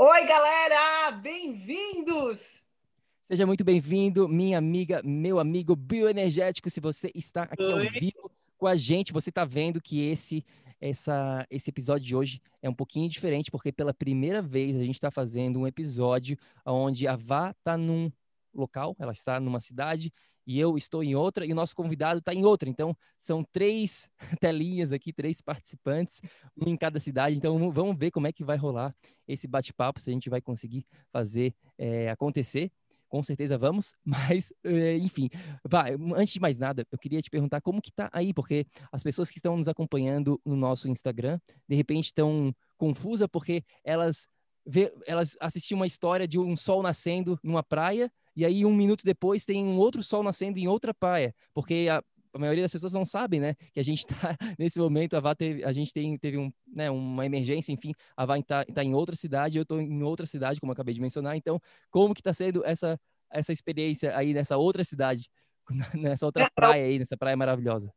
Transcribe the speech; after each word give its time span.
Oi, 0.00 0.26
galera! 0.26 1.10
Bem-vindos! 1.10 2.62
Seja 3.26 3.44
muito 3.44 3.64
bem-vindo, 3.64 4.28
minha 4.28 4.56
amiga, 4.56 5.02
meu 5.04 5.40
amigo 5.40 5.74
bioenergético. 5.74 6.70
Se 6.70 6.78
você 6.78 7.10
está 7.16 7.42
aqui 7.42 7.64
Oi. 7.64 7.72
ao 7.72 7.90
vivo 7.90 8.30
com 8.56 8.68
a 8.68 8.76
gente, 8.76 9.12
você 9.12 9.30
está 9.30 9.44
vendo 9.44 9.80
que 9.80 10.08
esse, 10.08 10.46
essa, 10.80 11.44
esse 11.50 11.70
episódio 11.70 12.06
de 12.06 12.14
hoje 12.14 12.40
é 12.62 12.70
um 12.70 12.74
pouquinho 12.74 13.08
diferente, 13.08 13.50
porque 13.50 13.72
pela 13.72 13.92
primeira 13.92 14.40
vez 14.40 14.76
a 14.76 14.84
gente 14.84 14.94
está 14.94 15.10
fazendo 15.10 15.58
um 15.58 15.66
episódio 15.66 16.38
onde 16.64 17.08
a 17.08 17.16
Vá 17.16 17.50
está 17.50 17.76
num 17.76 18.08
local, 18.54 18.94
ela 19.00 19.10
está 19.10 19.40
numa 19.40 19.58
cidade 19.58 20.12
e 20.48 20.58
eu 20.58 20.78
estou 20.78 21.04
em 21.04 21.14
outra 21.14 21.44
e 21.44 21.52
o 21.52 21.54
nosso 21.54 21.76
convidado 21.76 22.20
está 22.20 22.32
em 22.32 22.42
outra. 22.42 22.70
Então, 22.70 22.96
são 23.18 23.44
três 23.52 24.10
telinhas 24.40 24.92
aqui, 24.92 25.12
três 25.12 25.42
participantes, 25.42 26.22
um 26.56 26.70
em 26.70 26.76
cada 26.76 26.98
cidade. 26.98 27.36
Então, 27.36 27.70
vamos 27.70 27.98
ver 27.98 28.10
como 28.10 28.26
é 28.26 28.32
que 28.32 28.42
vai 28.42 28.56
rolar 28.56 28.96
esse 29.28 29.46
bate-papo, 29.46 30.00
se 30.00 30.08
a 30.08 30.12
gente 30.14 30.30
vai 30.30 30.40
conseguir 30.40 30.86
fazer 31.12 31.54
é, 31.76 32.08
acontecer. 32.08 32.72
Com 33.10 33.22
certeza 33.22 33.58
vamos, 33.58 33.94
mas 34.04 34.50
é, 34.64 34.96
enfim, 34.96 35.28
vai, 35.62 35.94
antes 36.16 36.32
de 36.32 36.40
mais 36.40 36.58
nada, 36.58 36.86
eu 36.90 36.98
queria 36.98 37.20
te 37.20 37.28
perguntar 37.28 37.60
como 37.60 37.82
que 37.82 37.92
tá 37.92 38.08
aí, 38.10 38.32
porque 38.32 38.66
as 38.90 39.02
pessoas 39.02 39.30
que 39.30 39.36
estão 39.38 39.54
nos 39.54 39.68
acompanhando 39.68 40.40
no 40.46 40.56
nosso 40.56 40.88
Instagram, 40.88 41.38
de 41.68 41.76
repente 41.76 42.06
estão 42.06 42.54
confusas 42.78 43.28
porque 43.30 43.62
elas 43.84 44.26
vê, 44.66 44.92
elas 45.06 45.36
assistiam 45.40 45.78
uma 45.78 45.86
história 45.86 46.26
de 46.26 46.38
um 46.38 46.56
sol 46.56 46.82
nascendo 46.82 47.38
numa 47.42 47.62
praia 47.62 48.10
e 48.38 48.44
aí 48.44 48.64
um 48.64 48.72
minuto 48.72 49.04
depois 49.04 49.44
tem 49.44 49.64
um 49.64 49.76
outro 49.78 50.00
sol 50.00 50.22
nascendo 50.22 50.60
em 50.60 50.68
outra 50.68 50.94
praia, 50.94 51.34
porque 51.52 51.88
a, 51.90 52.00
a 52.32 52.38
maioria 52.38 52.62
das 52.62 52.70
pessoas 52.70 52.92
não 52.92 53.04
sabem, 53.04 53.40
né, 53.40 53.56
que 53.74 53.80
a 53.80 53.82
gente 53.82 53.98
está 53.98 54.36
nesse 54.56 54.78
momento, 54.78 55.16
a, 55.16 55.34
teve, 55.34 55.64
a 55.64 55.72
gente 55.72 55.92
tem, 55.92 56.16
teve 56.16 56.38
um, 56.38 56.48
né, 56.64 56.88
uma 56.88 57.26
emergência, 57.26 57.72
enfim, 57.72 57.92
a 58.16 58.24
Vá 58.24 58.38
está 58.38 58.64
tá 58.64 58.84
em 58.84 58.94
outra 58.94 59.16
cidade, 59.16 59.58
eu 59.58 59.62
estou 59.62 59.80
em 59.80 60.04
outra 60.04 60.24
cidade, 60.24 60.60
como 60.60 60.70
acabei 60.70 60.94
de 60.94 61.00
mencionar, 61.00 61.36
então 61.36 61.60
como 61.90 62.14
que 62.14 62.20
está 62.20 62.32
sendo 62.32 62.64
essa, 62.64 62.96
essa 63.28 63.52
experiência 63.52 64.16
aí 64.16 64.32
nessa 64.32 64.56
outra 64.56 64.84
cidade, 64.84 65.28
nessa 65.94 66.24
outra 66.24 66.44
é, 66.44 66.48
praia 66.54 66.84
aí, 66.84 66.96
nessa 66.96 67.16
praia 67.16 67.36
maravilhosa? 67.36 67.92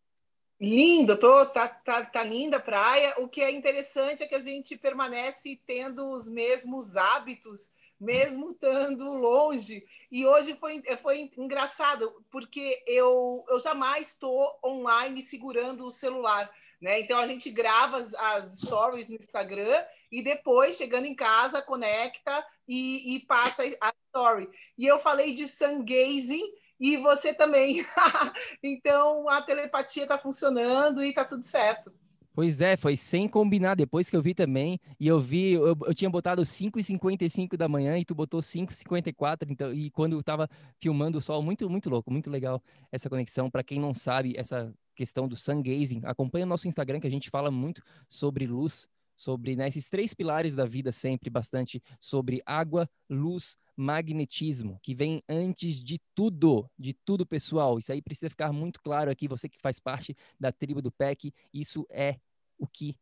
Lindo, 0.60 1.20
tô, 1.20 1.46
tá, 1.46 1.68
tá, 1.68 2.04
tá 2.04 2.24
linda 2.24 2.58
a 2.58 2.60
praia. 2.60 3.16
O 3.20 3.28
que 3.28 3.42
é 3.42 3.52
interessante 3.52 4.24
é 4.24 4.28
que 4.28 4.36
a 4.36 4.40
gente 4.40 4.76
permanece 4.76 5.60
tendo 5.68 6.12
os 6.12 6.28
mesmos 6.28 6.98
hábitos 6.98 7.70
mesmo 8.02 8.50
estando 8.50 9.14
longe. 9.14 9.86
E 10.12 10.26
hoje 10.26 10.56
foi, 10.56 10.82
foi 11.04 11.32
engraçado, 11.38 12.12
porque 12.32 12.84
eu, 12.88 13.46
eu 13.48 13.60
jamais 13.60 14.08
estou 14.08 14.60
online 14.66 15.22
segurando 15.22 15.86
o 15.86 15.92
celular. 15.92 16.52
Né? 16.82 17.02
Então 17.02 17.20
a 17.20 17.28
gente 17.28 17.52
grava 17.52 17.98
as, 17.98 18.16
as, 18.16 18.58
stories 18.58 19.08
no 19.08 19.16
Instagram 19.16 19.86
e 20.12 20.24
depois, 20.24 20.78
chegando 20.78 21.06
em 21.06 21.14
casa, 21.14 21.62
conecta 21.62 22.44
e, 22.68 23.16
e 23.16 23.20
passa 23.20 23.64
a 23.80 23.94
story. 24.08 24.50
E 24.76 24.88
eu 24.88 24.98
falei 24.98 25.36
de 25.36 25.48
sun 25.48 25.86
gazing 25.86 26.52
e 26.80 26.98
você 26.98 27.36
também. 27.36 27.86
então 28.64 29.30
a 29.30 29.44
telepatia 29.44 30.04
está 30.04 30.18
funcionando 30.18 31.04
e 31.04 31.10
está 31.10 31.24
tudo 31.24 31.44
certo. 31.44 31.94
Pois 32.34 32.62
é, 32.62 32.78
foi 32.78 32.96
sem 32.96 33.28
combinar. 33.28 33.76
Depois 33.76 34.10
que 34.10 34.16
eu 34.16 34.22
vi 34.22 34.34
também, 34.34 34.80
e 35.00 35.08
eu 35.08 35.20
vi, 35.20 35.54
eu, 35.54 35.78
eu 35.86 35.94
tinha 35.94 36.10
botado 36.10 36.42
5h55 36.46 37.58
da 37.58 37.68
manhã 37.68 37.98
e 37.98 38.06
tu 38.06 38.16
botou 38.16 38.42
5h54, 38.42 39.50
então, 39.50 39.74
e 39.74 39.92
quando 39.92 40.14
eu 40.14 40.24
tava 40.24 40.50
filmando 40.80 41.18
o 41.18 41.22
sol, 41.22 41.44
muito, 41.44 41.70
muito 41.70 41.90
louco, 41.90 42.12
muito 42.12 42.30
legal 42.30 42.62
essa 42.92 43.10
conexão. 43.10 43.50
Para 43.50 43.64
quem 43.64 43.80
não 43.80 43.94
sabe, 43.94 44.34
essa 44.38 44.74
questão 44.96 45.28
do 45.28 45.36
sun 45.36 45.62
gazing, 45.62 46.02
acompanha 46.04 46.46
o 46.46 46.50
nosso 46.50 46.68
Instagram 46.68 47.00
que 47.00 47.08
a 47.08 47.12
gente 47.12 47.30
fala 47.30 47.52
muito 47.52 47.82
sobre 48.08 48.48
luz, 48.48 48.88
sobre 49.18 49.56
né, 49.56 49.68
esses 49.68 49.90
três 49.90 50.14
pilares 50.14 50.56
da 50.56 50.66
vida 50.66 50.92
sempre, 50.92 51.30
bastante 51.30 51.82
sobre 52.00 52.42
água, 52.46 52.90
luz, 53.10 53.58
magnetismo, 53.76 54.80
que 54.82 54.94
vem 54.94 55.24
antes 55.28 55.82
de 55.84 56.00
tudo, 56.14 56.70
de 56.78 56.94
tudo, 56.94 57.26
pessoal. 57.26 57.80
Isso 57.80 57.92
aí 57.92 58.02
precisa 58.02 58.30
ficar 58.30 58.52
muito 58.52 58.82
claro 58.82 59.10
aqui, 59.10 59.28
você 59.28 59.50
que 59.50 59.60
faz 59.60 59.80
parte 59.80 60.16
da 60.40 60.52
tribo 60.52 60.82
do 60.82 60.92
PEC, 60.92 61.34
isso 61.54 61.86
é 61.90 62.18
o 62.58 62.68
que 62.68 62.96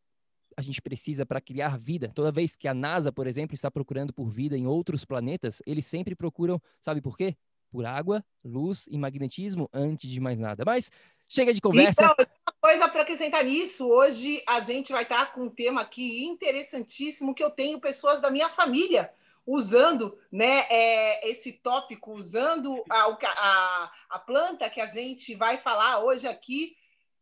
a 0.55 0.61
gente 0.61 0.81
precisa 0.81 1.25
para 1.25 1.39
criar 1.39 1.77
vida. 1.77 2.11
Toda 2.13 2.31
vez 2.31 2.55
que 2.55 2.67
a 2.67 2.73
NASA, 2.73 3.11
por 3.11 3.27
exemplo, 3.27 3.55
está 3.55 3.71
procurando 3.71 4.13
por 4.13 4.29
vida 4.29 4.57
em 4.57 4.67
outros 4.67 5.05
planetas, 5.05 5.61
eles 5.65 5.85
sempre 5.85 6.15
procuram, 6.15 6.61
sabe 6.81 7.01
por 7.01 7.17
quê? 7.17 7.37
Por 7.71 7.85
água, 7.85 8.23
luz 8.43 8.85
e 8.89 8.97
magnetismo 8.97 9.69
antes 9.71 10.09
de 10.09 10.19
mais 10.19 10.37
nada. 10.37 10.63
Mas 10.65 10.91
chega 11.27 11.53
de 11.53 11.61
conversa. 11.61 12.01
Então, 12.03 12.15
uma 12.19 12.55
coisa 12.61 12.89
para 12.89 13.03
acrescentar 13.03 13.45
nisso, 13.45 13.87
hoje 13.87 14.43
a 14.47 14.59
gente 14.59 14.91
vai 14.91 15.03
estar 15.03 15.31
com 15.31 15.43
um 15.43 15.49
tema 15.49 15.81
aqui 15.81 16.25
interessantíssimo 16.25 17.33
que 17.33 17.43
eu 17.43 17.51
tenho 17.51 17.79
pessoas 17.79 18.19
da 18.19 18.29
minha 18.29 18.49
família 18.49 19.09
usando 19.45 20.17
né, 20.31 20.65
é, 20.69 21.29
esse 21.29 21.53
tópico, 21.53 22.13
usando 22.13 22.83
a, 22.89 23.05
a, 23.05 23.91
a, 24.09 24.19
planta 24.19 24.69
que 24.69 24.81
a 24.81 24.85
gente 24.85 25.35
vai 25.35 25.57
falar 25.57 26.03
hoje 26.03 26.27
aqui, 26.27 26.75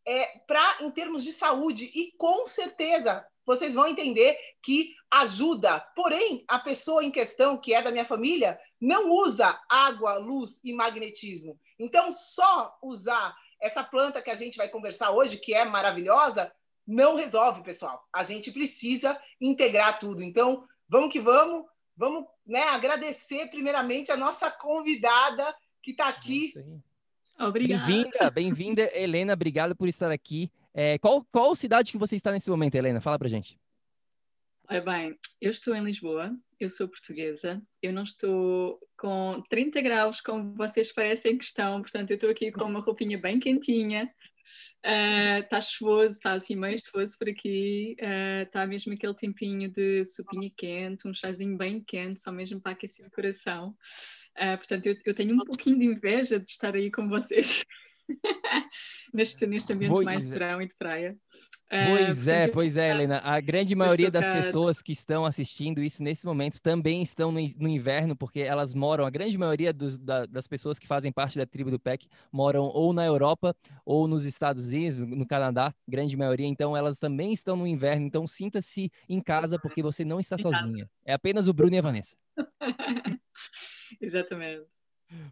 é, 0.05 0.39
para 0.47 0.77
em 0.81 0.91
termos 0.91 1.23
de 1.23 1.31
saúde, 1.31 1.91
e 1.93 2.11
com 2.17 2.47
certeza 2.47 3.25
vocês 3.45 3.73
vão 3.73 3.87
entender 3.87 4.37
que 4.61 4.93
ajuda. 5.09 5.79
Porém, 5.95 6.43
a 6.49 6.59
pessoa 6.59 7.03
em 7.03 7.09
questão, 7.09 7.57
que 7.57 7.73
é 7.73 7.81
da 7.81 7.91
minha 7.91 8.05
família, 8.05 8.59
não 8.79 9.09
usa 9.09 9.57
água, 9.69 10.15
luz 10.15 10.59
e 10.63 10.73
magnetismo. 10.73 11.57
Então, 11.79 12.11
só 12.11 12.77
usar 12.83 13.33
essa 13.61 13.83
planta 13.83 14.21
que 14.21 14.29
a 14.29 14.35
gente 14.35 14.57
vai 14.57 14.67
conversar 14.67 15.11
hoje, 15.11 15.37
que 15.37 15.53
é 15.53 15.63
maravilhosa, 15.63 16.51
não 16.85 17.15
resolve, 17.15 17.63
pessoal. 17.63 18.05
A 18.13 18.23
gente 18.23 18.51
precisa 18.51 19.19
integrar 19.39 19.97
tudo. 19.99 20.21
Então, 20.21 20.67
vamos 20.87 21.11
que 21.11 21.19
vamos. 21.19 21.65
Vamos 21.97 22.25
né, 22.45 22.61
agradecer 22.61 23.47
primeiramente 23.47 24.11
a 24.11 24.17
nossa 24.17 24.51
convidada 24.51 25.53
que 25.81 25.91
está 25.91 26.07
aqui. 26.07 26.53
Obrigada. 27.39 27.85
Bem-vinda, 27.85 28.29
bem-vinda, 28.29 28.91
Helena. 28.93 29.33
Obrigado 29.33 29.75
por 29.75 29.87
estar 29.87 30.11
aqui. 30.11 30.51
É, 30.73 30.99
qual, 30.99 31.25
qual 31.31 31.55
cidade 31.55 31.91
que 31.91 31.97
você 31.97 32.15
está 32.15 32.31
nesse 32.31 32.51
momento, 32.51 32.75
Helena? 32.75 33.01
Fala 33.01 33.17
pra 33.17 33.27
gente. 33.27 33.59
Oi, 34.69 34.81
bem, 34.81 35.17
eu 35.41 35.49
estou 35.49 35.73
em 35.73 35.83
Lisboa, 35.83 36.37
eu 36.59 36.69
sou 36.69 36.89
portuguesa, 36.89 37.61
eu 37.81 37.93
não 37.93 38.03
estou 38.03 38.77
com 38.97 39.41
30 39.49 39.81
graus 39.81 40.19
como 40.19 40.53
vocês 40.55 40.91
parecem 40.91 41.37
que 41.37 41.45
estão, 41.45 41.81
portanto 41.81 42.11
eu 42.11 42.15
estou 42.15 42.29
aqui 42.29 42.51
com 42.51 42.65
uma 42.65 42.81
roupinha 42.81 43.17
bem 43.17 43.39
quentinha, 43.39 44.13
Está 44.83 45.59
uh, 45.59 45.61
chuvoso, 45.61 46.15
está 46.15 46.33
assim 46.33 46.55
meio 46.55 46.79
chuvoso 46.79 47.17
por 47.17 47.29
aqui. 47.29 47.95
Está 48.43 48.63
uh, 48.63 48.67
mesmo 48.67 48.93
aquele 48.93 49.13
tempinho 49.13 49.69
de 49.69 50.05
sopinha 50.05 50.51
quente, 50.55 51.07
um 51.07 51.13
chazinho 51.13 51.57
bem 51.57 51.81
quente, 51.81 52.21
só 52.21 52.31
mesmo 52.31 52.59
para 52.59 52.73
aquecer 52.73 53.05
o 53.05 53.11
coração. 53.11 53.75
Uh, 54.37 54.57
portanto, 54.57 54.87
eu, 54.87 54.95
eu, 55.05 55.13
tenho 55.13 55.35
um 55.35 55.39
pouquinho 55.39 55.79
de 55.79 55.85
inveja 55.85 56.39
de 56.39 56.49
estar 56.49 56.75
aí 56.75 56.91
com 56.91 57.07
vocês. 57.07 57.63
neste, 59.13 59.45
neste 59.45 59.73
ambiente 59.73 59.91
pois 59.91 60.05
mais 60.05 60.21
de 60.21 60.27
é. 60.27 60.29
verão 60.33 60.61
e 60.61 60.67
de 60.67 60.75
praia. 60.75 61.17
Pois 61.69 62.25
uh, 62.25 62.29
é, 62.29 62.47
pois 62.47 62.77
é, 62.77 62.89
Helena. 62.89 63.19
A 63.21 63.41
grande 63.41 63.75
maioria 63.75 64.09
das 64.09 64.29
pessoas 64.29 64.81
que 64.81 64.93
estão 64.93 65.25
assistindo 65.25 65.83
isso 65.83 66.01
nesse 66.01 66.25
momento 66.25 66.61
também 66.61 67.01
estão 67.01 67.29
no, 67.29 67.41
no 67.59 67.67
inverno, 67.67 68.15
porque 68.15 68.39
elas 68.39 68.73
moram, 68.73 69.05
a 69.05 69.09
grande 69.09 69.37
maioria 69.37 69.73
dos, 69.73 69.97
da, 69.97 70.25
das 70.25 70.47
pessoas 70.47 70.79
que 70.79 70.87
fazem 70.87 71.11
parte 71.11 71.37
da 71.37 71.45
tribo 71.45 71.69
do 71.69 71.79
PEC 71.79 72.07
moram 72.31 72.63
ou 72.63 72.93
na 72.93 73.05
Europa 73.05 73.53
ou 73.85 74.07
nos 74.07 74.25
Estados 74.25 74.67
Unidos, 74.69 74.97
no 74.99 75.27
Canadá, 75.27 75.73
grande 75.85 76.15
maioria. 76.15 76.47
Então, 76.47 76.75
elas 76.75 76.99
também 76.99 77.33
estão 77.33 77.57
no 77.57 77.67
inverno. 77.67 78.05
Então, 78.05 78.25
sinta-se 78.25 78.89
em 79.09 79.19
casa, 79.19 79.59
porque 79.59 79.83
você 79.83 80.05
não 80.05 80.21
está 80.21 80.37
sozinha. 80.39 80.89
É 81.05 81.13
apenas 81.13 81.49
o 81.49 81.53
Bruno 81.53 81.75
e 81.75 81.79
a 81.79 81.81
Vanessa. 81.81 82.15
Exatamente. 83.99 84.76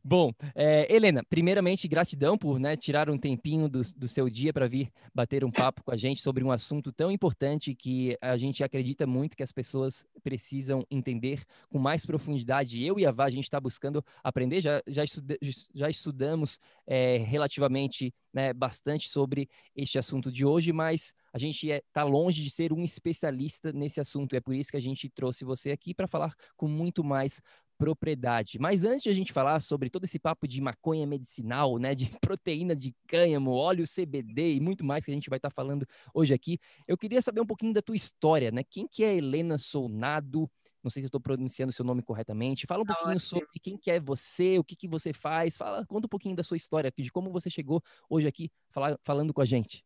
Bom, 0.03 0.31
é, 0.53 0.93
Helena, 0.93 1.23
primeiramente, 1.29 1.87
gratidão 1.87 2.37
por 2.37 2.59
né, 2.59 2.77
tirar 2.77 3.09
um 3.09 3.17
tempinho 3.17 3.67
do, 3.67 3.81
do 3.95 4.07
seu 4.07 4.29
dia 4.29 4.53
para 4.53 4.67
vir 4.67 4.91
bater 5.13 5.43
um 5.43 5.51
papo 5.51 5.83
com 5.83 5.91
a 5.91 5.97
gente 5.97 6.21
sobre 6.21 6.43
um 6.43 6.51
assunto 6.51 6.91
tão 6.91 7.11
importante 7.11 7.75
que 7.75 8.17
a 8.21 8.37
gente 8.37 8.63
acredita 8.63 9.05
muito 9.05 9.35
que 9.35 9.43
as 9.43 9.51
pessoas 9.51 10.05
precisam 10.23 10.85
entender 10.89 11.43
com 11.69 11.79
mais 11.79 12.05
profundidade. 12.05 12.83
Eu 12.83 12.99
e 12.99 13.05
a 13.05 13.11
Vá, 13.11 13.25
a 13.25 13.29
gente 13.29 13.43
está 13.43 13.59
buscando 13.59 14.03
aprender, 14.23 14.61
já, 14.61 14.81
já, 14.87 15.03
estuda, 15.03 15.37
já 15.73 15.89
estudamos 15.89 16.59
é, 16.87 17.17
relativamente 17.17 18.13
né, 18.33 18.53
bastante 18.53 19.09
sobre 19.09 19.49
este 19.75 19.97
assunto 19.97 20.31
de 20.31 20.45
hoje, 20.45 20.71
mas 20.71 21.13
a 21.33 21.37
gente 21.37 21.67
está 21.67 21.75
é, 21.75 21.81
tá 21.91 22.03
longe 22.03 22.43
de 22.43 22.49
ser 22.49 22.71
um 22.71 22.83
especialista 22.83 23.73
nesse 23.73 23.99
assunto. 23.99 24.35
É 24.35 24.39
por 24.39 24.53
isso 24.53 24.71
que 24.71 24.77
a 24.77 24.81
gente 24.81 25.09
trouxe 25.09 25.43
você 25.43 25.71
aqui 25.71 25.93
para 25.93 26.07
falar 26.07 26.33
com 26.55 26.67
muito 26.67 27.03
mais 27.03 27.41
propriedade. 27.77 28.57
Mas 28.59 28.83
antes 28.83 29.03
de 29.03 29.09
a 29.09 29.13
gente 29.13 29.33
falar 29.33 29.59
sobre 29.59 29.89
todo 29.89 30.05
esse 30.05 30.19
papo 30.19 30.47
de 30.47 30.61
maconha 30.61 31.05
medicinal, 31.05 31.77
né, 31.77 31.93
de 31.93 32.05
proteína 32.21 32.75
de 32.75 32.93
cânhamo, 33.07 33.51
óleo 33.51 33.85
CBD 33.85 34.55
e 34.55 34.59
muito 34.59 34.83
mais 34.83 35.05
que 35.05 35.11
a 35.11 35.13
gente 35.13 35.29
vai 35.29 35.37
estar 35.37 35.49
tá 35.49 35.55
falando 35.55 35.85
hoje 36.13 36.33
aqui, 36.33 36.59
eu 36.87 36.97
queria 36.97 37.21
saber 37.21 37.41
um 37.41 37.45
pouquinho 37.45 37.73
da 37.73 37.81
tua 37.81 37.95
história, 37.95 38.51
né? 38.51 38.63
Quem 38.63 38.87
que 38.87 39.03
é 39.03 39.15
Helena 39.15 39.57
Solnado? 39.57 40.49
Não 40.83 40.91
sei 40.91 41.01
se 41.01 41.05
eu 41.05 41.07
estou 41.07 41.19
pronunciando 41.19 41.73
seu 41.73 41.83
nome 41.83 42.03
corretamente. 42.03 42.67
Fala 42.67 42.83
um 42.83 42.85
tá 42.85 42.93
pouquinho 42.93 43.19
sobre 43.19 43.59
quem 43.59 43.75
que 43.75 43.89
é 43.89 43.99
você, 43.99 44.59
o 44.59 44.63
que 44.63 44.75
que 44.75 44.87
você 44.87 45.11
faz. 45.11 45.57
Fala, 45.57 45.83
conta 45.87 46.05
um 46.05 46.09
pouquinho 46.09 46.35
da 46.35 46.43
sua 46.43 46.57
história, 46.57 46.93
de 46.95 47.11
como 47.11 47.31
você 47.31 47.49
chegou 47.49 47.81
hoje 48.07 48.27
aqui 48.27 48.51
falar, 48.69 48.95
falando 49.03 49.33
com 49.33 49.41
a 49.41 49.45
gente. 49.45 49.83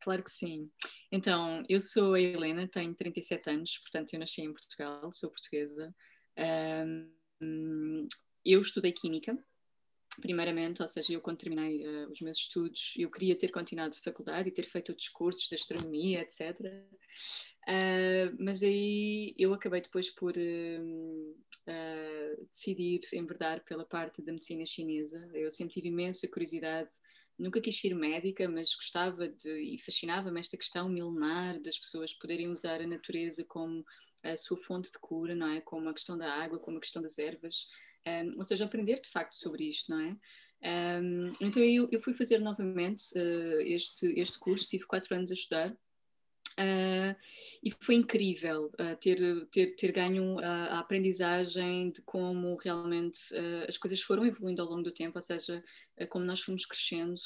Claro 0.00 0.22
que 0.22 0.30
sim. 0.30 0.70
Então, 1.10 1.64
eu 1.68 1.80
sou 1.80 2.14
a 2.14 2.20
Helena, 2.20 2.68
tenho 2.68 2.94
37 2.94 3.50
anos, 3.50 3.78
portanto 3.78 4.14
eu 4.14 4.20
nasci 4.20 4.42
em 4.42 4.52
Portugal, 4.52 5.12
sou 5.12 5.28
portuguesa. 5.30 5.92
Um, 6.38 7.10
eu 8.44 8.60
estudei 8.60 8.92
Química, 8.92 9.38
primeiramente, 10.20 10.82
ou 10.82 10.88
seja, 10.88 11.12
eu 11.12 11.20
quando 11.20 11.38
terminei 11.38 11.86
uh, 11.86 12.10
os 12.10 12.20
meus 12.20 12.38
estudos, 12.38 12.94
eu 12.96 13.10
queria 13.10 13.36
ter 13.36 13.48
continuado 13.48 13.96
a 13.96 14.02
faculdade 14.02 14.48
e 14.48 14.52
ter 14.52 14.64
feito 14.64 14.90
outros 14.90 15.08
cursos 15.08 15.48
de 15.48 15.54
astronomia, 15.54 16.20
etc. 16.20 16.60
Uh, 16.60 17.70
eh, 17.70 18.32
mas 18.38 18.62
aí 18.62 19.34
eu 19.36 19.52
acabei 19.52 19.80
depois 19.80 20.10
por 20.10 20.34
uh, 20.36 21.36
decidir 22.50 23.00
enverdar 23.12 23.62
pela 23.64 23.84
parte 23.84 24.22
da 24.22 24.32
medicina 24.32 24.64
chinesa. 24.64 25.18
Eu 25.34 25.50
sempre 25.50 25.74
tive 25.74 25.88
imensa 25.88 26.28
curiosidade, 26.28 26.90
nunca 27.38 27.60
quis 27.60 27.78
ser 27.78 27.94
médica, 27.94 28.48
mas 28.48 28.74
gostava 28.74 29.28
de 29.28 29.50
e 29.50 29.78
fascinava-me 29.78 30.40
esta 30.40 30.56
questão 30.56 30.88
milenar 30.88 31.60
das 31.60 31.78
pessoas 31.78 32.14
poderem 32.14 32.48
usar 32.48 32.80
a 32.80 32.86
natureza 32.86 33.44
como 33.44 33.84
a 34.22 34.36
sua 34.36 34.56
fonte 34.56 34.90
de 34.90 34.98
cura, 34.98 35.34
não 35.34 35.48
é? 35.48 35.60
Como 35.60 35.88
a 35.88 35.94
questão 35.94 36.16
da 36.16 36.32
água, 36.32 36.58
como 36.58 36.78
a 36.78 36.80
questão 36.80 37.02
das 37.02 37.18
ervas, 37.18 37.68
um, 38.06 38.38
ou 38.38 38.44
seja, 38.44 38.64
aprender 38.64 39.00
de 39.00 39.10
facto 39.10 39.34
sobre 39.34 39.64
isto, 39.64 39.90
não 39.90 40.00
é? 40.00 40.16
Um, 40.60 41.34
então 41.40 41.62
eu, 41.62 41.88
eu, 41.92 42.00
fui 42.00 42.12
fazer 42.14 42.40
novamente 42.40 43.16
uh, 43.16 43.60
este, 43.60 44.06
este 44.18 44.38
curso, 44.38 44.68
tive 44.68 44.84
quatro 44.86 45.14
anos 45.14 45.30
a 45.30 45.34
estudar 45.34 45.70
uh, 45.70 47.16
e 47.62 47.70
foi 47.80 47.94
incrível 47.94 48.66
uh, 48.74 48.96
ter, 49.00 49.46
ter, 49.52 49.76
ter 49.76 49.92
ganho 49.92 50.36
a, 50.40 50.64
a, 50.64 50.78
aprendizagem 50.80 51.92
de 51.92 52.02
como 52.02 52.56
realmente 52.56 53.20
as 53.68 53.78
coisas 53.78 54.02
foram 54.02 54.26
evoluindo 54.26 54.60
ao 54.60 54.68
longo 54.68 54.82
do 54.82 54.90
tempo, 54.90 55.16
ou 55.16 55.22
seja, 55.22 55.62
como 56.08 56.24
nós 56.24 56.40
fomos 56.40 56.66
crescendo 56.66 57.20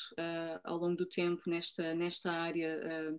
ao 0.65 0.77
longo 0.77 0.97
do 0.97 1.07
tempo 1.07 1.43
nesta, 1.47 1.95
nesta 1.95 2.31
área 2.31 3.19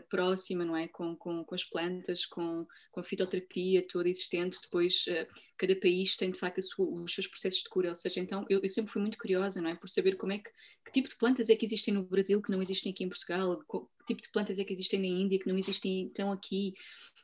próxima, 0.00 0.64
não 0.64 0.76
é? 0.76 0.88
Com, 0.88 1.16
com, 1.16 1.44
com 1.44 1.54
as 1.54 1.64
plantas, 1.64 2.26
com, 2.26 2.66
com 2.92 3.00
a 3.00 3.04
fitoterapia 3.04 3.86
toda 3.86 4.08
existente. 4.08 4.58
Depois, 4.62 5.04
uh, 5.08 5.26
cada 5.56 5.74
país 5.76 6.16
tem 6.16 6.30
de 6.30 6.38
facto 6.38 6.62
sua, 6.62 6.86
os 6.86 7.14
seus 7.14 7.26
processos 7.26 7.62
de 7.62 7.68
cura. 7.68 7.90
Ou 7.90 7.96
seja, 7.96 8.20
então 8.20 8.44
eu, 8.48 8.60
eu, 8.62 8.68
sempre 8.68 8.92
fui 8.92 9.00
muito 9.00 9.18
curiosa, 9.18 9.60
não 9.60 9.70
é? 9.70 9.74
Por 9.74 9.88
saber 9.88 10.16
como 10.16 10.32
é 10.32 10.38
que, 10.38 10.50
que 10.84 10.92
tipo 10.92 11.08
de 11.08 11.16
plantas 11.16 11.48
é 11.48 11.56
que 11.56 11.64
existem 11.64 11.94
no 11.94 12.04
Brasil 12.04 12.40
que 12.42 12.50
não 12.50 12.62
existem 12.62 12.92
aqui 12.92 13.04
em 13.04 13.08
Portugal, 13.08 13.58
que 13.60 14.06
tipo 14.06 14.22
de 14.22 14.30
plantas 14.30 14.58
é 14.58 14.64
que 14.64 14.72
existem 14.72 15.00
na 15.00 15.06
Índia 15.06 15.38
que 15.38 15.48
não 15.48 15.58
existem 15.58 16.00
então 16.00 16.32
aqui 16.32 16.74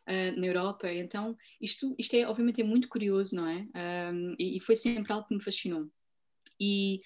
uh, 0.08 0.38
na 0.38 0.46
Europa. 0.46 0.93
Então, 0.93 1.37
isto, 1.61 1.94
isto 1.99 2.14
é, 2.14 2.26
obviamente, 2.26 2.61
é 2.61 2.64
muito 2.64 2.88
curioso, 2.88 3.34
não 3.37 3.49
é? 3.49 3.66
Um, 4.12 4.34
e, 4.38 4.56
e 4.56 4.61
foi 4.61 4.76
sempre 4.76 5.12
algo 5.12 5.26
que 5.26 5.34
me 5.34 5.43
fascinou. 5.43 5.88
E. 6.58 7.00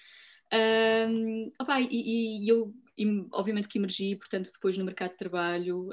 Um, 0.53 1.51
opa, 1.59 1.81
e, 1.81 2.45
e 2.45 2.47
eu 2.47 2.71
e, 2.97 3.27
obviamente 3.31 3.67
que 3.67 3.77
emergi, 3.77 4.15
portanto, 4.15 4.51
depois 4.51 4.77
no 4.77 4.85
mercado 4.85 5.11
de 5.11 5.17
trabalho 5.17 5.89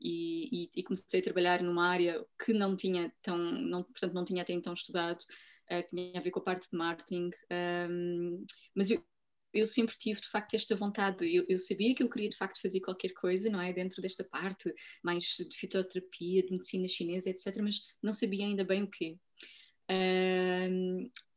e, 0.00 0.70
e, 0.74 0.82
comecei 0.82 1.20
a 1.20 1.22
trabalhar 1.22 1.62
numa 1.62 1.88
área 1.88 2.24
que 2.44 2.52
não 2.52 2.76
tinha 2.76 3.12
tão, 3.22 3.38
não, 3.38 3.84
portanto, 3.84 4.12
não 4.12 4.24
tinha 4.24 4.42
até 4.42 4.52
então 4.52 4.74
estudado, 4.74 5.22
uh, 5.70 5.82
que 5.82 5.90
tinha 5.90 6.18
a 6.18 6.22
ver 6.22 6.30
com 6.30 6.40
a 6.40 6.44
parte 6.44 6.68
de 6.70 6.76
marketing, 6.76 7.30
um, 7.88 8.44
mas 8.74 8.90
eu, 8.90 9.04
eu 9.52 9.66
sempre 9.66 9.96
tive 9.96 10.20
de 10.20 10.28
facto 10.28 10.54
esta 10.54 10.74
vontade, 10.74 11.24
eu, 11.32 11.44
eu, 11.48 11.58
sabia 11.60 11.94
que 11.94 12.02
eu 12.02 12.08
queria 12.08 12.30
de 12.30 12.36
facto 12.36 12.60
fazer 12.60 12.80
qualquer 12.80 13.10
coisa, 13.10 13.50
não 13.50 13.60
é, 13.60 13.72
dentro 13.72 14.00
desta 14.00 14.24
parte 14.24 14.72
mais 15.02 15.24
de 15.24 15.56
fitoterapia, 15.56 16.42
de 16.42 16.52
medicina 16.52 16.88
chinesa, 16.88 17.30
etc, 17.30 17.56
mas 17.62 17.82
não 18.02 18.12
sabia 18.12 18.44
ainda 18.44 18.64
bem 18.64 18.82
o 18.82 18.90
quê. 18.90 19.18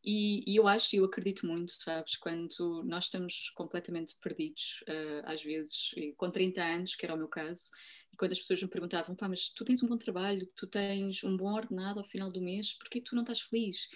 E, 0.08 0.44
e, 0.46 0.56
eu 0.56 0.68
acho, 0.68 0.96
e 0.96 1.00
eu 1.00 1.06
acredito 1.06 1.48
muito, 1.48 1.74
sabes, 1.74 2.16
quando 2.16 2.84
nós 2.84 3.06
estamos 3.06 3.50
completamente 3.56 4.14
perdidos, 4.22 4.84
uh, 4.88 5.26
às 5.26 5.42
vezes, 5.42 5.96
com 6.16 6.30
30 6.30 6.64
anos, 6.64 6.96
que 6.96 7.04
era 7.04 7.16
o 7.16 7.18
meu 7.18 7.28
caso, 7.28 7.72
e 8.14 8.16
quando 8.16 8.34
as 8.34 8.40
pessoas 8.40 8.62
me 8.62 8.70
perguntavam, 8.70 9.16
pá, 9.16 9.28
mas 9.28 9.50
tu 9.50 9.66
tens 9.66 9.82
um 9.82 9.88
bom 9.88 9.98
trabalho, 9.98 10.48
tu 10.56 10.68
tens 10.68 11.24
um 11.24 11.36
bom 11.36 11.52
ordenado 11.52 12.00
ao 12.00 12.06
final 12.06 12.30
do 12.30 12.40
mês, 12.40 12.74
porquê 12.74 13.02
tu 13.02 13.16
não 13.16 13.24
estás 13.24 13.42
feliz? 13.42 13.90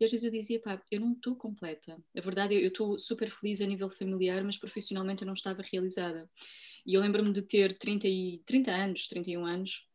E 0.00 0.04
às 0.06 0.10
vezes 0.10 0.24
eu 0.24 0.30
dizia, 0.30 0.58
pá, 0.60 0.82
eu 0.90 0.98
não 0.98 1.12
estou 1.12 1.36
completa. 1.36 2.02
A 2.16 2.20
verdade, 2.22 2.54
eu 2.54 2.68
estou 2.68 2.98
super 2.98 3.30
feliz 3.30 3.60
a 3.60 3.66
nível 3.66 3.90
familiar, 3.90 4.42
mas 4.42 4.56
profissionalmente 4.56 5.22
eu 5.22 5.26
não 5.26 5.34
estava 5.34 5.62
realizada. 5.62 6.28
E 6.86 6.94
eu 6.94 7.02
lembro-me 7.02 7.34
de 7.34 7.42
ter 7.42 7.76
30, 7.76 8.08
e, 8.08 8.42
30 8.46 8.72
anos, 8.72 9.08
31 9.08 9.44
anos, 9.44 9.86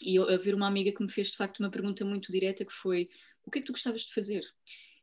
e 0.00 0.16
eu, 0.16 0.28
haver 0.28 0.54
uma 0.54 0.66
amiga 0.66 0.90
que 0.90 1.02
me 1.02 1.12
fez 1.12 1.28
de 1.28 1.36
facto 1.36 1.60
uma 1.60 1.70
pergunta 1.70 2.02
muito 2.04 2.32
direta 2.32 2.64
que 2.64 2.72
foi 2.72 3.06
o 3.44 3.50
que 3.50 3.58
é 3.58 3.62
que 3.62 3.66
tu 3.66 3.72
gostavas 3.72 4.02
de 4.02 4.12
fazer? 4.12 4.44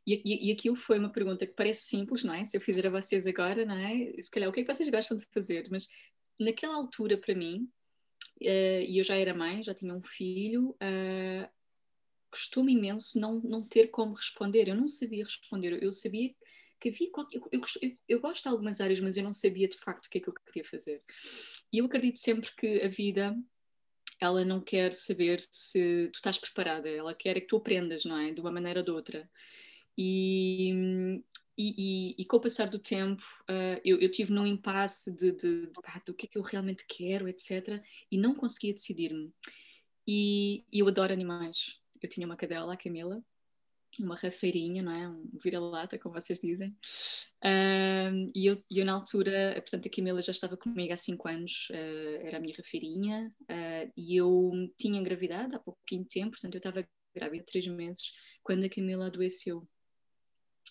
E, 0.06 0.14
e, 0.24 0.48
e, 0.48 0.52
aquilo 0.52 0.74
foi 0.74 0.98
uma 0.98 1.12
pergunta 1.12 1.46
que 1.46 1.52
parece 1.52 1.82
simples, 1.84 2.24
não 2.24 2.32
é? 2.32 2.44
Se 2.44 2.56
eu 2.56 2.60
fizer 2.60 2.86
a 2.86 2.90
vocês 2.90 3.26
agora, 3.26 3.64
não 3.64 3.76
é? 3.76 4.20
Se 4.20 4.30
calhar, 4.30 4.48
o 4.48 4.52
que 4.52 4.60
é 4.60 4.64
que 4.64 4.74
vocês 4.74 4.88
gostam 4.88 5.16
de 5.16 5.26
fazer? 5.26 5.68
Mas 5.70 5.88
naquela 6.38 6.74
altura, 6.74 7.18
para 7.18 7.34
mim, 7.34 7.68
uh, 8.40 8.82
e 8.88 8.98
eu 8.98 9.04
já 9.04 9.16
era 9.16 9.34
mãe, 9.34 9.62
já 9.62 9.74
tinha 9.74 9.94
um 9.94 10.02
filho, 10.02 10.70
uh, 10.70 11.48
custou-me 12.30 12.72
imenso 12.72 13.20
não, 13.20 13.40
não 13.40 13.66
ter 13.66 13.88
como 13.88 14.14
responder. 14.14 14.68
Eu 14.68 14.74
não 14.74 14.88
sabia 14.88 15.24
responder. 15.24 15.82
Eu 15.82 15.92
sabia 15.92 16.34
que 16.80 16.88
havia. 16.88 17.10
Eu, 17.32 17.48
eu, 17.52 17.60
eu, 17.82 17.98
eu 18.08 18.20
gosto 18.20 18.42
de 18.42 18.48
algumas 18.48 18.80
áreas, 18.80 19.00
mas 19.00 19.16
eu 19.16 19.24
não 19.24 19.34
sabia 19.34 19.68
de 19.68 19.78
facto 19.78 20.06
o 20.06 20.10
que 20.10 20.18
é 20.18 20.20
que 20.20 20.28
eu 20.28 20.34
queria 20.46 20.64
fazer. 20.64 21.02
E 21.72 21.78
eu 21.78 21.84
acredito 21.84 22.18
sempre 22.18 22.50
que 22.56 22.82
a 22.82 22.88
vida 22.88 23.36
ela 24.20 24.44
não 24.44 24.60
quer 24.60 24.92
saber 24.92 25.40
se 25.50 26.08
tu 26.12 26.16
estás 26.16 26.38
preparada, 26.38 26.88
ela 26.88 27.14
quer 27.14 27.36
é 27.36 27.40
que 27.40 27.46
tu 27.46 27.56
aprendas, 27.56 28.04
não 28.04 28.16
é? 28.16 28.32
De 28.32 28.40
uma 28.40 28.52
maneira 28.52 28.80
ou 28.80 28.84
de 28.84 28.90
outra. 28.90 29.30
E, 29.96 31.22
e, 31.56 32.14
e, 32.14 32.14
e 32.18 32.24
com 32.24 32.36
o 32.36 32.40
passar 32.40 32.68
do 32.68 32.78
tempo, 32.78 33.22
uh, 33.42 33.80
eu, 33.84 33.98
eu 33.98 34.10
tive 34.10 34.32
num 34.32 34.46
impasse 34.46 35.14
de, 35.16 35.32
de, 35.32 35.66
de, 35.66 35.72
do 36.06 36.14
que 36.14 36.26
é 36.26 36.28
que 36.28 36.38
eu 36.38 36.42
realmente 36.42 36.84
quero, 36.86 37.28
etc. 37.28 37.82
E 38.10 38.18
não 38.18 38.34
conseguia 38.34 38.74
decidir-me. 38.74 39.32
E, 40.06 40.64
e 40.72 40.80
eu 40.80 40.88
adoro 40.88 41.12
animais. 41.12 41.78
Eu 42.02 42.08
tinha 42.08 42.26
uma 42.26 42.36
cadela, 42.36 42.74
a 42.74 42.76
Camila, 42.76 43.22
uma 44.04 44.16
rafeirinha, 44.16 44.82
não 44.82 44.92
é? 44.92 45.08
Um 45.08 45.30
vira-lata, 45.42 45.98
como 45.98 46.14
vocês 46.14 46.40
dizem. 46.40 46.70
Uh, 47.42 48.30
e 48.34 48.46
eu, 48.46 48.62
eu, 48.70 48.84
na 48.84 48.92
altura, 48.92 49.54
portanto, 49.56 49.86
a 49.86 49.90
Camila 49.90 50.22
já 50.22 50.32
estava 50.32 50.56
comigo 50.56 50.92
há 50.92 50.96
5 50.96 51.28
anos, 51.28 51.68
uh, 51.70 52.26
era 52.26 52.36
a 52.36 52.40
minha 52.40 52.54
rafeirinha, 52.56 53.34
uh, 53.42 53.92
e 53.96 54.16
eu 54.16 54.50
tinha 54.78 54.98
engravidado 54.98 55.56
há 55.56 55.58
pouquinho 55.58 56.04
tempo, 56.04 56.32
portanto, 56.32 56.54
eu 56.54 56.58
estava 56.58 56.88
grávida 57.14 57.44
de 57.44 57.52
3 57.52 57.66
meses 57.68 58.12
quando 58.42 58.64
a 58.64 58.68
Camila 58.68 59.06
adoeceu. 59.06 59.66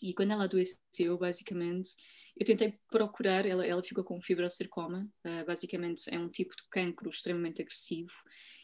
E 0.01 0.13
quando 0.13 0.31
ela 0.31 0.45
adoeceu, 0.45 1.17
basicamente, 1.17 1.91
eu 2.37 2.45
tentei 2.45 2.79
procurar, 2.89 3.45
ela, 3.45 3.65
ela 3.65 3.83
ficou 3.83 4.03
com 4.03 4.21
fibrocercoma, 4.21 5.09
basicamente 5.45 6.03
é 6.09 6.17
um 6.17 6.29
tipo 6.29 6.55
de 6.55 6.63
cancro 6.71 7.09
extremamente 7.09 7.61
agressivo, 7.61 8.13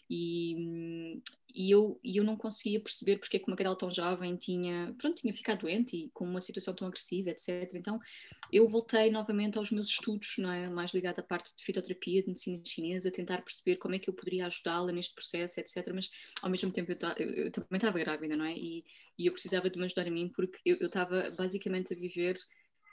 E, 0.10 1.22
e, 1.54 1.72
eu, 1.72 2.00
eu 2.04 2.24
não 2.24 2.38
conseguia 2.38 2.80
perceber 2.80 3.18
porque 3.18 3.38
é 3.38 3.40
que 3.40 3.48
uma 3.48 3.56
cadela 3.56 3.78
tão 3.78 3.92
jovem 3.92 4.36
tinha, 4.36 4.94
pronto, 4.98 5.20
tinha 5.20 5.34
ficado 5.34 5.62
doente 5.62 5.96
e 5.96 6.10
com 6.10 6.26
uma 6.26 6.40
situação 6.40 6.76
tão 6.76 6.88
agressiva, 6.88 7.32
etc. 7.32 7.74
Então 7.74 8.00
eu 8.52 8.68
voltei 8.68 9.10
novamente 9.10 9.58
aos 9.58 9.72
meus 9.72 9.90
estudos, 9.90 10.36
não 10.38 10.52
é? 10.52 10.70
mais 10.70 10.94
ligado 10.94 11.20
à 11.20 11.24
parte 11.24 11.56
de 11.56 11.64
fitoterapia, 11.64 12.22
de 12.22 12.28
medicina 12.28 12.62
chinesa, 12.64 13.12
tentar 13.12 13.42
perceber 13.42 13.78
como 13.78 13.96
é 13.96 14.00
que 14.00 14.10
eu 14.10 14.14
poderia 14.14 14.46
ajudá-la 14.46 14.92
neste 14.92 15.16
processo, 15.16 15.60
etc. 15.60 15.92
Mas 15.94 16.12
ao 16.42 16.50
mesmo 16.50 16.72
tempo 16.72 16.92
eu, 16.92 16.98
eu, 17.18 17.32
eu 17.46 17.52
também 17.52 17.78
estava 17.78 17.98
grávida, 17.98 18.36
não 18.36 18.46
é? 18.46 18.56
E, 18.56 18.86
e, 19.18 19.26
eu 19.26 19.34
precisava 19.34 19.70
de 19.70 19.80
me 19.80 19.86
ajudar 19.86 20.08
a 20.08 20.12
mim 20.12 20.30
porque 20.30 20.60
eu 20.66 20.86
estava 20.86 21.32
basicamente 21.32 21.94
a 21.94 21.98
viver 21.98 22.36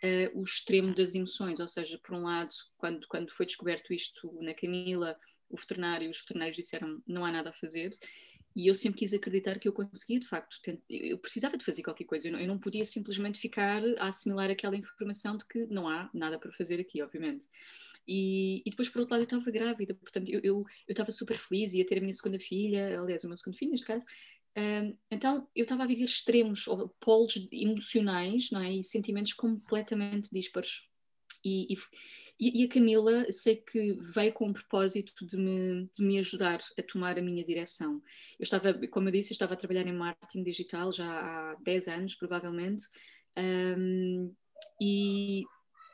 uh, 0.02 0.40
o 0.40 0.42
extremo 0.42 0.94
das 0.94 1.14
emoções, 1.14 1.60
ou 1.60 1.68
seja, 1.68 1.98
por 2.02 2.14
um 2.14 2.22
lado, 2.22 2.50
quando, 2.76 3.06
quando 3.06 3.30
foi 3.32 3.46
descoberto 3.46 3.92
isto 3.92 4.32
na 4.40 4.54
Camila, 4.54 5.14
o 5.52 5.56
veterinário, 5.56 6.10
os 6.10 6.20
veterinários 6.20 6.56
disseram 6.56 7.02
não 7.06 7.24
há 7.24 7.30
nada 7.30 7.50
a 7.50 7.52
fazer, 7.52 7.96
e 8.54 8.66
eu 8.66 8.74
sempre 8.74 8.98
quis 8.98 9.14
acreditar 9.14 9.58
que 9.58 9.66
eu 9.66 9.72
conseguia, 9.72 10.20
de 10.20 10.26
facto, 10.26 10.56
eu 10.90 11.16
precisava 11.18 11.56
de 11.56 11.64
fazer 11.64 11.82
qualquer 11.82 12.04
coisa, 12.04 12.28
eu 12.28 12.46
não, 12.46 12.58
podia 12.58 12.84
simplesmente 12.84 13.38
ficar 13.38 13.82
a 13.98 14.08
assimilar 14.08 14.50
aquela 14.50 14.76
informação 14.76 15.36
de 15.36 15.46
que 15.46 15.66
não 15.66 15.88
há 15.88 16.10
nada 16.12 16.38
para 16.38 16.52
fazer 16.52 16.78
aqui, 16.80 17.00
obviamente. 17.02 17.46
E, 18.06 18.62
e 18.66 18.70
depois, 18.70 18.88
por 18.88 19.00
outro 19.00 19.14
lado, 19.14 19.22
eu 19.22 19.24
estava 19.24 19.50
grávida, 19.50 19.94
portanto, 19.94 20.28
eu, 20.28 20.40
eu, 20.40 20.66
eu 20.88 20.92
estava 20.92 21.10
super 21.10 21.38
feliz, 21.38 21.72
ia 21.72 21.86
ter 21.86 21.98
a 21.98 22.00
minha 22.00 22.12
segunda 22.12 22.38
filha, 22.38 23.00
aliás, 23.00 23.24
o 23.24 23.28
meu 23.28 23.36
segundo 23.36 23.56
filho, 23.56 23.70
neste 23.70 23.86
caso, 23.86 24.04
então 25.10 25.48
eu 25.56 25.62
estava 25.62 25.84
a 25.84 25.86
viver 25.86 26.04
extremos, 26.04 26.66
ou 26.66 26.88
polos 27.00 27.48
emocionais 27.50 28.50
não 28.50 28.60
é? 28.60 28.72
e 28.72 28.82
sentimentos 28.82 29.32
completamente 29.32 30.30
dispares. 30.30 30.82
E, 31.44 31.74
e, 32.40 32.62
e, 32.62 32.64
a 32.64 32.68
Camila, 32.68 33.30
sei 33.30 33.56
que 33.56 33.92
veio 33.92 34.32
com 34.32 34.48
o 34.48 34.52
propósito 34.52 35.26
de 35.26 35.36
me, 35.36 35.88
de 35.94 36.04
me 36.04 36.18
ajudar 36.18 36.60
a 36.78 36.82
tomar 36.82 37.18
a 37.18 37.22
minha 37.22 37.44
direção. 37.44 38.02
Eu 38.38 38.42
estava, 38.42 38.74
como 38.88 39.08
eu 39.08 39.12
disse, 39.12 39.32
eu 39.32 39.34
estava 39.34 39.54
a 39.54 39.56
trabalhar 39.56 39.86
em 39.86 39.92
marketing 39.92 40.42
digital 40.42 40.90
já 40.92 41.06
há 41.06 41.54
10 41.62 41.88
anos, 41.88 42.14
provavelmente, 42.14 42.86
um, 43.36 44.34
e, 44.80 45.44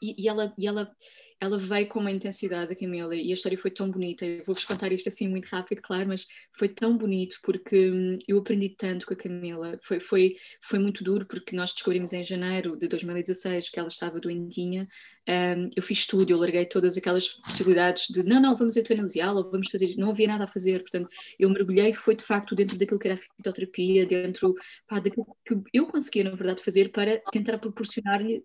e, 0.02 0.28
ela, 0.28 0.54
e 0.57 0.66
ela 0.66 0.97
ela 1.40 1.59
veio 1.59 1.87
com 1.87 2.00
uma 2.00 2.11
intensidade, 2.11 2.73
a 2.73 2.76
Camila, 2.76 3.14
e 3.14 3.30
a 3.30 3.35
história 3.35 3.57
foi 3.57 3.71
tão 3.71 3.90
bonita. 3.90 4.26
Eu 4.26 4.45
vou-vos 4.45 4.64
contar 4.64 4.90
isto 4.90 5.09
assim 5.09 5.28
muito 5.28 5.47
rápido, 5.47 5.80
claro, 5.83 6.09
mas 6.09 6.26
foi 6.52 6.68
tão 6.68 6.97
bonito 6.97 7.38
porque 7.42 7.90
hum, 7.90 8.18
eu 8.26 8.38
aprendi 8.38 8.71
tanto 8.71 9.07
com 9.07 9.14
a 9.14 9.16
Camila. 9.16 9.78
Foi, 9.83 10.00
foi, 10.00 10.37
foi 10.62 10.78
muito 10.78 11.04
duro 11.04 11.26
porque 11.26 11.54
nós 11.54 11.73
descobrimos 11.73 12.12
em 12.12 12.25
janeiro 12.25 12.76
de 12.76 12.88
2016 12.88 13.71
que 13.71 13.78
ela 13.78 13.88
estava 13.88 14.18
doentinha. 14.18 14.88
Um, 15.28 15.71
eu 15.76 15.83
fiz 15.83 16.07
tudo, 16.07 16.30
eu 16.30 16.38
larguei 16.38 16.64
todas 16.66 16.97
aquelas 16.97 17.28
possibilidades 17.28 18.07
de 18.09 18.23
não, 18.23 18.40
não, 18.40 18.57
vamos 18.57 18.76
eutanasiá-la, 18.76 19.42
vamos 19.42 19.68
fazer 19.71 19.95
Não 19.97 20.11
havia 20.11 20.26
nada 20.26 20.45
a 20.45 20.49
fazer, 20.49 20.80
portanto, 20.80 21.09
eu 21.38 21.50
mergulhei, 21.50 21.92
foi 21.92 22.16
de 22.16 22.25
facto 22.25 22.54
dentro 22.57 22.78
daquilo 22.78 22.99
que 22.99 23.07
era 23.07 23.14
a 23.14 23.21
fitoterapia, 23.37 24.07
dentro 24.07 24.54
pá, 24.88 24.99
daquilo 24.99 25.26
que 25.45 25.54
eu 25.73 25.87
conseguia, 25.87 26.25
na 26.25 26.30
verdade, 26.30 26.64
fazer 26.64 26.90
para 26.90 27.18
tentar 27.30 27.59
proporcionar-lhe 27.59 28.42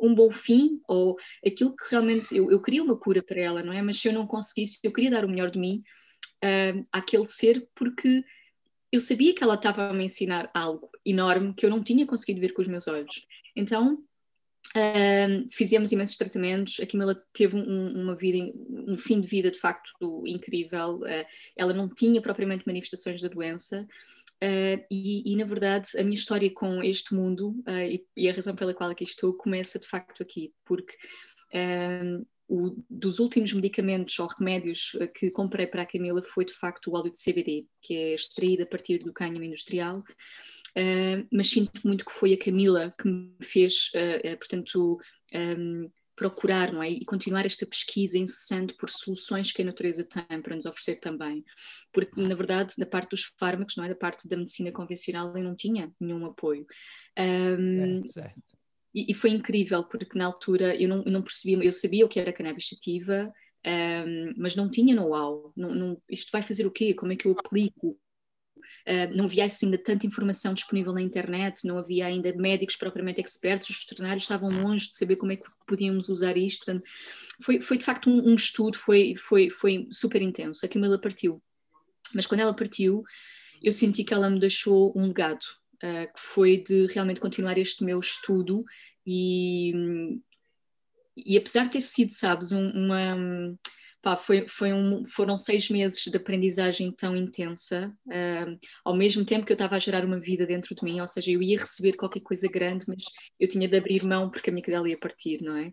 um 0.00 0.14
bom 0.14 0.30
fim 0.30 0.80
ou 0.88 1.16
aquilo 1.46 1.74
que 1.76 1.84
realmente 1.90 2.36
eu, 2.36 2.50
eu 2.50 2.60
queria 2.60 2.82
uma 2.82 2.96
cura 2.96 3.22
para 3.22 3.40
ela, 3.40 3.62
não 3.62 3.72
é? 3.72 3.82
Mas 3.82 3.98
se 3.98 4.08
eu 4.08 4.12
não 4.12 4.26
conseguisse, 4.26 4.78
eu 4.82 4.92
queria 4.92 5.10
dar 5.10 5.24
o 5.24 5.28
melhor 5.28 5.50
de 5.50 5.58
mim 5.58 5.82
uh, 6.42 6.86
àquele 6.92 7.26
ser 7.26 7.68
porque 7.74 8.24
eu 8.90 9.00
sabia 9.00 9.34
que 9.34 9.42
ela 9.42 9.54
estava 9.54 9.88
a 9.88 9.92
me 9.92 10.04
ensinar 10.04 10.50
algo 10.54 10.88
enorme 11.04 11.52
que 11.52 11.66
eu 11.66 11.70
não 11.70 11.82
tinha 11.82 12.06
conseguido 12.06 12.40
ver 12.40 12.52
com 12.52 12.62
os 12.62 12.68
meus 12.68 12.86
olhos. 12.86 13.26
Então 13.56 13.98
uh, 14.76 15.48
fizemos 15.50 15.92
imensos 15.92 16.16
tratamentos. 16.16 16.78
A 16.80 16.86
Camila 16.86 17.20
teve 17.32 17.56
um, 17.56 18.02
uma 18.02 18.14
vida, 18.14 18.52
um 18.70 18.96
fim 18.96 19.20
de 19.20 19.26
vida 19.26 19.50
de 19.50 19.58
facto 19.58 20.22
incrível. 20.26 20.98
Uh, 20.98 21.26
ela 21.56 21.72
não 21.72 21.88
tinha 21.88 22.22
propriamente 22.22 22.66
manifestações 22.66 23.20
da 23.20 23.28
doença. 23.28 23.86
Uh, 24.42 24.84
e, 24.90 25.32
e, 25.32 25.36
na 25.36 25.44
verdade, 25.44 25.88
a 25.96 26.02
minha 26.02 26.14
história 26.14 26.50
com 26.52 26.82
este 26.82 27.14
mundo 27.14 27.50
uh, 27.66 27.70
e, 27.70 28.04
e, 28.16 28.28
a 28.28 28.32
razão 28.32 28.54
pela 28.54 28.74
qual 28.74 28.90
aqui 28.90 29.04
estou 29.04 29.32
começa 29.32 29.78
de 29.78 29.86
facto 29.86 30.22
aqui, 30.22 30.52
porque 30.64 30.94
uh, 31.54 32.26
o, 32.46 32.76
dos 32.90 33.18
últimos 33.18 33.52
medicamentos 33.52 34.18
ou 34.18 34.26
remédios 34.26 34.92
que 35.14 35.30
comprei 35.30 35.66
para 35.66 35.82
a 35.82 35.86
Camila 35.86 36.22
foi 36.22 36.44
de 36.44 36.52
facto 36.52 36.88
o 36.88 36.94
óleo 36.94 37.10
de 37.10 37.18
CBD, 37.18 37.66
que 37.80 37.94
é 37.94 38.14
extraído 38.14 38.64
a 38.64 38.66
partir 38.66 38.98
do 38.98 39.14
cânhamo 39.14 39.44
industrial, 39.44 40.04
mas 41.32 41.48
sinto 41.48 41.80
muito 41.82 42.04
que 42.04 42.12
foi 42.12 42.34
a 42.34 42.38
Camila 42.38 42.94
que 43.00 43.08
me 43.08 43.32
fez, 43.40 43.90
portanto, 44.38 44.98
um, 45.34 45.90
procurar 46.16 46.72
não 46.72 46.82
é? 46.82 46.90
e 46.90 47.04
continuar 47.04 47.44
esta 47.44 47.66
pesquisa 47.66 48.18
incessante 48.18 48.74
por 48.74 48.88
soluções 48.90 49.52
que 49.52 49.62
a 49.62 49.64
natureza 49.64 50.04
tem 50.04 50.40
para 50.42 50.54
nos 50.54 50.66
oferecer 50.66 50.96
também. 50.96 51.44
Porque, 51.92 52.20
na 52.20 52.34
verdade, 52.34 52.74
da 52.78 52.86
parte 52.86 53.10
dos 53.10 53.32
fármacos, 53.38 53.76
não 53.76 53.84
é? 53.84 53.88
da 53.88 53.96
parte 53.96 54.28
da 54.28 54.36
medicina 54.36 54.72
convencional, 54.72 55.36
eu 55.36 55.42
não 55.42 55.56
tinha 55.56 55.92
nenhum 56.00 56.24
apoio. 56.26 56.66
Um, 57.18 58.06
certo. 58.08 58.42
E, 58.94 59.10
e, 59.10 59.14
foi 59.14 59.30
incrível, 59.30 59.82
porque 59.84 60.16
na 60.16 60.26
altura 60.26 60.80
eu 60.80 60.88
não, 60.88 61.02
não 61.04 61.22
percebia, 61.22 61.64
eu 61.64 61.72
sabia 61.72 62.06
o 62.06 62.08
que 62.08 62.20
era 62.20 62.32
cannabis 62.32 62.68
sativa, 62.68 63.32
um, 63.66 64.34
mas 64.36 64.54
não 64.54 64.70
tinha 64.70 64.94
know-how. 64.94 65.52
Isto 66.08 66.30
vai 66.30 66.42
fazer 66.42 66.66
o 66.66 66.70
quê? 66.70 66.94
Como 66.94 67.12
é 67.12 67.16
que 67.16 67.26
eu 67.26 67.32
aplico? 67.32 67.98
Uh, 68.86 69.14
não 69.14 69.24
havia 69.24 69.44
ainda 69.44 69.78
tanta 69.78 70.06
informação 70.06 70.54
disponível 70.54 70.92
na 70.92 71.02
internet, 71.02 71.66
não 71.66 71.78
havia 71.78 72.06
ainda 72.06 72.34
médicos 72.36 72.76
propriamente 72.76 73.20
expertos, 73.20 73.68
os 73.68 73.80
veterinários 73.80 74.24
estavam 74.24 74.50
longe 74.50 74.88
de 74.88 74.96
saber 74.96 75.16
como 75.16 75.32
é 75.32 75.36
que 75.36 75.48
podíamos 75.66 76.08
usar 76.08 76.36
isto. 76.36 76.64
Portanto, 76.64 76.84
foi, 77.42 77.60
foi 77.60 77.78
de 77.78 77.84
facto 77.84 78.08
um, 78.08 78.30
um 78.30 78.34
estudo, 78.34 78.76
foi, 78.78 79.16
foi, 79.16 79.50
foi 79.50 79.88
super 79.90 80.22
intenso. 80.22 80.64
A 80.64 80.68
Camila 80.68 81.00
partiu. 81.00 81.42
Mas 82.14 82.26
quando 82.26 82.40
ela 82.40 82.54
partiu, 82.54 83.02
eu 83.62 83.72
senti 83.72 84.04
que 84.04 84.12
ela 84.12 84.28
me 84.28 84.38
deixou 84.38 84.92
um 84.96 85.06
legado, 85.06 85.44
uh, 85.82 86.12
que 86.12 86.20
foi 86.20 86.58
de 86.58 86.86
realmente 86.86 87.20
continuar 87.20 87.58
este 87.58 87.84
meu 87.84 87.98
estudo 88.00 88.58
e, 89.06 89.72
e 91.16 91.36
apesar 91.36 91.64
de 91.64 91.72
ter 91.72 91.80
sido, 91.80 92.12
sabes, 92.12 92.52
um, 92.52 92.70
uma 92.70 93.16
Pá, 94.04 94.18
foi, 94.18 94.46
foi 94.46 94.70
um, 94.70 95.06
foram 95.08 95.38
seis 95.38 95.70
meses 95.70 96.02
de 96.04 96.14
aprendizagem 96.14 96.92
tão 96.92 97.16
intensa, 97.16 97.90
uh, 98.06 98.60
ao 98.84 98.94
mesmo 98.94 99.24
tempo 99.24 99.46
que 99.46 99.52
eu 99.52 99.54
estava 99.54 99.76
a 99.76 99.78
gerar 99.78 100.04
uma 100.04 100.20
vida 100.20 100.44
dentro 100.44 100.74
de 100.74 100.84
mim, 100.84 101.00
ou 101.00 101.08
seja, 101.08 101.30
eu 101.30 101.42
ia 101.42 101.58
receber 101.58 101.94
qualquer 101.94 102.20
coisa 102.20 102.46
grande, 102.46 102.84
mas 102.86 103.02
eu 103.40 103.48
tinha 103.48 103.66
de 103.66 103.74
abrir 103.74 104.04
mão 104.04 104.28
porque 104.28 104.50
a 104.50 104.52
minha 104.52 104.62
cadela 104.62 104.90
ia 104.90 104.98
partir, 104.98 105.40
não 105.40 105.56
é? 105.56 105.72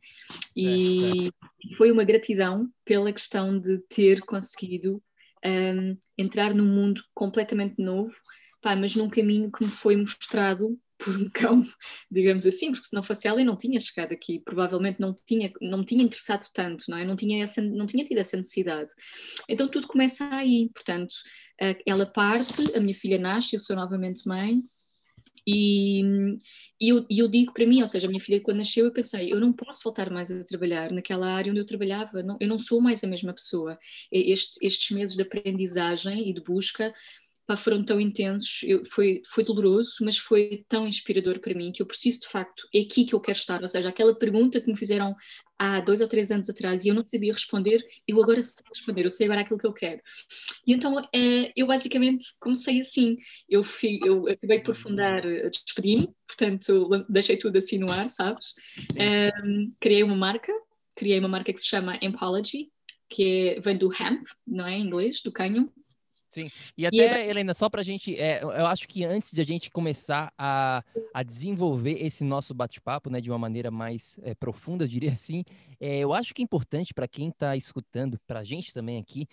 E 0.55 1.27
é, 1.27 1.75
foi 1.75 1.91
uma 1.91 2.05
gratidão 2.05 2.70
pela 2.86 3.12
questão 3.12 3.60
de 3.60 3.79
ter 3.89 4.22
conseguido 4.22 5.03
um, 5.46 5.98
entrar 6.17 6.55
num 6.55 6.65
mundo 6.65 7.01
completamente 7.13 7.84
novo, 7.84 8.15
pá, 8.61 8.75
mas 8.75 8.95
num 8.95 9.09
caminho 9.09 9.51
que 9.51 9.63
me 9.63 9.71
foi 9.71 9.95
mostrado 9.95 10.79
por 10.97 11.15
um 11.15 11.29
cão, 11.29 11.63
digamos 12.09 12.45
assim, 12.45 12.71
porque 12.71 12.87
se 12.87 12.95
não 12.95 13.03
fosse 13.03 13.27
ela 13.27 13.41
eu 13.41 13.45
não 13.45 13.57
tinha 13.57 13.79
chegado 13.79 14.13
aqui, 14.13 14.39
provavelmente 14.39 14.99
não 14.99 15.17
tinha, 15.25 15.51
não 15.59 15.79
me 15.79 15.85
tinha 15.85 16.03
interessado 16.03 16.47
tanto, 16.53 16.85
não 16.89 16.97
é? 16.97 17.05
Não 17.05 17.15
tinha, 17.15 17.43
essa, 17.43 17.61
não 17.61 17.85
tinha 17.85 18.05
tido 18.05 18.19
essa 18.19 18.37
necessidade. 18.37 18.89
Então 19.49 19.67
tudo 19.67 19.87
começa 19.87 20.29
aí, 20.35 20.69
portanto, 20.73 21.15
ela 21.85 22.05
parte, 22.05 22.75
a 22.75 22.79
minha 22.79 22.93
filha 22.93 23.17
nasce, 23.17 23.55
eu 23.55 23.59
sou 23.59 23.75
novamente 23.75 24.27
mãe, 24.27 24.61
e, 25.45 26.01
e 26.79 26.89
eu, 26.89 27.05
eu, 27.09 27.27
digo 27.27 27.51
para 27.53 27.65
mim, 27.65 27.81
ou 27.81 27.87
seja, 27.87 28.07
a 28.07 28.09
minha 28.09 28.21
filha 28.21 28.39
quando 28.41 28.57
nasceu 28.57 28.85
eu 28.85 28.91
pensei, 28.91 29.31
eu 29.33 29.39
não 29.39 29.51
posso 29.51 29.83
voltar 29.83 30.09
mais 30.11 30.31
a 30.31 30.43
trabalhar 30.43 30.91
naquela 30.91 31.27
área 31.27 31.51
onde 31.51 31.59
eu 31.59 31.65
trabalhava, 31.65 32.21
não, 32.21 32.37
eu 32.39 32.47
não 32.47 32.59
sou 32.59 32.79
mais 32.79 33.03
a 33.03 33.07
mesma 33.07 33.33
pessoa. 33.33 33.77
Este, 34.11 34.65
estes 34.65 34.95
meses 34.95 35.15
de 35.15 35.23
aprendizagem 35.23 36.29
e 36.29 36.33
de 36.33 36.41
busca 36.41 36.93
pá, 37.45 37.57
foram 37.57 37.83
tão 37.83 38.00
intensos, 38.00 38.62
eu, 38.63 38.86
foi, 38.86 39.21
foi 39.25 39.43
doloroso, 39.43 39.95
mas 40.01 40.17
foi 40.17 40.63
tão 40.67 40.88
inspirador 40.88 41.39
para 41.39 41.53
mim 41.53 41.71
que 41.71 41.81
eu 41.81 41.86
preciso 41.86 42.21
de 42.21 42.27
facto, 42.27 42.67
é 42.74 42.79
aqui 42.79 43.05
que 43.05 43.13
eu 43.13 43.19
quero 43.19 43.38
estar. 43.38 43.62
Ou 43.63 43.69
seja, 43.69 43.89
aquela 43.89 44.15
pergunta 44.15 44.62
que 44.62 44.71
me 44.71 44.77
fizeram 44.77 45.15
há 45.57 45.79
dois 45.79 46.01
ou 46.01 46.07
três 46.07 46.31
anos 46.31 46.50
atrás 46.50 46.83
e 46.83 46.89
eu 46.89 46.95
não 46.95 47.05
sabia 47.05 47.33
responder, 47.33 47.83
eu 48.07 48.21
agora 48.21 48.41
sei 48.41 48.63
responder, 48.74 49.05
eu 49.05 49.12
sei 49.12 49.25
agora 49.25 49.41
aquilo 49.41 49.60
que 49.60 49.67
eu 49.67 49.74
quero. 49.74 50.01
E 50.65 50.74
então 50.74 51.00
eh, 51.13 51.51
eu 51.55 51.67
basicamente 51.67 52.25
comecei 52.39 52.79
assim, 52.79 53.17
eu, 53.48 53.63
fui, 53.63 54.00
eu 54.03 54.27
acabei 54.27 54.62
por 54.62 54.75
fundar, 54.75 55.24
eh, 55.25 55.50
despedi-me, 55.50 56.10
portanto 56.27 57.05
deixei 57.10 57.38
tudo 57.38 57.57
assim 57.57 57.77
no 57.77 57.91
ar, 57.91 58.10
sabes? 58.10 58.53
Um, 59.45 59.71
criei 59.79 60.03
uma 60.03 60.15
marca, 60.15 60.53
criei 60.95 61.19
uma 61.19 61.27
marca 61.27 61.53
que 61.53 61.60
se 61.60 61.67
chama 61.67 62.00
Empology, 62.01 62.71
que 63.10 63.55
é, 63.57 63.60
vem 63.60 63.77
do 63.77 63.91
hemp, 63.93 64.25
não 64.48 64.65
é 64.65 64.77
em 64.77 64.86
inglês, 64.86 65.21
do 65.21 65.31
canhão, 65.31 65.71
Sim, 66.31 66.50
e 66.77 66.88
até, 66.88 67.25
e 67.25 67.29
Helena, 67.29 67.53
só 67.53 67.69
para 67.69 67.81
a 67.81 67.83
gente, 67.83 68.17
é, 68.17 68.41
eu 68.41 68.65
acho 68.65 68.88
que 68.88 69.03
antes 69.03 69.33
de 69.33 69.41
a 69.41 69.43
gente 69.43 69.69
começar 69.69 70.33
a, 70.38 70.81
a 71.13 71.23
desenvolver 71.23 72.03
esse 72.03 72.23
nosso 72.23 72.53
bate-papo, 72.53 73.09
né, 73.09 73.19
de 73.19 73.29
uma 73.29 73.38
maneira 73.38 73.69
mais 73.69 74.17
é, 74.23 74.33
profunda, 74.33 74.85
eu 74.85 74.88
diria 74.88 75.11
assim, 75.13 75.43
é, 75.79 76.00
eu 76.00 76.13
acho 76.13 76.33
que 76.33 76.41
é 76.41 76.45
importante 76.45 76.93
para 76.93 77.07
quem 77.07 77.27
está 77.27 77.55
escutando, 77.57 78.17
para 78.25 78.39
a 78.39 78.43
gente 78.45 78.73
também 78.73 78.97
aqui, 78.97 79.27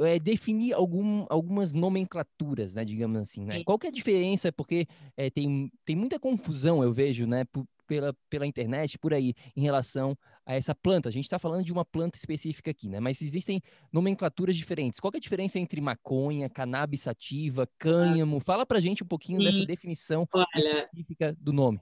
é, 0.00 0.18
definir 0.18 0.72
algum, 0.72 1.26
algumas 1.28 1.74
nomenclaturas, 1.74 2.72
né, 2.72 2.82
digamos 2.82 3.18
assim, 3.18 3.44
né? 3.44 3.62
Qual 3.62 3.78
que 3.78 3.86
é 3.86 3.90
a 3.90 3.92
diferença? 3.92 4.50
Porque 4.50 4.86
é, 5.16 5.28
tem, 5.28 5.70
tem 5.84 5.94
muita 5.94 6.18
confusão, 6.18 6.82
eu 6.82 6.92
vejo, 6.92 7.26
né, 7.26 7.44
pela, 7.86 8.14
pela 8.30 8.46
internet, 8.46 8.98
por 8.98 9.12
aí, 9.12 9.34
em 9.54 9.60
relação 9.60 10.16
a 10.44 10.54
essa 10.54 10.74
planta. 10.74 11.08
A 11.08 11.12
gente 11.12 11.24
está 11.24 11.38
falando 11.38 11.64
de 11.64 11.72
uma 11.72 11.84
planta 11.84 12.18
específica 12.18 12.70
aqui, 12.70 12.88
né? 12.88 13.00
Mas 13.00 13.22
existem 13.22 13.62
nomenclaturas 13.92 14.56
diferentes. 14.56 15.00
Qual 15.00 15.12
é 15.14 15.16
a 15.16 15.20
diferença 15.20 15.58
entre 15.58 15.80
maconha, 15.80 16.48
cannabis 16.48 17.02
sativa, 17.02 17.68
cânhamo? 17.78 18.40
Fala 18.40 18.66
pra 18.66 18.80
gente 18.80 19.02
um 19.02 19.06
pouquinho 19.06 19.38
Sim. 19.38 19.44
dessa 19.44 19.66
definição 19.66 20.26
Olha, 20.32 20.46
específica 20.56 21.36
do 21.38 21.52
nome. 21.52 21.80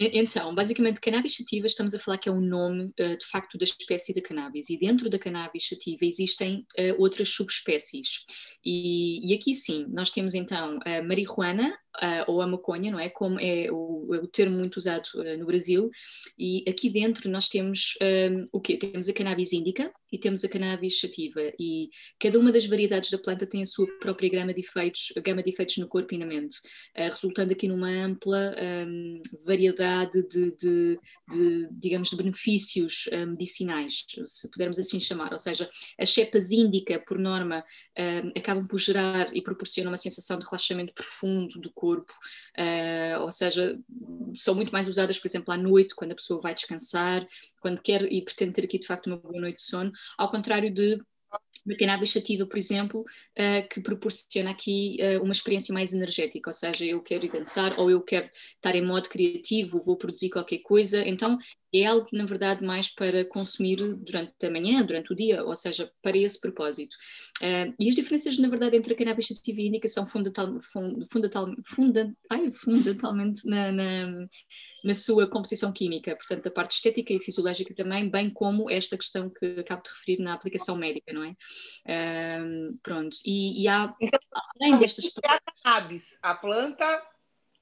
Então, 0.00 0.52
basicamente, 0.54 1.00
cannabis 1.00 1.36
sativa, 1.36 1.66
estamos 1.66 1.94
a 1.94 1.98
falar 2.00 2.18
que 2.18 2.28
é 2.28 2.32
o 2.32 2.40
nome, 2.40 2.92
uh, 2.98 3.16
de 3.16 3.26
facto, 3.26 3.56
da 3.56 3.64
espécie 3.64 4.12
de 4.12 4.20
cannabis. 4.20 4.68
E 4.68 4.76
dentro 4.76 5.08
da 5.08 5.18
cannabis 5.18 5.68
sativa 5.68 6.04
existem 6.04 6.66
uh, 6.76 7.00
outras 7.00 7.28
subespécies. 7.28 8.24
E, 8.64 9.30
e, 9.30 9.34
aqui 9.34 9.54
sim, 9.54 9.86
nós 9.88 10.10
temos 10.10 10.34
então 10.34 10.80
a 10.84 11.00
marihuana, 11.00 11.72
uh, 12.02 12.24
ou 12.26 12.40
a 12.40 12.46
maconha, 12.46 12.90
não 12.90 12.98
é? 12.98 13.08
Como 13.08 13.38
é 13.40 13.70
o, 13.70 14.14
é 14.14 14.18
o 14.18 14.26
termo 14.26 14.56
muito 14.56 14.76
usado 14.76 15.06
uh, 15.14 15.38
no 15.38 15.46
Brasil. 15.46 15.88
E 16.38 16.64
aqui 16.68 16.90
dentro 16.90 17.30
nós 17.30 17.48
temos 17.48 17.94
um, 18.02 18.48
o 18.52 18.60
quê? 18.60 18.76
Temos 18.76 19.08
a 19.08 19.12
cannabis 19.12 19.52
índica 19.52 19.92
e 20.10 20.18
temos 20.18 20.44
a 20.44 20.48
cannabis 20.48 21.00
sativa. 21.00 21.52
E 21.58 21.90
cada 22.18 22.38
uma 22.38 22.52
das 22.52 22.66
variedades 22.66 23.10
da 23.10 23.18
planta 23.18 23.46
tem 23.46 23.62
a 23.62 23.66
sua 23.66 23.86
própria 23.98 24.30
gama 24.30 24.54
de 24.54 24.60
efeitos, 24.60 25.12
gama 25.24 25.42
de 25.42 25.50
efeitos 25.50 25.76
no 25.78 25.88
corpo 25.88 26.14
e 26.14 26.18
na 26.18 26.26
mente, 26.26 26.58
uh, 26.96 27.10
resultando 27.10 27.52
aqui 27.52 27.68
numa 27.68 27.88
ampla 27.88 28.54
um, 28.86 29.22
variedade 29.46 30.22
de, 30.28 30.50
de, 30.56 30.98
de, 31.30 31.68
digamos, 31.72 32.10
de 32.10 32.16
benefícios 32.16 33.08
medicinais, 33.26 34.04
se 34.26 34.50
pudermos 34.50 34.78
assim 34.78 34.98
chamar. 35.00 35.32
Ou 35.32 35.38
seja, 35.38 35.68
as 35.98 36.10
cepas 36.10 36.50
índica, 36.50 37.02
por 37.06 37.18
norma, 37.18 37.64
acabam 38.36 38.66
por 38.66 38.78
gerar 38.78 39.34
e 39.34 39.42
proporcionam 39.42 39.90
uma 39.90 39.98
sensação 39.98 40.38
de 40.38 40.44
relaxamento 40.44 40.92
profundo 40.94 41.60
do 41.60 41.72
corpo 41.72 41.83
corpo, 41.84 42.12
uh, 42.58 43.22
ou 43.22 43.30
seja, 43.30 43.78
são 44.34 44.54
muito 44.54 44.72
mais 44.72 44.88
usadas, 44.88 45.18
por 45.18 45.28
exemplo, 45.28 45.52
à 45.52 45.56
noite, 45.56 45.94
quando 45.94 46.12
a 46.12 46.14
pessoa 46.14 46.40
vai 46.40 46.54
descansar, 46.54 47.26
quando 47.60 47.82
quer 47.82 48.02
e 48.10 48.22
pretende 48.22 48.52
ter 48.52 48.64
aqui 48.64 48.78
de 48.78 48.86
facto 48.86 49.08
uma 49.08 49.18
boa 49.18 49.40
noite 49.40 49.56
de 49.56 49.64
sono, 49.64 49.92
ao 50.16 50.30
contrário 50.30 50.72
de 50.72 50.98
da 51.66 51.76
cannabis 51.76 52.12
sativa, 52.12 52.46
por 52.46 52.58
exemplo, 52.58 53.00
uh, 53.00 53.68
que 53.68 53.80
proporciona 53.80 54.50
aqui 54.50 54.98
uh, 55.00 55.22
uma 55.22 55.32
experiência 55.32 55.72
mais 55.72 55.92
energética, 55.92 56.50
ou 56.50 56.54
seja, 56.54 56.84
eu 56.84 57.00
quero 57.02 57.24
ir 57.24 57.32
dançar 57.32 57.78
ou 57.78 57.90
eu 57.90 58.02
quero 58.02 58.28
estar 58.54 58.76
em 58.76 58.84
modo 58.84 59.08
criativo, 59.08 59.82
vou 59.82 59.96
produzir 59.96 60.30
qualquer 60.30 60.58
coisa, 60.58 61.02
então 61.08 61.38
é 61.82 61.86
algo, 61.86 62.06
na 62.12 62.24
verdade, 62.24 62.64
mais 62.64 62.88
para 62.88 63.24
consumir 63.24 63.76
durante 63.76 64.46
a 64.46 64.50
manhã, 64.50 64.84
durante 64.84 65.12
o 65.12 65.16
dia, 65.16 65.44
ou 65.44 65.56
seja, 65.56 65.90
para 66.02 66.16
esse 66.16 66.40
propósito. 66.40 66.94
Uh, 67.42 67.74
e 67.78 67.88
as 67.88 67.94
diferenças, 67.94 68.38
na 68.38 68.48
verdade, 68.48 68.76
entre 68.76 68.94
a 68.94 68.96
cannabis 68.96 69.26
sativa 69.26 69.60
e 69.60 69.64
a 69.64 69.68
indica 69.68 69.88
são 69.88 70.06
fundamental, 70.06 70.60
fundamental, 71.10 71.46
funda, 71.66 72.14
ai, 72.30 72.52
fundamentalmente 72.52 73.46
na, 73.46 73.72
na, 73.72 74.26
na, 74.84 74.94
sua 74.94 75.28
composição 75.28 75.72
química, 75.72 76.14
portanto, 76.14 76.46
a 76.46 76.50
parte 76.50 76.76
estética 76.76 77.12
e 77.12 77.20
fisiológica 77.20 77.74
também, 77.74 78.08
bem 78.08 78.30
como 78.30 78.70
esta 78.70 78.96
questão 78.96 79.28
que 79.30 79.44
acabo 79.58 79.82
de 79.82 79.90
referir 79.90 80.22
na 80.22 80.34
aplicação 80.34 80.76
médica, 80.76 81.12
não 81.12 81.24
é? 81.24 81.30
Uh, 81.86 82.78
pronto, 82.82 83.16
e, 83.24 83.62
e 83.62 83.68
há, 83.68 83.94
então, 84.00 84.20
além 84.60 84.78
destas... 84.78 85.06
É 85.06 85.28
a 85.28 85.40
cannabis, 85.40 86.18
a 86.22 86.34
planta 86.34 87.02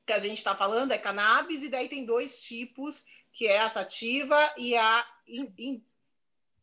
que 0.05 0.13
a 0.13 0.19
gente 0.19 0.39
está 0.39 0.55
falando 0.55 0.93
é 0.93 0.99
cannabis, 0.99 1.63
e 1.63 1.69
daí 1.69 1.89
tem 1.89 2.05
dois 2.05 2.43
tipos 2.43 3.05
que 3.33 3.47
é 3.47 3.61
a 3.61 3.69
sativa 3.69 4.53
e 4.59 4.77
a 4.77 5.07
in, 5.27 5.83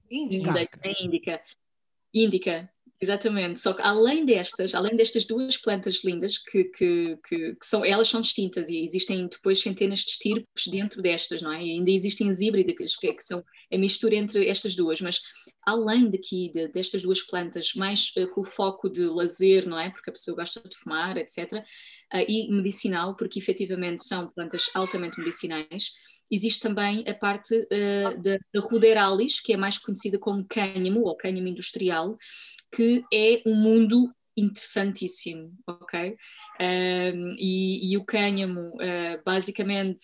indica. 0.09 0.67
Indica. 1.01 1.41
Indica. 2.13 2.69
Exatamente, 3.01 3.61
só 3.61 3.71
que 3.71 3.81
além 3.81 4.25
destas, 4.25 4.75
além 4.75 4.93
destas 4.97 5.23
duas 5.23 5.55
plantas 5.55 6.03
lindas, 6.03 6.37
que, 6.37 6.65
que, 6.65 7.17
que, 7.25 7.55
que, 7.55 7.65
são, 7.65 7.85
elas 7.85 8.09
são 8.09 8.19
distintas 8.19 8.67
e 8.67 8.83
existem 8.83 9.25
depois 9.25 9.61
centenas 9.61 9.99
de 9.99 10.11
estirpes 10.11 10.67
dentro 10.67 11.01
destas, 11.01 11.41
não 11.41 11.53
é? 11.53 11.63
E 11.63 11.71
ainda 11.71 11.89
existem 11.91 12.29
as 12.29 12.41
híbridas, 12.41 12.97
que, 12.97 13.13
que 13.13 13.23
são 13.23 13.41
a 13.71 13.77
mistura 13.77 14.15
entre 14.15 14.49
estas 14.49 14.75
duas, 14.75 14.99
mas 14.99 15.21
além 15.65 16.09
daqui 16.09 16.51
de, 16.53 16.67
destas 16.67 17.01
duas 17.01 17.21
plantas, 17.21 17.73
mais 17.73 18.11
uh, 18.17 18.27
com 18.31 18.41
o 18.41 18.43
foco 18.43 18.89
de 18.89 19.05
lazer, 19.05 19.65
não 19.65 19.79
é? 19.79 19.89
Porque 19.91 20.09
a 20.09 20.13
pessoa 20.13 20.35
gosta 20.35 20.59
de 20.59 20.75
fumar, 20.75 21.15
etc., 21.15 21.53
uh, 21.53 22.25
e 22.27 22.51
medicinal, 22.51 23.15
porque 23.15 23.39
efetivamente 23.39 24.05
são 24.05 24.27
plantas 24.27 24.69
altamente 24.73 25.19
medicinais, 25.19 25.93
existe 26.31 26.61
também 26.61 27.03
a 27.07 27.13
parte 27.13 27.55
uh, 27.55 28.21
da, 28.21 28.37
da 28.53 28.59
Ruderalis, 28.61 29.39
que 29.39 29.53
é 29.53 29.57
mais 29.57 29.77
conhecida 29.77 30.17
como 30.19 30.45
cânhamo 30.45 31.01
ou 31.01 31.17
cânhamo 31.17 31.47
industrial, 31.47 32.17
que 32.71 33.03
é 33.11 33.41
um 33.45 33.55
mundo 33.55 34.13
interessantíssimo, 34.37 35.51
ok? 35.67 36.15
Um, 36.59 37.35
e, 37.37 37.91
e, 37.91 37.97
o 37.97 38.05
cânhamo, 38.05 38.59
uh, 38.75 39.21
basicamente, 39.25 40.03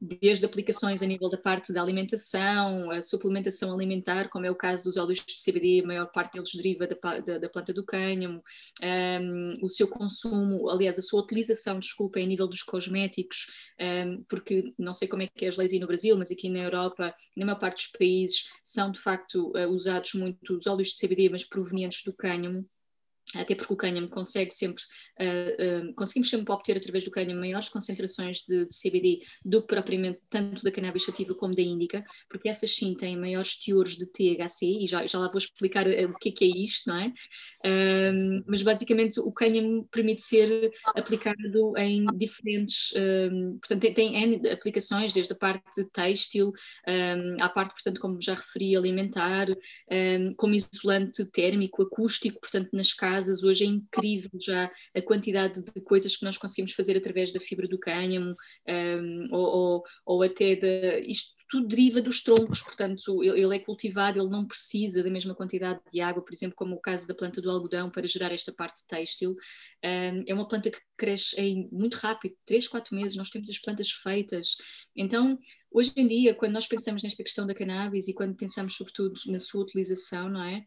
desde 0.00 0.44
aplicações 0.44 1.02
a 1.02 1.06
nível 1.06 1.30
da 1.30 1.38
parte 1.38 1.72
da 1.72 1.82
alimentação, 1.82 2.90
a 2.90 3.00
suplementação 3.00 3.72
alimentar, 3.72 4.28
como 4.28 4.44
é 4.44 4.50
o 4.50 4.54
caso 4.54 4.84
dos 4.84 4.96
óleos 4.96 5.22
de 5.24 5.34
CBD, 5.42 5.80
a 5.82 5.86
maior 5.86 6.06
parte 6.06 6.34
deles 6.34 6.52
deriva 6.54 6.86
da, 6.86 7.18
da, 7.20 7.38
da 7.38 7.48
planta 7.48 7.72
do 7.72 7.84
cânhamo, 7.84 8.42
um, 8.82 9.58
o 9.62 9.68
seu 9.68 9.88
consumo, 9.88 10.68
aliás, 10.68 10.98
a 10.98 11.02
sua 11.02 11.22
utilização, 11.22 11.78
desculpa, 11.78 12.20
em 12.20 12.26
nível 12.26 12.46
dos 12.46 12.62
cosméticos, 12.62 13.46
um, 13.80 14.22
porque 14.28 14.74
não 14.78 14.92
sei 14.92 15.08
como 15.08 15.22
é 15.22 15.28
que 15.28 15.46
é 15.46 15.48
as 15.48 15.56
leis 15.56 15.72
aí 15.72 15.78
no 15.78 15.86
Brasil, 15.86 16.16
mas 16.16 16.30
aqui 16.30 16.50
na 16.50 16.60
Europa, 16.60 17.14
na 17.34 17.46
maior 17.46 17.58
parte 17.58 17.76
dos 17.84 17.98
países, 17.98 18.48
são 18.62 18.90
de 18.90 19.00
facto 19.00 19.52
uh, 19.56 19.68
usados 19.68 20.12
muito 20.14 20.56
os 20.56 20.66
óleos 20.66 20.88
de 20.88 21.06
CBD, 21.06 21.30
mas 21.30 21.44
provenientes 21.44 22.02
do 22.04 22.12
cânhamo 22.12 22.68
até 23.34 23.54
porque 23.54 23.72
o 23.72 23.76
cânhamo 23.76 24.08
consegue 24.08 24.52
sempre, 24.52 24.82
uh, 25.20 25.88
uh, 25.88 25.94
conseguimos 25.94 26.30
sempre 26.30 26.52
obter 26.52 26.76
através 26.76 27.04
do 27.04 27.10
cânhamo 27.10 27.40
maiores 27.40 27.68
concentrações 27.68 28.44
de, 28.48 28.66
de, 28.66 28.76
CBD 28.76 29.20
do 29.44 29.62
que 29.62 29.68
propriamente 29.68 30.20
tanto 30.30 30.62
da 30.62 30.70
cannabis 30.70 31.04
sativa 31.04 31.34
como 31.34 31.54
da 31.54 31.62
índica, 31.62 32.04
porque 32.28 32.48
essas 32.48 32.74
sim 32.74 32.94
têm 32.94 33.16
maiores 33.16 33.56
teores 33.56 33.96
de 33.96 34.06
THC, 34.06 34.84
e 34.84 34.86
já, 34.86 35.06
já 35.06 35.18
lá 35.18 35.28
vou 35.28 35.38
explicar 35.38 35.86
uh, 35.86 36.10
o 36.10 36.18
que 36.18 36.28
é, 36.28 36.32
que 36.32 36.44
é 36.44 36.64
isto, 36.64 36.88
não 36.88 36.96
é? 36.96 37.12
mas 38.46 38.62
basicamente 38.62 39.18
o 39.20 39.32
cânhamo 39.32 39.86
permite 39.90 40.22
ser 40.22 40.70
aplicado 40.94 41.76
em 41.76 42.04
diferentes, 42.14 42.92
portanto 43.60 43.80
tem, 43.80 43.94
tem 43.94 44.50
aplicações, 44.50 45.12
desde 45.12 45.32
a 45.32 45.36
parte 45.36 45.64
de 45.76 45.88
têxtil, 45.90 46.52
um, 46.86 47.42
à 47.42 47.48
parte, 47.48 47.72
portanto, 47.72 48.00
como 48.00 48.20
já 48.20 48.34
referi, 48.34 48.76
alimentar, 48.76 49.48
um, 49.50 50.34
como 50.36 50.54
isolante 50.54 51.24
térmico, 51.30 51.82
acústico, 51.82 52.40
portanto 52.40 52.70
nas 52.72 52.92
casas, 52.92 53.15
casas. 53.16 53.42
Hoje 53.42 53.64
é 53.64 53.66
incrível 53.66 54.30
já 54.40 54.70
a 54.94 55.02
quantidade 55.02 55.64
de 55.64 55.80
coisas 55.80 56.16
que 56.16 56.24
nós 56.24 56.36
conseguimos 56.36 56.72
fazer 56.72 56.96
através 56.96 57.32
da 57.32 57.40
fibra 57.40 57.66
do 57.66 57.78
cânhamo 57.78 58.36
um, 58.68 59.28
ou, 59.32 59.46
ou, 59.46 59.82
ou, 60.04 60.22
até 60.22 60.54
de. 60.54 61.00
Isto 61.00 61.34
tudo 61.48 61.68
deriva 61.68 62.02
dos 62.02 62.24
troncos, 62.24 62.60
portanto, 62.60 63.22
ele 63.22 63.54
é 63.54 63.58
cultivado, 63.60 64.18
ele 64.18 64.28
não 64.28 64.44
precisa 64.44 65.00
da 65.00 65.08
mesma 65.08 65.32
quantidade 65.32 65.80
de 65.92 66.00
água, 66.00 66.20
por 66.20 66.32
exemplo, 66.32 66.56
como 66.56 66.74
o 66.74 66.80
caso 66.80 67.06
da 67.06 67.14
planta 67.14 67.40
do 67.40 67.48
algodão, 67.48 67.88
para 67.88 68.06
gerar 68.06 68.32
esta 68.32 68.52
parte 68.52 68.84
têxtil. 68.88 69.30
Um, 69.84 70.24
é 70.26 70.34
uma 70.34 70.48
planta 70.48 70.72
que 70.72 70.80
cresce 70.96 71.40
em 71.40 71.68
muito 71.70 71.94
rápido, 71.94 72.34
3, 72.44 72.66
4 72.66 72.94
meses, 72.96 73.16
nós 73.16 73.30
temos 73.30 73.48
as 73.48 73.58
plantas 73.60 73.90
feitas. 73.92 74.56
Então, 74.96 75.38
Hoje 75.76 75.92
em 75.94 76.08
dia, 76.08 76.34
quando 76.34 76.54
nós 76.54 76.66
pensamos 76.66 77.02
nesta 77.02 77.22
questão 77.22 77.46
da 77.46 77.54
cannabis 77.54 78.08
e 78.08 78.14
quando 78.14 78.34
pensamos 78.34 78.74
sobretudo 78.74 79.20
na 79.26 79.38
sua 79.38 79.60
utilização, 79.60 80.26
não 80.30 80.42
é? 80.42 80.64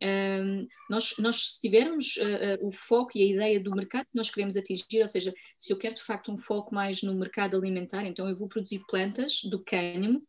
Um, 0.00 0.68
nós, 0.88 1.14
nós, 1.18 1.54
se 1.54 1.60
tivermos 1.60 2.16
uh, 2.16 2.66
o 2.66 2.70
foco 2.72 3.12
e 3.16 3.22
a 3.22 3.26
ideia 3.26 3.60
do 3.60 3.70
mercado 3.70 4.04
que 4.04 4.16
nós 4.16 4.30
queremos 4.30 4.56
atingir, 4.56 5.00
ou 5.00 5.08
seja, 5.08 5.34
se 5.56 5.72
eu 5.72 5.78
quero 5.78 5.94
de 5.94 6.02
facto 6.02 6.32
um 6.32 6.38
foco 6.38 6.74
mais 6.74 7.02
no 7.02 7.14
mercado 7.14 7.56
alimentar, 7.56 8.04
então 8.06 8.28
eu 8.28 8.36
vou 8.36 8.48
produzir 8.48 8.80
plantas 8.88 9.40
do 9.44 9.62
cânhamo 9.62 10.22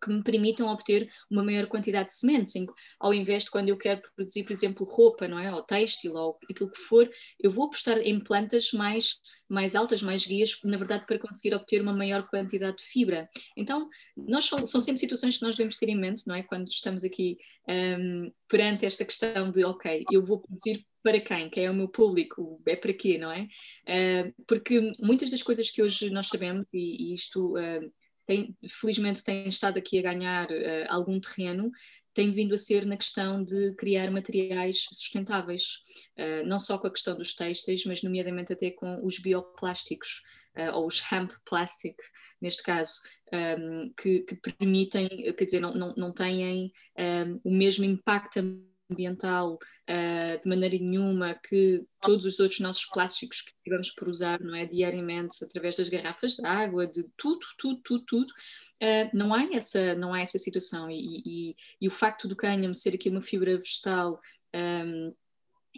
que 0.00 0.10
me 0.10 0.22
permitam 0.22 0.68
obter 0.68 1.08
uma 1.30 1.42
maior 1.42 1.66
quantidade 1.66 2.08
de 2.08 2.14
sementes, 2.14 2.54
ao 2.98 3.12
invés 3.12 3.44
de 3.44 3.50
quando 3.50 3.68
eu 3.68 3.76
quero 3.76 4.02
produzir, 4.14 4.44
por 4.44 4.52
exemplo, 4.52 4.86
roupa, 4.86 5.26
não 5.26 5.38
é? 5.38 5.52
Ou 5.52 5.62
têxtil, 5.62 6.14
ou 6.14 6.38
aquilo 6.50 6.70
que 6.70 6.80
for, 6.80 7.08
eu 7.40 7.50
vou 7.50 7.66
apostar 7.66 7.98
em 7.98 8.18
plantas 8.20 8.72
mais, 8.72 9.18
mais 9.48 9.74
altas, 9.74 10.02
mais 10.02 10.26
guias, 10.26 10.58
na 10.64 10.76
verdade, 10.76 11.06
para 11.06 11.18
conseguir 11.18 11.54
obter 11.54 11.80
uma 11.80 11.92
maior 11.92 12.26
quantidade 12.28 12.78
de 12.78 12.84
fibra. 12.84 13.28
Então, 13.56 13.88
nós 14.16 14.44
são, 14.44 14.64
são 14.66 14.80
sempre 14.80 15.00
situações 15.00 15.36
que 15.38 15.44
nós 15.44 15.56
devemos 15.56 15.76
ter 15.76 15.88
em 15.88 15.98
mente, 15.98 16.26
não 16.26 16.34
é? 16.34 16.42
Quando 16.42 16.68
estamos 16.68 17.04
aqui 17.04 17.36
um, 17.68 18.32
perante 18.48 18.86
esta 18.86 19.04
questão 19.04 19.50
de, 19.50 19.64
ok, 19.64 20.04
eu 20.10 20.24
vou 20.24 20.40
produzir 20.40 20.86
para 21.02 21.20
quem? 21.20 21.48
Quem 21.48 21.64
é 21.64 21.70
o 21.70 21.74
meu 21.74 21.88
público? 21.88 22.60
É 22.66 22.76
para 22.76 22.92
quê, 22.92 23.18
não 23.18 23.30
é? 23.30 23.48
Uh, 23.88 24.44
porque 24.46 24.92
muitas 25.00 25.30
das 25.30 25.42
coisas 25.42 25.70
que 25.70 25.82
hoje 25.82 26.10
nós 26.10 26.28
sabemos, 26.28 26.66
e, 26.72 27.12
e 27.12 27.14
isto 27.14 27.56
uh, 27.56 27.92
tem, 28.28 28.54
felizmente 28.68 29.24
tem 29.24 29.48
estado 29.48 29.78
aqui 29.78 29.98
a 29.98 30.02
ganhar 30.02 30.50
uh, 30.50 30.84
algum 30.90 31.18
terreno, 31.18 31.70
tem 32.12 32.30
vindo 32.30 32.54
a 32.54 32.58
ser 32.58 32.84
na 32.84 32.98
questão 32.98 33.42
de 33.42 33.74
criar 33.76 34.10
materiais 34.10 34.84
sustentáveis, 34.92 35.78
uh, 36.18 36.46
não 36.46 36.60
só 36.60 36.76
com 36.76 36.88
a 36.88 36.90
questão 36.90 37.16
dos 37.16 37.34
têxteis, 37.34 37.86
mas 37.86 38.02
nomeadamente 38.02 38.52
até 38.52 38.70
com 38.70 39.02
os 39.02 39.18
bioplásticos, 39.18 40.22
uh, 40.58 40.76
ou 40.76 40.86
os 40.86 41.02
hemp 41.10 41.32
plastic, 41.46 41.96
neste 42.38 42.62
caso, 42.62 43.00
um, 43.32 43.36
ehm, 43.36 43.92
que, 43.96 44.20
que, 44.20 44.36
permitem, 44.36 45.08
quer 45.32 45.44
dizer, 45.46 45.60
não, 45.60 45.72
não, 45.72 45.94
não 45.96 46.12
têm 46.12 46.66
um, 46.66 46.70
ehm, 46.98 47.40
o 47.42 47.50
mesmo 47.50 47.86
impacto 47.86 48.40
ambiental 48.90 49.54
uh, 49.54 50.42
de 50.42 50.48
maneira 50.48 50.76
nenhuma 50.78 51.34
que 51.34 51.84
todos 52.00 52.24
os 52.24 52.40
outros 52.40 52.60
nossos 52.60 52.86
plásticos 52.86 53.42
que 53.42 53.52
tivemos 53.62 53.90
por 53.90 54.08
usar 54.08 54.40
não 54.40 54.54
é 54.54 54.64
diariamente 54.66 55.44
através 55.44 55.74
das 55.76 55.88
garrafas 55.88 56.36
de 56.36 56.46
água 56.46 56.86
de 56.86 57.04
tudo 57.16 57.46
tudo 57.58 57.80
tudo 57.82 58.04
tudo 58.04 58.30
uh, 58.30 59.10
não 59.16 59.34
há 59.34 59.44
essa 59.54 59.94
não 59.94 60.14
há 60.14 60.20
essa 60.20 60.38
situação 60.38 60.90
e, 60.90 61.22
e, 61.24 61.56
e, 61.80 61.88
o 61.88 61.90
facto 61.90 62.26
do 62.26 62.36
cânhamo 62.36 62.74
ser 62.74 62.94
aqui 62.94 63.08
uma 63.08 63.22
fibra 63.22 63.56
vegetal 63.56 64.18
um, 64.54 65.14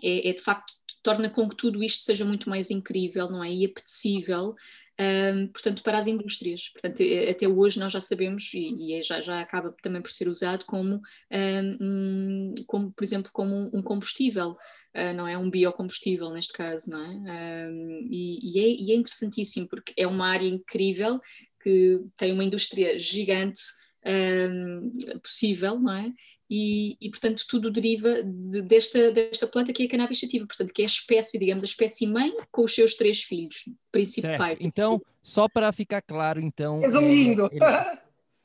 é, 0.02 0.30
é, 0.30 0.32
de 0.32 0.40
facto 0.40 0.72
torna 1.02 1.30
com 1.30 1.48
que 1.48 1.56
tudo 1.56 1.82
isto 1.82 2.02
seja 2.02 2.24
muito 2.24 2.48
mais 2.48 2.70
incrível, 2.70 3.30
não 3.30 3.42
é? 3.42 3.50
E 3.50 3.64
apetecível, 3.64 4.54
um, 5.00 5.46
portanto, 5.48 5.82
para 5.82 5.98
as 5.98 6.06
indústrias. 6.06 6.68
Portanto, 6.68 7.02
até 7.30 7.48
hoje 7.48 7.80
nós 7.80 7.92
já 7.92 8.00
sabemos, 8.00 8.52
e, 8.52 8.74
e 8.74 8.94
é, 8.94 9.02
já, 9.02 9.20
já 9.20 9.40
acaba 9.40 9.74
também 9.82 10.02
por 10.02 10.10
ser 10.10 10.28
usado 10.28 10.66
como, 10.66 11.00
um, 11.32 12.54
como 12.66 12.92
por 12.92 13.02
exemplo, 13.02 13.30
como 13.32 13.70
um 13.72 13.82
combustível, 13.82 14.50
uh, 14.50 15.14
não 15.16 15.26
é? 15.26 15.38
Um 15.38 15.50
biocombustível, 15.50 16.30
neste 16.30 16.52
caso, 16.52 16.90
não 16.90 17.02
é? 17.02 17.68
Um, 17.70 18.08
e, 18.10 18.38
e, 18.42 18.60
é? 18.60 18.68
e 18.68 18.92
é 18.92 18.94
interessantíssimo, 18.94 19.66
porque 19.68 19.94
é 19.96 20.06
uma 20.06 20.28
área 20.28 20.46
incrível 20.46 21.18
que 21.62 22.00
tem 22.16 22.32
uma 22.32 22.44
indústria 22.44 22.98
gigante 22.98 23.60
um, 24.04 24.92
possível, 25.22 25.78
não 25.78 25.92
é? 25.92 26.12
E, 26.52 26.96
e, 27.00 27.08
portanto 27.10 27.46
tudo 27.48 27.70
deriva 27.70 28.24
de, 28.24 28.60
desta, 28.62 29.12
desta 29.12 29.46
planta 29.46 29.72
que 29.72 29.84
é 29.84 29.86
a 29.86 29.88
cannabis 29.88 30.18
sativa, 30.18 30.44
portanto 30.44 30.72
que 30.72 30.82
é 30.82 30.84
a 30.84 30.88
espécie, 30.88 31.38
digamos, 31.38 31.62
a 31.62 31.66
espécie 31.66 32.08
mãe 32.08 32.34
com 32.50 32.64
os 32.64 32.74
seus 32.74 32.96
três 32.96 33.22
filhos 33.22 33.66
principais. 33.92 34.50
Certo. 34.50 34.66
Então, 34.66 34.98
só 35.22 35.48
para 35.48 35.72
ficar 35.72 36.02
claro, 36.02 36.40
então... 36.40 36.80
Resumindo! 36.80 37.48
É, 37.52 37.54
ele, 37.54 38.00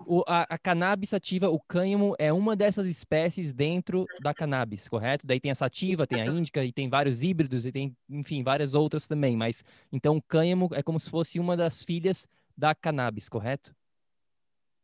o, 0.06 0.24
a, 0.28 0.44
a, 0.44 0.58
cannabis 0.58 1.10
sativa, 1.10 1.50
o 1.50 1.60
cânhamo, 1.60 2.16
é 2.20 2.32
uma 2.32 2.56
dessas 2.56 2.88
espécies 2.88 3.54
dentro 3.54 4.06
da 4.22 4.34
cannabis, 4.34 4.88
correto? 4.88 5.26
Daí 5.26 5.40
tem 5.40 5.52
a 5.52 5.56
sativa, 5.56 6.06
tem 6.06 6.22
a 6.22 6.26
índica 6.26 6.64
e 6.64 6.72
tem 6.72 6.90
vários 6.90 7.24
híbridos 7.24 7.66
e 7.66 7.72
tem, 7.72 7.96
enfim, 8.10 8.44
várias 8.44 8.74
outras 8.74 9.08
também, 9.08 9.36
mas 9.36 9.64
então 9.92 10.18
o 10.18 10.22
cânhamo 10.22 10.70
é 10.74 10.84
como 10.84 11.00
se 11.00 11.10
fosse 11.10 11.40
uma 11.40 11.58
das 11.58 11.84
filhas 11.84 12.28
da 12.58 12.76
cannabis, 12.76 13.28
correto? 13.28 13.76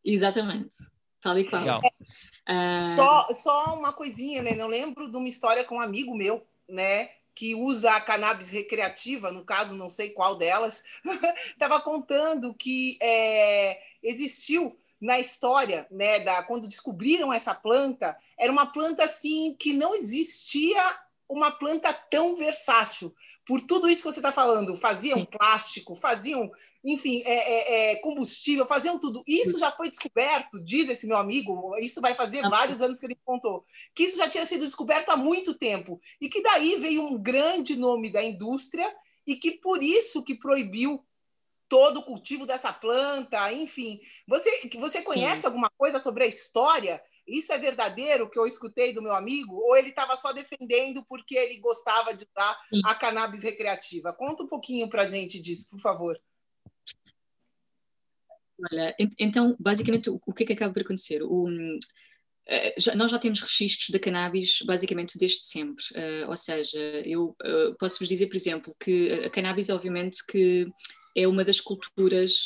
Exatamente, 0.03 0.75
tal 1.21 1.37
e 1.37 1.43
qual. 1.43 1.61
Legal. 1.61 1.81
Uh... 2.49 2.89
Só, 2.95 3.27
só 3.33 3.75
uma 3.75 3.93
coisinha, 3.93 4.41
né? 4.41 4.53
Não 4.55 4.67
lembro 4.67 5.09
de 5.09 5.15
uma 5.15 5.27
história 5.27 5.63
com 5.63 5.75
um 5.75 5.81
amigo 5.81 6.15
meu, 6.15 6.45
né? 6.67 7.09
Que 7.33 7.55
usa 7.55 7.93
a 7.93 8.01
cannabis 8.01 8.49
recreativa, 8.49 9.31
no 9.31 9.45
caso, 9.45 9.75
não 9.75 9.87
sei 9.87 10.09
qual 10.09 10.35
delas, 10.35 10.83
estava 11.53 11.79
contando 11.79 12.53
que 12.53 12.97
é, 13.01 13.79
existiu 14.03 14.77
na 14.99 15.19
história, 15.19 15.87
né, 15.89 16.19
da, 16.19 16.43
quando 16.43 16.67
descobriram 16.67 17.33
essa 17.33 17.55
planta, 17.55 18.15
era 18.37 18.51
uma 18.51 18.67
planta 18.67 19.03
assim 19.03 19.55
que 19.57 19.73
não 19.73 19.95
existia 19.95 20.79
uma 21.31 21.49
planta 21.49 21.93
tão 21.93 22.35
versátil. 22.35 23.15
Por 23.45 23.61
tudo 23.61 23.89
isso 23.89 24.03
que 24.03 24.11
você 24.11 24.19
está 24.19 24.31
falando, 24.31 24.77
faziam 24.77 25.19
Sim. 25.19 25.25
plástico, 25.25 25.95
faziam, 25.95 26.51
enfim, 26.83 27.23
é, 27.25 27.31
é, 27.33 27.91
é, 27.91 27.95
combustível, 27.97 28.67
faziam 28.67 28.99
tudo. 28.99 29.23
Isso 29.25 29.57
já 29.57 29.71
foi 29.71 29.89
descoberto, 29.89 30.63
diz 30.63 30.89
esse 30.89 31.07
meu 31.07 31.17
amigo, 31.17 31.75
isso 31.77 32.01
vai 32.01 32.13
fazer 32.13 32.45
ah. 32.45 32.49
vários 32.49 32.81
anos 32.81 32.99
que 32.99 33.05
ele 33.05 33.17
contou, 33.25 33.65
que 33.95 34.03
isso 34.03 34.17
já 34.17 34.29
tinha 34.29 34.45
sido 34.45 34.65
descoberto 34.65 35.09
há 35.09 35.17
muito 35.17 35.53
tempo. 35.53 35.99
E 36.19 36.29
que 36.29 36.43
daí 36.43 36.75
veio 36.77 37.01
um 37.01 37.17
grande 37.17 37.75
nome 37.75 38.11
da 38.11 38.23
indústria 38.23 38.93
e 39.25 39.35
que 39.35 39.51
por 39.51 39.81
isso 39.81 40.23
que 40.23 40.35
proibiu 40.35 41.03
todo 41.67 42.01
o 42.01 42.03
cultivo 42.03 42.45
dessa 42.45 42.73
planta, 42.73 43.51
enfim. 43.53 44.01
Você, 44.27 44.69
você 44.77 45.01
conhece 45.01 45.41
Sim. 45.41 45.47
alguma 45.47 45.69
coisa 45.77 45.99
sobre 45.99 46.25
a 46.25 46.27
história 46.27 47.01
isso 47.31 47.51
é 47.53 47.57
verdadeiro 47.57 48.29
que 48.29 48.37
eu 48.37 48.45
escutei 48.45 48.93
do 48.93 49.01
meu 49.01 49.13
amigo? 49.13 49.55
Ou 49.55 49.75
ele 49.75 49.89
estava 49.89 50.15
só 50.15 50.31
defendendo 50.33 51.03
porque 51.07 51.35
ele 51.35 51.59
gostava 51.59 52.13
de 52.13 52.25
usar 52.25 52.59
a 52.85 52.95
cannabis 52.95 53.43
recreativa? 53.43 54.13
Conta 54.13 54.43
um 54.43 54.47
pouquinho 54.47 54.89
para 54.89 55.03
a 55.03 55.07
gente 55.07 55.39
disso, 55.39 55.67
por 55.69 55.79
favor. 55.79 56.19
Olha, 58.71 58.95
então, 59.17 59.55
basicamente, 59.59 60.09
o 60.09 60.33
que 60.33 60.43
é 60.43 60.45
que 60.45 60.53
acaba 60.53 60.73
por 60.73 60.83
acontecer? 60.83 61.23
O, 61.23 61.47
eh, 62.47 62.75
já, 62.77 62.95
nós 62.95 63.09
já 63.11 63.17
temos 63.17 63.39
registros 63.39 63.89
da 63.89 63.99
cannabis 63.99 64.61
basicamente 64.65 65.17
desde 65.17 65.45
sempre, 65.45 65.83
uh, 65.95 66.29
ou 66.29 66.35
seja, 66.35 66.79
eu 67.05 67.35
uh, 67.43 67.75
posso 67.79 67.99
vos 67.99 68.07
dizer, 68.07 68.27
por 68.27 68.35
exemplo, 68.35 68.75
que 68.79 69.11
a 69.25 69.29
cannabis, 69.29 69.69
obviamente, 69.69 70.25
que 70.25 70.65
é 71.15 71.27
uma 71.27 71.43
das 71.43 71.59
culturas, 71.59 72.45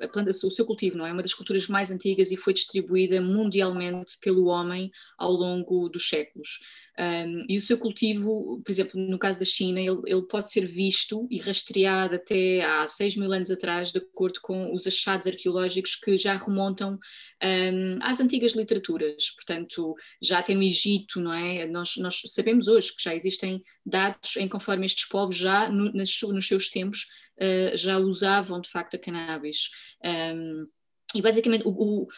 a, 0.00 0.08
planta, 0.08 0.30
o 0.30 0.50
seu 0.50 0.66
cultivo 0.66 0.98
não 0.98 1.06
é 1.06 1.12
uma 1.12 1.22
das 1.22 1.34
culturas 1.34 1.66
mais 1.66 1.90
antigas 1.90 2.30
e 2.30 2.36
foi 2.36 2.52
distribuída 2.52 3.20
mundialmente 3.20 4.16
pelo 4.20 4.46
homem 4.46 4.90
ao 5.18 5.32
longo 5.32 5.88
dos 5.88 6.08
séculos. 6.08 6.58
Um, 6.98 7.46
e 7.48 7.56
o 7.56 7.60
seu 7.60 7.78
cultivo, 7.78 8.60
por 8.62 8.70
exemplo, 8.70 9.00
no 9.00 9.18
caso 9.18 9.38
da 9.38 9.46
China, 9.46 9.80
ele, 9.80 10.00
ele, 10.04 10.22
pode 10.22 10.52
ser 10.52 10.66
visto 10.66 11.26
e 11.30 11.38
rastreado 11.38 12.16
até 12.16 12.62
há 12.62 12.86
6 12.86 13.16
mil 13.16 13.32
anos 13.32 13.50
atrás, 13.50 13.92
de 13.92 13.98
acordo 13.98 14.40
com 14.42 14.74
os 14.74 14.86
achados 14.86 15.26
arqueológicos 15.26 15.96
que 15.96 16.18
já 16.18 16.36
remontam 16.36 16.98
um, 17.42 17.98
às 18.02 18.20
antigas 18.20 18.52
literaturas. 18.52 19.30
Portanto, 19.30 19.94
já 20.20 20.40
até 20.40 20.54
no 20.54 20.62
Egito, 20.62 21.18
não 21.18 21.32
é? 21.32 21.66
Nós, 21.66 21.96
nós 21.96 22.20
sabemos 22.26 22.68
hoje 22.68 22.94
que 22.94 23.02
já 23.02 23.14
existem 23.14 23.62
dados 23.86 24.36
em 24.36 24.46
conforme 24.46 24.84
estes 24.84 25.08
povos 25.08 25.36
já 25.36 25.70
no, 25.70 25.90
nas, 25.94 26.10
nos 26.20 26.46
seus 26.46 26.68
tempos 26.68 27.06
uh, 27.40 27.76
já 27.76 27.98
usavam 27.98 28.60
de 28.60 28.70
facto 28.70 28.94
a 28.94 28.98
cannabis. 28.98 29.70
Um, 30.04 30.66
e 31.14 31.20
basicamente 31.20 31.66
o, 31.66 31.70
o, 31.70 32.08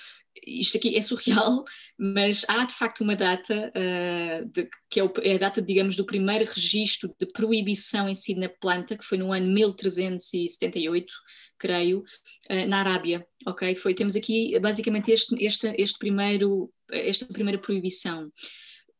isto 0.46 0.76
aqui 0.76 0.96
é 0.96 1.00
surreal, 1.00 1.64
mas 1.98 2.44
há 2.48 2.64
de 2.64 2.74
facto 2.74 3.02
uma 3.02 3.14
data, 3.14 3.72
uh, 3.74 4.52
de, 4.52 4.68
que 4.90 5.00
é, 5.00 5.04
o, 5.04 5.12
é, 5.22 5.34
a 5.34 5.38
data, 5.38 5.62
digamos, 5.62 5.96
do 5.96 6.04
primeiro 6.04 6.44
registro 6.44 7.14
de 7.18 7.26
proibição 7.26 8.08
em 8.08 8.14
si 8.14 8.34
na 8.34 8.48
planta, 8.48 8.96
que 8.96 9.04
foi 9.04 9.18
no 9.18 9.32
ano 9.32 9.46
1378, 9.46 11.12
creio, 11.58 12.00
uh, 12.50 12.68
na 12.68 12.80
Arábia, 12.80 13.26
ok? 13.46 13.76
Foi, 13.76 13.94
temos 13.94 14.16
aqui 14.16 14.58
basicamente 14.58 15.12
este, 15.12 15.34
este, 15.44 15.74
este 15.78 15.98
primeiro, 15.98 16.72
esta 16.90 17.26
primeira 17.26 17.60
proibição. 17.60 18.30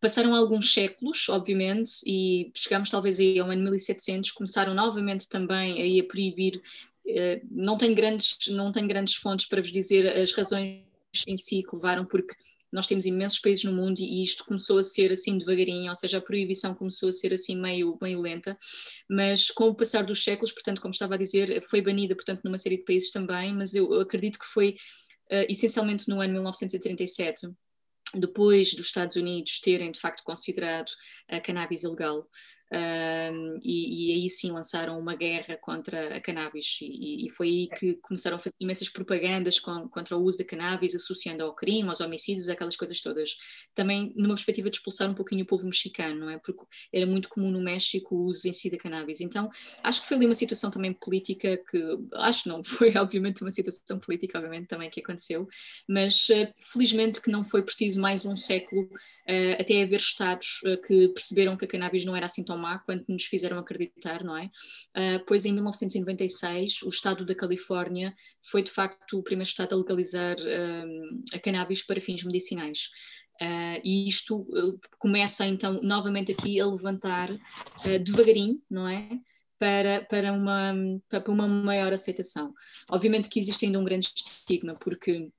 Passaram 0.05 0.35
alguns 0.35 0.71
séculos, 0.71 1.31
obviamente, 1.31 2.03
e 2.07 2.53
chegamos 2.55 2.91
talvez 2.91 3.19
aí 3.19 3.39
ao 3.39 3.51
ano 3.51 3.63
1700, 3.63 4.33
começaram 4.33 4.75
novamente 4.75 5.27
também 5.27 5.81
aí 5.81 5.99
a 5.99 6.05
proibir, 6.05 6.61
uh, 7.07 7.47
não 7.51 7.79
tenho 7.79 7.95
grandes, 7.95 8.37
não 8.49 8.71
tenho 8.71 8.87
grandes 8.87 9.15
fontes 9.15 9.47
para 9.47 9.63
vos 9.63 9.73
dizer 9.73 10.15
as 10.15 10.31
razões 10.35 10.83
em 11.27 11.39
si 11.39 11.63
que 11.63 11.75
levaram, 11.75 12.05
porque 12.05 12.35
nós 12.71 12.87
temos 12.87 13.07
imensos 13.07 13.39
países 13.39 13.65
no 13.65 13.73
mundo 13.73 13.99
e 14.01 14.23
isto 14.23 14.45
começou 14.45 14.77
a 14.77 14.83
ser 14.83 15.11
assim 15.11 15.39
devagarinho, 15.39 15.89
ou 15.89 15.97
seja, 15.97 16.19
a 16.19 16.21
proibição 16.21 16.75
começou 16.75 17.09
a 17.09 17.13
ser 17.13 17.33
assim 17.33 17.57
meio, 17.57 17.97
meio 18.03 18.21
lenta, 18.21 18.59
mas 19.09 19.51
com 19.51 19.69
o 19.69 19.75
passar 19.75 20.05
dos 20.05 20.23
séculos, 20.23 20.53
portanto, 20.53 20.83
como 20.83 20.93
estava 20.93 21.15
a 21.15 21.17
dizer, 21.17 21.65
foi 21.71 21.81
banida, 21.81 22.15
portanto, 22.15 22.43
numa 22.45 22.59
série 22.59 22.77
de 22.77 22.85
países 22.85 23.11
também, 23.11 23.55
mas 23.55 23.75
eu 23.75 23.91
acredito 24.03 24.39
que 24.39 24.45
foi 24.53 24.77
uh, 25.33 25.47
essencialmente 25.49 26.11
no 26.11 26.21
ano 26.21 26.35
1937, 26.35 27.49
depois 28.15 28.75
dos 28.75 28.87
Estados 28.87 29.17
Unidos 29.17 29.61
terem 29.61 29.91
de 29.91 30.01
facto 30.01 30.23
considerado 30.23 30.91
a 31.29 31.41
cannabis 31.41 31.83
ilegal, 31.83 32.29
e, 33.63 34.11
e, 34.11 34.15
aí 34.15 34.31
sim 34.31 34.51
lançaram 34.51 34.99
uma 34.99 35.15
guerra 35.15 35.57
contra 35.57 36.17
a 36.17 36.21
cannabis 36.21 36.79
e, 36.81 37.27
e, 37.27 37.31
foi 37.31 37.49
aí 37.49 37.69
que 37.69 37.95
começaram 37.95 38.37
a 38.37 38.41
fazer 38.41 38.55
imensas 38.61 38.89
propagandas 38.89 39.61
com, 39.61 39.89
contra 39.89 40.17
o 40.17 40.23
uso 40.23 40.39
da 40.39 40.45
cannabis, 40.45 40.95
associando 40.95 41.45
ao 41.45 41.55
crime, 41.55 41.89
aos 41.89 42.01
homicídios, 42.01 42.49
aquelas 42.49 42.77
coisas 42.77 43.01
todas. 43.01 43.37
Também 43.75 44.13
numa 44.17 44.35
perspectiva 44.35 44.71
de 44.71 44.77
expulsar 44.77 45.11
um 45.11 45.15
pouquinho 45.15 45.45
o 45.45 45.47
povo 45.47 45.65
mexicano, 45.65 46.21
não 46.21 46.31
é? 46.31 46.39
Porque 46.39 46.65
era 46.93 47.07
muito 47.07 47.29
comum 47.29 47.51
no 47.51 47.61
México 47.61 48.15
o 48.15 48.25
uso 48.25 48.49
em 48.49 48.53
si 48.53 48.71
da 48.71 48.77
cannabis. 48.77 49.21
Então 49.21 49.51
acho 49.83 50.03
que 50.03 50.09
foi 50.09 50.17
ali 50.17 50.27
uma 50.27 50.35
situação 50.35 50.71
também 50.71 50.93
política 50.93 51.57
que, 51.71 51.83
acho 52.15 52.49
não, 52.49 52.63
foi 52.65 52.97
obviamente 52.97 53.43
uma 53.43 53.53
situação 53.53 53.99
política, 53.99 54.39
obviamente 54.39 54.69
também 54.69 54.91
que 54.91 55.01
aconteceu, 55.01 55.49
mas 55.89 56.29
uh, 56.29 56.53
felizmente 56.73 57.21
que 57.21 57.31
não 57.31 57.45
foi 57.45 57.63
preciso 57.63 58.01
mais 58.01 58.25
um 58.25 58.37
século 58.37 58.83
uh, 58.83 59.61
até 59.61 59.83
haver 59.83 59.97
estados 59.97 60.61
uh, 60.65 60.81
que 60.83 61.09
perceberam 61.09 61.57
que 61.57 61.65
a 61.65 61.69
cannabis 61.69 62.05
não 62.05 62.17
era 62.17 62.27
assim 62.27 62.43
tão 62.43 62.57
má 62.65 62.79
quanto 62.79 63.05
nos 63.13 63.25
fizeram 63.25 63.59
acreditar, 63.59 64.25
não 64.25 64.37
é? 64.37 64.47
Uh, 64.97 65.25
pois 65.27 65.45
em 65.45 65.53
1996 65.53 66.83
o 66.83 66.89
estado 66.89 67.25
da 67.27 67.35
Califórnia 67.35 68.15
foi 68.51 68.63
de 68.63 68.71
facto 68.71 69.19
o 69.19 69.23
primeiro 69.23 69.49
estado 69.49 69.75
a 69.75 69.79
legalizar 69.79 70.37
uh, 70.39 71.23
a 71.35 71.39
cannabis 71.39 71.83
para 71.83 72.01
fins 72.01 72.25
medicinais. 72.25 72.89
Uh, 73.41 73.81
e 73.83 74.09
isto 74.09 74.47
começa 74.99 75.45
então 75.45 75.81
novamente 75.83 76.33
aqui 76.33 76.61
a 76.61 76.67
levantar 76.67 77.29
devagarinho, 78.03 78.63
não 78.71 78.89
é? 78.89 79.09
Para, 79.59 80.05
para, 80.05 80.33
uma, 80.33 80.75
para 81.09 81.31
uma 81.31 81.47
maior 81.49 81.93
aceitação. 81.93 82.53
Obviamente 82.89 83.29
que 83.29 83.41
existe 83.41 83.67
ainda 83.67 83.79
um 83.79 83.85
grande 83.85 84.11
estigma, 84.15 84.75
porque 84.75 85.31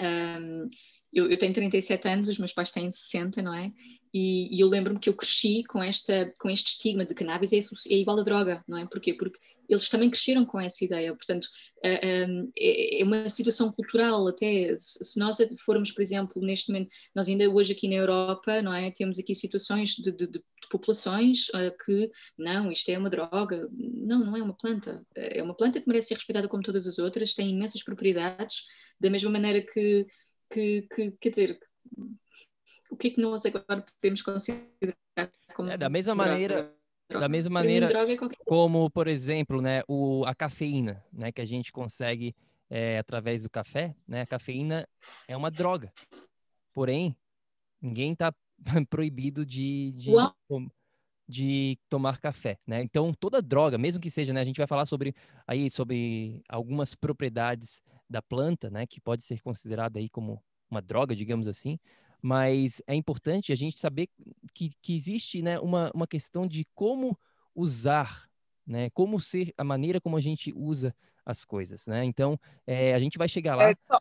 um, 0.00 0.68
eu, 1.12 1.30
eu, 1.30 1.38
tenho 1.38 1.54
37 1.54 2.08
anos, 2.08 2.28
os 2.28 2.38
meus 2.38 2.52
pais 2.52 2.70
têm 2.70 2.90
60, 2.90 3.40
não 3.40 3.54
é? 3.54 3.72
E, 4.18 4.48
e 4.56 4.60
eu 4.60 4.68
lembro-me 4.68 4.98
que 4.98 5.10
eu 5.10 5.14
cresci 5.14 5.62
com, 5.64 5.82
esta, 5.82 6.32
com 6.38 6.48
este 6.48 6.68
estigma 6.68 7.04
de 7.04 7.12
cannabis 7.14 7.52
é, 7.52 7.58
é, 7.58 7.98
igual 7.98 8.18
a 8.18 8.22
droga, 8.22 8.64
não 8.66 8.78
é? 8.78 8.86
Porquê? 8.86 9.12
Porque 9.12 9.38
eles 9.68 9.90
também 9.90 10.08
cresceram 10.08 10.46
com 10.46 10.58
essa 10.58 10.82
ideia, 10.82 11.14
portanto, 11.14 11.46
é, 11.84 13.00
é 13.00 13.04
uma 13.04 13.28
situação 13.28 13.68
cultural 13.68 14.26
até, 14.26 14.74
se 14.78 15.18
nós 15.20 15.36
formos, 15.66 15.92
por 15.92 16.00
exemplo, 16.00 16.40
neste 16.40 16.72
momento, 16.72 16.88
nós 17.14 17.28
ainda 17.28 17.46
hoje 17.50 17.74
aqui 17.74 17.88
na 17.88 17.96
Europa, 17.96 18.62
não 18.62 18.72
é? 18.72 18.90
Temos 18.90 19.18
aqui 19.18 19.34
situações 19.34 19.90
de, 19.90 20.10
de, 20.10 20.26
de 20.28 20.42
populações 20.70 21.48
uh, 21.50 21.76
que, 21.84 22.10
não, 22.38 22.72
isto 22.72 22.88
é 22.88 22.96
uma 22.96 23.10
droga, 23.10 23.68
não, 23.70 24.20
não 24.24 24.34
é 24.34 24.42
uma 24.42 24.56
planta, 24.56 25.04
é 25.14 25.42
uma 25.42 25.54
planta 25.54 25.78
que 25.78 25.88
merece 25.88 26.08
ser 26.08 26.14
respeitada 26.14 26.48
como 26.48 26.62
todas 26.62 26.86
as 26.86 26.98
outras, 26.98 27.34
tem 27.34 27.50
imensas 27.50 27.82
propriedades, 27.82 28.62
da 28.98 29.10
mesma 29.10 29.28
maneira 29.28 29.60
que, 29.60 30.06
que, 30.50 30.88
que 30.90 31.10
quer 31.20 31.28
dizer, 31.28 31.58
o 32.90 32.96
que 32.96 33.08
é 33.08 33.10
que 33.10 33.20
nós 33.20 33.44
agora 33.46 33.82
podemos 33.82 34.22
considerar 34.22 35.30
como 35.54 35.70
é, 35.70 35.76
da 35.76 35.88
mesma 35.88 36.14
droga? 36.14 36.30
maneira 36.30 36.76
da 37.08 37.28
mesma 37.28 37.50
maneira 37.50 37.86
é 37.86 38.16
como 38.44 38.90
por 38.90 39.06
exemplo 39.06 39.62
né 39.62 39.82
o 39.86 40.24
a 40.26 40.34
cafeína 40.34 41.04
né 41.12 41.30
que 41.30 41.40
a 41.40 41.44
gente 41.44 41.72
consegue 41.72 42.34
é, 42.68 42.98
através 42.98 43.42
do 43.42 43.50
café 43.50 43.94
né 44.08 44.22
a 44.22 44.26
cafeína 44.26 44.88
é 45.28 45.36
uma 45.36 45.50
droga 45.50 45.92
porém 46.72 47.16
ninguém 47.80 48.12
está 48.12 48.34
proibido 48.90 49.46
de 49.46 49.92
de, 49.92 50.12
de 51.28 51.78
tomar 51.88 52.18
café, 52.20 52.58
né? 52.66 52.82
Então 52.82 53.12
toda 53.12 53.42
droga, 53.42 53.76
mesmo 53.76 54.00
que 54.00 54.10
seja, 54.10 54.32
né, 54.32 54.40
a 54.40 54.44
gente 54.44 54.58
vai 54.58 54.66
falar 54.66 54.86
sobre 54.86 55.14
aí 55.46 55.68
sobre 55.68 56.42
algumas 56.48 56.94
propriedades 56.94 57.82
da 58.08 58.22
planta, 58.22 58.70
né, 58.70 58.86
que 58.86 59.00
pode 59.00 59.24
ser 59.24 59.40
considerada 59.42 59.98
aí 59.98 60.08
como 60.08 60.40
uma 60.70 60.80
droga, 60.80 61.14
digamos 61.16 61.48
assim, 61.48 61.78
mas 62.20 62.82
é 62.86 62.94
importante 62.94 63.52
a 63.52 63.56
gente 63.56 63.76
saber 63.76 64.08
que, 64.54 64.72
que 64.82 64.94
existe 64.94 65.42
né, 65.42 65.58
uma, 65.60 65.90
uma 65.94 66.06
questão 66.06 66.46
de 66.46 66.66
como 66.74 67.18
usar, 67.54 68.28
né, 68.66 68.90
como 68.90 69.20
ser 69.20 69.52
a 69.56 69.64
maneira 69.64 70.00
como 70.00 70.16
a 70.16 70.20
gente 70.20 70.52
usa 70.54 70.94
as 71.24 71.44
coisas, 71.44 71.86
né? 71.86 72.04
Então, 72.04 72.38
é, 72.66 72.94
a 72.94 72.98
gente 72.98 73.18
vai 73.18 73.28
chegar 73.28 73.56
lá. 73.56 73.70
É 73.70 73.74
só, 73.90 73.98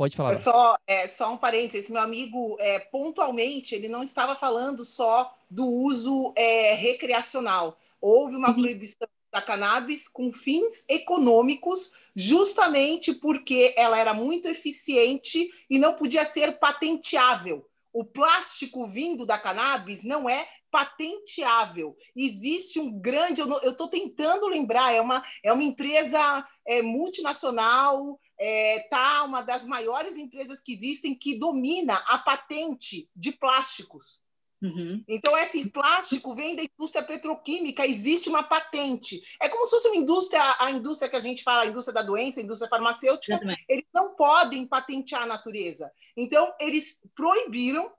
Pode 0.00 0.16
falar. 0.16 0.32
É 0.32 0.38
só, 0.38 0.78
é 0.86 1.08
só 1.08 1.30
um 1.30 1.36
parênteses, 1.36 1.90
meu 1.90 2.00
amigo, 2.00 2.56
é, 2.58 2.78
pontualmente, 2.78 3.74
ele 3.74 3.86
não 3.86 4.02
estava 4.02 4.34
falando 4.34 4.82
só 4.82 5.36
do 5.50 5.66
uso 5.66 6.32
é, 6.36 6.72
recreacional. 6.72 7.78
Houve 8.00 8.34
uma 8.34 8.48
uhum. 8.48 8.62
proibição 8.62 9.06
da 9.32 9.40
cannabis 9.40 10.08
com 10.08 10.32
fins 10.32 10.84
econômicos, 10.88 11.92
justamente 12.14 13.14
porque 13.14 13.74
ela 13.76 13.98
era 13.98 14.12
muito 14.12 14.48
eficiente 14.48 15.50
e 15.68 15.78
não 15.78 15.94
podia 15.94 16.24
ser 16.24 16.58
patenteável. 16.58 17.66
O 17.92 18.04
plástico 18.04 18.86
vindo 18.86 19.26
da 19.26 19.38
cannabis 19.38 20.04
não 20.04 20.28
é 20.28 20.48
patenteável. 20.70 21.96
Existe 22.14 22.78
um 22.78 23.00
grande, 23.00 23.40
eu 23.40 23.70
estou 23.70 23.88
tentando 23.88 24.46
lembrar, 24.46 24.94
é 24.94 25.00
uma, 25.00 25.24
é 25.42 25.52
uma 25.52 25.62
empresa 25.62 26.46
é, 26.64 26.80
multinacional, 26.80 28.20
é, 28.38 28.86
tá 28.88 29.24
uma 29.24 29.42
das 29.42 29.64
maiores 29.64 30.16
empresas 30.16 30.60
que 30.60 30.72
existem 30.72 31.14
que 31.14 31.38
domina 31.38 31.96
a 32.06 32.18
patente 32.18 33.08
de 33.14 33.32
plásticos. 33.32 34.22
Uhum. 34.62 35.02
Então, 35.08 35.36
esse 35.38 35.70
plástico 35.70 36.34
vem 36.34 36.54
da 36.54 36.62
indústria 36.62 37.02
petroquímica, 37.02 37.86
existe 37.86 38.28
uma 38.28 38.42
patente. 38.42 39.22
É 39.40 39.48
como 39.48 39.64
se 39.64 39.70
fosse 39.70 39.88
uma 39.88 39.96
indústria, 39.96 40.42
a 40.58 40.70
indústria 40.70 41.08
que 41.08 41.16
a 41.16 41.20
gente 41.20 41.42
fala, 41.42 41.62
a 41.62 41.66
indústria 41.66 41.94
da 41.94 42.02
doença, 42.02 42.40
a 42.40 42.42
indústria 42.42 42.68
farmacêutica, 42.68 43.40
eles 43.68 43.86
não 43.92 44.14
podem 44.14 44.66
patentear 44.66 45.22
a 45.22 45.26
natureza. 45.26 45.90
Então, 46.16 46.52
eles 46.60 47.00
proibiram 47.14 47.90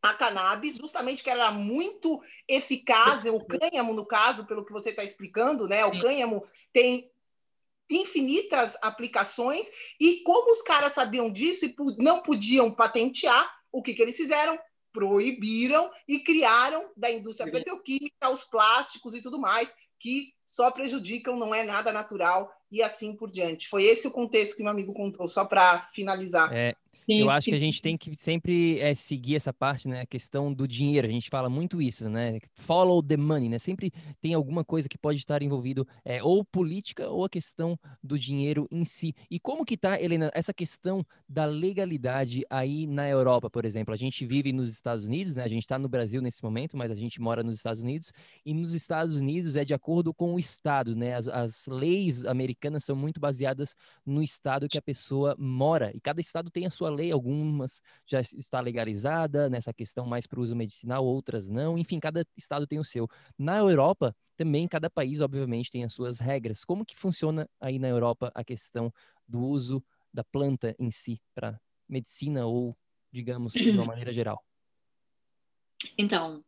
a 0.00 0.12
cannabis, 0.12 0.76
justamente 0.76 1.24
que 1.24 1.30
era 1.30 1.50
muito 1.50 2.22
eficaz, 2.46 3.24
o 3.24 3.40
cânhamo, 3.40 3.94
no 3.94 4.04
caso, 4.04 4.44
pelo 4.44 4.64
que 4.64 4.72
você 4.72 4.90
está 4.90 5.02
explicando, 5.02 5.66
né? 5.66 5.84
O 5.86 5.98
cânhamo 5.98 6.44
tem 6.72 7.10
infinitas 7.90 8.76
aplicações, 8.82 9.66
e 9.98 10.22
como 10.22 10.52
os 10.52 10.62
caras 10.62 10.92
sabiam 10.92 11.30
disso 11.30 11.64
e 11.64 11.74
não 11.98 12.22
podiam 12.22 12.70
patentear, 12.70 13.50
o 13.72 13.82
que, 13.82 13.94
que 13.94 14.02
eles 14.02 14.16
fizeram? 14.16 14.58
Proibiram 14.94 15.90
e 16.08 16.20
criaram 16.20 16.88
da 16.96 17.10
indústria 17.10 17.50
petroquímica 17.50 18.30
os 18.30 18.44
plásticos 18.44 19.12
e 19.12 19.20
tudo 19.20 19.40
mais, 19.40 19.74
que 19.98 20.32
só 20.46 20.70
prejudicam, 20.70 21.36
não 21.36 21.52
é 21.52 21.64
nada 21.64 21.92
natural 21.92 22.50
e 22.70 22.80
assim 22.80 23.14
por 23.14 23.30
diante. 23.30 23.68
Foi 23.68 23.82
esse 23.82 24.06
o 24.06 24.10
contexto 24.12 24.56
que 24.56 24.62
meu 24.62 24.70
amigo 24.70 24.94
contou, 24.94 25.26
só 25.26 25.44
para 25.44 25.90
finalizar. 25.92 26.52
É, 26.52 26.76
Sim, 27.06 27.20
eu 27.20 27.28
acho 27.28 27.50
que 27.50 27.54
a 27.54 27.58
gente 27.58 27.82
tem 27.82 27.98
que 27.98 28.16
sempre 28.16 28.78
é, 28.78 28.94
seguir 28.94 29.36
essa 29.36 29.52
parte, 29.52 29.86
né? 29.86 30.00
A 30.00 30.06
questão 30.06 30.52
do 30.52 30.66
dinheiro. 30.66 31.06
A 31.06 31.10
gente 31.10 31.28
fala 31.28 31.50
muito 31.50 31.82
isso, 31.82 32.08
né? 32.08 32.38
Follow 32.54 33.02
the 33.02 33.16
money, 33.16 33.50
né? 33.50 33.58
Sempre 33.58 33.92
tem 34.22 34.32
alguma 34.32 34.64
coisa 34.64 34.88
que 34.88 34.96
pode 34.96 35.18
estar 35.18 35.42
envolvido, 35.42 35.86
é, 36.02 36.22
ou 36.22 36.42
política 36.42 37.10
ou 37.10 37.24
a 37.24 37.28
questão 37.28 37.78
do 38.02 38.18
dinheiro 38.18 38.66
em 38.70 38.86
si. 38.86 39.14
E 39.30 39.38
como 39.38 39.66
que 39.66 39.76
tá, 39.76 40.00
Helena, 40.00 40.30
essa 40.32 40.54
questão 40.54 41.04
da 41.28 41.44
legalidade 41.44 42.42
aí 42.48 42.86
na 42.86 43.06
Europa, 43.06 43.50
por 43.50 43.66
exemplo? 43.66 43.92
A 43.92 43.98
gente 43.98 44.24
vive 44.24 44.50
nos 44.50 44.70
Estados 44.70 45.04
Unidos, 45.04 45.34
né? 45.34 45.42
A 45.44 45.48
gente 45.48 45.62
está 45.62 45.78
no 45.78 45.88
Brasil 45.90 46.22
nesse 46.22 46.42
momento, 46.42 46.74
mas 46.74 46.90
a 46.90 46.94
gente 46.94 47.20
mora 47.20 47.42
nos 47.42 47.56
Estados 47.56 47.82
Unidos. 47.82 48.12
E 48.46 48.54
nos 48.54 48.72
Estados 48.72 49.16
Unidos 49.16 49.56
é 49.56 49.64
de 49.64 49.74
acordo 49.74 50.14
com 50.14 50.34
o 50.34 50.38
estado, 50.38 50.96
né? 50.96 51.14
As, 51.14 51.28
as 51.28 51.66
leis 51.66 52.24
americanas 52.24 52.82
são 52.82 52.96
muito 52.96 53.20
baseadas 53.20 53.76
no 54.06 54.22
estado 54.22 54.70
que 54.70 54.78
a 54.78 54.82
pessoa 54.82 55.36
mora. 55.38 55.92
E 55.94 56.00
cada 56.00 56.22
estado 56.22 56.50
tem 56.50 56.64
a 56.64 56.70
sua 56.70 56.93
lei, 56.94 57.12
algumas 57.12 57.82
já 58.06 58.20
está 58.20 58.60
legalizada 58.60 59.50
nessa 59.50 59.72
questão 59.72 60.06
mais 60.06 60.26
para 60.26 60.40
uso 60.40 60.56
medicinal, 60.56 61.04
outras 61.04 61.48
não. 61.48 61.76
Enfim, 61.76 62.00
cada 62.00 62.26
estado 62.36 62.66
tem 62.66 62.78
o 62.78 62.84
seu. 62.84 63.08
Na 63.38 63.58
Europa, 63.58 64.14
também 64.36 64.66
cada 64.66 64.88
país, 64.88 65.20
obviamente, 65.20 65.70
tem 65.70 65.84
as 65.84 65.92
suas 65.92 66.18
regras. 66.18 66.64
Como 66.64 66.84
que 66.84 66.96
funciona 66.96 67.48
aí 67.60 67.78
na 67.78 67.88
Europa 67.88 68.30
a 68.34 68.42
questão 68.42 68.92
do 69.26 69.40
uso 69.40 69.84
da 70.12 70.24
planta 70.24 70.74
em 70.78 70.90
si 70.90 71.20
para 71.34 71.60
medicina 71.88 72.46
ou, 72.46 72.76
digamos, 73.12 73.52
de 73.52 73.70
uma 73.70 73.84
maneira 73.84 74.12
geral? 74.12 74.42
Então, 75.98 76.42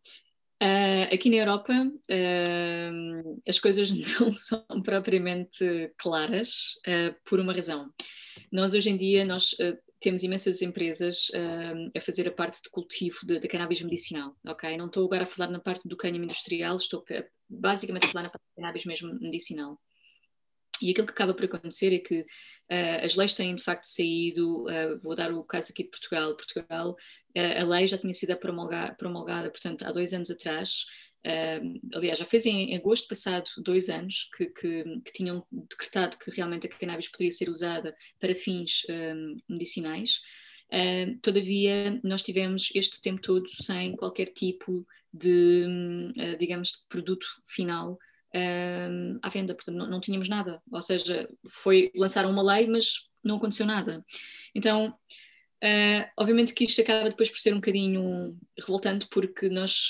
Uh, 0.62 1.12
aqui 1.12 1.28
na 1.28 1.36
Europa 1.36 1.70
uh, 1.70 3.42
as 3.46 3.58
coisas 3.58 3.90
não 4.18 4.32
são 4.32 4.64
propriamente 4.82 5.92
claras 5.98 6.76
uh, 6.88 7.14
por 7.28 7.38
uma 7.38 7.52
razão. 7.52 7.92
Nós 8.50 8.72
hoje 8.72 8.88
em 8.88 8.96
dia 8.96 9.22
nós 9.22 9.54
temos 10.00 10.22
imensas 10.22 10.62
empresas 10.62 11.28
a 11.94 12.00
fazer 12.00 12.28
a 12.28 12.32
parte 12.32 12.62
de 12.62 12.70
cultivo 12.70 13.18
de, 13.24 13.40
cannabis 13.48 13.80
medicinal, 13.82 14.36
ok? 14.46 14.76
Não 14.76 14.86
estou 14.86 15.06
agora 15.06 15.24
a 15.24 15.26
falar 15.26 15.50
na 15.50 15.58
parte 15.58 15.88
do 15.88 15.96
cânhamo 15.96 16.24
industrial, 16.24 16.76
estou 16.76 17.04
basicamente 17.48 18.06
a 18.06 18.08
falar 18.10 18.24
na 18.24 18.30
parte 18.30 18.44
de 18.44 18.54
cannabis 18.62 18.84
mesmo 18.84 19.18
medicinal. 19.20 19.80
E 20.80 20.90
aquilo 20.90 21.06
que 21.06 21.12
acaba 21.12 21.32
por 21.32 21.44
acontecer 21.44 21.94
é 21.94 21.98
que 21.98 22.20
uh, 22.20 23.04
as 23.04 23.16
leis 23.16 23.34
têm 23.34 23.54
de 23.54 23.62
facto 23.62 23.84
saído, 23.84 24.64
uh, 24.64 25.00
vou 25.02 25.16
dar 25.16 25.32
o 25.32 25.42
caso 25.42 25.72
aqui 25.72 25.84
de 25.84 25.90
Portugal. 25.90 26.36
Portugal, 26.36 26.90
uh, 27.36 27.60
a 27.60 27.64
lei 27.64 27.86
já 27.86 27.96
tinha 27.96 28.12
sido 28.12 28.36
promulgada, 28.36 28.94
promulgada, 28.94 29.50
portanto, 29.50 29.84
há 29.84 29.92
dois 29.92 30.12
anos 30.12 30.30
atrás, 30.30 30.84
Uh, 31.26 31.80
aliás, 31.92 32.20
já 32.20 32.24
fez 32.24 32.46
em, 32.46 32.70
em 32.70 32.76
agosto 32.76 33.08
passado 33.08 33.50
dois 33.58 33.88
anos 33.88 34.30
que, 34.36 34.46
que, 34.46 34.84
que, 35.04 35.12
tinham 35.12 35.44
decretado 35.50 36.16
que 36.18 36.30
realmente 36.30 36.68
a 36.68 36.70
cannabis 36.70 37.08
poderia 37.08 37.32
ser 37.32 37.48
usada 37.50 37.96
para 38.20 38.32
fins 38.32 38.84
uh, 38.84 39.36
medicinais. 39.48 40.20
Uh, 40.66 41.18
todavia, 41.22 42.00
nós 42.04 42.22
tivemos 42.22 42.70
este 42.76 43.02
tempo 43.02 43.20
todo 43.20 43.50
sem 43.50 43.96
qualquer 43.96 44.26
tipo 44.26 44.86
de, 45.12 46.12
ah, 46.18 46.36
digamos, 46.36 46.68
de 46.72 46.78
produto 46.90 47.26
final 47.46 47.98
à 49.22 49.30
venda, 49.30 49.54
portanto, 49.54 49.76
não, 49.76 49.88
não, 49.88 50.00
tínhamos 50.00 50.28
nada. 50.28 50.60
Ou 50.70 50.82
seja, 50.82 51.26
foi 51.48 51.90
lançar 51.94 52.26
uma 52.26 52.42
lei, 52.42 52.66
mas 52.66 53.08
não 53.24 53.36
aconteceu 53.36 53.64
nada. 53.64 54.04
Então, 54.54 54.94
obviamente 56.18 56.52
que 56.52 56.64
isto 56.64 56.82
acaba 56.82 57.08
depois 57.08 57.30
por 57.30 57.38
ser 57.38 57.54
um 57.54 57.60
bocadinho 57.60 58.36
revoltante, 58.58 59.08
porque 59.10 59.48
nós 59.48 59.88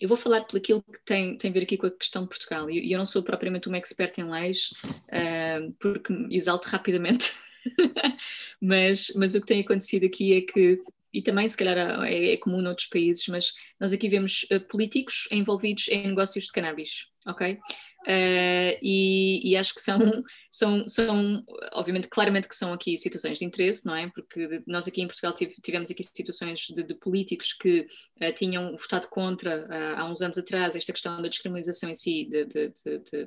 eu 0.00 0.08
vou 0.08 0.16
falar 0.16 0.44
pelo 0.44 0.58
aquilo 0.58 0.82
que 0.82 1.00
tem, 1.04 1.36
tem 1.36 1.50
a 1.50 1.54
ver 1.54 1.62
aqui 1.62 1.76
com 1.76 1.86
a 1.86 1.90
questão 1.90 2.22
de 2.22 2.28
Portugal. 2.28 2.70
E 2.70 2.78
eu, 2.78 2.92
eu, 2.92 2.98
não 2.98 3.06
sou 3.06 3.22
propriamente 3.22 3.68
uma 3.68 3.78
expert 3.78 4.18
em 4.18 4.30
leis, 4.30 4.72
uh, 4.84 5.72
porque 5.78 6.12
me 6.12 6.34
exalto 6.34 6.68
rapidamente, 6.68 7.32
mas, 8.60 9.12
mas 9.16 9.34
o 9.34 9.40
que 9.40 9.46
tem 9.46 9.60
acontecido 9.60 10.06
aqui 10.06 10.34
é 10.34 10.40
que, 10.40 10.80
e 11.12 11.22
também 11.22 11.48
se 11.48 11.56
calhar 11.56 12.04
é, 12.04 12.32
é 12.32 12.36
comum 12.36 12.62
noutros 12.62 12.86
países, 12.86 13.26
mas 13.28 13.52
nós 13.78 13.92
aqui 13.92 14.08
vemos 14.08 14.46
uh, 14.52 14.60
políticos 14.60 15.28
envolvidos 15.30 15.88
em 15.88 16.08
negócios 16.08 16.44
de 16.44 16.52
cannabis. 16.52 17.06
Ok? 17.26 17.58
Uh, 18.06 18.78
e, 18.80 19.50
e, 19.50 19.56
acho 19.56 19.74
que 19.74 19.82
são, 19.82 19.98
são, 20.50 20.88
são, 20.88 21.44
obviamente, 21.72 22.08
claramente 22.08 22.48
que 22.48 22.56
são 22.56 22.72
aqui 22.72 22.96
situações 22.96 23.38
de 23.38 23.44
interesse, 23.44 23.84
não 23.84 23.94
é? 23.94 24.08
Porque 24.08 24.62
nós 24.66 24.88
aqui 24.88 25.02
em 25.02 25.06
Portugal 25.06 25.34
tivemos 25.34 25.90
aqui 25.90 26.02
situações 26.02 26.60
de, 26.60 26.82
de 26.82 26.94
políticos 26.94 27.52
que 27.52 27.86
uh, 28.22 28.32
tinham 28.34 28.74
votado 28.74 29.06
contra, 29.08 29.66
uh, 29.66 30.00
há 30.00 30.10
uns 30.10 30.22
anos 30.22 30.38
atrás, 30.38 30.74
esta 30.74 30.92
questão 30.92 31.20
da 31.20 31.28
descriminalização 31.28 31.90
em 31.90 31.94
si 31.94 32.26
de, 32.30 32.46
de, 32.46 32.72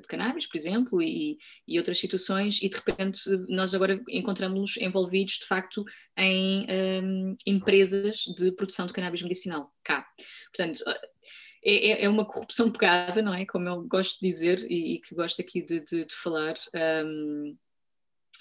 cannabis, 0.08 0.46
por 0.46 0.56
exemplo, 0.56 1.00
e, 1.00 1.38
e, 1.68 1.78
outras 1.78 1.98
situações, 1.98 2.60
e 2.60 2.68
de 2.68 2.76
repente 2.76 3.20
nós 3.48 3.74
agora 3.74 4.02
encontramos-nos 4.08 4.76
envolvidos, 4.78 5.34
de 5.34 5.46
facto, 5.46 5.84
em 6.18 6.66
um, 7.04 7.36
empresas 7.46 8.22
de 8.36 8.50
produção 8.52 8.86
de 8.86 8.92
cannabis 8.92 9.22
medicinal, 9.22 9.72
cá. 9.84 10.04
Portanto, 10.52 10.82
é, 11.64 12.02
é, 12.02 12.04
é, 12.04 12.08
uma 12.08 12.24
corrupção 12.24 12.70
pegada, 12.70 13.22
não 13.22 13.32
é? 13.32 13.46
Como 13.46 13.68
eu 13.68 13.82
gosto 13.82 14.20
de 14.20 14.28
dizer 14.28 14.58
e, 14.70 14.96
e 14.96 15.00
que 15.00 15.14
gosto 15.14 15.40
aqui 15.40 15.62
de, 15.62 15.80
de, 15.80 16.04
de 16.04 16.14
falar. 16.14 16.54
Um, 17.04 17.56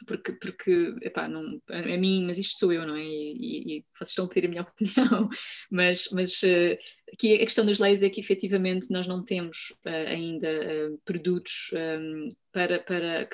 porque, 0.07 0.33
porque 0.33 0.95
epá, 1.01 1.27
não, 1.27 1.61
a, 1.69 1.77
a, 1.77 1.97
mim, 1.97 2.25
mas 2.25 2.37
isto 2.37 2.57
sou 2.57 2.73
eu, 2.73 2.85
não 2.85 2.95
é? 2.95 3.03
E, 3.03 3.37
e, 3.37 3.77
e 3.77 3.85
vocês 3.97 4.09
estão 4.09 4.25
a 4.25 4.27
pedir 4.27 4.47
a 4.47 4.49
minha 4.49 4.61
opinião, 4.67 5.29
mas, 5.71 6.09
mas 6.11 6.41
uh, 6.43 6.77
aqui 7.13 7.35
a 7.35 7.39
questão 7.39 7.65
das 7.65 7.79
leis 7.79 8.01
é 8.03 8.09
que 8.09 8.19
efetivamente 8.19 8.91
nós 8.91 9.07
não 9.07 9.23
temos 9.23 9.71
uh, 9.85 10.07
ainda 10.07 10.47
uh, 10.49 10.97
produtos 11.05 11.69
um, 11.73 12.35
para, 12.51 12.79
para 12.79 13.27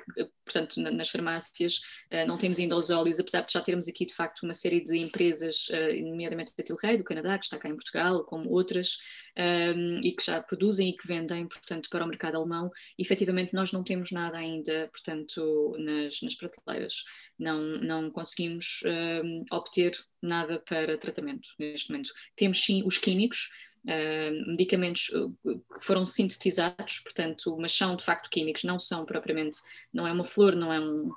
portanto, 0.45 0.79
nas 0.79 1.09
farmácias, 1.09 1.79
uh, 2.11 2.25
não 2.27 2.37
temos 2.37 2.59
ainda 2.59 2.75
os 2.75 2.89
óleos, 2.89 3.19
apesar 3.19 3.41
de 3.41 3.53
já 3.53 3.61
termos 3.61 3.87
aqui 3.87 4.05
de 4.05 4.13
facto 4.13 4.43
uma 4.43 4.53
série 4.53 4.81
de 4.81 4.97
empresas, 4.97 5.67
nomeadamente 6.03 6.53
a 6.57 6.63
Tilrey 6.63 6.97
do 6.97 7.03
Canadá, 7.03 7.37
que 7.37 7.45
está 7.45 7.57
cá 7.57 7.69
em 7.69 7.75
Portugal, 7.75 8.23
como 8.23 8.49
outras, 8.49 8.97
um, 9.37 9.41
ehm, 9.41 10.01
e 10.03 10.11
que 10.13 10.25
já 10.25 10.41
produzem 10.41 10.89
e 10.89 10.97
que 10.97 11.07
vendem, 11.07 11.47
portanto, 11.47 11.89
para 11.89 12.03
o 12.03 12.07
mercado 12.07 12.37
alemão. 12.37 12.71
E, 12.97 13.01
efetivamente, 13.01 13.53
nós 13.53 13.71
não 13.71 13.83
temos 13.83 14.11
nada 14.11 14.37
ainda, 14.37 14.89
portanto, 14.91 15.75
nas, 15.77 16.21
nas 16.21 16.35
prateleiras. 16.35 17.03
Não, 17.37 17.59
não 17.59 18.09
conseguimos 18.09 18.79
um, 18.85 18.89
ehm, 18.89 19.45
obter 19.51 19.93
nada 20.21 20.59
para 20.59 20.97
tratamento 20.97 21.47
neste 21.57 21.91
momento. 21.91 22.11
Temos 22.35 22.63
sim 22.63 22.83
os 22.85 22.97
químicos, 22.97 23.49
Uh, 23.85 24.51
medicamentos 24.51 25.07
que 25.07 25.85
foram 25.85 26.05
sintetizados, 26.05 26.99
portanto, 26.99 27.57
mas 27.57 27.73
são 27.73 27.95
de 27.95 28.03
facto 28.03 28.29
químicos, 28.29 28.63
não 28.63 28.77
são 28.77 29.05
propriamente, 29.05 29.59
não 29.93 30.05
é 30.05 30.11
uma 30.11 30.25
flor, 30.25 30.55
não 30.55 30.71
é 30.71 30.79
um. 30.79 31.11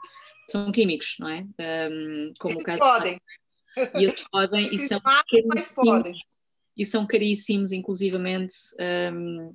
São 0.48 0.70
químicos, 0.70 1.16
não 1.18 1.28
é? 1.28 1.46
Um, 1.90 2.32
como 2.38 2.54
eles 2.54 2.62
o 2.62 2.66
caso. 2.66 2.78
Podem. 2.78 3.20
E 3.96 4.04
eles 4.04 4.24
podem 4.30 4.72
e 4.72 4.78
são 4.78 5.00
caríssimos. 5.00 6.20
E 6.76 6.86
são 6.86 7.06
caríssimos, 7.06 7.72
inclusivamente. 7.72 8.54
Um... 9.08 9.54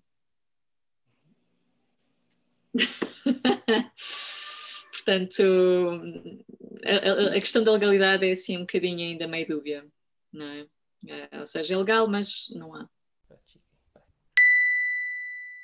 Portanto, 4.91 5.41
a, 6.84 7.38
a, 7.38 7.39
questão 7.39 7.63
da 7.63 7.72
legalidade 7.72 8.28
é 8.28 8.32
assim 8.32 8.58
um 8.58 8.62
bocadinho 8.62 9.00
ainda 9.00 9.28
meio 9.28 9.48
dúbia, 9.48 9.86
não 10.34 10.46
é? 10.46 10.67
é 11.08 11.39
ou 11.39 11.46
seja, 11.46 11.74
é 11.74 11.78
legal, 11.78 12.10
mas 12.10 12.48
não 12.52 12.76
há. 12.76 12.89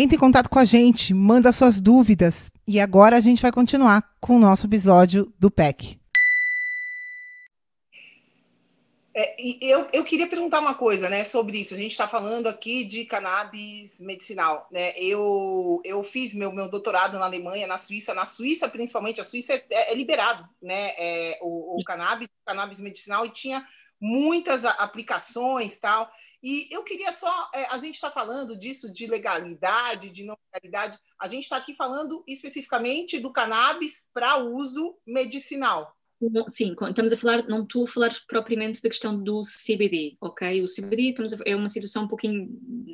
Entre 0.00 0.14
em 0.14 0.20
contato 0.20 0.48
com 0.48 0.60
a 0.60 0.64
gente, 0.64 1.12
manda 1.12 1.50
suas 1.50 1.80
dúvidas. 1.80 2.52
E 2.68 2.78
agora 2.78 3.16
a 3.16 3.20
gente 3.20 3.42
vai 3.42 3.50
continuar 3.50 4.00
com 4.20 4.36
o 4.36 4.38
nosso 4.38 4.64
episódio 4.64 5.26
do 5.40 5.50
PEC. 5.50 5.98
É, 9.12 9.34
eu, 9.60 9.88
eu 9.92 10.04
queria 10.04 10.28
perguntar 10.28 10.60
uma 10.60 10.76
coisa 10.76 11.08
né, 11.08 11.24
sobre 11.24 11.58
isso. 11.58 11.74
A 11.74 11.76
gente 11.76 11.90
está 11.90 12.06
falando 12.06 12.46
aqui 12.46 12.84
de 12.84 13.06
cannabis 13.06 14.00
medicinal. 14.00 14.68
Né? 14.70 14.96
Eu, 14.96 15.82
eu 15.84 16.00
fiz 16.04 16.32
meu, 16.32 16.52
meu 16.52 16.68
doutorado 16.68 17.18
na 17.18 17.24
Alemanha, 17.24 17.66
na 17.66 17.76
Suíça. 17.76 18.14
Na 18.14 18.24
Suíça, 18.24 18.68
principalmente, 18.68 19.20
a 19.20 19.24
Suíça 19.24 19.54
é, 19.54 19.64
é, 19.68 19.92
é 19.92 19.94
liberado 19.96 20.48
né, 20.62 20.90
é, 20.96 21.40
o, 21.42 21.80
o 21.80 21.82
cannabis, 21.82 22.28
cannabis 22.46 22.78
medicinal, 22.78 23.26
e 23.26 23.30
tinha 23.30 23.66
muitas 24.00 24.64
aplicações 24.64 25.80
tal. 25.80 26.08
E 26.42 26.68
eu 26.70 26.84
queria 26.84 27.12
só, 27.12 27.50
é, 27.52 27.64
a 27.66 27.78
gente 27.78 27.94
está 27.94 28.10
falando 28.10 28.56
disso 28.56 28.92
de 28.92 29.06
legalidade, 29.06 30.10
de 30.10 30.24
não 30.24 30.38
legalidade, 30.52 30.98
a 31.18 31.26
gente 31.26 31.44
está 31.44 31.56
aqui 31.56 31.74
falando 31.74 32.22
especificamente 32.28 33.18
do 33.18 33.32
cannabis 33.32 34.08
para 34.14 34.36
uso 34.36 34.96
medicinal. 35.04 35.97
Sim, 36.48 36.74
estamos 36.88 37.12
a 37.12 37.16
falar, 37.16 37.46
não 37.46 37.62
estou 37.62 37.84
a 37.84 37.86
falar 37.86 38.12
propriamente 38.26 38.82
da 38.82 38.88
questão 38.88 39.22
do 39.22 39.40
CBD, 39.42 40.14
ok? 40.20 40.64
O 40.64 40.66
CBD 40.66 41.14
a, 41.16 41.48
é 41.48 41.54
uma 41.54 41.68
situação 41.68 42.04
um 42.04 42.08
pouquinho, 42.08 42.48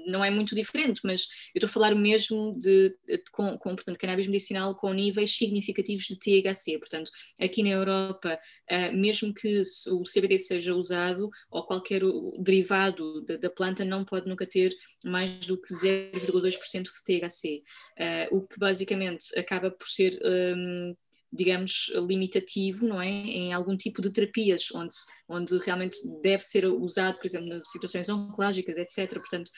não 0.07 0.23
é 0.23 0.31
muito 0.31 0.55
diferente, 0.55 1.01
mas 1.03 1.23
eu 1.55 1.59
estou 1.59 1.69
a 1.69 1.73
falar 1.73 1.95
mesmo 1.95 2.55
de, 2.59 2.95
de 3.07 3.23
com, 3.33 3.57
com, 3.57 3.75
portanto, 3.75 3.97
cannabis 3.97 4.27
medicinal 4.27 4.75
com 4.75 4.93
níveis 4.93 5.35
significativos 5.35 6.05
de 6.05 6.19
THC. 6.19 6.79
Portanto, 6.79 7.11
aqui 7.41 7.63
na 7.63 7.71
Europa, 7.71 8.39
uh, 8.71 8.95
mesmo 8.95 9.33
que 9.33 9.63
o 9.91 10.03
CBD 10.03 10.39
seja 10.39 10.75
usado 10.75 11.31
ou 11.51 11.67
qualquer 11.67 12.03
derivado 12.41 13.23
da, 13.23 13.39
da 13.39 13.49
planta, 13.49 13.87
não 13.87 14.05
pode 14.05 14.29
nunca 14.29 14.47
ter 14.47 14.77
mais 15.03 15.47
do 15.47 15.57
que 15.59 15.73
0,2% 15.73 16.83
de 16.83 17.05
THC, 17.07 17.63
uh, 17.99 18.37
o 18.37 18.47
que 18.47 18.59
basicamente 18.59 19.27
acaba 19.39 19.71
por 19.71 19.89
ser 19.89 20.21
um, 20.23 20.95
digamos, 21.35 21.93
limitativo, 22.07 22.87
não 22.87 23.03
é? 23.03 23.09
Em 23.09 23.53
algum 23.53 23.77
tipo 23.77 24.01
de 24.01 24.11
terapias, 24.11 24.69
onde, 24.73 24.95
onde 25.29 25.59
realmente 25.59 25.97
deve 26.23 26.43
ser 26.43 26.65
usado, 26.67 27.19
por 27.19 27.27
exemplo, 27.27 27.49
nas 27.49 27.69
situações 27.71 28.09
oncológicas, 28.09 28.79
etc. 28.79 29.15
Portanto, 29.15 29.51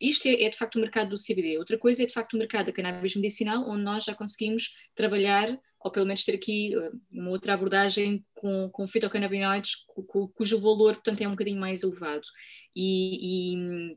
isto 0.00 0.26
é, 0.28 0.44
é, 0.44 0.50
de 0.50 0.56
facto 0.56 0.76
o 0.76 0.80
mercado 0.80 1.10
do 1.10 1.16
CBD. 1.16 1.58
Outra 1.58 1.76
coisa 1.76 2.04
é 2.04 2.06
de 2.06 2.12
facto 2.12 2.34
o 2.34 2.38
mercado 2.38 2.66
da 2.66 2.72
cannabis 2.72 3.16
medicinal, 3.16 3.68
onde 3.68 3.82
nós 3.82 4.04
já 4.04 4.14
conseguimos 4.14 4.74
trabalhar, 4.94 5.58
ou 5.80 5.90
pelo 5.90 6.06
menos 6.06 6.24
ter 6.24 6.36
aqui 6.36 6.76
uh, 6.76 7.00
uma 7.10 7.30
outra 7.30 7.54
abordagem 7.54 8.24
com, 8.34 8.70
com 8.70 8.86
fitocannabinoides, 8.86 9.84
cu, 9.86 10.28
cujo 10.28 10.60
valor, 10.60 10.94
portanto, 10.94 11.20
é 11.22 11.26
um 11.26 11.32
bocadinho 11.32 11.60
mais 11.60 11.82
elevado. 11.82 12.24
E, 12.76 13.54
e, 13.54 13.96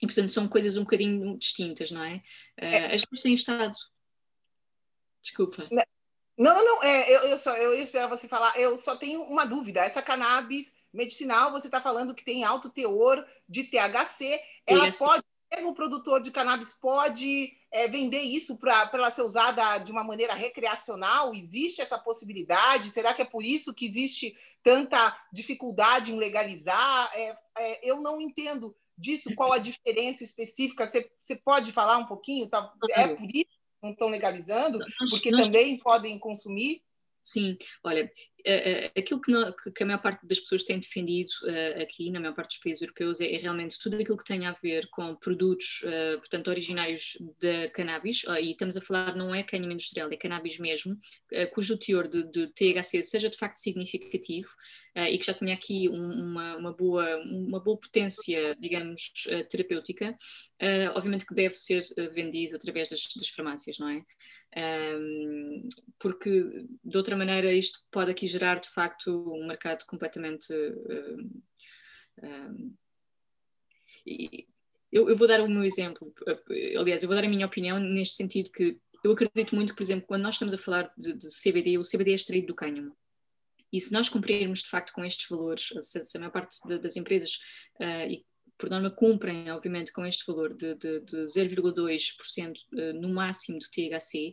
e 0.00 0.06
portanto, 0.06 0.28
são 0.28 0.46
coisas 0.46 0.76
um 0.76 0.82
bocadinho 0.82 1.36
distintas, 1.38 1.90
não 1.90 2.04
é? 2.04 2.22
Uh, 2.60 2.94
as 2.94 3.04
pessoas 3.04 3.22
têm 3.22 3.34
estado. 3.34 3.74
Desculpa. 5.20 5.66
Não, 6.38 6.64
não, 6.64 6.82
é, 6.82 7.10
eu, 7.14 7.20
eu, 7.28 7.38
só, 7.38 7.56
eu 7.56 7.74
ia 7.74 7.82
esperar 7.82 8.08
você 8.08 8.28
falar. 8.28 8.58
Eu 8.58 8.76
só 8.76 8.96
tenho 8.96 9.22
uma 9.22 9.46
dúvida. 9.46 9.80
Essa 9.80 10.02
cannabis 10.02 10.72
medicinal, 10.92 11.50
você 11.50 11.68
está 11.68 11.80
falando 11.80 12.14
que 12.14 12.24
tem 12.24 12.44
alto 12.44 12.70
teor 12.70 13.26
de 13.48 13.64
THC. 13.64 14.40
Ela 14.66 14.88
isso. 14.88 14.98
pode, 14.98 15.22
mesmo 15.54 15.70
o 15.70 15.74
produtor 15.74 16.20
de 16.20 16.30
cannabis 16.30 16.72
pode 16.74 17.52
é, 17.72 17.88
vender 17.88 18.20
isso 18.20 18.56
para 18.58 18.90
ela 18.92 19.10
ser 19.10 19.22
usada 19.22 19.78
de 19.78 19.90
uma 19.90 20.04
maneira 20.04 20.34
recreacional? 20.34 21.34
Existe 21.34 21.80
essa 21.80 21.98
possibilidade? 21.98 22.90
Será 22.90 23.14
que 23.14 23.22
é 23.22 23.26
por 23.26 23.42
isso 23.42 23.72
que 23.72 23.86
existe 23.86 24.36
tanta 24.62 25.16
dificuldade 25.32 26.12
em 26.12 26.18
legalizar? 26.18 27.10
É, 27.14 27.36
é, 27.58 27.90
eu 27.90 28.00
não 28.00 28.20
entendo 28.20 28.76
disso. 28.96 29.34
Qual 29.34 29.52
a 29.52 29.58
diferença 29.58 30.24
específica? 30.24 30.86
Você, 30.86 31.10
você 31.20 31.36
pode 31.36 31.72
falar 31.72 31.98
um 31.98 32.06
pouquinho? 32.06 32.46
Tá? 32.46 32.72
É 32.90 33.08
por 33.08 33.28
isso? 33.34 33.55
Não 33.86 33.92
estão 33.92 34.08
legalizando, 34.08 34.78
porque 35.10 35.30
nós, 35.30 35.44
também 35.44 35.78
podem 35.78 36.18
consumir? 36.18 36.82
Sim, 37.26 37.58
olha, 37.82 38.04
uh, 38.04 38.98
aquilo 38.98 39.20
que, 39.20 39.32
não, 39.32 39.52
que, 39.52 39.82
a 39.82 39.86
maior 39.86 40.00
parte 40.00 40.24
das 40.24 40.38
pessoas 40.38 40.62
tem 40.62 40.78
defendido 40.78 41.30
uh, 41.42 41.82
aqui, 41.82 42.08
na 42.08 42.20
maior 42.20 42.36
parte 42.36 42.50
dos 42.50 42.58
países 42.58 42.82
europeus, 42.82 43.20
é, 43.20 43.34
é, 43.34 43.36
realmente 43.36 43.76
tudo 43.80 43.96
aquilo 43.96 44.16
que 44.16 44.24
tem 44.24 44.46
a 44.46 44.52
ver 44.52 44.88
com 44.90 45.16
produtos, 45.16 45.82
uh, 45.82 46.18
portanto, 46.20 46.46
originários 46.46 47.18
da 47.40 47.68
cannabis, 47.70 48.22
e 48.40 48.52
estamos 48.52 48.76
a 48.76 48.80
falar, 48.80 49.16
não 49.16 49.34
é 49.34 49.42
cânhamo 49.42 49.72
industrial, 49.72 50.08
é 50.08 50.16
cannabis 50.16 50.56
mesmo, 50.60 50.96
cujo 51.52 51.76
teor 51.76 52.06
de, 52.06 52.22
de, 52.30 52.46
THC 52.46 53.02
seja 53.02 53.28
de 53.28 53.36
facto 53.36 53.58
significativo 53.58 54.48
e 54.96 55.18
que 55.18 55.26
já 55.26 55.34
tenha 55.34 55.54
aqui 55.54 55.88
um, 55.88 56.10
uma, 56.10 56.56
uma, 56.56 56.72
boa, 56.72 57.16
uma 57.18 57.60
boa 57.60 57.76
potência, 57.76 58.56
digamos, 58.58 59.12
terapêutica, 59.50 60.16
obviamente 60.94 61.26
que 61.26 61.34
deve 61.34 61.54
ser 61.54 61.84
vendido 62.14 62.56
através 62.56 62.88
das, 62.88 63.02
das 63.14 63.28
farmácias, 63.28 63.78
não 63.78 63.90
é? 63.90 64.02
Um, 64.56 65.68
porque 65.98 66.66
de 66.82 66.96
outra 66.96 67.14
maneira 67.14 67.52
isto 67.52 67.78
pode 67.90 68.10
aqui 68.10 68.26
gerar 68.26 68.58
de 68.58 68.70
facto 68.70 69.10
um 69.34 69.46
mercado 69.46 69.84
completamente. 69.86 70.50
Um, 72.22 72.74
eu, 74.90 75.10
eu, 75.10 75.16
vou 75.16 75.28
dar 75.28 75.42
o 75.42 75.48
meu 75.48 75.62
exemplo, 75.62 76.10
aliás, 76.78 77.02
eu 77.02 77.08
vou 77.08 77.16
dar 77.16 77.24
a 77.24 77.28
minha 77.28 77.44
opinião 77.44 77.78
neste 77.78 78.16
sentido 78.16 78.50
que 78.50 78.78
eu 79.04 79.12
acredito 79.12 79.54
muito, 79.54 79.74
por 79.74 79.82
exemplo, 79.82 80.06
quando 80.06 80.22
nós 80.22 80.36
estamos 80.36 80.54
a 80.54 80.58
falar 80.58 80.90
de, 80.96 81.12
de 81.12 81.28
CBD, 81.28 81.76
o 81.76 81.82
CBD 81.82 82.12
é 82.12 82.14
extraído 82.14 82.48
do 82.48 82.54
cânhamo. 82.54 82.96
E 83.76 83.80
se 83.80 83.92
nós 83.92 84.08
cumprirmos 84.08 84.60
de 84.60 84.70
facto 84.70 84.92
com 84.92 85.04
estes 85.04 85.28
valores, 85.28 85.68
se, 85.82 86.16
a 86.16 86.20
maior 86.20 86.32
parte 86.32 86.56
das 86.80 86.96
empresas, 86.96 87.32
uh, 87.80 88.10
e 88.10 88.24
por 88.58 88.70
norma 88.70 88.90
cumprem, 88.90 89.50
obviamente, 89.50 89.92
com 89.92 90.06
este 90.06 90.24
valor 90.26 90.54
de, 90.54 90.74
de, 90.76 91.00
de 91.00 91.16
0,2% 91.26 92.54
uh, 92.72 93.00
no 93.00 93.10
máximo 93.10 93.58
de 93.58 93.70
THC, 93.70 94.32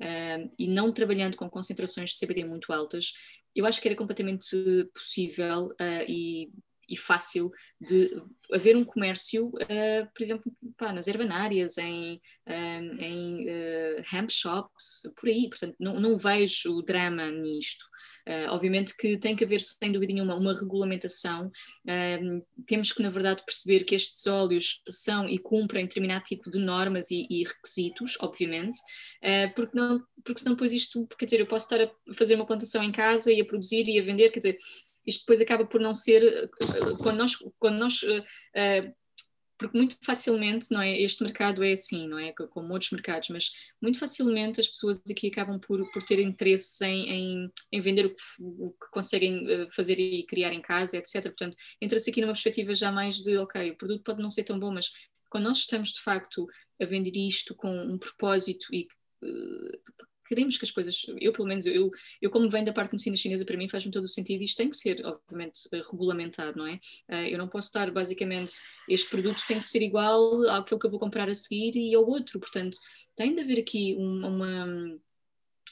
uh, 0.00 0.50
e 0.56 0.68
não 0.68 0.92
trabalhando 0.92 1.36
com 1.36 1.50
concentrações 1.50 2.10
de 2.10 2.18
CBD 2.18 2.44
muito 2.44 2.72
altas, 2.72 3.12
eu 3.54 3.66
acho 3.66 3.80
que 3.80 3.88
era 3.88 3.96
completamente 3.96 4.54
possível 4.94 5.74
e 6.06 6.50
e 6.88 6.96
fácil 6.96 7.50
de 7.80 8.10
haver 8.52 8.76
um 8.76 8.84
comércio, 8.84 9.48
uh, 9.48 10.08
por 10.14 10.22
exemplo, 10.22 10.52
pá, 10.76 10.92
nas 10.92 11.08
herbanárias, 11.08 11.78
em, 11.78 12.20
uh, 12.46 13.02
em 13.02 13.48
uh, 13.48 14.04
hemp 14.12 14.30
shops, 14.30 15.02
por 15.18 15.28
aí. 15.28 15.48
Portanto, 15.48 15.76
não, 15.80 15.98
não 15.98 16.16
vejo 16.16 16.82
drama 16.82 17.30
nisto. 17.30 17.84
Uh, 18.26 18.50
obviamente 18.50 18.96
que 18.96 19.16
tem 19.18 19.36
que 19.36 19.44
haver, 19.44 19.60
sem 19.60 19.92
dúvida 19.92 20.12
nenhuma, 20.12 20.34
uma 20.34 20.52
regulamentação. 20.52 21.50
temos 22.66 22.92
que, 22.92 23.02
na 23.02 23.10
verdade, 23.10 23.44
perceber 23.44 23.84
que 23.84 23.94
estes 23.94 24.26
óleos 24.26 24.82
são 24.88 25.28
e 25.28 25.38
cumprem 25.38 25.86
determinado 25.86 26.24
tipo 26.24 26.50
de 26.50 26.58
normas 26.58 27.10
e, 27.10 27.26
e 27.30 27.44
requisitos, 27.44 28.16
obviamente, 28.20 28.78
porque, 29.54 29.76
não, 29.76 30.02
porque 30.24 30.40
senão 30.40 30.54
depois 30.54 30.72
isto, 30.72 31.06
quer 31.18 31.26
dizer, 31.26 31.40
eu 31.40 31.46
posso 31.46 31.66
estar 31.66 31.84
a 31.84 32.14
fazer 32.14 32.34
uma 32.34 32.46
plantação 32.46 32.82
em 32.82 32.90
casa 32.90 33.32
e 33.32 33.40
a 33.40 33.44
produzir 33.44 33.86
e 33.88 33.98
a 33.98 34.02
vender, 34.02 34.30
quer 34.30 34.40
dizer, 34.40 34.58
isto 35.06 35.20
depois 35.20 35.40
acaba 35.40 35.64
por 35.64 35.80
não 35.80 35.94
ser 35.94 36.22
eh, 36.22 36.48
quando 36.98 37.18
nós, 37.18 37.32
quando 37.58 37.78
nós 37.78 38.02
uh, 38.02 38.94
porque 39.58 39.76
muito 39.76 39.96
facilmente, 40.04 40.70
não 40.70 40.80
é? 40.80 41.00
Este 41.00 41.22
mercado 41.22 41.64
é 41.64 41.72
assim, 41.72 42.06
não 42.08 42.18
é? 42.18 42.32
Como 42.32 42.72
outros 42.72 42.90
mercados, 42.90 43.28
mas 43.30 43.52
muito 43.80 43.98
facilmente 43.98 44.60
as 44.60 44.68
pessoas 44.68 45.00
aqui 45.10 45.28
acabam 45.28 45.58
por, 45.58 45.90
por 45.92 46.02
ter 46.02 46.18
interesse 46.20 46.84
em, 46.84 47.10
em, 47.10 47.52
em 47.72 47.80
vender 47.80 48.06
o 48.06 48.10
que, 48.10 48.22
o 48.38 48.70
que, 48.70 48.90
conseguem 48.90 49.68
fazer 49.74 49.98
e 49.98 50.24
criar 50.24 50.52
em 50.52 50.60
casa, 50.60 50.98
etc. 50.98 51.22
Portanto, 51.22 51.56
entra-se 51.80 52.10
aqui 52.10 52.20
numa 52.20 52.32
perspectiva 52.32 52.74
já 52.74 52.92
mais 52.92 53.16
de, 53.16 53.36
ok, 53.38 53.70
o 53.70 53.76
produto 53.76 54.02
pode 54.02 54.22
não 54.22 54.30
ser 54.30 54.44
tão 54.44 54.58
bom, 54.58 54.72
mas 54.72 54.90
quando 55.30 55.44
nós 55.44 55.58
estamos 55.58 55.90
de 55.90 56.00
facto 56.00 56.46
a 56.80 56.84
vender 56.84 57.16
isto 57.16 57.54
com 57.54 57.74
um 57.74 57.98
propósito 57.98 58.66
e 58.72 58.86
queremos 60.28 60.58
que 60.58 60.64
as 60.64 60.70
coisas, 60.70 61.06
eu 61.20 61.32
pelo 61.32 61.48
menos, 61.48 61.66
eu, 61.66 61.90
eu 62.20 62.30
como 62.30 62.50
venho 62.50 62.66
da 62.66 62.72
parte 62.72 62.90
de 62.90 62.94
medicina 62.96 63.16
chinesa, 63.16 63.44
para 63.44 63.56
mim 63.56 63.68
faz-me 63.68 63.90
todo 63.90 64.04
o 64.04 64.08
sentido, 64.08 64.42
isto 64.42 64.56
tem 64.56 64.70
que 64.70 64.76
ser, 64.76 65.04
obviamente, 65.04 65.60
eh, 65.72 65.82
regulamentado, 65.90 66.58
não 66.58 66.66
é? 66.66 66.78
Eh, 67.08 67.34
eu 67.34 67.38
não 67.38 67.48
posso 67.48 67.68
estar, 67.68 67.90
basicamente, 67.90 68.54
este 68.88 69.08
produto 69.08 69.42
tem 69.46 69.58
que 69.58 69.66
ser 69.66 69.82
igual 69.82 70.48
àquele 70.50 70.80
que 70.80 70.86
eu 70.86 70.90
vou 70.90 71.00
comprar 71.00 71.28
a 71.28 71.34
seguir 71.34 71.76
e 71.76 71.94
ao 71.94 72.06
outro, 72.06 72.40
portanto, 72.40 72.78
tem 73.16 73.34
de 73.34 73.40
haver 73.40 73.60
aqui 73.60 73.94
uma, 73.98 74.98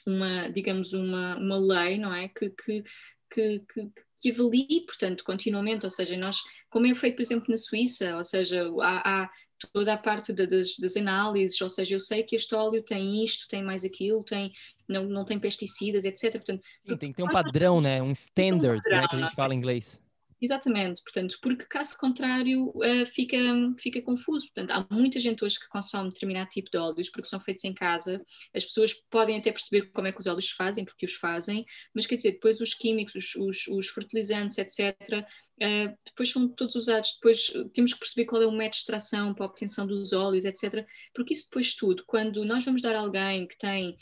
uma 0.05 0.49
digamos, 0.49 0.93
uma, 0.93 1.37
uma 1.37 1.57
lei, 1.57 1.97
não 1.97 2.13
é? 2.13 2.27
Que, 2.29 2.49
que, 2.49 2.83
que, 3.29 3.59
que, 3.59 3.91
que 4.21 4.31
avalie, 4.31 4.85
portanto, 4.85 5.23
continuamente, 5.23 5.85
ou 5.85 5.91
seja, 5.91 6.15
nós, 6.17 6.37
como 6.69 6.87
é 6.87 6.95
feito, 6.95 7.15
por 7.15 7.21
exemplo, 7.21 7.45
na 7.49 7.57
Suíça, 7.57 8.15
ou 8.15 8.23
seja, 8.23 8.69
há, 8.81 9.23
há 9.23 9.29
toda 9.71 9.93
a 9.93 9.97
parte 9.97 10.33
das, 10.33 10.77
das, 10.77 10.97
análises, 10.97 11.59
ou 11.61 11.69
seja, 11.69 11.95
eu 11.95 12.01
sei 12.01 12.23
que 12.23 12.35
este 12.35 12.53
óleo 12.55 12.83
tem 12.83 13.23
isto, 13.23 13.47
tem 13.47 13.63
mais 13.63 13.83
aquilo, 13.83 14.23
tem, 14.23 14.51
não, 14.87 15.05
não 15.05 15.25
tem 15.25 15.39
pesticidas, 15.39 16.05
etc. 16.05 16.33
Portanto, 16.33 16.63
Sim, 16.87 16.97
tem 16.97 17.11
que 17.11 17.17
ter 17.17 17.23
um 17.23 17.27
padrão, 17.27 17.81
né? 17.81 18.01
Um 18.01 18.11
standard, 18.11 18.79
um 18.79 18.81
padrão, 18.81 19.01
né? 19.01 19.07
Que 19.09 19.15
a 19.15 19.19
gente 19.19 19.35
fala 19.35 19.53
em 19.53 19.57
inglês. 19.57 20.01
Exatamente, 20.41 21.01
portanto, 21.01 21.37
porque 21.41 21.65
caso 21.65 21.97
contrário 21.97 22.67
uh, 22.69 23.05
fica, 23.05 23.37
fica 23.79 24.01
confuso. 24.01 24.45
Portanto, 24.47 24.71
há 24.71 24.93
muita 24.93 25.17
gente 25.17 25.45
hoje 25.45 25.57
que 25.57 25.67
consome 25.69 26.09
determinado 26.09 26.49
tipo 26.49 26.69
de 26.69 26.77
óleos 26.77 27.09
porque 27.09 27.27
são 27.27 27.39
feitos 27.39 27.63
em 27.63 27.73
casa. 27.73 28.21
As 28.53 28.65
pessoas 28.65 28.93
podem 29.09 29.37
até 29.37 29.51
perceber 29.51 29.91
como 29.91 30.07
é 30.07 30.11
que 30.11 30.19
os 30.19 30.27
óleos 30.27 30.51
fazem, 30.51 30.83
porque 30.83 31.05
os 31.05 31.13
fazem, 31.13 31.65
mas 31.93 32.05
quer 32.05 32.17
dizer, 32.17 32.33
depois 32.33 32.59
os 32.59 32.73
químicos, 32.73 33.15
os, 33.15 33.35
os, 33.35 33.67
os 33.67 33.87
fertilizantes, 33.89 34.57
etc., 34.57 35.25
eh, 35.59 35.93
depois 36.05 36.29
são 36.29 36.49
todos 36.49 36.75
usados. 36.75 37.13
Depois 37.15 37.53
temos 37.73 37.93
que 37.93 37.99
perceber 37.99 38.25
qual 38.25 38.41
é 38.41 38.45
o 38.45 38.51
método 38.51 38.71
de 38.71 38.77
extração 38.77 39.33
para 39.33 39.45
a 39.45 39.47
obtenção 39.47 39.87
dos 39.87 40.11
óleos, 40.11 40.43
etc., 40.43 40.85
porque 41.13 41.33
isso 41.33 41.47
depois 41.49 41.73
tudo, 41.75 42.03
quando 42.05 42.43
nós 42.43 42.65
vamos 42.65 42.81
dar 42.81 42.95
a 42.95 42.99
alguém 42.99 43.47
que 43.47 43.57
tem 43.57 43.95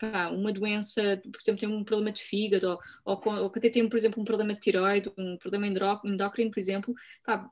pá, 0.00 0.30
uma 0.30 0.52
doença, 0.52 1.20
por 1.22 1.40
exemplo, 1.40 1.60
tem 1.60 1.68
um 1.68 1.84
problema 1.84 2.10
de 2.10 2.22
fígado, 2.22 2.78
ou, 3.04 3.22
ou, 3.24 3.34
ou 3.44 3.50
que 3.50 3.58
até 3.60 3.70
tem, 3.70 3.88
por 3.88 3.96
exemplo, 3.96 4.20
um 4.20 4.24
problema 4.24 4.54
de 4.54 4.60
tiroide, 4.60 5.12
um 5.16 5.37
problema 5.38 5.66
endócrino, 5.66 6.50
por 6.50 6.60
exemplo, 6.60 6.94
pá, 7.24 7.48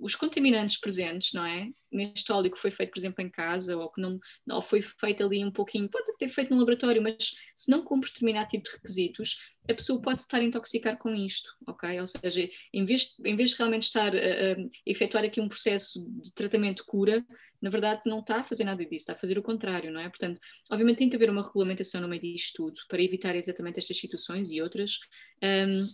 os 0.00 0.14
contaminantes 0.14 0.78
presentes, 0.78 1.32
não 1.34 1.44
é? 1.44 1.68
Neste 1.92 2.32
óleo 2.32 2.50
que 2.50 2.58
foi 2.58 2.70
feito, 2.70 2.90
por 2.90 2.98
exemplo, 2.98 3.22
em 3.22 3.28
casa, 3.28 3.76
ou 3.76 3.90
que 3.90 4.00
não, 4.00 4.18
ou 4.50 4.62
foi 4.62 4.80
feito 4.80 5.22
ali 5.22 5.44
um 5.44 5.50
pouquinho, 5.50 5.88
pode 5.88 6.16
ter 6.16 6.30
feito 6.30 6.50
no 6.50 6.58
laboratório, 6.58 7.02
mas 7.02 7.34
se 7.54 7.70
não 7.70 7.84
cumpre 7.84 8.10
determinado 8.10 8.48
tipo 8.48 8.64
de 8.64 8.76
requisitos, 8.76 9.38
a 9.68 9.74
pessoa 9.74 10.00
pode 10.00 10.22
estar 10.22 10.38
a 10.38 10.44
intoxicar 10.44 10.96
com 10.96 11.14
isto, 11.14 11.50
ok? 11.66 12.00
Ou 12.00 12.06
seja, 12.06 12.48
em 12.72 12.84
vez, 12.84 13.14
em 13.24 13.36
vez 13.36 13.50
de 13.50 13.56
realmente 13.56 13.82
estar 13.82 14.14
a, 14.16 14.18
a 14.18 14.56
efetuar 14.86 15.24
aqui 15.24 15.40
um 15.40 15.48
processo 15.48 16.02
de 16.22 16.32
tratamento 16.32 16.84
cura, 16.86 17.24
na 17.60 17.68
verdade 17.68 18.02
não 18.06 18.20
está 18.20 18.40
a 18.40 18.44
fazer 18.44 18.64
nada 18.64 18.82
disso, 18.82 19.02
está 19.02 19.12
a 19.12 19.18
fazer 19.18 19.38
o 19.38 19.42
contrário, 19.42 19.92
não 19.92 20.00
é? 20.00 20.08
Portanto, 20.08 20.40
obviamente 20.70 20.98
tem 20.98 21.10
que 21.10 21.16
haver 21.16 21.28
uma 21.28 21.46
regulamentação 21.46 22.00
no 22.00 22.08
meio 22.08 22.22
disto 22.22 22.56
tudo 22.56 22.80
para 22.88 23.02
evitar 23.02 23.36
exatamente 23.36 23.78
estas 23.78 23.98
situações 23.98 24.50
e 24.50 24.62
outras. 24.62 24.98
Um, 25.42 25.86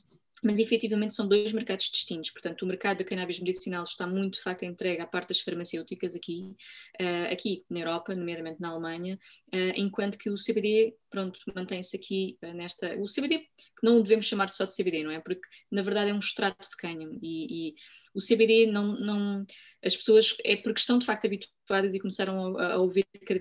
mas 0.42 0.58
efetivamente 0.58 1.14
são 1.14 1.26
dois 1.26 1.52
mercados 1.52 1.86
distintos. 1.86 2.30
Portanto, 2.30 2.62
o 2.62 2.66
mercado 2.66 2.98
da 2.98 3.04
cannabis 3.04 3.40
medicinal 3.40 3.84
está 3.84 4.06
muito 4.06 4.34
de 4.34 4.42
facto 4.42 4.64
entregue 4.64 5.00
à 5.00 5.06
parte 5.06 5.28
das 5.28 5.40
farmacêuticas 5.40 6.14
aqui, 6.14 6.54
uh, 7.00 7.32
aqui 7.32 7.64
na 7.70 7.80
Europa, 7.80 8.14
nomeadamente 8.14 8.60
na 8.60 8.68
Alemanha, 8.68 9.18
uh, 9.54 9.72
enquanto 9.76 10.18
que 10.18 10.28
o 10.28 10.34
CBD, 10.34 10.94
pronto, 11.10 11.40
mantém-se 11.54 11.96
aqui 11.96 12.38
uh, 12.44 12.52
nesta. 12.52 12.96
O 12.96 13.06
CBD, 13.06 13.38
que 13.38 13.84
não 13.84 14.02
devemos 14.02 14.26
chamar 14.26 14.50
só 14.50 14.64
de 14.64 14.74
CBD, 14.74 15.04
não 15.04 15.10
é? 15.10 15.20
Porque 15.20 15.46
na 15.70 15.82
verdade 15.82 16.10
é 16.10 16.14
um 16.14 16.18
extrato 16.18 16.68
de 16.68 16.76
cânhamo 16.76 17.18
e, 17.22 17.70
e 17.70 17.74
o 18.14 18.20
CBD 18.20 18.66
não, 18.66 18.98
não. 18.98 19.46
As 19.82 19.96
pessoas, 19.96 20.36
é 20.44 20.56
porque 20.56 20.80
estão 20.80 20.98
de 20.98 21.06
facto 21.06 21.26
habituadas 21.26 21.94
e 21.94 22.00
começaram 22.00 22.56
a, 22.58 22.74
a 22.74 22.78
ouvir 22.78 23.06
cada 23.26 23.40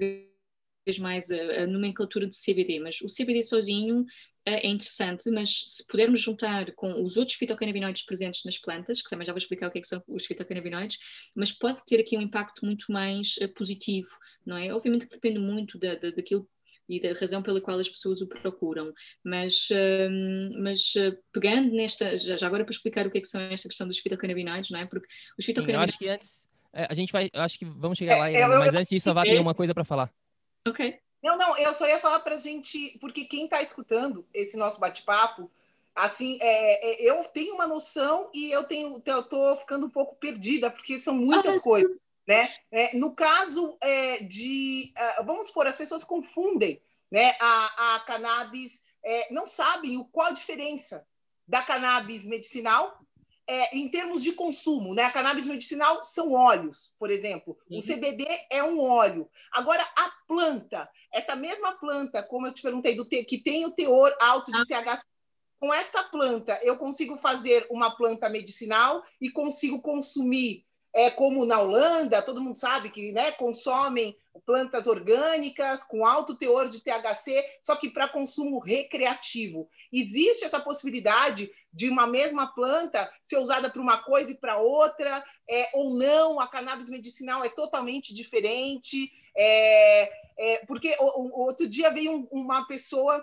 vez 0.85 0.99
mais 0.99 1.31
a, 1.31 1.63
a, 1.63 1.67
nomenclatura 1.67 2.27
de 2.27 2.35
CBD, 2.35 2.79
mas 2.79 3.01
o 3.01 3.07
CBD 3.07 3.43
sozinho 3.43 4.05
é 4.45 4.67
interessante, 4.67 5.29
mas 5.31 5.63
se 5.65 5.87
pudermos 5.87 6.21
juntar 6.21 6.71
com 6.73 7.03
os 7.03 7.17
outros 7.17 7.35
fitocannabinoides 7.35 8.05
presentes 8.05 8.43
nas 8.45 8.59
plantas, 8.59 9.01
que 9.01 9.09
também 9.09 9.25
já 9.25 9.33
vou 9.33 9.39
explicar 9.39 9.67
o 9.67 9.71
que, 9.71 9.79
é 9.79 9.81
que 9.81 9.87
são 9.87 10.03
os 10.07 10.25
fitocannabinoides, 10.25 10.99
mas 11.33 11.51
pode 11.51 11.83
ter 11.85 11.99
aqui 11.99 12.15
um 12.15 12.21
impacto 12.21 12.63
muito 12.63 12.91
mais 12.91 13.35
uh, 13.41 13.49
positivo, 13.49 14.09
não 14.45 14.55
é? 14.55 14.71
Obviamente 14.71 15.07
que 15.07 15.15
depende 15.15 15.39
muito 15.39 15.79
da, 15.79 15.95
da, 15.95 16.11
daquilo 16.11 16.47
e 16.87 17.01
da 17.01 17.19
razão 17.19 17.41
pela 17.41 17.59
qual 17.59 17.79
as 17.79 17.89
pessoas 17.89 18.21
o 18.21 18.27
procuram. 18.27 18.93
Mas, 19.23 19.67
uh, 19.71 20.61
mas 20.61 20.93
uh, 20.93 21.17
pegando 21.33 21.71
nesta, 21.71 22.19
já, 22.19 22.37
já, 22.37 22.45
agora 22.45 22.63
para 22.63 22.73
explicar 22.73 23.07
o 23.07 23.11
que 23.11 23.17
é 23.17 23.21
que 23.21 23.27
são 23.27 23.41
esta 23.41 23.67
questão 23.67 23.87
dos 23.87 23.97
fitocannabinoides, 23.97 24.69
não 24.69 24.79
é? 24.79 24.85
Porque 24.85 25.07
os 25.39 25.43
fitocannabinoides. 25.43 25.95
Sim, 25.95 26.05
eu 26.05 26.11
acho 26.13 26.21
que 26.21 26.27
antes, 26.27 26.45
é, 26.75 26.87
a 26.89 26.93
gente 26.93 27.11
vai, 27.11 27.29
acho 27.33 27.57
que 27.57 27.63
vamos 27.63 27.97
chegar 27.97 28.17
lá, 28.17 28.29
é, 28.29 28.45
mas 28.45 28.75
antes 28.75 28.89
disso, 28.89 29.05
só 29.05 29.13
vai 29.13 29.23
ter 29.23 29.39
uma 29.39 29.55
coisa 29.55 29.73
para 29.73 29.85
falar. 29.85 30.11
Ok. 30.67 30.99
Não, 31.21 31.37
não, 31.37 31.57
eu 31.57 31.73
só 31.73 31.87
ia 31.87 31.99
falar 31.99 32.19
para 32.19 32.35
a 32.35 32.39
gente, 32.39 32.97
porque 32.99 33.25
quem 33.25 33.45
está 33.45 33.61
escutando 33.61 34.27
esse 34.33 34.55
nosso 34.57 34.79
bate-papo, 34.79 35.49
assim, 35.95 36.37
é, 36.41 37.05
é, 37.05 37.09
eu 37.09 37.23
tenho 37.25 37.55
uma 37.55 37.65
noção 37.65 38.29
e 38.33 38.51
eu 38.51 38.63
tenho, 38.63 39.01
eu 39.03 39.23
tô 39.23 39.57
ficando 39.57 39.87
um 39.87 39.89
pouco 39.89 40.15
perdida, 40.15 40.69
porque 40.69 40.99
são 40.99 41.15
muitas 41.15 41.57
ah, 41.57 41.61
coisas, 41.61 41.97
né? 42.27 42.53
É, 42.71 42.95
no 42.95 43.15
caso 43.15 43.77
é, 43.81 44.17
de, 44.23 44.93
uh, 45.19 45.25
vamos 45.25 45.47
supor, 45.47 45.65
as 45.65 45.77
pessoas 45.77 46.03
confundem, 46.03 46.81
né, 47.09 47.35
a, 47.39 47.95
a 47.95 47.99
cannabis, 48.01 48.81
é, 49.03 49.31
não 49.33 49.47
sabem 49.47 49.97
o, 49.97 50.05
qual 50.05 50.27
a 50.27 50.31
diferença 50.31 51.07
da 51.47 51.61
cannabis 51.61 52.25
medicinal 52.25 52.99
é, 53.47 53.77
em 53.77 53.89
termos 53.89 54.23
de 54.23 54.31
consumo, 54.31 54.93
né? 54.93 55.03
A 55.03 55.11
cannabis 55.11 55.45
medicinal 55.45 56.03
são 56.03 56.33
óleos, 56.33 56.91
por 56.97 57.11
exemplo. 57.11 57.57
Uhum. 57.69 57.77
O 57.77 57.81
CBD 57.81 58.25
é 58.49 58.63
um 58.63 58.81
óleo. 58.81 59.29
Agora, 59.51 59.83
a 59.95 60.11
planta, 60.27 60.89
essa 61.13 61.35
mesma 61.35 61.73
planta, 61.73 62.23
como 62.23 62.47
eu 62.47 62.53
te 62.53 62.61
perguntei, 62.61 62.95
do 62.95 63.07
te, 63.07 63.23
que 63.23 63.37
tem 63.37 63.65
o 63.65 63.71
teor 63.71 64.15
alto 64.19 64.51
de 64.51 64.73
ah. 64.73 64.83
THC, 64.83 65.03
com 65.59 65.73
esta 65.73 66.03
planta 66.03 66.59
eu 66.63 66.77
consigo 66.77 67.17
fazer 67.17 67.65
uma 67.69 67.95
planta 67.95 68.29
medicinal 68.29 69.01
e 69.21 69.31
consigo 69.31 69.81
consumir 69.81 70.65
é 70.95 71.11
como 71.11 71.45
na 71.45 71.59
Holanda, 71.59 72.21
todo 72.21 72.41
mundo 72.41 72.57
sabe 72.57 72.89
que 72.89 73.11
né, 73.11 73.29
consomem 73.33 74.17
plantas 74.45 74.87
orgânicas 74.87 75.83
com 75.83 76.05
alto 76.05 76.37
teor 76.37 76.69
de 76.69 76.79
THC, 76.79 77.43
só 77.61 77.75
que 77.75 77.89
para 77.89 78.07
consumo 78.07 78.59
recreativo. 78.59 79.69
Existe 79.91 80.45
essa 80.45 80.59
possibilidade 80.59 81.51
de 81.73 81.89
uma 81.89 82.07
mesma 82.07 82.47
planta 82.47 83.11
ser 83.25 83.37
usada 83.37 83.69
para 83.69 83.81
uma 83.81 84.03
coisa 84.03 84.31
e 84.31 84.37
para 84.37 84.57
outra, 84.57 85.21
é, 85.49 85.69
ou 85.73 85.93
não? 85.93 86.39
A 86.39 86.47
cannabis 86.47 86.89
medicinal 86.89 87.43
é 87.43 87.49
totalmente 87.49 88.13
diferente. 88.13 89.11
É, 89.35 90.09
é, 90.37 90.65
porque 90.65 90.95
o, 90.97 91.23
o, 91.23 91.41
outro 91.41 91.67
dia 91.67 91.89
veio 91.89 92.13
um, 92.13 92.27
uma 92.31 92.65
pessoa 92.67 93.21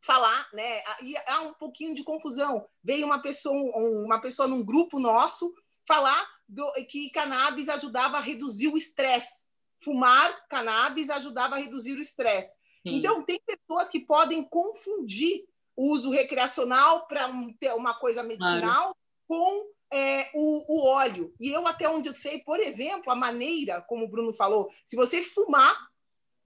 falar, 0.00 0.48
né? 0.52 0.82
E 1.00 1.16
há 1.28 1.42
um 1.42 1.52
pouquinho 1.52 1.94
de 1.94 2.02
confusão. 2.02 2.66
Veio 2.82 3.06
uma 3.06 3.22
pessoa, 3.22 3.54
um, 3.54 4.04
uma 4.04 4.20
pessoa 4.20 4.48
num 4.48 4.64
grupo 4.64 4.98
nosso 4.98 5.54
falar 5.86 6.26
do, 6.48 6.70
que 6.88 7.10
cannabis 7.10 7.68
ajudava 7.68 8.18
a 8.18 8.20
reduzir 8.20 8.68
o 8.68 8.76
estresse 8.76 9.44
fumar 9.84 10.34
cannabis 10.48 11.10
ajudava 11.10 11.56
a 11.56 11.58
reduzir 11.58 11.92
o 11.92 12.00
estresse. 12.00 12.56
Então, 12.84 13.22
tem 13.22 13.40
pessoas 13.46 13.88
que 13.88 14.00
podem 14.00 14.42
confundir 14.42 15.44
o 15.76 15.90
uso 15.90 16.10
recreacional 16.10 17.06
para 17.06 17.30
ter 17.58 17.72
uma 17.74 17.94
coisa 17.94 18.22
medicinal 18.22 18.60
claro. 18.82 18.96
com 19.26 19.66
é, 19.90 20.30
o, 20.34 20.64
o, 20.68 20.86
óleo. 20.86 21.34
E 21.40 21.50
eu, 21.50 21.66
até 21.66 21.88
onde 21.88 22.08
eu 22.08 22.14
sei, 22.14 22.40
por 22.40 22.60
exemplo, 22.60 23.10
a 23.10 23.16
maneira, 23.16 23.80
como 23.82 24.04
o 24.04 24.08
Bruno 24.08 24.34
falou, 24.34 24.70
se 24.84 24.96
você 24.96 25.22
fumar, 25.22 25.74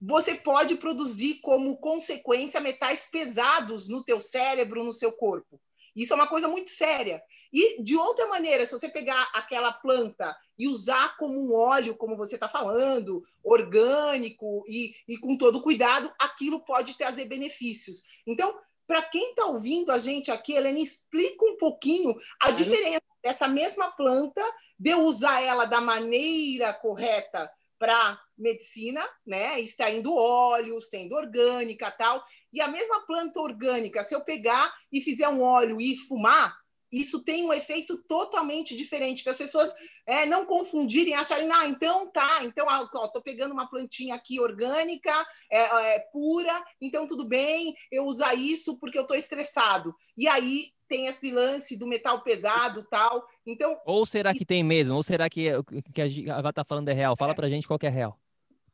você 0.01 0.33
pode 0.33 0.75
produzir 0.75 1.41
como 1.41 1.77
consequência 1.77 2.61
metais 2.61 3.09
pesados 3.11 3.89
no 3.89 4.03
teu 4.03 4.19
cérebro, 4.19 4.83
no 4.83 4.93
seu 4.93 5.11
corpo. 5.11 5.59
Isso 5.95 6.13
é 6.13 6.15
uma 6.15 6.27
coisa 6.27 6.47
muito 6.47 6.69
séria. 6.71 7.21
E, 7.51 7.81
de 7.81 7.95
outra 7.95 8.27
maneira, 8.27 8.65
se 8.65 8.71
você 8.71 8.89
pegar 8.89 9.29
aquela 9.33 9.73
planta 9.73 10.35
e 10.57 10.67
usar 10.67 11.17
como 11.17 11.39
um 11.39 11.53
óleo, 11.53 11.95
como 11.95 12.17
você 12.17 12.35
está 12.35 12.47
falando, 12.47 13.23
orgânico 13.43 14.63
e, 14.67 14.93
e 15.07 15.17
com 15.17 15.37
todo 15.37 15.61
cuidado, 15.61 16.11
aquilo 16.19 16.59
pode 16.59 16.97
trazer 16.97 17.25
benefícios. 17.25 18.03
Então, 18.25 18.57
para 18.85 19.03
quem 19.03 19.31
está 19.31 19.45
ouvindo 19.45 19.91
a 19.91 19.99
gente 19.99 20.31
aqui, 20.31 20.53
Helena, 20.53 20.79
explica 20.79 21.45
um 21.45 21.57
pouquinho 21.57 22.15
a 22.39 22.51
diferença 22.51 23.01
dessa 23.23 23.47
mesma 23.47 23.91
planta, 23.91 24.41
de 24.79 24.95
usar 24.95 25.41
ela 25.41 25.65
da 25.65 25.81
maneira 25.81 26.73
correta 26.73 27.51
para 27.79 28.19
medicina, 28.37 29.03
né, 29.25 29.59
extraindo 29.59 30.13
óleo, 30.13 30.81
sendo 30.81 31.15
orgânica, 31.15 31.89
tal. 31.89 32.23
E 32.51 32.61
a 32.61 32.67
mesma 32.67 33.05
planta 33.05 33.39
orgânica, 33.39 34.03
se 34.03 34.13
eu 34.13 34.21
pegar 34.21 34.71
e 34.91 35.01
fizer 35.01 35.29
um 35.29 35.41
óleo 35.41 35.79
e 35.79 35.95
fumar, 35.95 36.55
isso 36.91 37.23
tem 37.23 37.45
um 37.45 37.53
efeito 37.53 37.97
totalmente 38.03 38.75
diferente, 38.75 39.23
para 39.23 39.31
as 39.31 39.37
pessoas 39.37 39.71
é, 40.05 40.25
não 40.25 40.45
confundirem, 40.45 41.13
acharem, 41.13 41.49
ah, 41.51 41.67
então 41.67 42.11
tá, 42.11 42.43
então 42.43 42.67
estou 43.03 43.21
pegando 43.21 43.53
uma 43.53 43.69
plantinha 43.69 44.15
aqui 44.15 44.39
orgânica, 44.39 45.13
é, 45.51 45.59
é, 45.95 45.99
pura, 46.11 46.63
então 46.81 47.05
tudo 47.05 47.27
bem, 47.27 47.75
eu 47.91 48.05
usar 48.05 48.33
isso 48.33 48.77
porque 48.79 48.97
eu 48.97 49.03
estou 49.03 49.15
estressado. 49.15 49.95
E 50.17 50.27
aí 50.27 50.71
tem 50.89 51.05
esse 51.05 51.31
lance 51.31 51.77
do 51.77 51.87
metal 51.87 52.21
pesado 52.21 52.83
tal. 52.89 53.25
Então. 53.45 53.79
Ou 53.85 54.05
será 54.05 54.33
que 54.33 54.43
tem 54.43 54.63
mesmo? 54.63 54.95
Ou 54.95 55.03
será 55.03 55.29
que 55.29 55.53
o 55.53 55.63
que 55.63 56.01
a 56.29 56.37
Ava 56.37 56.49
está 56.49 56.65
falando 56.65 56.89
é 56.89 56.93
real? 56.93 57.15
Fala 57.15 57.31
é. 57.31 57.35
pra 57.35 57.47
gente 57.47 57.67
qual 57.67 57.79
que 57.79 57.85
é 57.85 57.89
real. 57.89 58.19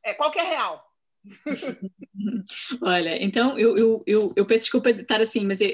É, 0.02 0.14
qual 0.14 0.32
que 0.32 0.40
é 0.40 0.44
real? 0.44 0.84
Olha, 2.82 3.22
então 3.22 3.58
eu, 3.58 3.76
eu, 3.78 4.04
eu, 4.08 4.34
eu, 4.36 4.46
peço 4.46 4.66
desculpa 4.66 4.94
de 4.94 5.02
estar 5.02 5.20
assim, 5.20 5.44
mas 5.44 5.60
eu, 5.60 5.70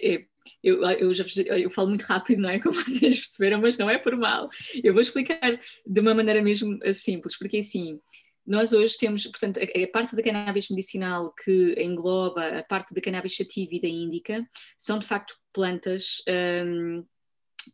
eu, 0.64 0.84
eu, 0.84 1.14
já, 1.14 1.26
eu 1.44 1.70
falo 1.70 1.90
muito 1.90 2.04
rápido, 2.04 2.42
não 2.42 2.50
é? 2.50 2.60
Como 2.60 2.74
vocês 2.82 3.20
perceberam, 3.20 3.62
mas 3.62 3.78
não 3.78 3.90
é 3.90 3.98
por 3.98 4.16
mal. 4.16 4.50
Eu 4.84 4.94
vou 4.94 5.02
explicar 5.02 5.60
de 5.86 6.00
uma 6.00 6.16
maneira 6.16 6.42
mesmo 6.42 6.80
simples, 6.94 7.38
porque 7.38 7.58
assim, 7.58 8.00
nós 8.48 8.74
hoje 8.74 8.98
temos, 8.98 9.26
portanto, 9.28 9.60
a, 9.60 9.84
a, 9.84 9.88
parte 9.88 10.16
da 10.16 10.24
cannabis 10.24 10.70
medicinal 10.70 11.34
que 11.34 11.76
engloba 11.78 12.60
a 12.60 12.64
parte 12.64 12.94
da 12.94 13.02
cannabis 13.02 13.36
sativa 13.36 13.76
e 13.76 13.82
da 13.82 13.88
índica 13.88 14.48
são 14.78 14.98
de 14.98 15.06
facto 15.06 15.36
plantas 15.54 16.24
um, 16.66 17.06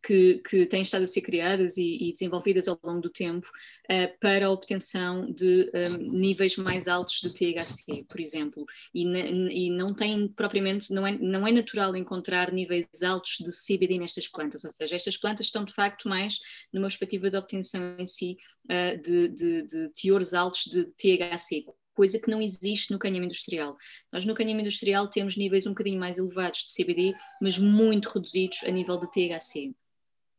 que, 0.02 0.40
que, 0.48 0.66
têm 0.66 0.82
estado 0.82 1.04
a 1.04 1.06
ser 1.06 1.22
criadas 1.22 1.76
e, 1.76 2.08
e 2.08 2.12
desenvolvidas 2.12 2.68
ao 2.68 2.78
longo 2.82 3.00
do 3.00 3.10
tempo 3.10 3.46
uh, 3.46 4.18
para 4.20 4.46
a 4.46 4.50
obtenção 4.50 5.30
de 5.32 5.70
um, 5.74 6.12
níveis 6.12 6.56
mais 6.56 6.88
altos 6.88 7.20
de 7.20 7.32
THC, 7.32 8.04
por 8.08 8.20
exemplo. 8.20 8.64
E, 8.94 9.04
e, 9.04 9.70
não 9.70 9.94
tem 9.94 10.28
propriamente, 10.28 10.92
não 10.92 11.06
é, 11.06 11.16
não 11.18 11.46
é 11.46 11.52
natural 11.52 11.96
encontrar 11.96 12.52
níveis 12.52 12.86
altos 13.02 13.36
de 13.38 13.50
CBD 13.50 13.98
nestas 13.98 14.28
plantas, 14.28 14.64
ou 14.64 14.72
seja, 14.72 14.96
estas 14.96 15.16
plantas 15.16 15.46
estão 15.46 15.64
de 15.64 15.72
facto 15.72 16.08
mais 16.08 16.38
numa 16.72 16.88
perspectiva 16.88 17.30
de 17.30 17.36
obtenção 17.36 17.96
em 17.98 18.06
si 18.06 18.36
uh, 18.66 19.00
de, 19.00 19.28
de, 19.28 19.62
de 19.62 19.88
teores 19.90 20.34
altos 20.34 20.64
de 20.64 20.84
THC, 20.84 21.64
coisa 21.98 22.20
que 22.20 22.30
não 22.30 22.40
existe 22.40 22.92
no 22.92 22.98
cânhamo 22.98 23.24
industrial. 23.24 23.76
Nós 24.12 24.24
no 24.24 24.32
cânhamo 24.32 24.60
industrial 24.60 25.08
temos 25.08 25.36
níveis 25.36 25.66
um 25.66 25.70
bocadinho 25.70 25.98
mais 25.98 26.16
elevados 26.16 26.60
de 26.60 26.72
CBD, 26.72 27.12
mas 27.42 27.58
muito 27.58 28.08
reduzidos 28.08 28.60
a 28.62 28.70
nível 28.70 28.96
de 28.98 29.10
THC. 29.10 29.74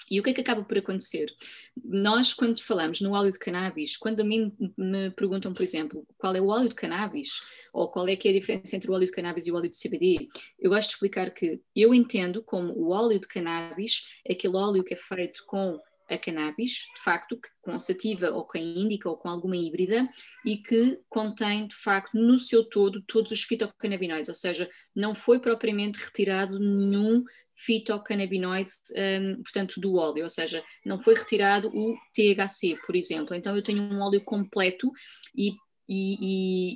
E 0.10 0.18
o 0.18 0.24
que 0.24 0.30
é 0.30 0.34
que 0.34 0.40
acaba 0.40 0.64
por 0.64 0.78
acontecer? 0.78 1.28
Nós, 1.84 2.34
quando 2.34 2.64
falamos 2.64 3.02
no 3.02 3.12
óleo 3.12 3.30
de 3.30 3.38
cannabis, 3.38 3.98
quando 3.98 4.22
a 4.22 4.24
mim 4.24 4.56
me 4.78 5.12
perguntam, 5.12 5.54
por 5.54 5.62
exemplo, 5.62 6.08
qual 6.18 6.34
é 6.34 6.40
o 6.40 6.48
óleo 6.48 6.70
de 6.70 6.76
cannabis, 6.76 7.42
ou 7.74 7.90
qual 7.90 8.08
é 8.08 8.16
que 8.16 8.30
é 8.30 8.32
a 8.32 8.34
diferença 8.34 8.78
entre 8.78 8.90
o 8.90 8.94
óleo 8.94 9.06
de 9.06 9.12
cannabis 9.12 9.46
e 9.46 9.52
o 9.52 9.56
óleo 9.56 9.70
de 9.70 9.78
CBD, 9.78 10.30
eu 10.58 10.70
gosto 10.70 10.88
de 10.88 10.94
explicar 10.94 11.30
que 11.32 11.62
eu 11.76 11.94
entendo 11.94 12.42
como 12.42 12.72
o 12.72 12.92
óleo 12.92 13.20
de 13.20 13.28
cannabis 13.28 14.08
aquele 14.28 14.56
óleo 14.56 14.82
que 14.82 14.94
é 14.94 14.98
feito 14.98 15.44
com 15.46 15.78
a 16.10 16.18
cannabis, 16.18 16.88
de 16.96 17.02
facto, 17.04 17.40
com 17.62 17.80
sativa 17.80 18.32
ou 18.32 18.46
com 18.46 18.58
índica 18.58 19.10
ou 19.10 19.18
com 19.18 19.30
alguma 19.30 19.56
híbrida 19.56 20.10
e 20.46 20.58
que 20.58 21.00
contém, 21.10 21.68
de 21.68 21.76
facto, 21.76 22.16
no 22.16 22.38
seu 22.38 22.64
todo, 22.64 23.02
todos 23.04 23.32
os 23.32 23.44
fitocannabinoides, 23.44 24.30
ou 24.30 24.36
seja, 24.36 24.70
não 24.96 25.14
foi 25.14 25.40
propriamente 25.40 26.00
retirado 26.00 26.60
nenhum 26.60 27.24
fitocannabinoide, 27.56 28.72
um, 29.22 29.44
portanto, 29.44 29.82
do 29.82 29.96
óleo, 29.96 30.24
ou 30.24 30.30
seja, 30.30 30.64
não 30.86 30.98
foi 30.98 31.14
retirado 31.14 31.70
o 31.70 31.96
THC, 32.14 32.78
por 32.86 32.96
exemplo. 32.96 33.36
Então, 33.36 33.56
eu 33.56 33.62
tenho 33.62 33.84
um 33.84 34.02
óleo 34.02 34.22
completo 34.22 34.90
e, 35.36 35.52
e, 35.88 36.18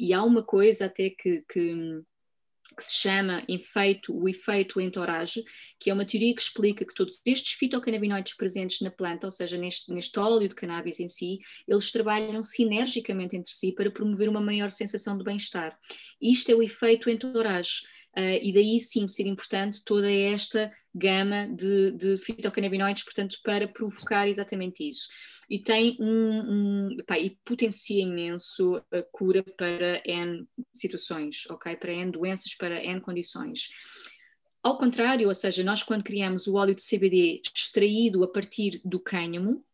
e, 0.01 0.07
e 0.07 0.13
há 0.13 0.21
uma 0.23 0.43
coisa 0.43 0.85
até 0.85 1.09
que, 1.09 1.43
que 1.49 2.03
que 2.75 2.83
se 2.83 2.95
chama 2.95 3.43
efeito, 3.47 4.15
o 4.15 4.27
efeito 4.27 4.79
entourage, 4.81 5.43
que 5.79 5.89
é 5.89 5.93
uma 5.93 6.05
teoria 6.05 6.33
que 6.35 6.41
explica 6.41 6.85
que 6.85 6.93
todos 6.93 7.21
estes 7.25 7.53
fitocannabinoides 7.53 8.35
presentes 8.35 8.81
na 8.81 8.91
planta, 8.91 9.27
ou 9.27 9.31
seja, 9.31 9.57
neste, 9.57 9.91
neste 9.93 10.19
óleo 10.19 10.47
de 10.47 10.55
cannabis 10.55 10.99
em 10.99 11.07
si, 11.07 11.39
eles 11.67 11.91
trabalham 11.91 12.41
sinergicamente 12.41 13.35
entre 13.35 13.51
si 13.51 13.71
para 13.71 13.91
promover 13.91 14.29
uma 14.29 14.41
maior 14.41 14.71
sensação 14.71 15.17
de 15.17 15.23
bem-estar. 15.23 15.77
Isto 16.21 16.51
é 16.51 16.55
o 16.55 16.63
efeito 16.63 17.09
entourage. 17.09 17.81
Uh, 18.15 18.37
e 18.41 18.53
daí 18.53 18.79
sim 18.79 19.07
ser 19.07 19.25
importante 19.25 19.83
toda 19.83 20.11
esta 20.11 20.71
gama 20.93 21.47
de, 21.47 21.91
de 21.91 22.17
fitocannabinoides, 22.17 23.03
portanto, 23.03 23.37
para 23.43 23.67
provocar 23.67 24.27
exatamente 24.27 24.87
isso. 24.87 25.07
E 25.49 25.59
tem 25.59 25.97
um, 25.99 26.89
um 26.89 26.97
e 27.17 27.37
potencia 27.43 28.03
imenso 28.03 28.75
a 28.91 29.01
cura 29.11 29.43
para 29.57 30.01
N 30.05 30.47
situações, 30.73 31.45
ok? 31.49 31.75
Para 31.75 31.91
N 31.91 32.11
doenças, 32.11 32.53
para 32.53 32.83
N 32.83 33.01
condições. 33.01 33.69
Ao 34.61 34.77
contrário, 34.77 35.27
ou 35.27 35.33
seja, 35.33 35.63
nós 35.63 35.83
quando 35.83 36.03
criamos 36.03 36.47
o 36.47 36.55
óleo 36.55 36.75
de 36.75 36.83
CBD 36.83 37.41
extraído 37.53 38.23
a 38.23 38.27
partir 38.27 38.79
do 38.85 38.99
cânhamo, 38.99 39.65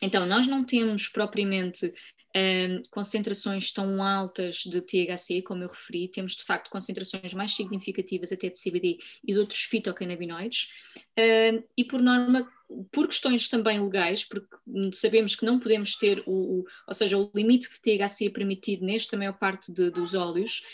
então 0.00 0.26
nós 0.26 0.46
não 0.46 0.64
temos 0.64 1.08
propriamente 1.08 1.92
um, 2.34 2.82
concentrações 2.90 3.72
tão 3.72 4.02
altas 4.02 4.56
de 4.56 4.80
THC, 4.80 5.42
como 5.42 5.62
eu 5.62 5.68
referi, 5.68 6.08
temos 6.08 6.34
de 6.34 6.42
facto 6.42 6.70
concentrações 6.70 7.34
mais 7.34 7.54
significativas 7.54 8.32
até 8.32 8.48
de 8.48 8.58
CBD 8.58 8.98
e 9.22 9.32
de 9.32 9.38
outros 9.38 9.60
fitocannabinoides, 9.62 10.70
um, 11.18 11.62
e 11.76 11.84
por 11.84 12.00
norma, 12.00 12.50
por 12.90 13.06
questões 13.06 13.48
também 13.48 13.78
legais, 13.80 14.24
porque 14.24 14.56
sabemos 14.94 15.36
que 15.36 15.44
não 15.44 15.58
podemos 15.58 15.96
ter 15.96 16.22
o, 16.26 16.60
o 16.60 16.64
ou 16.86 16.94
seja, 16.94 17.18
o 17.18 17.30
limite 17.34 17.68
de 17.68 17.80
THC 17.82 18.30
permitido 18.30 18.84
nesta 18.86 19.16
maior 19.16 19.38
parte 19.38 19.72
de, 19.72 19.90
dos 19.90 20.14
óleos, 20.14 20.64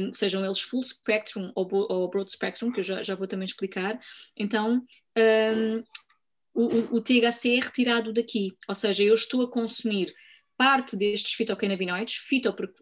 um, 0.00 0.12
sejam 0.12 0.44
eles 0.44 0.60
full 0.60 0.82
spectrum 0.82 1.52
ou, 1.54 1.68
ou, 1.72 2.08
broad 2.08 2.30
spectrum, 2.30 2.72
que 2.72 2.80
eu 2.80 2.84
já, 2.84 3.02
já 3.04 3.14
vou 3.14 3.28
também 3.28 3.46
explicar, 3.46 4.00
então 4.36 4.84
o, 6.54 6.96
o 6.96 7.00
THC 7.00 7.56
é 7.56 7.60
retirado 7.60 8.12
daqui, 8.12 8.56
ou 8.68 8.74
seja, 8.74 9.04
eu 9.04 9.14
estou 9.14 9.42
a 9.42 9.50
consumir 9.50 10.12
parte 10.58 10.96
destes 10.96 11.34
fitocannabinoides, 11.34 12.16
fito 12.16 12.52
porque 12.52 12.74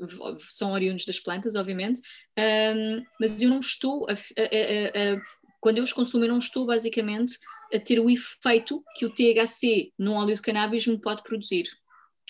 são 0.49 0.73
oriundos 0.73 1.05
das 1.05 1.21
plantas, 1.21 1.55
obviamente, 1.55 2.01
um, 2.39 3.05
mas 3.21 3.41
eu 3.41 3.51
não 3.51 3.61
estou, 3.61 4.07
a, 4.09 4.15
a, 4.15 4.15
a, 4.15 5.21
quando 5.61 5.77
eu 5.77 5.85
os 5.85 5.93
consumo, 5.93 6.25
eu 6.25 6.29
não 6.29 6.39
estou 6.39 6.65
basicamente 6.65 7.35
a 7.73 7.79
ter 7.79 8.01
o 8.01 8.09
efeito 8.09 8.83
que 8.97 9.05
o 9.05 9.11
THC 9.11 9.93
num 9.99 10.15
óleo 10.15 10.35
de 10.35 10.43
cannabis 10.43 10.87
me 10.87 10.99
pode 10.99 11.23
produzir 11.23 11.69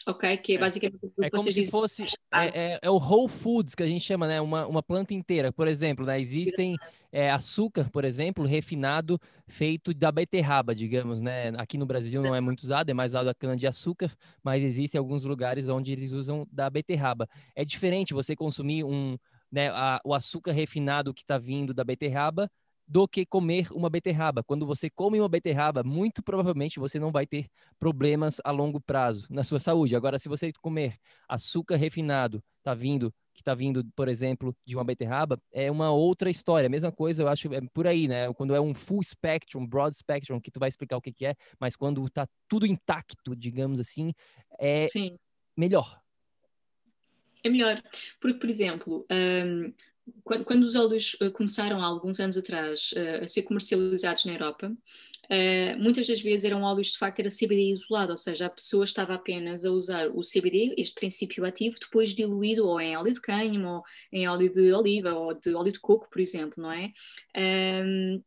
ok? 0.07 0.37
Que 0.39 0.53
é, 0.53 0.55
é. 0.55 0.59
basicamente 0.59 0.99
que 1.01 1.25
é 1.25 1.31
como 1.31 1.43
se 1.43 1.51
dizem. 1.51 1.71
fosse 1.71 2.05
é, 2.33 2.75
é, 2.75 2.79
é, 2.83 2.91
o 2.91 2.97
whole 2.97 3.29
foods 3.29 3.75
que 3.75 3.83
a 3.83 3.87
gente 3.87 4.03
chama, 4.03 4.27
né? 4.27 4.41
Uma, 4.41 4.67
uma 4.67 4.83
planta 4.83 5.13
inteira. 5.13 5.53
Por 5.53 5.67
exemplo, 5.67 6.07
né? 6.07 6.21
existem 6.21 6.77
é, 7.11 7.31
açúcar, 7.31 7.91
por 7.91 8.05
exemplo, 8.05 8.45
refinado 8.45 9.21
feito 9.49 9.93
da 9.93 10.13
beterraba, 10.13 10.75
digamos, 10.75 11.21
né? 11.21 11.49
Aqui 11.59 11.77
no 11.77 11.87
Brasil 11.87 12.23
não 12.23 12.35
é 12.35 12.41
muito 12.41 12.63
usado, 12.63 12.89
é 12.89 12.95
mais 12.95 13.11
usado 13.11 13.29
a 13.29 13.35
cana 13.35 13.57
de 13.57 13.67
açúcar, 13.67 14.15
mas 14.43 14.63
existem 14.63 14.99
alguns 14.99 15.25
lugares 15.25 15.69
onde 15.69 15.93
eles 15.93 16.13
usam 16.13 16.47
da 16.53 16.71
beterraba. 16.71 17.29
É 17.55 17.65
diferente 17.65 18.15
você 18.15 18.37
consumir 18.37 18.85
um, 18.85 19.17
né, 19.51 19.69
a, 19.71 20.01
o 20.05 20.15
açúcar 20.15 20.53
refinado 20.53 21.13
que 21.13 21.23
está 21.23 21.39
vindo 21.39 21.75
da 21.75 21.85
beterraba 21.85 22.51
do 22.87 23.09
que 23.09 23.27
comer 23.27 23.69
uma 23.73 23.91
beterraba. 23.91 24.43
Quando 24.45 24.65
você 24.65 24.89
come 24.89 25.19
uma 25.19 25.29
beterraba, 25.29 25.83
muito 25.83 26.23
provavelmente 26.23 26.79
você 26.79 26.99
não 26.99 27.11
vai 27.11 27.27
ter 27.27 27.47
problemas 27.79 28.41
a 28.45 28.51
longo 28.51 28.81
prazo 28.81 29.27
na 29.31 29.43
sua 29.43 29.59
saúde. 29.59 29.97
Agora, 29.97 30.19
se 30.19 30.29
você 30.29 30.53
comer 30.61 30.97
açúcar 31.29 31.77
refinado, 31.77 32.43
tá 32.63 32.75
vindo, 32.75 33.13
que 33.35 33.41
está 33.43 33.55
vindo, 33.55 33.85
por 33.95 34.09
exemplo, 34.09 34.57
de 34.65 34.77
uma 34.77 34.85
beterraba, 34.85 35.41
é 35.53 35.71
uma 35.71 35.91
outra 35.91 36.31
história. 36.31 36.67
A 36.67 36.71
mesma 36.71 36.93
coisa, 36.93 37.23
eu 37.23 37.29
acho, 37.29 37.53
é 37.53 37.61
por 37.73 37.87
aí, 37.87 38.09
né? 38.09 38.33
Quando 38.35 38.55
é 38.55 38.61
um 38.61 38.75
full 38.75 39.03
spectrum, 39.03 39.67
broad 39.67 39.97
spectrum, 39.97 40.41
que 40.41 40.51
tu 40.51 40.61
vai 40.61 40.69
explicar 40.69 40.97
o 40.97 41.01
que, 41.01 41.13
que 41.13 41.27
é, 41.27 41.35
mas 41.61 41.77
quando 41.77 42.09
tá 42.09 42.27
tudo 42.49 42.67
intacto, 42.67 43.35
digamos 43.37 43.81
assim, 43.81 44.13
é 44.59 44.87
Sim. 44.89 45.19
melhor. 45.57 46.01
É 47.43 47.49
melhor, 47.49 47.81
porque, 48.21 48.39
por 48.39 48.51
exemplo, 48.51 49.07
um, 49.09 49.73
quando, 50.23 50.45
quando, 50.45 50.63
os 50.63 50.75
óleos 50.75 51.15
uh, 51.15 51.31
começaram 51.31 51.81
há 51.81 51.87
alguns 51.87 52.21
anos 52.21 52.37
atrás 52.37 52.91
uh, 52.93 53.25
a 53.25 53.27
ser 53.27 53.43
comercializados 53.43 54.25
na 54.25 54.33
Europa, 54.33 54.69
uh, 54.69 55.83
muitas 55.83 56.07
das 56.07 56.21
vezes 56.21 56.45
eram 56.45 56.63
óleos 56.63 56.89
de 56.89 56.99
facto 56.99 57.21
era 57.21 57.31
CBD 57.31 57.73
isolado, 57.73 58.13
ou 58.13 58.17
seja, 58.17 58.47
a 58.47 58.51
pessoa 58.51 58.85
estava 58.85 59.15
apenas 59.15 59.65
a 59.65 59.71
usar 59.71 60.09
o 60.09 60.21
CBD, 60.21 60.75
este 60.79 60.95
princípio 60.95 61.45
ativo, 61.45 61.77
depois 61.81 62.11
diluído 62.11 62.67
ou 62.67 62.81
em 62.81 62.97
óleo 62.97 63.15
de 63.15 63.21
cânhamo, 63.21 63.69
ou 63.69 63.83
em 64.13 64.29
óleo 64.29 64.53
de 64.53 64.73
oliva, 64.73 65.13
ou 65.13 65.35
de 65.35 65.55
óleo 65.55 65.73
de 65.73 65.81
coco, 65.81 66.09
por 66.11 66.21
exemplo, 66.21 66.63
não 66.63 66.73
é? 66.73 66.93
Um, 67.37 68.23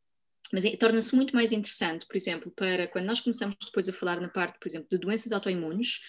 mas 0.51 0.65
é, 0.65 0.75
torna-se 0.75 1.15
muito 1.15 1.35
mais 1.35 1.51
interessante, 1.51 2.07
por 2.07 2.17
exemplo, 2.17 2.51
para 2.51 2.87
quando 2.87 3.05
nós 3.05 3.21
começamos 3.21 3.55
depois 3.63 3.87
a 3.87 3.93
falar 3.93 4.19
na 4.19 4.29
parte, 4.29 4.57
por 4.59 4.67
exemplo, 4.67 4.87
de 4.89 4.97
doenças 4.97 5.31
autoimunes, 5.31 5.99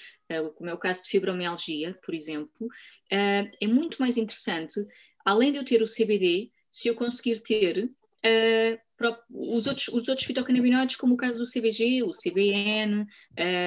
como 0.55 0.71
é 0.71 0.73
o 0.73 0.79
caso 0.79 1.03
de 1.03 1.11
fibromialgia, 1.11 1.99
por 2.05 2.15
exemplo, 2.15 2.69
é 3.11 3.67
muito 3.67 3.99
mais 3.99 4.17
interessante, 4.17 4.81
além 5.25 5.53
de 5.53 5.59
eu 5.59 5.65
ter 5.65 5.83
o 5.83 5.87
CBD, 5.87 6.51
se 6.71 6.89
eu 6.89 6.95
conseguir 6.95 7.41
ter 7.41 7.85
uh, 7.85 9.15
os, 9.31 9.67
outros, 9.67 9.89
os 9.89 10.09
outros 10.09 10.27
fitocannabinoides, 10.27 10.97
como 10.97 11.15
o 11.15 11.17
caso 11.17 11.39
do 11.39 11.51
CBG, 11.51 12.03
o 12.03 12.11
CBN, 12.11 13.07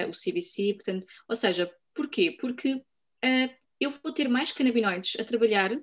o 0.07 0.11
CBC, 0.11 0.75
portanto, 0.75 1.07
ou 1.27 1.35
seja, 1.35 1.71
porquê? 1.95 2.37
Porque 2.39 2.83
eu 3.79 3.89
vou 3.89 4.13
ter 4.13 4.27
mais 4.29 4.51
canabinoides 4.51 5.19
a 5.19 5.25
trabalhar 5.25 5.75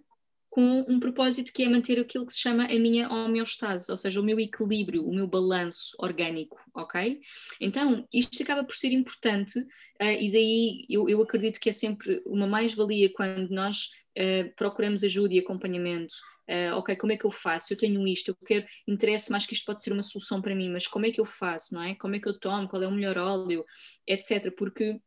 com 0.51 0.85
um 0.89 0.99
propósito 0.99 1.53
que 1.53 1.63
é 1.63 1.69
manter 1.69 2.01
aquilo 2.01 2.27
que 2.27 2.33
se 2.33 2.41
chama 2.41 2.65
a 2.65 2.79
minha 2.79 3.09
homeostase, 3.09 3.91
ou 3.91 3.97
seja, 3.97 4.21
o 4.21 4.25
meu 4.25 4.39
equilíbrio, 4.41 5.05
o 5.05 5.15
meu 5.15 5.27
balanço 5.27 5.95
orgânico, 5.97 6.59
ok? 6.75 7.21
Então, 7.61 8.07
isto 8.13 8.43
acaba 8.43 8.65
por 8.65 8.75
ser 8.75 8.91
importante 8.93 9.61
uh, 9.61 10.19
e 10.21 10.33
daí 10.33 10.87
eu, 10.91 11.09
eu, 11.09 11.23
acredito 11.23 11.61
que 11.61 11.69
é 11.69 11.73
sempre 11.73 12.21
uma 12.27 12.49
mais-valia 12.49 13.13
quando 13.13 13.49
nós 13.51 13.91
uh, 14.19 14.55
procuramos 14.57 15.05
ajuda 15.05 15.35
e 15.35 15.39
acompanhamento. 15.39 16.15
Uh, 16.49 16.75
ok, 16.75 16.97
como 16.97 17.13
é 17.13 17.17
que 17.17 17.25
eu 17.25 17.31
faço? 17.31 17.73
Eu 17.73 17.79
tenho 17.79 18.05
isto, 18.09 18.31
eu 18.31 18.37
quero, 18.45 18.67
interessa 18.89 19.31
mais 19.31 19.47
que 19.47 19.55
isto 19.55 19.65
pode 19.65 19.83
ser 19.83 19.93
uma 19.93 20.03
solução 20.03 20.43
para 20.43 20.55
mim, 20.55 20.69
mas 20.69 20.87
como 20.87 21.07
é 21.07 21.13
que 21.13 21.21
eu 21.21 21.25
faço, 21.25 21.75
não 21.75 21.83
é? 21.83 21.95
Como 21.95 22.17
é 22.17 22.19
que 22.19 22.29
eu 22.29 22.39
tomo, 22.39 22.67
qual 22.69 22.83
é 22.83 22.89
o 22.89 22.93
melhor 22.93 23.17
óleo, 23.19 23.65
etc. 24.05 24.53
Porque 24.57 25.01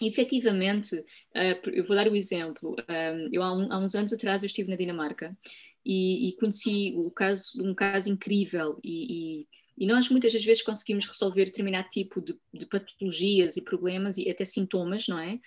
efetivamente, 0.00 0.94
uh, 0.96 1.70
eu 1.72 1.84
vou 1.84 1.96
dar 1.96 2.06
o 2.08 2.16
exemplo, 2.16 2.76
um, 2.78 2.92
eh, 2.92 3.28
eu 3.32 3.42
há, 3.42 3.78
uns 3.78 3.94
anos 3.94 4.12
atrás 4.12 4.42
eu 4.42 4.46
estive 4.46 4.70
na 4.70 4.76
Dinamarca 4.76 5.36
e, 5.84 6.28
e 6.28 6.36
conheci 6.36 6.94
o 6.96 7.10
caso, 7.10 7.62
um 7.64 7.74
caso 7.74 8.10
incrível 8.10 8.78
e, 8.84 9.40
e, 9.40 9.48
e, 9.78 9.86
nós 9.86 10.10
muitas 10.10 10.32
das 10.32 10.44
vezes 10.44 10.62
conseguimos 10.62 11.06
resolver 11.06 11.46
determinado 11.46 11.88
tipo 11.88 12.20
de, 12.20 12.38
de 12.52 12.66
patologias 12.66 13.56
e 13.56 13.64
problemas 13.64 14.18
e 14.18 14.28
até 14.28 14.44
sintomas, 14.44 15.06
não 15.08 15.18
é? 15.18 15.40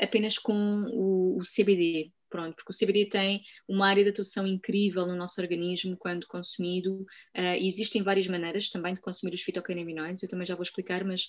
Apenas 0.00 0.36
com 0.38 0.84
o, 0.92 1.38
o 1.38 1.42
CBD, 1.42 2.12
pronto, 2.28 2.54
porque 2.54 2.72
o 2.72 2.76
CBD 2.76 3.06
tem 3.06 3.42
uma 3.68 3.88
área 3.88 4.04
de 4.04 4.10
atuação 4.10 4.46
incrível 4.46 5.06
no 5.06 5.16
nosso 5.16 5.40
organismo 5.40 5.96
quando 5.96 6.26
consumido. 6.26 7.00
Uh, 7.36 7.56
existem 7.60 8.02
várias 8.02 8.26
maneiras 8.26 8.68
também 8.68 8.94
de 8.94 9.00
consumir 9.00 9.34
os 9.34 9.42
fitocannabinoides, 9.42 10.22
eu 10.22 10.28
também 10.28 10.46
já 10.46 10.54
vou 10.54 10.62
explicar, 10.62 11.04
mas 11.04 11.24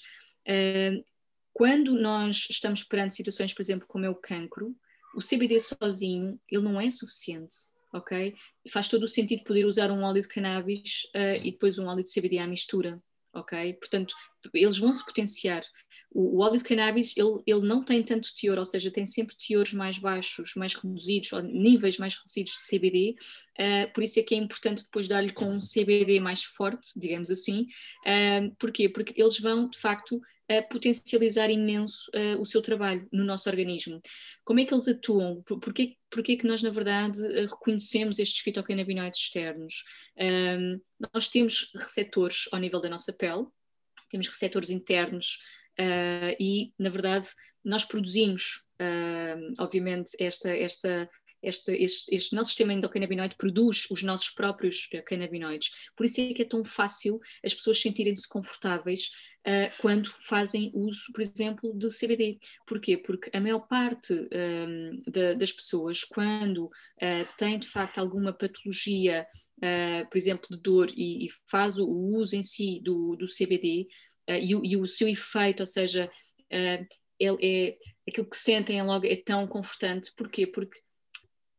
uh, 0.47 1.03
quando 1.53 1.93
nós 1.93 2.47
estamos 2.49 2.83
perante 2.83 3.15
situações, 3.15 3.53
por 3.53 3.61
exemplo, 3.61 3.87
como 3.87 4.05
é 4.05 4.09
o 4.09 4.15
cancro, 4.15 4.75
o 5.15 5.21
CBD 5.21 5.59
sozinho, 5.59 6.39
ele 6.49 6.63
não 6.63 6.79
é 6.79 6.89
suficiente, 6.89 7.55
ok? 7.93 8.35
Faz 8.71 8.87
todo 8.87 9.03
o 9.03 9.07
sentido 9.07 9.43
poder 9.43 9.65
usar 9.65 9.91
um 9.91 10.03
óleo 10.03 10.21
de 10.21 10.27
cannabis 10.27 11.03
uh, 11.15 11.43
e 11.43 11.51
depois 11.51 11.79
um 11.79 11.87
óleo 11.87 12.03
de 12.03 12.11
CBD 12.11 12.37
à 12.37 12.47
mistura, 12.47 13.01
ok? 13.33 13.73
Portanto, 13.73 14.15
eles 14.53 14.77
vão 14.77 14.93
se 14.93 15.03
potenciar. 15.03 15.63
O, 16.11 16.37
o, 16.37 16.39
óleo 16.39 16.57
de 16.57 16.63
cannabis, 16.63 17.15
ele, 17.15 17.41
ele 17.45 17.67
não 17.67 17.83
tem 17.83 18.01
tanto 18.01 18.33
teor, 18.35 18.57
ou 18.57 18.65
seja, 18.65 18.89
tem 18.89 19.05
sempre 19.05 19.35
teores 19.35 19.73
mais 19.73 19.99
baixos, 19.99 20.53
mais 20.55 20.73
reduzidos, 20.73 21.31
ou 21.33 21.41
níveis 21.41 21.97
mais 21.97 22.15
reduzidos 22.15 22.53
de 22.53 22.67
CBD, 22.67 23.11
uh, 23.11 23.61
eh, 23.61 23.87
por 23.87 24.03
isso 24.03 24.19
é 24.19 24.23
que 24.23 24.33
é 24.33 24.37
importante 24.37 24.83
depois 24.83 25.07
dar-lhe 25.07 25.31
com 25.31 25.45
um 25.45 25.59
CBD 25.59 26.19
mais 26.19 26.43
forte, 26.43 26.99
digamos 26.99 27.29
assim. 27.29 27.67
Uh, 28.05 28.55
porquê? 28.57 28.89
Porque 28.89 29.21
eles 29.21 29.39
vão, 29.39 29.69
de 29.69 29.77
facto, 29.77 30.19
potencializar 30.71 31.51
imenso 31.51 32.09
uh, 32.15 32.41
o 32.41 32.45
seu 32.45 32.59
trabalho 32.59 33.07
no 33.13 33.23
nosso 33.23 33.47
organismo. 33.47 34.01
Como 34.43 34.59
é 34.59 34.65
que 34.65 34.73
eles 34.73 34.87
atuam? 34.87 35.43
Por, 35.43 35.59
porquê, 35.59 35.95
porquê 36.09 36.37
que 36.37 36.47
nós, 36.47 36.63
na 36.63 36.71
verdade, 36.71 37.21
reconhecemos 37.21 38.17
estes 38.17 38.39
fitocannabinoides 38.39 39.19
externos? 39.19 39.83
Nós 41.13 41.29
temos 41.29 41.69
receptores 41.75 42.49
ao 42.51 42.59
nível 42.59 42.81
da 42.81 42.89
nossa 42.89 43.13
pele, 43.13 43.45
temos 44.09 44.27
receptores 44.27 44.71
internos 44.71 45.37
uh, 45.79 46.35
e, 46.39 46.73
na 46.77 46.89
verdade, 46.89 47.29
nós 47.63 47.83
produzimos, 47.83 48.65
obviamente, 49.59 50.11
esta, 50.17 50.49
esta 50.49 51.09
este, 51.41 51.71
este, 51.71 52.15
este, 52.15 52.35
nosso 52.35 52.49
sistema 52.49 52.73
endocannabinoide 52.73 53.35
produz 53.37 53.87
os 53.89 54.03
nossos 54.03 54.29
próprios 54.29 54.87
cannabinoides. 55.05 55.69
Por 55.95 56.05
isso 56.05 56.21
é 56.21 56.33
que 56.33 56.41
é 56.41 56.45
tão 56.45 56.63
fácil 56.65 57.19
as 57.43 57.53
pessoas 57.53 57.81
sentirem-se 57.81 58.27
confortáveis 58.27 59.11
uh, 59.47 59.71
quando 59.79 60.09
fazem 60.27 60.71
uso, 60.73 61.11
por 61.13 61.21
exemplo, 61.21 61.73
de 61.77 61.87
CBD. 61.87 62.39
Porquê? 62.65 62.97
Porque 62.97 63.29
a 63.33 63.39
maior 63.39 63.61
parte 63.67 64.13
um, 64.13 65.01
da, 65.07 65.33
das 65.33 65.51
pessoas, 65.51 66.03
quando 66.03 66.65
uh, 66.65 67.27
tem 67.37 67.57
de 67.57 67.67
facto 67.67 67.99
alguma 67.99 68.33
patologia, 68.33 69.25
uh, 69.57 70.09
por 70.09 70.17
exemplo, 70.17 70.47
de 70.51 70.61
dor 70.61 70.89
e, 70.95 71.25
e, 71.25 71.29
faz 71.47 71.77
o 71.77 71.87
uso 71.87 72.35
em 72.35 72.43
si 72.43 72.81
do, 72.83 73.15
do 73.15 73.27
CBD 73.27 73.87
e 74.37 74.55
o, 74.55 74.65
e, 74.65 74.75
o, 74.75 74.85
seu 74.85 75.07
efeito, 75.07 75.61
ou 75.61 75.65
seja, 75.65 76.11
é, 76.49 76.85
é, 77.21 77.77
aquilo 78.07 78.29
que 78.29 78.37
sentem 78.37 78.81
logo 78.83 79.05
é 79.05 79.15
tão 79.15 79.47
confortante. 79.47 80.11
Porquê? 80.15 80.45
Porque 80.45 80.79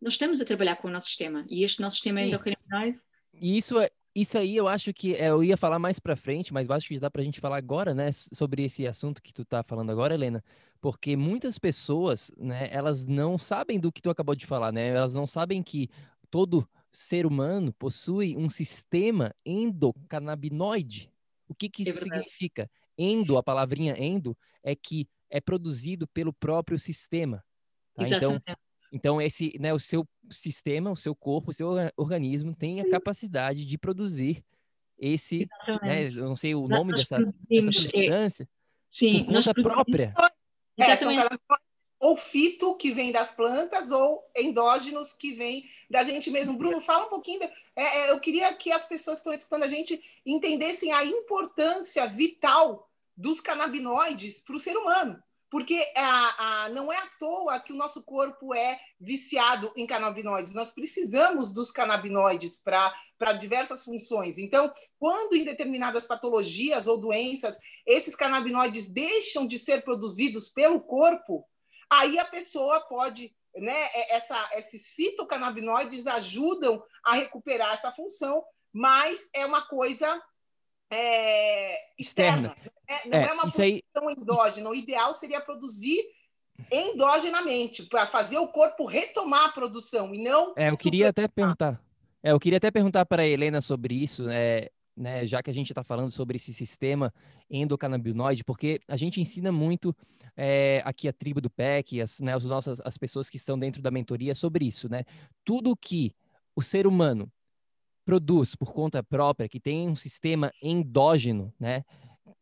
nós 0.00 0.14
estamos 0.14 0.40
a 0.40 0.44
trabalhar 0.44 0.76
com 0.76 0.88
o 0.88 0.90
nosso 0.90 1.08
sistema 1.08 1.44
e 1.48 1.64
este 1.64 1.80
nosso 1.80 1.96
sistema 1.96 2.20
endocannabinoide. 2.20 2.98
E 3.34 3.56
isso 3.56 3.78
é, 3.78 3.90
isso 4.14 4.36
aí 4.36 4.56
eu 4.56 4.66
acho 4.66 4.92
que 4.92 5.14
é, 5.14 5.28
eu 5.28 5.42
ia 5.42 5.56
falar 5.56 5.78
mais 5.78 5.98
para 5.98 6.16
frente, 6.16 6.52
mas 6.52 6.68
acho 6.68 6.88
que 6.88 6.98
dá 6.98 7.10
para 7.10 7.22
a 7.22 7.24
gente 7.24 7.40
falar 7.40 7.56
agora, 7.56 7.94
né, 7.94 8.10
sobre 8.12 8.64
esse 8.64 8.86
assunto 8.86 9.22
que 9.22 9.32
tu 9.32 9.44
tá 9.44 9.62
falando 9.62 9.90
agora, 9.90 10.14
Helena, 10.14 10.42
porque 10.80 11.16
muitas 11.16 11.58
pessoas, 11.58 12.30
né, 12.36 12.68
elas 12.70 13.06
não 13.06 13.38
sabem 13.38 13.78
do 13.78 13.92
que 13.92 14.02
tu 14.02 14.10
acabou 14.10 14.34
de 14.34 14.46
falar, 14.46 14.72
né, 14.72 14.88
elas 14.88 15.14
não 15.14 15.26
sabem 15.26 15.62
que 15.62 15.88
todo 16.30 16.68
ser 16.92 17.24
humano 17.24 17.72
possui 17.72 18.36
um 18.36 18.50
sistema 18.50 19.34
endocannabinoide. 19.44 21.09
O 21.50 21.54
que 21.54 21.68
que 21.68 21.82
é 21.82 21.90
isso 21.90 21.98
é 21.98 22.02
significa? 22.02 22.70
Endo, 22.96 23.36
a 23.36 23.42
palavrinha 23.42 23.96
endo, 23.98 24.38
é 24.62 24.76
que 24.76 25.08
é 25.28 25.40
produzido 25.40 26.06
pelo 26.08 26.32
próprio 26.32 26.78
sistema. 26.78 27.44
Tá? 27.94 28.04
Então, 28.08 28.40
então, 28.92 29.20
esse, 29.20 29.56
né, 29.58 29.74
o 29.74 29.78
seu 29.78 30.08
sistema, 30.30 30.90
o 30.90 30.96
seu 30.96 31.14
corpo, 31.14 31.50
o 31.50 31.54
seu 31.54 31.68
organismo 31.96 32.54
tem 32.54 32.80
a 32.80 32.88
capacidade 32.88 33.64
de 33.64 33.76
produzir 33.76 34.44
esse, 34.96 35.48
né, 35.82 36.08
não 36.10 36.36
sei 36.36 36.54
o 36.54 36.68
nome 36.68 36.92
dessa, 36.92 37.18
dessa 37.18 37.68
é, 37.68 37.72
substância, 37.72 38.48
sim, 38.90 39.24
por 39.24 39.34
conta 39.34 39.54
própria. 39.54 40.14
É, 40.76 40.96
ou 42.00 42.16
fito, 42.16 42.74
que 42.76 42.90
vem 42.92 43.12
das 43.12 43.30
plantas, 43.30 43.90
ou 43.90 44.24
endógenos, 44.34 45.12
que 45.12 45.34
vem 45.34 45.68
da 45.88 46.02
gente 46.02 46.30
mesmo. 46.30 46.56
Bruno, 46.56 46.80
fala 46.80 47.06
um 47.06 47.10
pouquinho. 47.10 47.40
De, 47.40 47.44
é, 47.76 47.98
é, 47.98 48.10
eu 48.10 48.18
queria 48.18 48.52
que 48.54 48.72
as 48.72 48.86
pessoas 48.86 49.18
que 49.18 49.20
estão 49.20 49.32
escutando 49.34 49.64
a 49.64 49.68
gente 49.68 50.02
entendessem 50.24 50.92
a 50.92 51.04
importância 51.04 52.06
vital 52.08 52.90
dos 53.14 53.38
canabinoides 53.40 54.40
para 54.40 54.56
o 54.56 54.60
ser 54.60 54.76
humano 54.76 55.22
porque 55.50 55.84
a, 55.96 56.64
a, 56.64 56.68
não 56.68 56.92
é 56.92 56.96
à 56.96 57.06
toa 57.18 57.58
que 57.58 57.72
o 57.72 57.76
nosso 57.76 58.04
corpo 58.04 58.54
é 58.54 58.78
viciado 59.00 59.72
em 59.76 59.84
canabinoides. 59.84 60.54
Nós 60.54 60.70
precisamos 60.70 61.52
dos 61.52 61.72
canabinoides 61.72 62.56
para 62.56 63.32
diversas 63.32 63.82
funções. 63.82 64.38
Então, 64.38 64.72
quando 64.96 65.34
em 65.34 65.44
determinadas 65.44 66.06
patologias 66.06 66.86
ou 66.86 66.98
doenças 66.98 67.58
esses 67.84 68.14
canabinoides 68.14 68.88
deixam 68.90 69.44
de 69.44 69.58
ser 69.58 69.82
produzidos 69.82 70.48
pelo 70.48 70.80
corpo, 70.80 71.44
aí 71.90 72.18
a 72.18 72.24
pessoa 72.24 72.80
pode. 72.80 73.34
Né, 73.52 73.86
é, 73.92 74.14
essa, 74.14 74.48
esses 74.52 74.92
fitocannabinoides 74.92 76.06
ajudam 76.06 76.80
a 77.04 77.14
recuperar 77.14 77.72
essa 77.72 77.90
função, 77.90 78.44
mas 78.72 79.28
é 79.34 79.44
uma 79.44 79.66
coisa 79.66 80.22
é, 80.88 81.76
externa. 81.98 82.56
É, 82.86 83.08
não 83.08 83.18
é, 83.18 83.22
é 83.22 83.32
uma 83.32 83.42
produção 83.42 83.64
aí, 83.64 83.82
endógena. 84.16 84.70
O 84.70 84.74
ideal 84.74 85.12
seria 85.12 85.40
produzir 85.40 86.00
endogenamente, 86.70 87.84
para 87.84 88.06
fazer 88.06 88.38
o 88.38 88.48
corpo 88.48 88.84
retomar 88.84 89.46
a 89.46 89.52
produção 89.52 90.14
e 90.14 90.22
não. 90.22 90.52
É, 90.56 90.68
eu 90.70 90.76
queria 90.76 91.08
até 91.08 91.26
perguntar. 91.26 91.80
É, 92.22 92.32
eu 92.32 92.40
queria 92.40 92.58
até 92.58 92.70
perguntar 92.70 93.06
para 93.06 93.22
a 93.22 93.26
Helena 93.26 93.60
sobre 93.60 93.94
isso, 93.94 94.28
é, 94.28 94.70
né, 95.00 95.26
já 95.26 95.42
que 95.42 95.50
a 95.50 95.54
gente 95.54 95.72
está 95.72 95.82
falando 95.82 96.10
sobre 96.10 96.36
esse 96.36 96.52
sistema 96.52 97.12
endocannabinoide, 97.50 98.44
porque 98.44 98.80
a 98.86 98.96
gente 98.96 99.20
ensina 99.20 99.50
muito 99.50 99.96
é, 100.36 100.82
aqui 100.84 101.08
a 101.08 101.12
tribo 101.12 101.40
do 101.40 101.48
PEC, 101.48 102.00
as, 102.00 102.20
né, 102.20 102.34
as 102.34 102.44
nossas 102.44 102.80
as 102.84 102.98
pessoas 102.98 103.30
que 103.30 103.36
estão 103.36 103.58
dentro 103.58 103.80
da 103.80 103.90
mentoria 103.90 104.34
sobre 104.34 104.66
isso, 104.66 104.88
né? 104.90 105.04
Tudo 105.44 105.76
que 105.76 106.14
o 106.54 106.62
ser 106.62 106.86
humano 106.86 107.32
produz 108.04 108.54
por 108.54 108.72
conta 108.72 109.02
própria, 109.02 109.48
que 109.48 109.58
tem 109.58 109.88
um 109.88 109.96
sistema 109.96 110.52
endógeno, 110.62 111.52
né? 111.58 111.84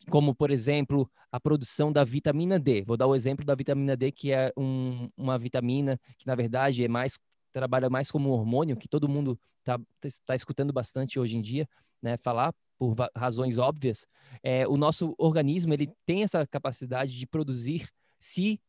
como, 0.08 0.34
por 0.34 0.50
exemplo, 0.50 1.10
a 1.30 1.38
produção 1.38 1.92
da 1.92 2.02
vitamina 2.02 2.58
D. 2.58 2.82
Vou 2.82 2.96
dar 2.96 3.06
o 3.06 3.14
exemplo 3.14 3.44
da 3.44 3.54
vitamina 3.54 3.96
D, 3.96 4.10
que 4.10 4.32
é 4.32 4.52
um, 4.56 5.10
uma 5.16 5.38
vitamina 5.38 6.00
que, 6.16 6.26
na 6.26 6.34
verdade, 6.34 6.84
é 6.84 6.88
mais 6.88 7.18
trabalha 7.52 7.90
mais 7.90 8.10
como 8.10 8.28
um 8.28 8.32
hormônio, 8.32 8.76
que 8.76 8.88
todo 8.88 9.08
mundo 9.08 9.38
está 9.60 9.78
tá 10.26 10.34
escutando 10.34 10.72
bastante 10.72 11.18
hoje 11.18 11.36
em 11.36 11.40
dia, 11.40 11.68
né, 12.02 12.16
falar 12.16 12.54
por 12.78 12.94
razões 13.16 13.58
óbvias. 13.58 14.06
É, 14.42 14.66
o 14.68 14.76
nosso 14.76 15.14
organismo 15.18 15.72
ele 15.74 15.90
tem 16.06 16.22
essa 16.22 16.46
capacidade 16.46 17.18
de 17.18 17.26
produzir 17.26 17.88
se 18.18 18.60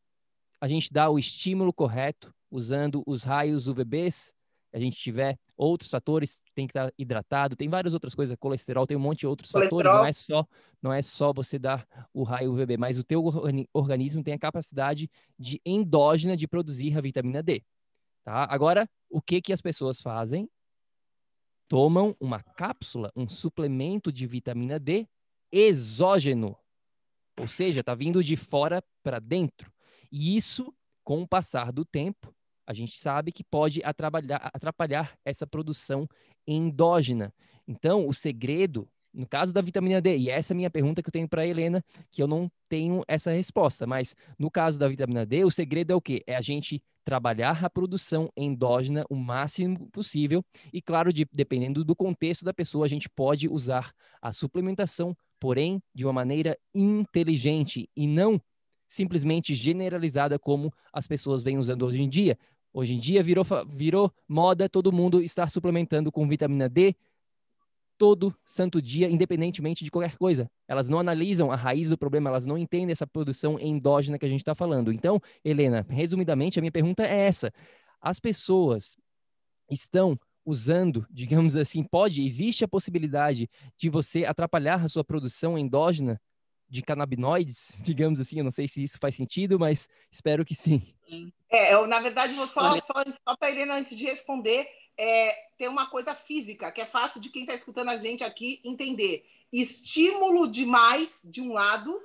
a 0.60 0.68
gente 0.68 0.92
dá 0.92 1.08
o 1.08 1.18
estímulo 1.18 1.72
correto, 1.72 2.34
usando 2.50 3.02
os 3.06 3.22
raios 3.22 3.68
UVBs, 3.68 4.32
a 4.72 4.78
gente 4.78 4.96
tiver 4.96 5.38
outros 5.56 5.90
fatores, 5.90 6.42
tem 6.54 6.66
que 6.66 6.70
estar 6.70 6.92
hidratado, 6.98 7.56
tem 7.56 7.68
várias 7.68 7.92
outras 7.94 8.14
coisas, 8.14 8.36
colesterol, 8.38 8.86
tem 8.86 8.96
um 8.96 9.00
monte 9.00 9.20
de 9.20 9.26
outros 9.26 9.50
colesterol. 9.50 9.82
fatores, 9.82 10.00
não 10.00 10.06
é 10.06 10.12
só 10.12 10.46
não 10.82 10.92
é 10.92 11.02
só 11.02 11.32
você 11.32 11.58
dar 11.58 11.86
o 12.14 12.22
raio 12.22 12.52
UVB, 12.52 12.76
mas 12.76 12.98
o 12.98 13.04
teu 13.04 13.22
organismo 13.72 14.22
tem 14.22 14.34
a 14.34 14.38
capacidade 14.38 15.10
de 15.38 15.60
endógena 15.64 16.36
de 16.36 16.48
produzir 16.48 16.96
a 16.96 17.00
vitamina 17.00 17.42
D. 17.42 17.62
Tá? 18.24 18.46
Agora, 18.50 18.88
o 19.08 19.20
que 19.20 19.42
que 19.42 19.52
as 19.52 19.60
pessoas 19.60 20.00
fazem? 20.00 20.48
Tomam 21.70 22.16
uma 22.20 22.42
cápsula, 22.42 23.12
um 23.14 23.28
suplemento 23.28 24.10
de 24.10 24.26
vitamina 24.26 24.76
D 24.76 25.06
exógeno. 25.52 26.56
Ou 27.38 27.46
seja, 27.46 27.78
está 27.78 27.94
vindo 27.94 28.24
de 28.24 28.34
fora 28.34 28.82
para 29.04 29.20
dentro. 29.20 29.72
E 30.10 30.36
isso, 30.36 30.74
com 31.04 31.22
o 31.22 31.28
passar 31.28 31.70
do 31.70 31.84
tempo, 31.84 32.34
a 32.66 32.74
gente 32.74 32.98
sabe 32.98 33.30
que 33.30 33.44
pode 33.44 33.80
atrapalhar, 33.84 35.16
essa 35.24 35.46
produção 35.46 36.08
endógena. 36.44 37.32
Então, 37.68 38.08
o 38.08 38.12
segredo, 38.12 38.88
no 39.14 39.24
caso 39.24 39.52
da 39.52 39.60
vitamina 39.60 40.00
D, 40.00 40.16
e 40.18 40.28
essa 40.28 40.52
é 40.52 40.54
a 40.54 40.56
minha 40.56 40.70
pergunta 40.70 41.00
que 41.00 41.08
eu 41.08 41.12
tenho 41.12 41.28
para 41.28 41.42
a 41.42 41.46
Helena, 41.46 41.84
que 42.10 42.20
eu 42.20 42.26
não 42.26 42.50
tenho 42.68 43.04
essa 43.06 43.30
resposta, 43.30 43.86
mas 43.86 44.16
no 44.36 44.50
caso 44.50 44.76
da 44.76 44.88
vitamina 44.88 45.24
D, 45.24 45.44
o 45.44 45.50
segredo 45.52 45.92
é 45.92 45.94
o 45.94 46.00
quê? 46.00 46.24
É 46.26 46.34
a 46.34 46.40
gente 46.40 46.82
trabalhar 47.04 47.64
a 47.64 47.70
produção 47.70 48.30
endógena 48.36 49.04
o 49.08 49.16
máximo 49.16 49.88
possível 49.90 50.44
e, 50.72 50.80
claro, 50.80 51.12
de, 51.12 51.26
dependendo 51.32 51.84
do 51.84 51.96
contexto 51.96 52.44
da 52.44 52.52
pessoa, 52.52 52.84
a 52.84 52.88
gente 52.88 53.08
pode 53.08 53.48
usar 53.48 53.92
a 54.20 54.32
suplementação, 54.32 55.16
porém, 55.38 55.82
de 55.94 56.04
uma 56.04 56.12
maneira 56.12 56.58
inteligente 56.74 57.88
e 57.96 58.06
não 58.06 58.40
simplesmente 58.88 59.54
generalizada 59.54 60.38
como 60.38 60.72
as 60.92 61.06
pessoas 61.06 61.42
vêm 61.42 61.58
usando 61.58 61.86
hoje 61.86 62.02
em 62.02 62.08
dia. 62.08 62.36
Hoje 62.72 62.94
em 62.94 62.98
dia 62.98 63.22
virou, 63.22 63.44
virou 63.66 64.12
moda 64.28 64.68
todo 64.68 64.92
mundo 64.92 65.22
estar 65.22 65.50
suplementando 65.50 66.12
com 66.12 66.28
vitamina 66.28 66.68
D 66.68 66.94
todo 68.00 68.34
santo 68.46 68.80
dia, 68.80 69.10
independentemente 69.10 69.84
de 69.84 69.90
qualquer 69.90 70.16
coisa. 70.16 70.50
Elas 70.66 70.88
não 70.88 70.98
analisam 70.98 71.52
a 71.52 71.54
raiz 71.54 71.90
do 71.90 71.98
problema, 71.98 72.30
elas 72.30 72.46
não 72.46 72.56
entendem 72.56 72.92
essa 72.92 73.06
produção 73.06 73.60
endógena 73.60 74.18
que 74.18 74.24
a 74.24 74.28
gente 74.28 74.40
está 74.40 74.54
falando. 74.54 74.90
Então, 74.90 75.20
Helena, 75.44 75.86
resumidamente, 75.86 76.58
a 76.58 76.62
minha 76.62 76.72
pergunta 76.72 77.06
é 77.06 77.26
essa: 77.26 77.52
as 78.00 78.18
pessoas 78.18 78.96
estão 79.70 80.18
usando, 80.46 81.06
digamos 81.12 81.54
assim, 81.54 81.82
pode, 81.82 82.24
existe 82.24 82.64
a 82.64 82.68
possibilidade 82.68 83.50
de 83.76 83.90
você 83.90 84.24
atrapalhar 84.24 84.82
a 84.82 84.88
sua 84.88 85.04
produção 85.04 85.58
endógena 85.58 86.18
de 86.70 86.80
canabinoides, 86.80 87.80
digamos 87.84 88.18
assim, 88.18 88.38
eu 88.38 88.44
não 88.44 88.50
sei 88.50 88.66
se 88.66 88.82
isso 88.82 88.96
faz 88.98 89.14
sentido, 89.14 89.58
mas 89.58 89.86
espero 90.10 90.42
que 90.42 90.54
sim. 90.54 90.94
É, 91.50 91.74
eu, 91.74 91.86
na 91.86 92.00
verdade, 92.00 92.34
vou 92.34 92.46
só, 92.46 92.80
só, 92.80 92.94
só 93.28 93.36
para 93.36 93.48
a 93.48 93.50
Helena, 93.50 93.74
antes 93.74 93.98
de 93.98 94.06
responder, 94.06 94.66
é, 95.02 95.34
tem 95.56 95.66
uma 95.66 95.88
coisa 95.88 96.14
física, 96.14 96.70
que 96.70 96.82
é 96.82 96.84
fácil 96.84 97.22
de 97.22 97.30
quem 97.30 97.44
está 97.44 97.54
escutando 97.54 97.88
a 97.88 97.96
gente 97.96 98.22
aqui 98.22 98.60
entender. 98.62 99.26
Estímulo 99.50 100.46
demais 100.46 101.22
de 101.24 101.40
um 101.40 101.54
lado 101.54 101.98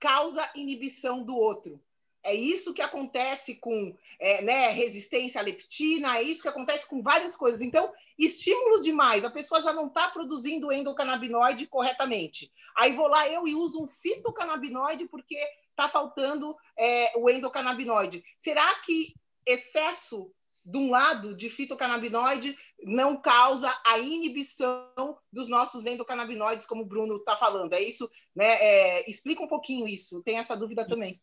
causa 0.00 0.50
inibição 0.56 1.22
do 1.22 1.36
outro. 1.36 1.80
É 2.24 2.34
isso 2.34 2.74
que 2.74 2.82
acontece 2.82 3.54
com 3.54 3.96
é, 4.18 4.42
né, 4.42 4.68
resistência 4.70 5.40
à 5.40 5.44
leptina, 5.44 6.18
é 6.18 6.24
isso 6.24 6.42
que 6.42 6.48
acontece 6.48 6.88
com 6.88 7.00
várias 7.00 7.36
coisas. 7.36 7.60
Então, 7.60 7.92
estímulo 8.18 8.80
demais, 8.80 9.24
a 9.24 9.30
pessoa 9.30 9.62
já 9.62 9.72
não 9.72 9.86
está 9.86 10.08
produzindo 10.08 10.72
endocannabinoide 10.72 11.68
corretamente. 11.68 12.50
Aí 12.76 12.96
vou 12.96 13.06
lá 13.06 13.28
eu 13.28 13.46
e 13.46 13.54
uso 13.54 13.80
um 13.80 13.86
fitocannabinoide 13.86 15.06
porque 15.06 15.38
está 15.70 15.88
faltando 15.88 16.56
é, 16.76 17.12
o 17.16 17.30
endocannabinoide. 17.30 18.24
Será 18.36 18.74
que 18.80 19.14
excesso 19.46 20.32
de 20.64 20.78
um 20.78 20.90
lado 20.90 21.36
de 21.36 21.50
fitocannabinoide 21.50 22.56
não 22.82 23.20
causa 23.20 23.70
a 23.86 23.98
inibição 23.98 25.18
dos 25.32 25.48
nossos 25.48 25.84
endocannabinoides, 25.84 26.66
como 26.66 26.82
o 26.82 26.86
Bruno 26.86 27.16
está 27.16 27.36
falando? 27.36 27.72
É 27.74 27.82
isso? 27.82 28.10
Né? 28.34 28.46
É, 28.46 29.10
explica 29.10 29.42
um 29.42 29.48
pouquinho 29.48 29.86
isso. 29.86 30.22
Tem 30.22 30.38
essa 30.38 30.56
dúvida 30.56 30.86
também. 30.86 31.20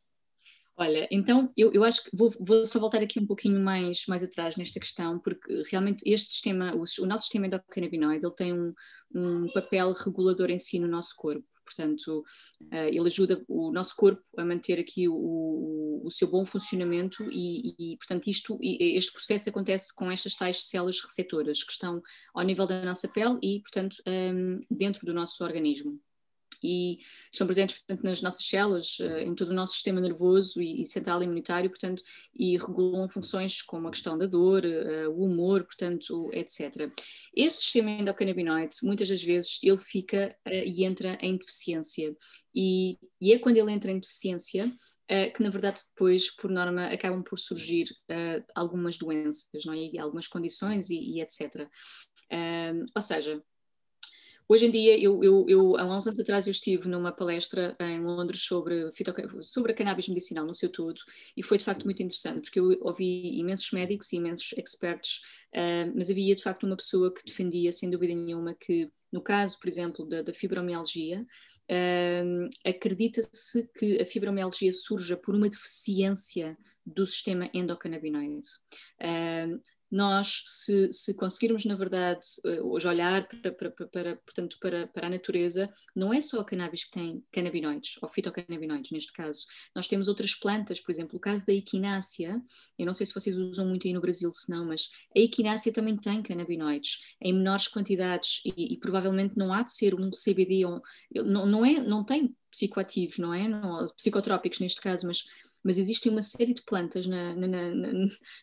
Olha, 0.77 1.07
então 1.11 1.51
eu, 1.55 1.71
eu 1.73 1.83
acho 1.83 2.03
que 2.03 2.15
vou, 2.15 2.33
vou, 2.39 2.65
só 2.65 2.79
voltar 2.79 3.03
aqui 3.03 3.19
um 3.19 3.27
pouquinho 3.27 3.59
mais, 3.59 4.05
mais 4.07 4.23
atrás 4.23 4.55
nesta 4.55 4.79
questão, 4.79 5.19
porque 5.19 5.61
realmente 5.69 6.01
este 6.05 6.31
sistema, 6.31 6.73
o, 6.73 6.83
o 7.03 7.05
nosso 7.05 7.23
sistema 7.23 7.45
endocannabinoide, 7.45 8.25
ele 8.25 8.35
tem 8.35 8.53
um, 8.53 8.73
um 9.13 9.47
papel 9.53 9.91
regulador 9.93 10.49
em 10.49 10.57
si 10.57 10.79
no 10.79 10.87
nosso 10.87 11.15
corpo. 11.15 11.45
Portanto, 11.75 12.23
uh, 12.61 12.75
ele 12.75 13.07
ajuda 13.07 13.43
o 13.47 13.71
nosso 13.71 13.95
corpo 13.95 14.21
a 14.37 14.45
manter 14.45 14.79
aqui 14.79 15.07
o, 15.07 16.01
o, 16.03 16.11
seu 16.11 16.27
bom 16.27 16.45
funcionamento 16.45 17.23
e, 17.31 17.75
e, 17.79 17.97
portanto, 17.97 18.27
isto, 18.27 18.57
este 18.61 19.11
processo 19.13 19.49
acontece 19.49 19.95
com 19.95 20.11
estas 20.11 20.35
tais 20.35 20.67
células 20.67 20.99
receptoras 21.01 21.63
que 21.63 21.71
estão 21.71 22.01
ao 22.33 22.43
nível 22.43 22.67
da 22.67 22.83
nossa 22.83 23.07
pele 23.07 23.39
e, 23.41 23.61
portanto, 23.61 23.97
ehm, 24.05 24.59
dentro 24.69 25.05
do 25.05 25.13
nosso 25.13 25.43
organismo 25.43 25.99
e 26.63 26.99
estão 27.31 27.47
presentes, 27.47 27.77
portanto, 27.79 28.03
nas 28.03 28.21
nossas 28.21 28.45
células, 28.45 28.97
eh, 28.99 29.23
em 29.23 29.33
todo 29.35 29.49
o 29.49 29.53
nosso 29.53 29.73
sistema 29.73 29.99
nervoso 29.99 30.61
e, 30.61 30.85
central 30.85 31.23
imunitário, 31.23 31.69
portanto, 31.69 32.03
e 32.33 32.57
regulam 32.57 33.09
funções 33.09 33.61
como 33.61 33.87
a 33.87 33.91
questão 33.91 34.17
da 34.17 34.25
dor, 34.25 34.65
eh, 34.65 35.07
o 35.07 35.23
humor, 35.23 35.63
portanto, 35.63 36.29
etc. 36.33 36.91
Esse 37.35 37.61
sistema 37.61 37.89
endocannabinoide, 37.91 38.77
muitas 38.83 39.09
das 39.09 39.23
vezes, 39.23 39.59
ele 39.63 39.77
fica 39.77 40.35
eh, 40.45 40.65
e 40.65 40.85
entra 40.85 41.17
em 41.21 41.37
deficiência. 41.37 42.15
E, 42.53 42.97
e, 43.19 43.33
é 43.33 43.39
quando 43.39 43.57
ele 43.57 43.71
entra 43.71 43.91
em 43.91 43.99
deficiência 43.99 44.71
que, 45.35 45.43
na 45.43 45.49
verdade, 45.49 45.81
depois, 45.89 46.33
por 46.33 46.49
norma, 46.49 46.85
acabam 46.85 47.21
por 47.21 47.37
surgir 47.37 47.85
algumas 48.55 48.97
doenças, 48.97 49.49
não 49.65 49.73
é? 49.73 49.89
E 49.91 49.99
algumas 49.99 50.25
condições 50.25 50.89
e, 50.89 50.95
e 50.95 51.21
etc. 51.21 51.67
ou 52.95 53.01
seja, 53.01 53.43
Hoje 54.47 54.65
em 54.65 54.71
dia, 54.71 54.97
eu, 54.99 55.23
eu, 55.23 55.45
eu, 55.47 55.77
há 55.77 55.85
uns 55.85 56.07
anos 56.07 56.19
atrás, 56.19 56.45
eu 56.45 56.51
estive 56.51 56.87
numa 56.87 57.11
palestra 57.11 57.75
em 57.79 58.01
Londres 58.01 58.41
sobre, 58.43 58.91
sobre 59.41 59.71
a 59.71 59.75
cannabis 59.75 60.07
medicinal 60.09 60.45
no 60.45 60.53
seu 60.53 60.69
todo 60.69 60.99
e 61.37 61.41
foi 61.41 61.57
de 61.57 61.63
facto 61.63 61.85
muito 61.85 62.03
interessante, 62.03 62.41
porque 62.41 62.59
eu 62.59 62.77
ouvi 62.81 63.39
imensos 63.39 63.71
médicos 63.71 64.11
e 64.11 64.17
imensos 64.17 64.53
expertos, 64.57 65.21
uh, 65.53 65.91
mas 65.95 66.09
havia 66.09 66.35
de 66.35 66.43
facto 66.43 66.65
uma 66.65 66.75
pessoa 66.75 67.13
que 67.13 67.25
defendia, 67.25 67.71
sem 67.71 67.89
dúvida 67.89 68.13
nenhuma, 68.13 68.53
que 68.53 68.91
no 69.11 69.21
caso, 69.21 69.59
por 69.59 69.67
exemplo, 69.67 70.05
da, 70.05 70.21
da 70.21 70.33
fibromialgia, 70.33 71.25
uh, 71.69 72.49
acredita-se 72.65 73.69
que 73.77 74.01
a 74.01 74.05
fibromialgia 74.05 74.73
surja 74.73 75.17
por 75.17 75.35
uma 75.35 75.49
deficiência 75.49 76.57
do 76.85 77.05
sistema 77.05 77.49
endocannabinoide. 77.53 78.47
Uh, 78.99 79.61
nós, 79.91 80.43
se, 80.45 80.91
se, 80.91 81.13
conseguirmos, 81.13 81.65
na 81.65 81.75
verdade, 81.75 82.21
eh, 82.45 82.61
hoje 82.61 82.87
olhar 82.87 83.27
para, 83.27 83.51
para, 83.51 83.87
para, 83.87 84.15
portanto, 84.15 84.57
para, 84.61 84.87
para 84.87 85.07
a 85.07 85.09
natureza, 85.09 85.69
não 85.93 86.13
é 86.13 86.21
só 86.21 86.39
a 86.39 86.45
cannabis 86.45 86.85
que 86.85 86.91
tem 86.91 87.21
canabinoides, 87.31 87.97
ou 88.01 88.07
fitocannabinoides, 88.07 88.91
neste 88.91 89.11
caso. 89.11 89.41
Nós 89.75 89.89
temos 89.89 90.07
outras 90.07 90.33
plantas, 90.33 90.79
por 90.79 90.91
exemplo, 90.91 91.17
o 91.17 91.19
caso 91.19 91.45
da 91.45 91.53
equinácea, 91.53 92.41
eu 92.79 92.85
não 92.85 92.93
sei 92.93 93.05
se 93.05 93.13
vocês 93.13 93.35
usam 93.35 93.67
muito 93.67 93.85
aí 93.85 93.93
no 93.93 93.99
Brasil, 93.99 94.31
se 94.33 94.49
não, 94.49 94.65
mas 94.65 94.89
a 95.15 95.19
equinácea 95.19 95.73
também 95.73 95.97
tem 95.97 96.23
canabinoides, 96.23 96.99
em 97.21 97.33
menores 97.33 97.67
quantidades, 97.67 98.41
e, 98.45 98.73
e 98.73 98.79
provavelmente 98.79 99.37
não 99.37 99.53
há 99.53 99.61
de 99.61 99.73
ser 99.73 99.93
um 99.93 100.09
CBD, 100.09 100.61
não, 101.13 101.45
não, 101.45 101.65
é, 101.65 101.81
não 101.81 102.05
tem 102.05 102.33
psicoativos, 102.49 103.17
não 103.17 103.33
é? 103.33 103.47
Não, 103.47 103.87
psicotrópicos 103.95 104.59
neste 104.59 104.81
caso, 104.81 105.07
mas 105.07 105.23
mas 105.63 105.77
existem 105.77 106.11
uma 106.11 106.21
série 106.21 106.53
de 106.53 106.63
plantas 106.63 107.07
na, 107.07 107.35
na, 107.35 107.47
na, 107.47 107.93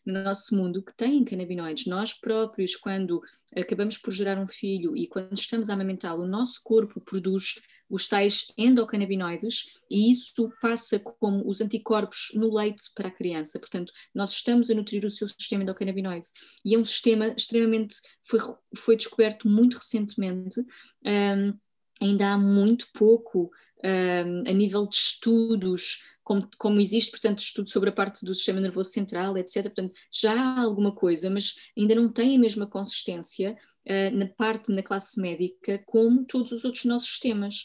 no 0.07 0.25
nosso 0.25 0.57
mundo 0.57 0.83
que 0.83 0.95
têm 0.97 1.25
canabinoides. 1.25 1.87
Nós 1.87 2.13
próprios, 2.13 2.77
quando 2.77 3.21
acabamos 3.57 3.99
por 3.99 4.13
gerar 4.13 4.39
um 4.39 4.49
filho 4.49 4.97
e 4.97 5.07
quando 5.07 5.37
estamos 5.37 5.71
a 5.71 5.75
amamentá-lo, 5.75 6.25
o 6.25 6.29
nosso 6.29 6.61
corpo 6.63 7.01
produz 7.01 7.55
os 7.91 8.07
tais 8.07 8.53
endocannabinoides 8.57 9.73
e 9.91 10.11
isso 10.11 10.53
passa 10.61 10.99
como 10.99 11.49
os 11.49 11.61
anticorpos 11.61 12.29
no 12.35 12.55
leite 12.55 12.85
para 12.95 13.09
a 13.09 13.13
criança. 13.15 13.59
Portanto, 13.59 13.93
nós 14.15 14.33
estamos 14.33 14.71
a 14.71 14.75
nutrir 14.75 15.05
o 15.05 15.11
seu 15.11 15.29
sistema 15.29 15.63
endocannabinoide 15.63 16.27
e 16.65 16.75
é 16.75 16.79
um 16.79 16.85
sistema 16.85 17.29
extremamente 17.29 17.97
foi, 18.25 18.41
foi 18.77 18.97
descoberto 18.97 19.49
muito 19.49 19.79
recentemente. 19.79 20.61
Um, 21.05 21.55
ainda 22.01 22.35
há 22.35 22.39
muito 22.39 22.87
pouco 22.93 23.51
um, 23.85 24.51
a 24.51 24.53
nível 24.53 24.87
de 24.87 24.97
estudos 24.97 26.03
como, 26.29 26.47
como 26.59 26.79
existe, 26.79 27.11
portanto, 27.11 27.39
estudo 27.39 27.71
sobre 27.71 27.89
a 27.89 27.93
parte 27.93 28.23
do 28.23 28.35
sistema 28.35 28.61
nervoso 28.61 28.91
central, 28.91 29.39
etc. 29.39 29.63
Portanto, 29.63 29.95
já 30.13 30.35
há 30.35 30.61
alguma 30.61 30.95
coisa, 30.95 31.31
mas 31.31 31.55
ainda 31.75 31.95
não 31.95 32.13
tem 32.13 32.37
a 32.37 32.39
mesma 32.39 32.67
consistência 32.67 33.57
uh, 33.87 34.15
na 34.15 34.27
parte, 34.27 34.71
na 34.71 34.83
classe 34.83 35.19
médica, 35.19 35.83
como 35.87 36.27
todos 36.27 36.53
os 36.53 36.67
outros 36.67 36.85
nossos 36.85 37.09
sistemas. 37.09 37.65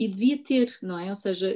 e 0.00 0.08
devia 0.08 0.42
ter, 0.42 0.74
não 0.82 0.98
é? 0.98 1.10
Ou 1.10 1.14
seja, 1.14 1.54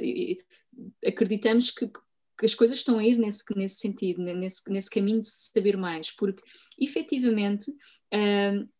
acreditamos 1.03 1.71
que, 1.71 1.87
que 1.87 2.45
as 2.45 2.53
coisas 2.53 2.77
estão 2.77 2.99
a 2.99 3.03
ir 3.03 3.17
nesse, 3.17 3.43
nesse 3.55 3.77
sentido, 3.77 4.21
nesse, 4.21 4.71
nesse 4.71 4.91
caminho 4.91 5.21
de 5.21 5.29
saber 5.29 5.75
mais, 5.75 6.11
porque 6.11 6.43
efetivamente 6.79 7.71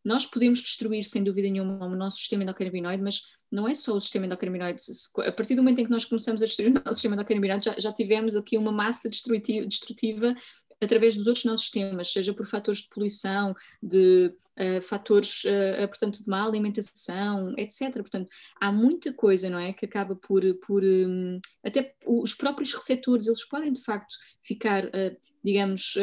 nós 0.06 0.28
podemos 0.28 0.62
destruir, 0.62 1.04
sem 1.04 1.24
dúvida 1.24 1.50
nenhuma, 1.50 1.88
o 1.88 1.96
nosso 1.96 2.18
sistema 2.18 2.44
endocannabinoide, 2.44 3.02
mas 3.02 3.22
não 3.54 3.68
é 3.68 3.76
só 3.76 3.96
o 3.96 4.02
sistema 4.02 4.26
endocannabinoide. 4.26 4.82
A 5.28 5.32
partir 5.32 5.54
do 5.54 5.62
momento 5.62 5.80
em 5.80 5.86
que 5.86 5.92
nós 5.92 6.04
começamos 6.04 6.42
a 6.42 6.46
destruir 6.46 6.72
o 6.72 6.74
nosso 6.74 6.96
sistema 6.96 7.14
endocannabinoide, 7.14 7.66
já, 7.66 7.76
já 7.78 7.94
tivemos 7.94 8.36
aqui 8.36 8.58
uma 8.58 8.72
massa 8.72 9.08
destrutiva, 9.08 9.68
destrutiva 9.68 10.36
através 10.82 11.16
dos 11.16 11.28
outros 11.28 11.46
nossos 11.46 11.62
sistemas, 11.62 12.12
seja 12.12 12.34
por 12.34 12.46
fatores 12.46 12.82
de 12.82 12.90
poluição, 12.90 13.56
de 13.82 14.34
uh, 14.60 14.82
fatores, 14.82 15.44
uh, 15.46 15.88
portanto, 15.88 16.22
de 16.22 16.30
má 16.30 16.44
alimentação, 16.44 17.54
etc. 17.58 17.94
Portanto, 17.94 18.28
há 18.60 18.72
muita 18.72 19.14
coisa, 19.14 19.50
não 19.50 19.60
é, 19.60 19.72
que 19.72 19.86
acaba 19.86 20.16
por, 20.16 20.42
por 20.66 20.84
um, 20.84 21.40
até 21.64 21.96
os 22.06 22.34
próprios 22.34 22.74
receptores, 22.74 23.28
eles 23.28 23.48
podem 23.48 23.72
de 23.72 23.82
facto 23.84 24.14
ficar, 24.42 24.86
uh, 24.86 25.16
digamos, 25.44 25.94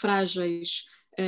frágeis. 0.00 0.84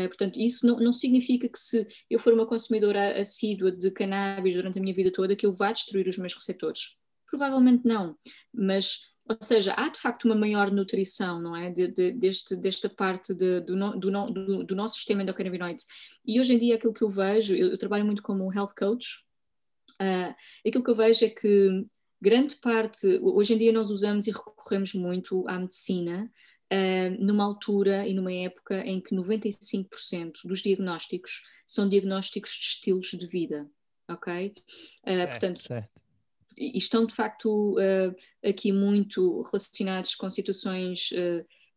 Portanto, 0.09 0.39
isso 0.39 0.67
não, 0.67 0.77
não, 0.79 0.93
significa 0.93 1.49
que 1.49 1.59
se 1.59 1.87
eu 2.09 2.19
for 2.19 2.33
uma 2.33 2.47
consumidora 2.47 3.21
assídua 3.21 3.73
de 3.73 3.91
cannabis 3.91 4.55
durante 4.55 4.79
a 4.79 4.83
minha 4.83 4.95
vida 4.95 5.13
toda, 5.13 5.35
que 5.35 5.47
eu 5.47 5.53
vá 5.53 5.73
destruir 5.73 6.07
os 6.07 6.17
meus 6.17 6.35
receptores. 6.35 6.97
Provavelmente 7.29 7.87
não, 7.87 8.17
mas 8.53 9.11
ou 9.29 9.37
seja, 9.41 9.75
há 9.77 9.89
de 9.89 10.01
facto 10.01 10.25
uma 10.25 10.35
maior 10.35 10.73
nutrição, 10.73 11.41
não 11.41 11.55
é? 11.55 11.71
De, 11.71 11.87
de, 11.87 12.11
deste, 12.13 12.57
desta 12.57 12.89
parte 12.89 13.33
de, 13.33 13.61
do, 13.61 13.77
do, 13.99 14.11
do, 14.11 14.65
do, 14.65 14.75
nosso 14.75 14.97
sistema 14.97 15.23
endocannabinoide. 15.23 15.85
E 16.27 16.41
hoje 16.41 16.55
em 16.55 16.59
dia 16.59 16.75
aquilo 16.75 16.93
que 16.93 17.03
eu 17.03 17.09
vejo, 17.09 17.55
eu, 17.55 17.69
eu 17.69 17.79
trabalho 17.79 18.05
muito 18.05 18.23
como 18.23 18.53
health 18.53 18.75
coach, 18.77 19.07
uh, 20.01 20.35
aquilo 20.67 20.83
que 20.83 20.91
eu 20.91 20.97
vejo 20.97 21.25
é 21.25 21.29
que 21.29 21.87
grande 22.21 22.57
parte, 22.57 23.07
hoje 23.23 23.55
em 23.55 23.59
dia 23.59 23.73
nós 23.73 23.89
usamos 23.89 24.27
e 24.27 24.33
recorremos 24.33 24.95
muito 24.95 25.47
à 25.49 25.59
medicina, 25.59 26.31
uh, 26.73 27.25
numa 27.25 27.45
altura 27.45 28.07
e 28.07 28.15
numa 28.15 28.33
época 28.33 28.81
em 28.87 29.01
que 29.01 29.15
95% 29.15 30.33
dos 30.45 30.61
diagnósticos 30.61 31.43
são 31.67 31.89
diagnósticos 31.89 32.51
de 32.51 32.65
estilos 32.65 33.09
de 33.09 33.27
vida, 33.27 33.69
ok? 34.09 34.55
Uh, 35.05 35.29
portanto, 35.29 35.63
certo 35.63 36.01
estão 36.57 37.07
de 37.07 37.15
facto 37.15 37.79
uh, 37.79 38.15
aqui 38.47 38.71
muito 38.71 39.41
relacionados 39.43 40.15
com 40.15 40.29
situações 40.29 41.09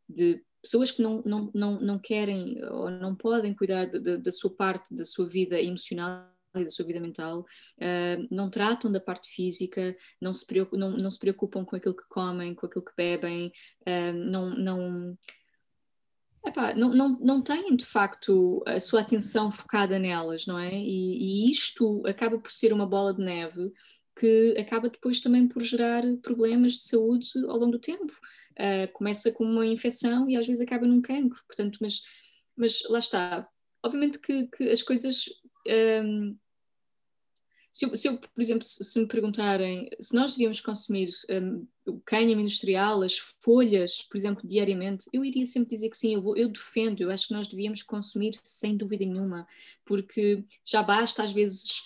de 0.09 0.43
pessoas 0.61 0.91
que 0.91 1.01
não, 1.01 1.21
não, 1.25 1.51
não, 1.53 1.79
não 1.79 1.99
querem 1.99 2.61
ou 2.65 2.89
não 2.89 3.15
podem 3.15 3.53
cuidar 3.53 3.85
da 3.85 4.31
sua 4.31 4.49
parte, 4.53 4.93
da 4.93 5.05
sua 5.05 5.25
vida 5.25 5.61
emocional 5.61 6.32
e 6.56 6.64
da 6.64 6.70
sua 6.70 6.86
vida 6.86 6.99
mental, 6.99 7.41
uh, 7.41 8.28
não 8.30 8.49
tratam 8.49 8.91
da 8.91 8.99
parte 8.99 9.30
física, 9.30 9.95
não 10.22 10.34
se, 10.34 10.45
preocupam, 10.45 10.78
não, 10.78 10.91
não 10.91 11.10
se 11.10 11.20
preocupam 11.20 11.66
com 11.66 11.76
aquilo 11.76 11.95
que 11.95 12.08
comem, 12.08 12.56
com 12.56 12.66
aquilo 12.66 12.86
que 12.86 12.95
bebem, 12.95 13.51
não, 14.14 14.49
não, 14.51 15.18
epá, 16.45 16.74
não, 16.74 16.93
não, 16.93 17.20
não 17.20 17.41
têm 17.41 17.76
de 17.76 17.86
facto 17.86 18.62
a 18.66 18.80
sua 18.80 19.01
atenção 19.01 19.51
focada 19.51 19.97
nelas, 19.97 20.45
não 20.45 20.60
é? 20.60 20.74
E, 20.74 21.47
e 21.47 21.51
isto 21.51 22.06
acaba 22.06 22.38
por 22.38 22.51
ser 22.51 22.74
uma 22.74 22.86
bola 22.86 23.14
de 23.14 23.24
neve 23.24 23.72
que 24.16 24.56
acaba 24.58 24.89
depois 24.89 25.20
também 25.20 25.47
por 25.47 25.64
gerar 25.64 26.04
problemas 26.22 26.74
de 26.74 26.84
saúde 26.84 27.30
ao 27.47 27.58
longo 27.58 27.72
do 27.74 27.80
tempo. 27.80 28.14
Uh, 28.51 28.91
começa 28.93 29.32
com 29.32 29.43
uma 29.43 29.66
infecção 29.66 30.30
e 30.30 30.38
às 30.38 30.45
vezes 30.45 30.62
acaba 30.62 30.86
num 30.86 31.01
cancro, 31.01 31.41
portanto, 31.47 31.80
mas, 31.82 32.01
mas 32.56 32.84
lá 32.89 32.99
está. 32.99 33.47
Obviamente 33.82 34.20
que, 34.20 34.47
que 34.47 34.70
as 34.70 34.84
coisas. 34.84 35.26
Um, 35.68 36.38
se, 37.74 37.86
eu, 37.86 37.97
se 37.97 38.07
eu, 38.07 38.17
por 38.19 38.41
exemplo, 38.41 38.63
se, 38.63 38.84
se, 38.84 38.99
me 38.99 39.07
perguntarem 39.07 39.89
se 39.99 40.13
nós 40.13 40.32
devíamos 40.32 40.61
consumir 40.61 41.09
um, 41.32 41.67
o 41.88 41.99
cânhamo 42.01 42.39
industrial, 42.39 43.01
as 43.01 43.17
folhas, 43.17 44.03
por 44.03 44.15
exemplo, 44.15 44.47
diariamente, 44.47 45.09
eu 45.11 45.26
iria 45.26 45.45
sempre 45.47 45.74
dizer 45.74 45.89
que 45.89 45.97
sim, 45.97 46.13
eu, 46.13 46.21
vou, 46.21 46.38
eu 46.38 46.49
defendo, 46.49 47.01
eu 47.01 47.09
acho 47.09 47.28
que 47.28 47.34
nós 47.34 47.47
devíamos 47.47 47.82
consumir 47.82 48.36
sem 48.43 48.78
dúvida 48.78 49.03
nenhuma, 49.03 49.47
porque 49.84 50.45
já 50.63 50.84
basta 50.84 51.24
às 51.24 51.32
vezes 51.32 51.84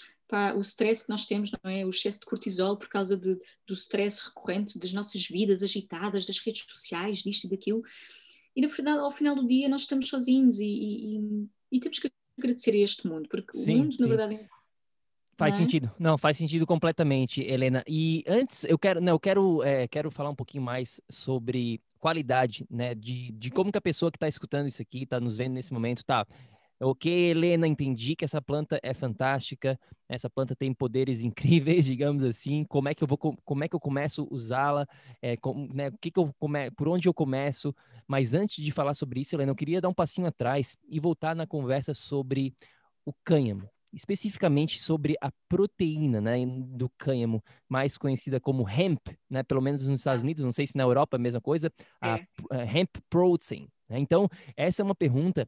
o 0.57 0.59
stress 0.59 1.05
que 1.05 1.09
nós 1.09 1.25
temos, 1.25 1.51
não 1.63 1.71
é? 1.71 1.85
O 1.85 1.89
excesso 1.89 2.19
de 2.19 2.25
cortisol 2.25 2.75
por 2.75 2.89
causa 2.89 3.15
de, 3.15 3.39
do 3.65 3.73
stress 3.73 4.27
recorrente 4.27 4.77
das 4.77 4.91
nossas 4.91 5.25
vidas 5.25 5.63
agitadas, 5.63 6.25
das 6.25 6.39
redes 6.39 6.65
sociais, 6.67 7.19
disto 7.19 7.45
e 7.45 7.49
daquilo. 7.49 7.81
E 8.53 8.61
no 8.61 8.69
final, 8.69 8.99
ao 8.99 9.11
final 9.11 9.35
do 9.35 9.47
dia 9.47 9.69
nós 9.69 9.81
estamos 9.81 10.09
sozinhos 10.09 10.59
e, 10.59 10.65
e, 10.65 11.47
e 11.71 11.79
temos 11.79 11.97
que 11.99 12.11
agradecer 12.37 12.71
a 12.71 12.77
este 12.77 13.07
mundo, 13.07 13.29
porque 13.29 13.57
sim, 13.57 13.75
o 13.75 13.77
mundo, 13.77 13.95
sim. 13.95 14.01
na 14.01 14.07
verdade, 14.07 14.47
Faz 15.37 15.53
é? 15.53 15.57
sentido. 15.57 15.91
Não, 15.99 16.17
faz 16.17 16.37
sentido 16.37 16.65
completamente, 16.65 17.41
Helena. 17.41 17.83
E 17.87 18.23
antes, 18.27 18.63
eu 18.63 18.77
quero, 18.77 18.99
não, 18.99 19.13
eu 19.13 19.19
quero, 19.19 19.63
é, 19.63 19.87
quero 19.87 20.09
falar 20.09 20.29
um 20.29 20.35
pouquinho 20.35 20.63
mais 20.63 20.99
sobre 21.09 21.79
qualidade, 21.99 22.65
né? 22.69 22.95
De, 22.95 23.31
de 23.31 23.51
como 23.51 23.71
que 23.71 23.77
a 23.77 23.81
pessoa 23.81 24.11
que 24.11 24.17
está 24.17 24.27
escutando 24.27 24.67
isso 24.67 24.81
aqui, 24.81 25.03
está 25.03 25.19
nos 25.19 25.37
vendo 25.37 25.53
nesse 25.53 25.71
momento, 25.71 26.03
tá 26.03 26.25
Ok, 26.79 27.11
Helena, 27.11 27.67
entendi 27.67 28.15
que 28.15 28.23
essa 28.23 28.39
planta 28.39 28.79
é 28.83 28.93
fantástica, 28.93 29.79
essa 30.07 30.29
planta 30.29 30.55
tem 30.55 30.71
poderes 30.71 31.21
incríveis, 31.25 31.85
digamos 31.85 32.23
assim. 32.23 32.63
Como 32.65 32.87
é 32.87 32.93
que 32.93 33.03
eu 33.03 33.07
vou, 33.07 33.17
como 33.17 33.63
é 33.63 33.67
que 33.67 33.75
eu 33.75 33.79
começo 33.79 34.21
a 34.21 34.33
usá-la? 34.33 34.85
É, 35.19 35.35
né, 35.73 35.87
o 35.87 35.97
que, 35.97 36.11
que 36.11 36.19
eu 36.19 36.31
come, 36.37 36.69
por 36.71 36.87
onde 36.87 37.07
eu 37.07 37.13
começo? 37.13 37.75
Mas 38.07 38.35
antes 38.35 38.63
de 38.63 38.71
falar 38.71 38.93
sobre 38.93 39.21
isso, 39.21 39.35
Helena, 39.35 39.51
eu 39.51 39.55
queria 39.55 39.81
dar 39.81 39.89
um 39.89 39.93
passinho 39.93 40.27
atrás 40.27 40.77
e 40.87 40.99
voltar 40.99 41.35
na 41.35 41.47
conversa 41.47 41.95
sobre 41.95 42.53
o 43.03 43.11
cânhamo, 43.23 43.67
especificamente 43.93 44.79
sobre 44.79 45.15
a 45.21 45.31
proteína, 45.47 46.21
né, 46.21 46.45
do 46.45 46.89
cânhamo, 46.97 47.43
mais 47.67 47.97
conhecida 47.97 48.39
como 48.39 48.67
hemp, 48.67 49.07
né, 49.29 49.43
pelo 49.43 49.61
menos 49.61 49.87
nos 49.87 49.99
Estados 49.99 50.23
Unidos, 50.23 50.43
não 50.43 50.51
sei 50.51 50.67
se 50.67 50.75
na 50.75 50.83
Europa 50.83 51.17
é 51.17 51.19
a 51.19 51.21
mesma 51.21 51.41
coisa, 51.41 51.71
a, 52.01 52.17
é. 52.17 52.27
a 52.51 52.77
hemp 52.77 52.97
protein. 53.09 53.67
Né? 53.89 53.99
Então, 53.99 54.29
essa 54.55 54.81
é 54.81 54.85
uma 54.85 54.95
pergunta 54.95 55.47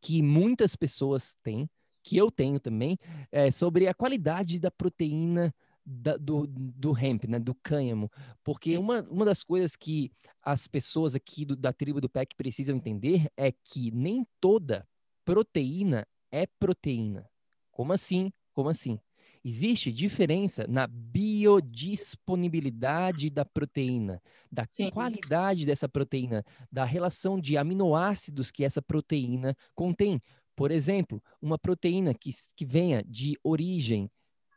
que 0.00 0.22
muitas 0.22 0.76
pessoas 0.76 1.34
têm, 1.42 1.68
que 2.02 2.16
eu 2.16 2.30
tenho 2.30 2.60
também, 2.60 2.98
é 3.32 3.50
sobre 3.50 3.88
a 3.88 3.94
qualidade 3.94 4.58
da 4.58 4.70
proteína 4.70 5.54
da, 5.84 6.16
do, 6.16 6.46
do 6.46 6.96
hemp, 6.98 7.24
né, 7.24 7.38
do 7.38 7.54
cânhamo. 7.54 8.10
Porque 8.42 8.76
uma, 8.78 9.02
uma 9.02 9.24
das 9.24 9.42
coisas 9.42 9.76
que 9.76 10.10
as 10.42 10.66
pessoas 10.66 11.14
aqui 11.14 11.44
do, 11.44 11.56
da 11.56 11.72
tribo 11.72 12.00
do 12.00 12.08
PEC 12.08 12.34
precisam 12.36 12.76
entender 12.76 13.28
é 13.36 13.52
que 13.52 13.90
nem 13.90 14.26
toda 14.40 14.86
proteína 15.24 16.06
é 16.30 16.46
proteína. 16.58 17.28
Como 17.74 17.92
assim? 17.92 18.32
Como 18.52 18.70
assim? 18.70 18.98
Existe 19.44 19.92
diferença 19.92 20.66
na 20.66 20.86
biodisponibilidade 20.86 23.28
da 23.28 23.44
proteína, 23.44 24.22
da 24.50 24.66
Sim. 24.70 24.88
qualidade 24.90 25.66
dessa 25.66 25.86
proteína, 25.86 26.42
da 26.72 26.84
relação 26.84 27.38
de 27.38 27.58
aminoácidos 27.58 28.50
que 28.50 28.64
essa 28.64 28.80
proteína 28.80 29.54
contém. 29.74 30.18
Por 30.56 30.70
exemplo, 30.70 31.22
uma 31.42 31.58
proteína 31.58 32.14
que, 32.14 32.30
que 32.56 32.64
venha 32.64 33.04
de 33.06 33.38
origem 33.42 34.10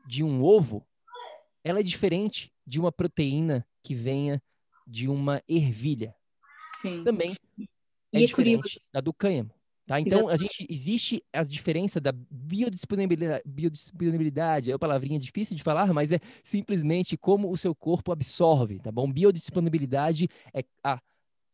de 0.07 0.23
um 0.23 0.41
ovo, 0.41 0.87
ela 1.63 1.79
é 1.81 1.83
diferente 1.83 2.49
de 2.65 2.79
uma 2.79 2.93
proteína 2.93 3.67
que 3.83 3.93
venha 3.93 4.41
de 4.85 5.09
uma 5.09 5.43
ervilha. 5.49 6.15
Sim. 6.79 7.03
Também 7.03 7.35
é, 8.13 8.13
é 8.13 8.19
diferente 8.19 8.79
da 8.93 9.01
do 9.01 9.11
cânhamo. 9.11 9.51
Tá? 9.87 10.01
Então, 10.01 10.27
a 10.27 10.35
gente, 10.35 10.67
existe 10.69 11.23
a 11.31 11.43
diferença 11.43 12.01
da 12.01 12.11
biodisponibilidade, 12.11 13.41
biodisponibilidade, 13.45 14.69
é 14.69 14.73
uma 14.73 14.79
palavrinha 14.79 15.17
difícil 15.17 15.55
de 15.55 15.63
falar, 15.63 15.93
mas 15.93 16.11
é 16.11 16.19
simplesmente 16.43 17.15
como 17.15 17.49
o 17.49 17.55
seu 17.55 17.73
corpo 17.73 18.11
absorve, 18.11 18.79
tá 18.79 18.91
bom? 18.91 19.09
Biodisponibilidade 19.09 20.27
é 20.53 20.65
a 20.83 21.01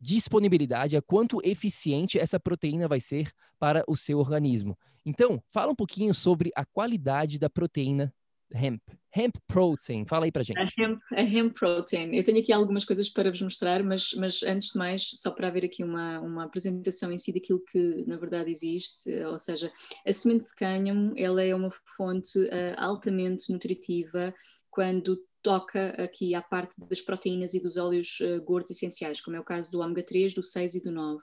disponibilidade, 0.02 0.96
é 0.96 1.02
quanto 1.02 1.40
eficiente 1.44 2.18
essa 2.18 2.40
proteína 2.40 2.88
vai 2.88 3.00
ser 3.00 3.32
para 3.60 3.84
o 3.88 3.96
seu 3.96 4.18
organismo. 4.18 4.76
Então, 5.06 5.42
fala 5.52 5.72
um 5.72 5.76
pouquinho 5.76 6.12
sobre 6.12 6.52
a 6.56 6.66
qualidade 6.66 7.38
da 7.38 7.52
proteína 7.52 8.12
hemp. 8.54 8.82
Hemp 9.16 9.36
protein, 9.48 10.06
fala 10.06 10.26
aí 10.26 10.32
pra 10.32 10.44
gente. 10.44 10.58
A 10.58 10.64
hemp, 10.64 11.00
a 11.12 11.22
hemp 11.22 11.54
protein. 11.54 12.16
Eu 12.16 12.24
tenho 12.24 12.40
aqui 12.40 12.52
algumas 12.52 12.86
coisas 12.86 13.10
para 13.10 13.30
vos 13.30 13.42
mostrar, 13.42 13.84
mas, 13.84 14.14
mas 14.14 14.42
antes 14.44 14.70
de 14.72 14.78
mais, 14.78 15.04
só 15.16 15.32
para 15.32 15.48
haver 15.48 15.66
aqui 15.66 15.84
uma, 15.84 16.20
uma 16.20 16.46
apresentação 16.46 17.12
em 17.12 17.18
si 17.18 17.32
daquilo 17.32 17.64
que 17.70 18.04
na 18.08 18.18
verdade 18.18 18.50
existe, 18.50 19.12
ou 19.26 19.38
seja, 19.38 19.72
a 20.06 20.14
semente 20.14 20.46
de 20.46 20.56
cânhamo, 20.56 21.14
ela 21.18 21.44
é 21.44 21.54
uma 21.54 21.70
fonte 21.96 22.40
uh, 22.40 22.76
altamente 22.78 23.52
nutritiva 23.52 24.34
quando 24.72 25.20
toca 25.44 25.90
aqui 26.02 26.34
à 26.34 26.42
parte 26.42 26.80
das 26.88 27.02
proteínas 27.02 27.54
e 27.54 27.62
dos 27.62 27.78
óleos 27.78 28.20
uh, 28.22 28.42
gordos 28.44 28.72
essenciais, 28.72 29.22
como 29.22 29.36
é 29.36 29.40
o 29.40 29.44
caso 29.44 29.70
do 29.70 29.82
ômega 29.82 30.02
3, 30.04 30.34
do 30.34 30.42
6 30.42 30.76
e 30.76 30.84
do 30.84 30.92
9. 30.92 31.22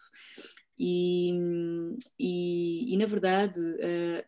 E, 0.82 1.30
e, 2.18 2.94
e, 2.94 2.96
na 2.96 3.04
verdade 3.04 3.60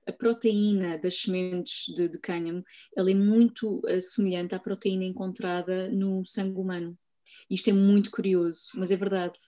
a, 0.07 0.11
a 0.11 0.13
proteína 0.13 0.99
das 0.99 1.23
sementes 1.23 1.87
de, 1.95 2.11
de 2.11 2.19
cânhamo 2.19 2.63
ela 2.95 3.11
é 3.11 3.15
muito 3.15 3.81
uh, 3.87 4.01
semelhante 4.03 4.55
à 4.55 4.59
proteína 4.59 5.05
encontrada 5.05 5.89
no 5.91 6.23
sangue 6.27 6.61
humano. 6.61 6.99
Isto 7.49 7.71
é 7.71 7.73
muito 7.73 8.11
curioso, 8.11 8.71
mas 8.75 8.91
é 8.91 8.97
verdade. 8.97 9.39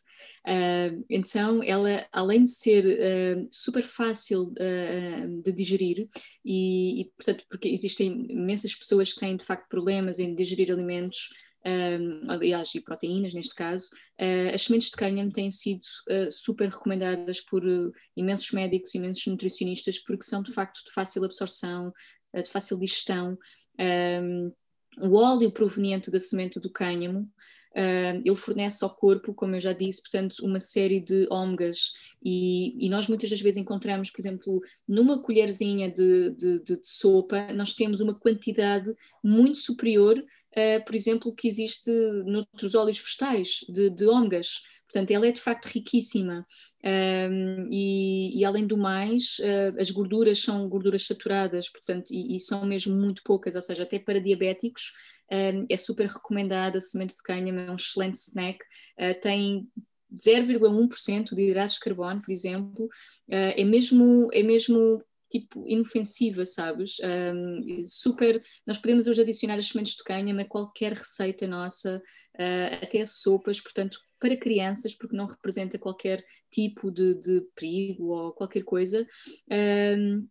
Uh, 0.47 1.05
então, 1.09 1.63
ela, 1.63 2.07
além 2.13 2.45
de 2.45 2.51
ser 2.51 2.85
uh, 2.85 3.49
super 3.51 3.85
fácil 3.85 4.53
uh, 4.53 5.43
de 5.43 5.53
digerir, 5.53 6.07
e, 6.45 7.03
e, 7.03 7.05
portanto, 7.17 7.45
porque 7.49 7.69
existem 7.69 8.27
imensas 8.31 8.75
pessoas 8.75 9.13
que 9.13 9.21
têm 9.21 9.37
de 9.37 9.45
facto 9.45 9.69
problemas 9.69 10.19
em 10.19 10.35
digerir 10.35 10.71
alimentos, 10.71 11.31
um, 11.67 12.31
aliás, 12.31 12.75
e 12.75 12.81
proteínas 12.81 13.33
neste 13.33 13.55
caso, 13.55 13.89
uh, 14.21 14.55
as 14.55 14.63
sementes 14.63 14.91
de 14.91 14.97
cânhamo 14.97 15.33
têm 15.33 15.51
sido 15.51 15.83
uh, 16.11 16.31
super 16.31 16.69
recomendadas 16.69 17.41
por 17.41 17.65
uh, 17.65 17.93
imensos 18.17 18.51
médicos, 18.53 18.95
imensos 18.95 19.27
nutricionistas, 19.27 19.99
porque 19.99 20.25
são 20.25 20.43
de 20.43 20.53
facto 20.53 20.85
de 20.85 20.93
fácil 20.93 21.25
absorção, 21.25 21.93
de 22.35 22.51
fácil 22.51 22.79
digestão. 22.79 23.39
Um, 23.79 24.53
o 25.01 25.15
óleo 25.17 25.53
proveniente 25.53 26.11
da 26.11 26.21
semente 26.21 26.61
do 26.61 26.71
cânhamo 26.71 27.31
Uh, 27.75 28.23
ele 28.25 28.37
fornece 28.37 28.85
ao 28.85 28.95
corpo, 28.95 29.35
como 29.35 29.57
eu 29.57 29.61
já 29.61 29.73
disse, 29.73 30.01
portanto, 30.01 30.37
uma 30.45 30.61
série 30.61 31.01
de 31.01 31.27
ômegas 31.29 31.93
e, 32.23 32.73
e, 32.79 32.89
nós 32.89 33.09
muitas 33.09 33.29
das 33.29 33.41
vezes 33.41 33.61
encontramos, 33.61 34.13
por 34.13 34.21
exemplo, 34.21 34.63
numa 34.87 35.21
colherzinha 35.21 35.91
de, 35.91 36.31
de, 36.31 36.61
de, 36.61 36.77
de 36.77 36.87
sopa, 36.87 37.53
nós 37.53 37.75
temos 37.75 37.99
uma 37.99 38.15
quantidade 38.15 38.95
muito 39.25 39.59
superior, 39.59 40.25
uh, 40.57 40.85
por 40.85 40.95
exemplo, 40.95 41.35
que 41.35 41.49
existe 41.49 41.91
noutros 42.25 42.75
óleos 42.75 42.99
vegetais 42.99 43.61
de, 43.69 43.91
de 43.91 44.07
ômegas. 44.07 44.63
Portanto, 44.95 45.11
ela 45.11 45.27
é 45.27 45.33
de 45.33 45.41
facto 45.41 45.67
riquíssima. 45.67 46.47
Um, 46.85 47.69
e, 47.69 48.39
e, 48.39 48.45
além 48.45 48.65
do 48.65 48.77
mais, 48.77 49.39
uh, 49.41 49.81
as 49.81 49.91
gorduras 49.91 50.39
são 50.39 50.69
gorduras 50.69 51.05
saturadas, 51.05 51.69
portanto, 51.69 52.07
e, 52.13 52.37
e, 52.37 52.39
são 52.39 52.65
mesmo 52.65 52.95
muito 52.95 53.23
poucas, 53.25 53.57
ou 53.57 53.63
seja, 53.63 53.83
até 53.83 53.99
para 53.99 54.21
diabéticos 54.21 54.93
um, 55.33 55.67
é 55.69 55.77
super 55.77 56.07
recomendada. 56.07 56.79
A 56.79 56.81
semente 56.81 57.17
de 57.17 57.23
cânhamo 57.23 57.59
é 57.59 57.71
um 57.73 57.75
excelente 57.75 58.15
snack, 58.15 58.61
uh, 59.01 59.21
tem 59.21 59.69
0,1% 60.15 61.35
de 61.35 61.43
hidratos 61.43 61.75
de 61.75 61.81
carbono, 61.81 62.23
por 62.23 62.31
exemplo, 62.31 62.89
é 63.29 63.65
mesmo, 63.65 64.29
é 64.33 64.45
mesmo 64.45 65.03
tipo 65.35 65.67
inofensiva, 65.67 66.47
sabes? 66.47 66.97
Um, 67.01 67.83
super. 67.85 68.41
Nós 68.65 68.79
podemos 68.79 69.09
hoje 69.09 69.23
adicionar 69.23 69.57
as 69.57 69.69
sementes 69.69 69.97
de 69.97 70.05
cânhamo 70.05 70.41
a 70.41 70.45
qualquer 70.45 70.93
receita 70.93 71.47
nossa, 71.49 72.01
uh, 72.35 72.85
até 72.85 73.05
sopas, 73.05 73.61
portanto, 73.61 73.99
para 74.21 74.37
crianças, 74.37 74.95
porque 74.95 75.17
não 75.17 75.27
representa 75.27 75.79
qualquer 75.79 76.25
tipo 76.51 76.91
de, 76.91 77.15
de 77.15 77.41
perigo 77.55 78.15
ou 78.15 78.33
qualquer 78.33 78.63
coisa. 78.63 79.07
Um, 79.51 80.27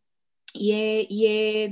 e, 0.56 0.72
é, 0.72 1.08
e, 1.12 1.26
é, 1.26 1.72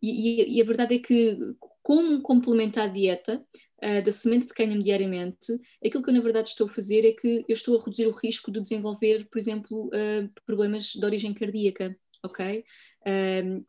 e, 0.00 0.56
e, 0.56 0.62
a 0.62 0.64
verdade 0.64 0.94
é 0.94 0.98
que, 0.98 1.36
como 1.82 2.22
complemento 2.22 2.78
à 2.80 2.86
dieta 2.86 3.44
uh, 3.82 4.04
da 4.04 4.12
semente 4.12 4.46
de 4.46 4.54
cânhamo 4.54 4.82
diariamente, 4.82 5.52
aquilo 5.84 6.04
que 6.04 6.10
eu 6.10 6.14
na 6.14 6.20
verdade 6.20 6.50
estou 6.50 6.68
a 6.68 6.70
fazer 6.70 7.04
é 7.04 7.12
que 7.12 7.44
eu 7.48 7.54
estou 7.54 7.76
a 7.76 7.82
reduzir 7.82 8.06
o 8.06 8.16
risco 8.16 8.52
de 8.52 8.60
desenvolver, 8.60 9.26
por 9.28 9.38
exemplo, 9.38 9.86
uh, 9.88 10.30
problemas 10.46 10.92
de 10.92 11.04
origem 11.04 11.34
cardíaca 11.34 11.96
ok? 12.22 12.64
Um, 13.06 13.64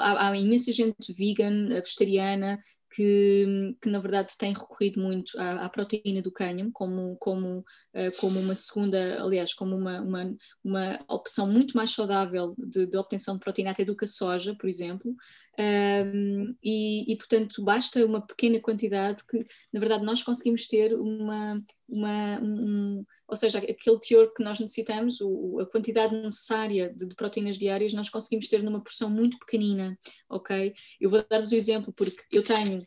há, 0.00 0.28
há, 0.28 0.36
imensa 0.36 0.72
gente 0.72 1.12
vegan, 1.12 1.68
vegetariana, 1.68 2.58
que, 2.96 3.76
que, 3.82 3.90
na 3.90 3.98
verdade 3.98 4.36
tem 4.38 4.54
recorrido 4.54 5.00
muito 5.00 5.38
à, 5.38 5.66
à 5.66 5.68
proteína 5.68 6.22
do 6.22 6.30
cânhamo 6.32 6.70
como, 6.72 7.16
como, 7.18 7.58
uh, 7.58 8.16
como 8.18 8.40
uma 8.40 8.54
segunda, 8.54 9.22
aliás, 9.22 9.52
como 9.52 9.76
uma, 9.76 10.00
uma, 10.00 10.36
uma 10.64 11.04
opção 11.08 11.46
muito 11.46 11.76
mais 11.76 11.90
saudável 11.90 12.54
de, 12.56 12.86
de, 12.86 12.96
obtenção 12.96 13.34
de 13.34 13.40
proteína 13.40 13.72
até 13.72 13.84
do 13.84 13.96
que 13.96 14.04
a 14.04 14.08
soja, 14.08 14.54
por 14.54 14.68
exemplo, 14.68 15.14
um, 15.58 16.54
e, 16.62 17.12
e, 17.12 17.16
portanto 17.16 17.62
basta 17.62 18.04
uma 18.04 18.24
pequena 18.24 18.60
quantidade 18.60 19.22
que 19.26 19.44
na 19.72 19.80
verdade 19.80 20.04
nós 20.04 20.22
conseguimos 20.22 20.66
ter 20.66 20.94
uma, 20.94 21.62
uma 21.88 22.40
um, 22.40 23.04
ou 23.28 23.36
seja, 23.36 23.58
aquele 23.58 23.98
teor 23.98 24.32
que 24.32 24.42
nós 24.42 24.60
necessitamos, 24.60 25.20
o, 25.20 25.58
a 25.60 25.66
quantidade 25.66 26.14
necessária 26.14 26.92
de, 26.94 27.08
de, 27.08 27.14
proteínas 27.14 27.58
diárias, 27.58 27.92
nós 27.92 28.08
conseguimos 28.08 28.48
ter 28.48 28.62
numa 28.62 28.80
porção 28.80 29.10
muito 29.10 29.38
pequenina, 29.38 29.98
ok? 30.28 30.72
Eu 31.00 31.10
vou 31.10 31.24
dar-vos 31.28 31.50
o 31.50 31.54
um 31.54 31.58
exemplo 31.58 31.92
porque 31.92 32.22
eu 32.30 32.42
tenho, 32.42 32.84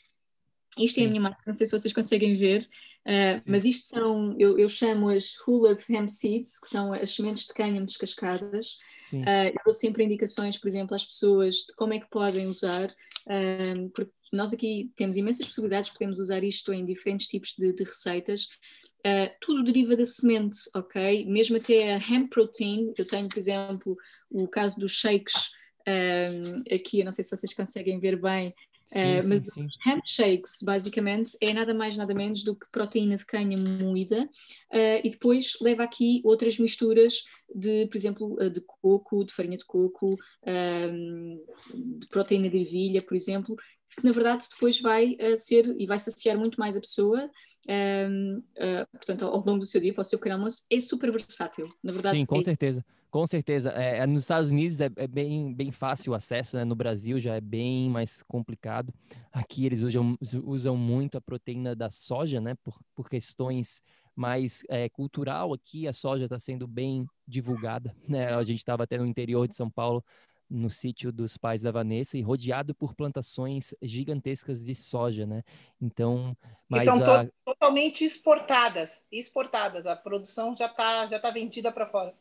isto 0.77 0.99
é 0.99 1.05
a 1.05 1.07
minha 1.09 1.21
marca, 1.21 1.41
não 1.45 1.55
sei 1.55 1.65
se 1.65 1.77
vocês 1.77 1.93
conseguem 1.93 2.37
ver, 2.37 2.61
uh, 3.05 3.41
mas 3.45 3.65
isto 3.65 3.87
são, 3.87 4.35
eu, 4.39 4.57
eu 4.57 4.69
chamo 4.69 5.09
as 5.09 5.35
Hulad 5.45 5.83
Hemp 5.89 6.09
Seeds, 6.09 6.59
que 6.59 6.69
são 6.69 6.93
as 6.93 7.13
sementes 7.13 7.45
de 7.45 7.53
cânhamo 7.53 7.85
descascadas. 7.85 8.77
Uh, 9.11 9.47
eu 9.47 9.61
dou 9.65 9.73
sempre 9.73 10.05
indicações, 10.05 10.57
por 10.57 10.69
exemplo, 10.69 10.95
às 10.95 11.05
pessoas 11.05 11.55
de 11.55 11.75
como 11.75 11.93
é 11.93 11.99
que 11.99 12.09
podem 12.09 12.47
usar, 12.47 12.89
uh, 12.89 13.89
porque 13.93 14.13
nós 14.31 14.53
aqui 14.53 14.91
temos 14.95 15.17
imensas 15.17 15.47
possibilidades, 15.47 15.89
podemos 15.89 16.19
usar 16.19 16.43
isto 16.43 16.71
em 16.71 16.85
diferentes 16.85 17.27
tipos 17.27 17.55
de, 17.57 17.73
de 17.73 17.83
receitas, 17.83 18.47
Uh, 19.05 19.33
tudo 19.39 19.63
deriva 19.63 19.95
da 19.95 20.05
semente, 20.05 20.57
ok? 20.75 21.25
Mesmo 21.25 21.55
até 21.55 21.93
a 21.93 21.97
hemp 21.97 22.29
protein, 22.29 22.93
eu 22.97 23.07
tenho, 23.07 23.29
por 23.29 23.37
exemplo, 23.37 23.97
o 24.29 24.47
caso 24.47 24.79
dos 24.79 24.91
shakes, 24.91 25.51
um, 25.87 26.63
ah, 26.69 26.75
aqui, 26.75 26.99
eu 26.99 27.05
não 27.05 27.11
sei 27.11 27.23
se 27.23 27.35
vocês 27.35 27.53
conseguem 27.53 27.99
ver 27.99 28.19
bem, 28.19 28.53
uh, 28.93 29.27
mas 29.27 29.39
sim, 29.39 29.67
sim. 29.67 29.67
hemp 29.85 30.03
shakes, 30.05 30.61
basicamente, 30.63 31.37
é 31.41 31.53
nada 31.53 31.73
mais, 31.73 31.95
nada 31.97 32.13
menos 32.13 32.43
do 32.43 32.55
que 32.55 32.67
proteína 32.71 33.15
de 33.15 33.25
canha 33.25 33.57
moída 33.57 34.23
uh, 34.23 35.01
e 35.03 35.09
depois 35.09 35.57
leva 35.61 35.83
aqui 35.83 36.21
outras 36.23 36.57
misturas 36.57 37.23
de, 37.53 37.87
por 37.87 37.97
exemplo, 37.97 38.49
de 38.49 38.61
coco, 38.61 39.23
de 39.23 39.33
farinha 39.33 39.57
de 39.57 39.65
coco, 39.65 40.15
um, 40.91 41.43
de 41.99 42.07
proteína 42.07 42.49
de 42.49 42.57
ervilha, 42.57 43.01
por 43.01 43.15
exemplo, 43.15 43.55
que 43.95 44.05
na 44.05 44.11
verdade 44.11 44.45
depois 44.49 44.79
vai 44.79 45.17
uh, 45.21 45.35
ser 45.35 45.75
e 45.77 45.85
vai 45.85 45.99
saciar 45.99 46.37
muito 46.37 46.59
mais 46.59 46.77
a 46.77 46.81
pessoa, 46.81 47.29
um, 47.67 48.33
uh, 48.35 48.43
eh, 48.55 48.85
portanto, 48.91 49.25
ao 49.25 49.43
longo 49.45 49.59
do 49.59 49.65
seu 49.65 49.81
dia, 49.81 49.93
para 49.93 50.01
o 50.01 50.05
seu 50.05 50.17
pequeno 50.17 50.35
almoço, 50.35 50.65
é 50.69 50.79
super 50.79 51.11
versátil, 51.11 51.67
na 51.83 51.91
verdade. 51.91 52.17
Sim, 52.17 52.25
com 52.25 52.37
é 52.37 52.43
certeza. 52.43 52.79
Isso. 52.79 52.98
Com 53.09 53.25
certeza. 53.25 53.71
É, 53.75 53.99
é, 53.99 54.07
nos 54.07 54.21
Estados 54.21 54.49
Unidos 54.49 54.79
é, 54.79 54.89
é, 54.95 55.07
bem, 55.07 55.53
bem 55.53 55.71
fácil 55.71 56.11
o 56.11 56.15
acesso, 56.15 56.57
né? 56.57 56.63
no 56.63 56.75
Brasil 56.75 57.19
já 57.19 57.35
é 57.35 57.41
bem 57.41 57.89
mais 57.89 58.21
complicado. 58.23 58.93
Aqui 59.31 59.65
eles 59.65 59.81
usam, 59.81 60.15
usam 60.45 60.77
muito 60.77 61.17
a 61.17 61.21
proteína 61.21 61.75
da 61.75 61.89
soja, 61.89 62.39
né? 62.39 62.55
Por, 62.63 62.79
por 62.95 63.09
questões 63.09 63.81
mais 64.15 64.63
é, 64.69 64.89
cultural 64.89 65.53
aqui, 65.53 65.87
a 65.87 65.93
soja 65.93 66.25
está 66.25 66.39
sendo 66.39 66.67
bem 66.67 67.07
divulgada. 67.27 67.95
Né? 68.07 68.33
A 68.33 68.43
gente 68.43 68.57
estava 68.57 68.83
até 68.83 68.97
no 68.97 69.05
interior 69.05 69.47
de 69.47 69.55
São 69.55 69.69
Paulo 69.69 70.03
no 70.49 70.69
sítio 70.69 71.11
dos 71.11 71.37
pais 71.37 71.61
da 71.61 71.71
Vanessa 71.71 72.17
e 72.17 72.21
rodeado 72.21 72.73
por 72.73 72.93
plantações 72.93 73.73
gigantescas 73.81 74.63
de 74.63 74.73
soja, 74.73 75.25
né? 75.25 75.43
Então, 75.79 76.35
mas 76.67 76.85
são 76.85 76.97
a... 77.03 77.25
to 77.25 77.31
totalmente 77.45 78.03
exportadas, 78.03 79.05
exportadas. 79.11 79.85
A 79.85 79.95
produção 79.95 80.55
já 80.55 80.65
está 80.65 81.05
já 81.05 81.19
tá 81.19 81.29
vendida 81.29 81.71
para 81.71 81.85
fora. 81.85 82.13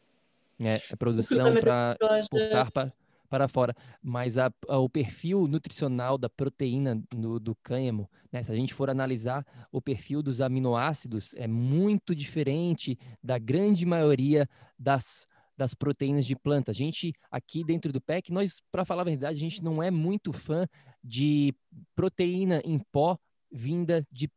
É, 0.61 0.83
a 0.91 0.97
produção 0.97 1.55
para 1.55 1.97
exportar 2.19 2.73
para 2.73 2.93
para 3.29 3.47
fora, 3.47 3.77
mas 4.03 4.39
a, 4.39 4.51
a, 4.67 4.79
o 4.79 4.89
perfil 4.89 5.47
nutricional 5.47 6.17
da 6.17 6.31
proteína 6.31 7.01
do, 7.15 7.39
do 7.39 7.55
cânhamo, 7.57 8.09
né, 8.33 8.43
se 8.43 8.51
a 8.51 8.55
gente 8.55 8.73
for 8.73 8.89
analisar 8.89 9.45
o 9.71 9.83
perfil 9.83 10.23
dos 10.23 10.41
aminoácidos, 10.41 11.35
é 11.35 11.47
muito 11.47 12.15
diferente 12.15 12.99
da 13.23 13.39
grande 13.39 13.85
maioria 13.85 14.49
das 14.79 15.27
das 15.59 15.75
proteínas 15.75 16.25
de 16.25 16.37
planta. 16.37 16.71
A 16.71 16.75
gente, 16.75 17.13
aqui 17.29 17.65
dentro 17.65 17.93
do 17.93 18.01
PEC, 18.01 18.33
nós, 18.33 18.63
para 18.71 18.85
falar 18.85 19.03
a 19.03 19.07
verdade, 19.07 19.37
a 19.37 19.41
gente 19.41 19.61
não 19.61 19.83
é 19.83 19.91
muito 19.91 20.33
fã 20.33 20.69
de 21.03 21.53
proteína 21.97 22.63
em 22.65 22.79
pó 22.79 23.19
vinda 23.51 24.07
de 24.11 24.29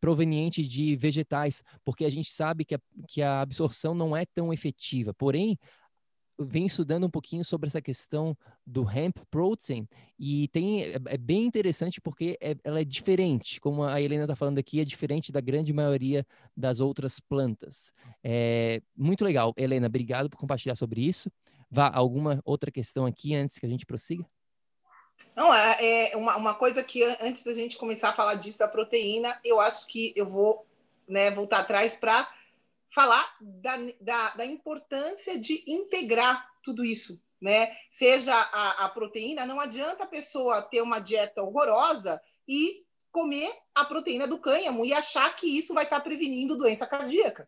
proveniente 0.00 0.62
de 0.62 0.96
vegetais, 0.96 1.62
porque 1.84 2.04
a 2.04 2.08
gente 2.08 2.30
sabe 2.30 2.64
que 2.64 2.74
a, 2.74 2.80
que 3.08 3.22
a 3.22 3.40
absorção 3.40 3.94
não 3.94 4.16
é 4.16 4.24
tão 4.26 4.52
efetiva. 4.52 5.14
Porém, 5.14 5.58
vem 6.38 6.66
estudando 6.66 7.06
um 7.06 7.10
pouquinho 7.10 7.44
sobre 7.44 7.68
essa 7.68 7.80
questão 7.80 8.36
do 8.66 8.88
hemp 8.90 9.16
protein 9.30 9.88
e 10.18 10.48
tem 10.48 10.82
é, 10.82 10.96
é 11.06 11.16
bem 11.16 11.46
interessante 11.46 12.00
porque 12.00 12.36
é, 12.40 12.56
ela 12.62 12.80
é 12.80 12.84
diferente, 12.84 13.60
como 13.60 13.84
a 13.84 14.00
Helena 14.00 14.24
está 14.24 14.36
falando 14.36 14.58
aqui, 14.58 14.80
é 14.80 14.84
diferente 14.84 15.32
da 15.32 15.40
grande 15.40 15.72
maioria 15.72 16.26
das 16.56 16.80
outras 16.80 17.20
plantas. 17.20 17.92
É 18.22 18.82
muito 18.96 19.24
legal, 19.24 19.54
Helena. 19.56 19.86
Obrigado 19.86 20.28
por 20.28 20.38
compartilhar 20.38 20.74
sobre 20.74 21.00
isso. 21.00 21.30
Vá 21.70 21.90
alguma 21.92 22.40
outra 22.44 22.70
questão 22.70 23.06
aqui 23.06 23.34
antes 23.34 23.58
que 23.58 23.66
a 23.66 23.68
gente 23.68 23.86
prossiga? 23.86 24.24
Não, 25.34 25.52
é, 25.52 26.10
é 26.10 26.16
uma, 26.16 26.36
uma 26.36 26.54
coisa 26.54 26.82
que 26.82 27.02
antes 27.20 27.44
da 27.44 27.52
gente 27.52 27.76
começar 27.76 28.08
a 28.08 28.14
falar 28.14 28.36
disso 28.36 28.58
da 28.58 28.68
proteína, 28.68 29.38
eu 29.44 29.60
acho 29.60 29.86
que 29.86 30.12
eu 30.16 30.26
vou 30.26 30.66
né, 31.06 31.30
voltar 31.30 31.58
atrás 31.58 31.94
para 31.94 32.28
falar 32.94 33.36
da, 33.40 33.76
da, 34.00 34.30
da, 34.30 34.46
importância 34.46 35.38
de 35.38 35.62
integrar 35.66 36.48
tudo 36.62 36.82
isso, 36.82 37.20
né? 37.42 37.76
Seja 37.90 38.34
a, 38.34 38.86
a 38.86 38.88
proteína, 38.88 39.44
não 39.44 39.60
adianta 39.60 40.04
a 40.04 40.08
pessoa 40.08 40.62
ter 40.62 40.80
uma 40.80 40.98
dieta 40.98 41.42
horrorosa 41.42 42.20
e 42.48 42.86
comer 43.12 43.52
a 43.74 43.84
proteína 43.84 44.26
do 44.26 44.38
cânhamo 44.38 44.84
e 44.84 44.94
achar 44.94 45.34
que 45.36 45.46
isso 45.46 45.74
vai 45.74 45.84
estar 45.84 46.00
prevenindo 46.00 46.56
doença 46.56 46.86
cardíaca. 46.86 47.46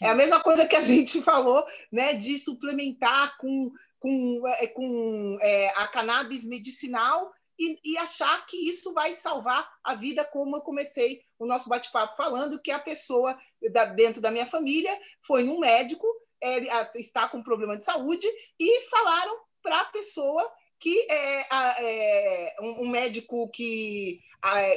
É 0.00 0.08
a 0.08 0.14
mesma 0.14 0.40
coisa 0.40 0.66
que 0.66 0.76
a 0.76 0.80
gente 0.80 1.20
falou, 1.22 1.64
né, 1.90 2.14
de 2.14 2.38
suplementar 2.38 3.36
com, 3.38 3.72
com, 3.98 4.42
é, 4.46 4.66
com 4.66 5.38
é, 5.40 5.68
a 5.76 5.88
cannabis 5.88 6.44
medicinal 6.44 7.32
e, 7.58 7.78
e, 7.84 7.98
achar 7.98 8.46
que 8.46 8.56
isso 8.56 8.94
vai 8.94 9.12
salvar 9.12 9.68
a 9.84 9.94
vida, 9.94 10.24
como 10.24 10.56
eu 10.56 10.62
comecei 10.62 11.22
o 11.38 11.44
nosso 11.44 11.68
bate-papo 11.68 12.16
falando, 12.16 12.60
que 12.60 12.70
a 12.70 12.78
pessoa 12.78 13.38
da, 13.70 13.84
dentro 13.84 14.20
da 14.20 14.30
minha 14.30 14.46
família 14.46 14.98
foi 15.26 15.44
num 15.44 15.58
médico, 15.58 16.06
é, 16.42 16.98
está 16.98 17.28
com 17.28 17.42
problema 17.42 17.76
de 17.76 17.84
saúde, 17.84 18.26
e 18.58 18.88
falaram 18.88 19.36
para 19.62 19.80
a 19.80 19.84
pessoa 19.86 20.50
que 20.78 21.06
é, 21.10 21.46
é 21.50 22.56
um, 22.62 22.88
médico 22.88 23.50
que, 23.50 24.18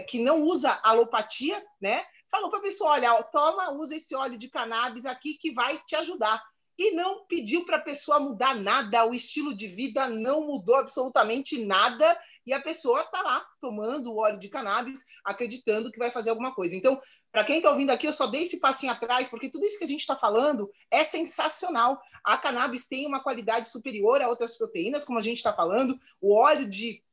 que 0.09 0.19
não 0.19 0.41
usa 0.41 0.77
alopatia, 0.83 1.65
né? 1.79 2.03
Falou 2.33 2.49
para 2.49 2.57
a 2.57 2.63
pessoa: 2.63 2.93
olha, 2.93 3.21
toma, 3.25 3.69
usa 3.73 3.95
esse 3.95 4.15
óleo 4.15 4.39
de 4.39 4.49
cannabis 4.49 5.05
aqui 5.05 5.35
que 5.35 5.53
vai 5.53 5.77
te 5.85 5.95
ajudar 5.95 6.41
e 6.75 6.95
não 6.95 7.27
pediu 7.27 7.63
para 7.63 7.77
a 7.77 7.81
pessoa 7.81 8.19
mudar 8.19 8.55
nada, 8.55 9.05
o 9.05 9.13
estilo 9.13 9.55
de 9.55 9.67
vida 9.67 10.09
não 10.09 10.47
mudou 10.47 10.77
absolutamente 10.77 11.63
nada, 11.63 12.19
e 12.43 12.51
a 12.51 12.59
pessoa 12.59 13.01
está 13.01 13.21
lá 13.21 13.45
tomando 13.61 14.11
o 14.11 14.17
óleo 14.17 14.39
de 14.39 14.49
cannabis, 14.49 15.05
acreditando 15.23 15.91
que 15.91 15.99
vai 15.99 16.09
fazer 16.09 16.31
alguma 16.31 16.55
coisa. 16.55 16.75
Então, 16.75 16.99
para 17.31 17.43
quem 17.43 17.57
está 17.57 17.69
ouvindo 17.69 17.91
aqui, 17.91 18.07
eu 18.07 18.11
só 18.11 18.25
dei 18.25 18.41
esse 18.41 18.59
passinho 18.59 18.91
atrás, 18.91 19.29
porque 19.29 19.51
tudo 19.51 19.67
isso 19.67 19.77
que 19.77 19.83
a 19.83 19.87
gente 19.87 20.01
está 20.01 20.15
falando 20.15 20.71
é 20.89 21.03
sensacional. 21.03 22.01
A 22.23 22.35
cannabis 22.35 22.87
tem 22.87 23.05
uma 23.05 23.21
qualidade 23.21 23.69
superior 23.69 24.23
a 24.23 24.27
outras 24.27 24.57
proteínas, 24.57 25.05
como 25.05 25.19
a 25.19 25.21
gente 25.21 25.37
está 25.37 25.53
falando. 25.53 25.99
O 26.19 26.33
óleo 26.33 26.67
de 26.67 27.03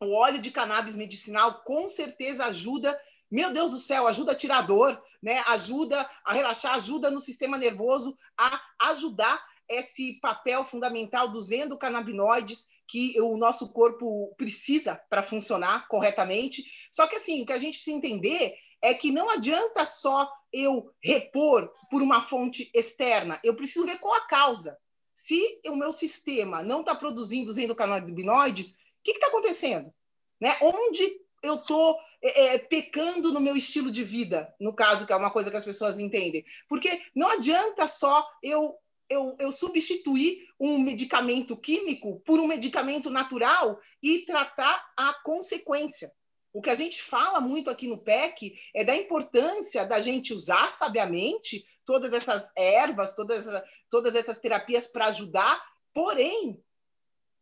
o 0.00 0.12
óleo 0.12 0.40
de 0.40 0.50
cannabis 0.50 0.96
medicinal 0.96 1.62
com 1.62 1.88
certeza 1.88 2.46
ajuda 2.46 2.98
meu 3.30 3.52
Deus 3.52 3.72
do 3.72 3.78
céu, 3.78 4.06
ajuda 4.06 4.32
a 4.32 4.36
tirar 4.36 4.62
dor, 4.62 5.02
né? 5.22 5.42
ajuda 5.46 6.08
a 6.24 6.32
relaxar, 6.32 6.74
ajuda 6.74 7.10
no 7.10 7.20
sistema 7.20 7.58
nervoso 7.58 8.16
a 8.38 8.60
ajudar 8.80 9.42
esse 9.68 10.20
papel 10.20 10.64
fundamental 10.64 11.28
dos 11.28 11.50
endocannabinoides 11.50 12.66
que 12.86 13.18
o 13.20 13.36
nosso 13.36 13.72
corpo 13.72 14.34
precisa 14.36 15.00
para 15.08 15.22
funcionar 15.22 15.88
corretamente. 15.88 16.64
Só 16.92 17.06
que 17.06 17.16
assim, 17.16 17.42
o 17.42 17.46
que 17.46 17.52
a 17.52 17.58
gente 17.58 17.78
precisa 17.78 17.96
entender 17.96 18.54
é 18.82 18.92
que 18.92 19.10
não 19.10 19.30
adianta 19.30 19.84
só 19.84 20.30
eu 20.52 20.92
repor 21.02 21.72
por 21.90 22.02
uma 22.02 22.22
fonte 22.22 22.70
externa, 22.74 23.40
eu 23.42 23.56
preciso 23.56 23.86
ver 23.86 23.98
qual 23.98 24.14
a 24.14 24.26
causa. 24.26 24.78
Se 25.14 25.60
o 25.66 25.76
meu 25.76 25.92
sistema 25.92 26.62
não 26.62 26.80
está 26.80 26.94
produzindo 26.94 27.50
os 27.50 27.56
endocannabinoides, 27.56 28.72
o 28.72 28.76
que 29.02 29.12
está 29.12 29.28
acontecendo? 29.28 29.92
Né? 30.40 30.56
Onde 30.60 31.18
eu 31.44 31.56
estou 31.56 31.98
é, 32.22 32.54
é, 32.54 32.58
pecando 32.58 33.32
no 33.32 33.40
meu 33.40 33.54
estilo 33.56 33.92
de 33.92 34.02
vida, 34.02 34.52
no 34.58 34.74
caso, 34.74 35.06
que 35.06 35.12
é 35.12 35.16
uma 35.16 35.30
coisa 35.30 35.50
que 35.50 35.56
as 35.56 35.64
pessoas 35.64 35.98
entendem. 35.98 36.44
Porque 36.68 37.02
não 37.14 37.28
adianta 37.28 37.86
só 37.86 38.26
eu, 38.42 38.74
eu, 39.08 39.36
eu 39.38 39.52
substituir 39.52 40.48
um 40.58 40.78
medicamento 40.78 41.56
químico 41.56 42.20
por 42.20 42.40
um 42.40 42.46
medicamento 42.46 43.10
natural 43.10 43.78
e 44.02 44.20
tratar 44.20 44.84
a 44.96 45.12
consequência. 45.22 46.10
O 46.52 46.62
que 46.62 46.70
a 46.70 46.74
gente 46.74 47.02
fala 47.02 47.40
muito 47.40 47.68
aqui 47.68 47.86
no 47.86 47.98
PEC 47.98 48.56
é 48.72 48.84
da 48.84 48.96
importância 48.96 49.84
da 49.84 50.00
gente 50.00 50.32
usar 50.32 50.70
sabiamente 50.70 51.66
todas 51.84 52.12
essas 52.12 52.50
ervas, 52.56 53.14
todas, 53.14 53.46
todas 53.90 54.14
essas 54.14 54.38
terapias 54.38 54.86
para 54.86 55.06
ajudar, 55.06 55.62
porém, 55.92 56.62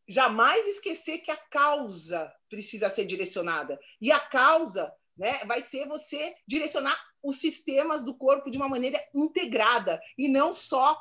jamais 0.08 0.66
esquecer 0.66 1.18
que 1.18 1.30
a 1.30 1.36
causa 1.36 2.32
precisa 2.52 2.90
ser 2.90 3.06
direcionada. 3.06 3.80
E 3.98 4.12
a 4.12 4.20
causa 4.20 4.92
né, 5.16 5.38
vai 5.46 5.62
ser 5.62 5.88
você 5.88 6.34
direcionar 6.46 6.94
os 7.22 7.38
sistemas 7.38 8.04
do 8.04 8.14
corpo 8.14 8.50
de 8.50 8.58
uma 8.58 8.68
maneira 8.68 9.02
integrada 9.14 9.98
e 10.18 10.28
não 10.28 10.52
só 10.52 11.00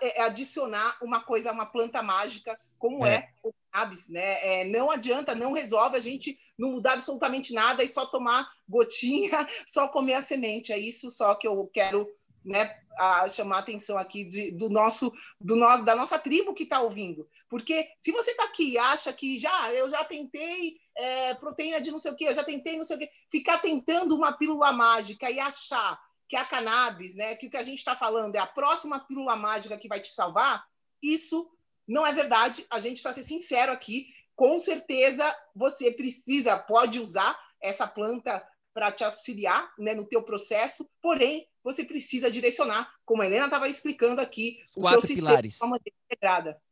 é, 0.00 0.22
adicionar 0.22 0.96
uma 1.02 1.20
coisa, 1.20 1.52
uma 1.52 1.66
planta 1.66 2.02
mágica 2.02 2.58
como 2.78 3.04
é, 3.04 3.14
é 3.14 3.28
o 3.42 3.52
cannabis, 3.70 4.08
né? 4.08 4.60
É, 4.60 4.64
não 4.64 4.90
adianta, 4.90 5.34
não 5.34 5.52
resolve 5.52 5.98
a 5.98 6.00
gente 6.00 6.38
não 6.58 6.72
mudar 6.72 6.94
absolutamente 6.94 7.52
nada 7.52 7.84
e 7.84 7.88
só 7.88 8.06
tomar 8.06 8.50
gotinha, 8.66 9.46
só 9.68 9.88
comer 9.88 10.14
a 10.14 10.22
semente. 10.22 10.72
É 10.72 10.78
isso 10.78 11.10
só 11.10 11.34
que 11.34 11.46
eu 11.46 11.66
quero 11.74 12.08
né, 12.42 12.74
a 12.98 13.28
chamar 13.28 13.56
a 13.56 13.60
atenção 13.60 13.98
aqui 13.98 14.24
de, 14.24 14.50
do 14.52 14.70
nosso, 14.70 15.12
do 15.38 15.56
nosso, 15.56 15.84
da 15.84 15.94
nossa 15.94 16.18
tribo 16.18 16.54
que 16.54 16.62
está 16.62 16.80
ouvindo. 16.80 17.28
Porque 17.50 17.88
se 18.00 18.12
você 18.12 18.30
está 18.30 18.44
aqui 18.44 18.72
e 18.72 18.78
acha 18.78 19.12
que 19.12 19.38
já 19.38 19.72
eu 19.72 19.90
já 19.90 20.04
tentei 20.04 20.76
é, 20.96 21.34
proteína 21.34 21.80
de 21.80 21.90
não 21.90 21.98
sei 21.98 22.12
o 22.12 22.16
quê, 22.16 22.24
eu 22.28 22.34
já 22.34 22.42
tentei 22.42 22.76
não 22.76 22.84
sei 22.84 22.96
o 22.96 22.98
quê, 22.98 23.10
ficar 23.30 23.58
tentando 23.58 24.14
uma 24.14 24.32
pílula 24.32 24.72
mágica 24.72 25.30
e 25.30 25.38
achar 25.38 26.00
que 26.28 26.36
a 26.36 26.44
cannabis, 26.44 27.14
né, 27.14 27.36
que 27.36 27.46
o 27.46 27.50
que 27.50 27.56
a 27.56 27.62
gente 27.62 27.78
está 27.78 27.94
falando 27.94 28.34
é 28.34 28.38
a 28.38 28.46
próxima 28.46 28.98
pílula 29.00 29.36
mágica 29.36 29.78
que 29.78 29.88
vai 29.88 30.00
te 30.00 30.08
salvar, 30.08 30.64
isso 31.02 31.48
não 31.86 32.06
é 32.06 32.12
verdade. 32.12 32.66
A 32.68 32.80
gente 32.80 33.00
precisa 33.00 33.14
ser 33.14 33.22
sincero 33.22 33.72
aqui. 33.72 34.08
Com 34.34 34.58
certeza 34.58 35.34
você 35.54 35.90
precisa, 35.90 36.58
pode 36.58 36.98
usar 36.98 37.38
essa 37.60 37.86
planta 37.86 38.44
para 38.74 38.92
te 38.92 39.04
auxiliar 39.04 39.72
né, 39.78 39.94
no 39.94 40.04
teu 40.04 40.22
processo, 40.22 40.86
porém, 41.00 41.48
você 41.64 41.82
precisa 41.82 42.30
direcionar, 42.30 42.92
como 43.06 43.22
a 43.22 43.26
Helena 43.26 43.46
estava 43.46 43.68
explicando 43.68 44.20
aqui, 44.20 44.62
Os 44.76 44.84
o 44.84 44.88
seu 44.90 45.00
sistema 45.00 45.40
de 45.40 45.56
uma 45.60 45.70
maneira 45.70 45.96
integrada. 46.04 46.62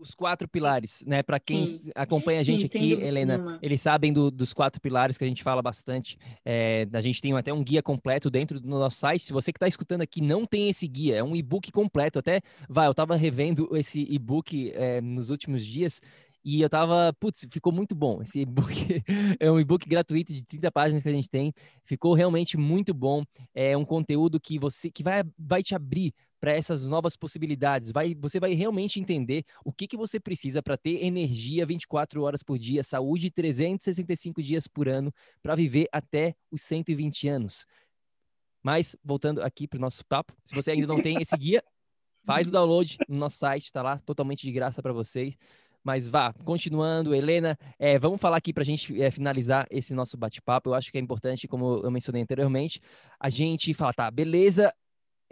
Os 0.00 0.14
quatro 0.14 0.48
pilares, 0.48 1.04
né? 1.06 1.22
Para 1.22 1.38
quem 1.38 1.76
Sim. 1.76 1.90
acompanha 1.94 2.40
a 2.40 2.42
gente 2.42 2.62
Sim, 2.62 2.66
aqui, 2.66 2.92
Helena, 2.92 3.36
uma. 3.36 3.58
eles 3.60 3.82
sabem 3.82 4.12
do, 4.12 4.30
dos 4.30 4.54
quatro 4.54 4.80
pilares 4.80 5.18
que 5.18 5.24
a 5.24 5.26
gente 5.26 5.42
fala 5.42 5.60
bastante. 5.60 6.18
É, 6.44 6.88
a 6.92 7.00
gente 7.02 7.20
tem 7.20 7.36
até 7.36 7.52
um 7.52 7.62
guia 7.62 7.82
completo 7.82 8.30
dentro 8.30 8.58
do 8.58 8.66
nosso 8.66 8.98
site. 8.98 9.24
Se 9.24 9.32
você 9.32 9.52
que 9.52 9.58
está 9.58 9.68
escutando 9.68 10.00
aqui 10.00 10.22
não 10.22 10.46
tem 10.46 10.70
esse 10.70 10.88
guia, 10.88 11.16
é 11.16 11.22
um 11.22 11.36
e-book 11.36 11.70
completo. 11.70 12.18
Até, 12.18 12.40
vai, 12.68 12.86
eu 12.86 12.92
estava 12.92 13.14
revendo 13.14 13.68
esse 13.76 14.06
e-book 14.10 14.72
é, 14.74 15.00
nos 15.02 15.28
últimos 15.28 15.64
dias 15.64 16.00
e 16.44 16.62
eu 16.62 16.70
tava, 16.70 17.12
putz, 17.20 17.46
ficou 17.50 17.72
muito 17.72 17.94
bom. 17.94 18.22
Esse 18.22 18.40
e-book 18.40 18.72
é 19.38 19.50
um 19.50 19.60
e-book 19.60 19.88
gratuito 19.88 20.32
de 20.32 20.44
30 20.44 20.72
páginas 20.72 21.02
que 21.02 21.08
a 21.08 21.12
gente 21.12 21.28
tem. 21.28 21.52
Ficou 21.84 22.14
realmente 22.14 22.56
muito 22.56 22.94
bom. 22.94 23.24
É 23.54 23.76
um 23.76 23.84
conteúdo 23.84 24.40
que 24.40 24.58
você 24.58 24.90
que 24.90 25.02
vai, 25.02 25.22
vai 25.38 25.62
te 25.62 25.74
abrir 25.74 26.14
para 26.40 26.52
essas 26.52 26.88
novas 26.88 27.16
possibilidades. 27.16 27.92
Vai, 27.92 28.14
você 28.14 28.40
vai 28.40 28.54
realmente 28.54 28.98
entender 28.98 29.44
o 29.64 29.72
que, 29.72 29.86
que 29.86 29.96
você 29.96 30.18
precisa 30.18 30.62
para 30.62 30.76
ter 30.76 31.04
energia 31.04 31.66
24 31.66 32.22
horas 32.22 32.42
por 32.42 32.58
dia, 32.58 32.82
saúde 32.82 33.30
365 33.30 34.42
dias 34.42 34.66
por 34.66 34.88
ano 34.88 35.12
para 35.42 35.54
viver 35.54 35.88
até 35.92 36.34
os 36.50 36.62
120 36.62 37.28
anos. 37.28 37.66
Mas 38.62 38.96
voltando 39.04 39.42
aqui 39.42 39.68
para 39.68 39.76
o 39.76 39.80
nosso 39.80 40.04
papo, 40.06 40.34
se 40.42 40.54
você 40.54 40.70
ainda 40.70 40.86
não 40.86 41.00
tem 41.00 41.20
esse 41.20 41.36
guia, 41.36 41.62
faz 42.24 42.48
o 42.48 42.50
download 42.52 42.98
no 43.08 43.18
nosso 43.18 43.36
site, 43.36 43.64
está 43.64 43.82
lá 43.82 43.98
totalmente 43.98 44.42
de 44.42 44.52
graça 44.52 44.82
para 44.82 44.92
vocês. 44.92 45.34
Mas 45.82 46.08
vá, 46.08 46.32
continuando, 46.44 47.14
Helena, 47.14 47.56
é, 47.78 47.98
vamos 47.98 48.20
falar 48.20 48.36
aqui 48.36 48.52
para 48.52 48.62
a 48.62 48.66
gente 48.66 49.00
é, 49.00 49.10
finalizar 49.10 49.66
esse 49.70 49.94
nosso 49.94 50.16
bate-papo. 50.16 50.70
Eu 50.70 50.74
acho 50.74 50.90
que 50.92 50.98
é 50.98 51.00
importante, 51.00 51.48
como 51.48 51.80
eu 51.82 51.90
mencionei 51.90 52.22
anteriormente, 52.22 52.80
a 53.18 53.30
gente 53.30 53.72
falar, 53.72 53.94
tá, 53.94 54.10
beleza, 54.10 54.72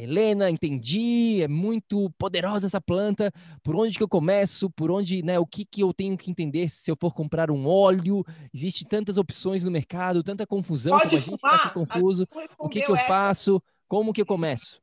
Helena, 0.01 0.49
entendi, 0.49 1.43
é 1.43 1.49
muito 1.49 2.09
poderosa 2.17 2.67
essa 2.67 2.81
planta. 2.81 3.33
Por 3.65 3.75
onde 3.75 3.97
que 3.97 4.03
eu 4.03 4.09
começo? 4.09 4.71
Por 4.71 4.93
onde, 4.93 5.25
né, 5.25 5.41
o 5.41 5.47
que 5.47 5.65
que 5.65 5.83
eu 5.83 5.93
tenho 5.93 6.17
que 6.17 6.31
entender 6.31 6.69
se 6.71 6.89
eu 6.89 6.97
for 6.97 7.13
comprar 7.13 7.51
um 7.51 7.67
óleo? 7.67 8.25
Existem 8.55 8.87
tantas 8.87 9.19
opções 9.19 9.65
no 9.65 9.73
mercado, 9.73 10.23
tanta 10.23 10.47
confusão, 10.47 10.97
Pode 10.97 11.11
como 11.11 11.17
a 11.17 11.25
gente 11.25 11.41
tá 11.41 11.55
aqui 11.57 11.75
confuso. 11.75 12.29
O 12.59 12.69
que 12.69 12.81
que 12.81 12.91
eu 12.91 12.97
essa. 12.97 13.07
faço? 13.07 13.61
Como 13.89 14.13
que 14.13 14.21
eu 14.21 14.27
começo? 14.27 14.81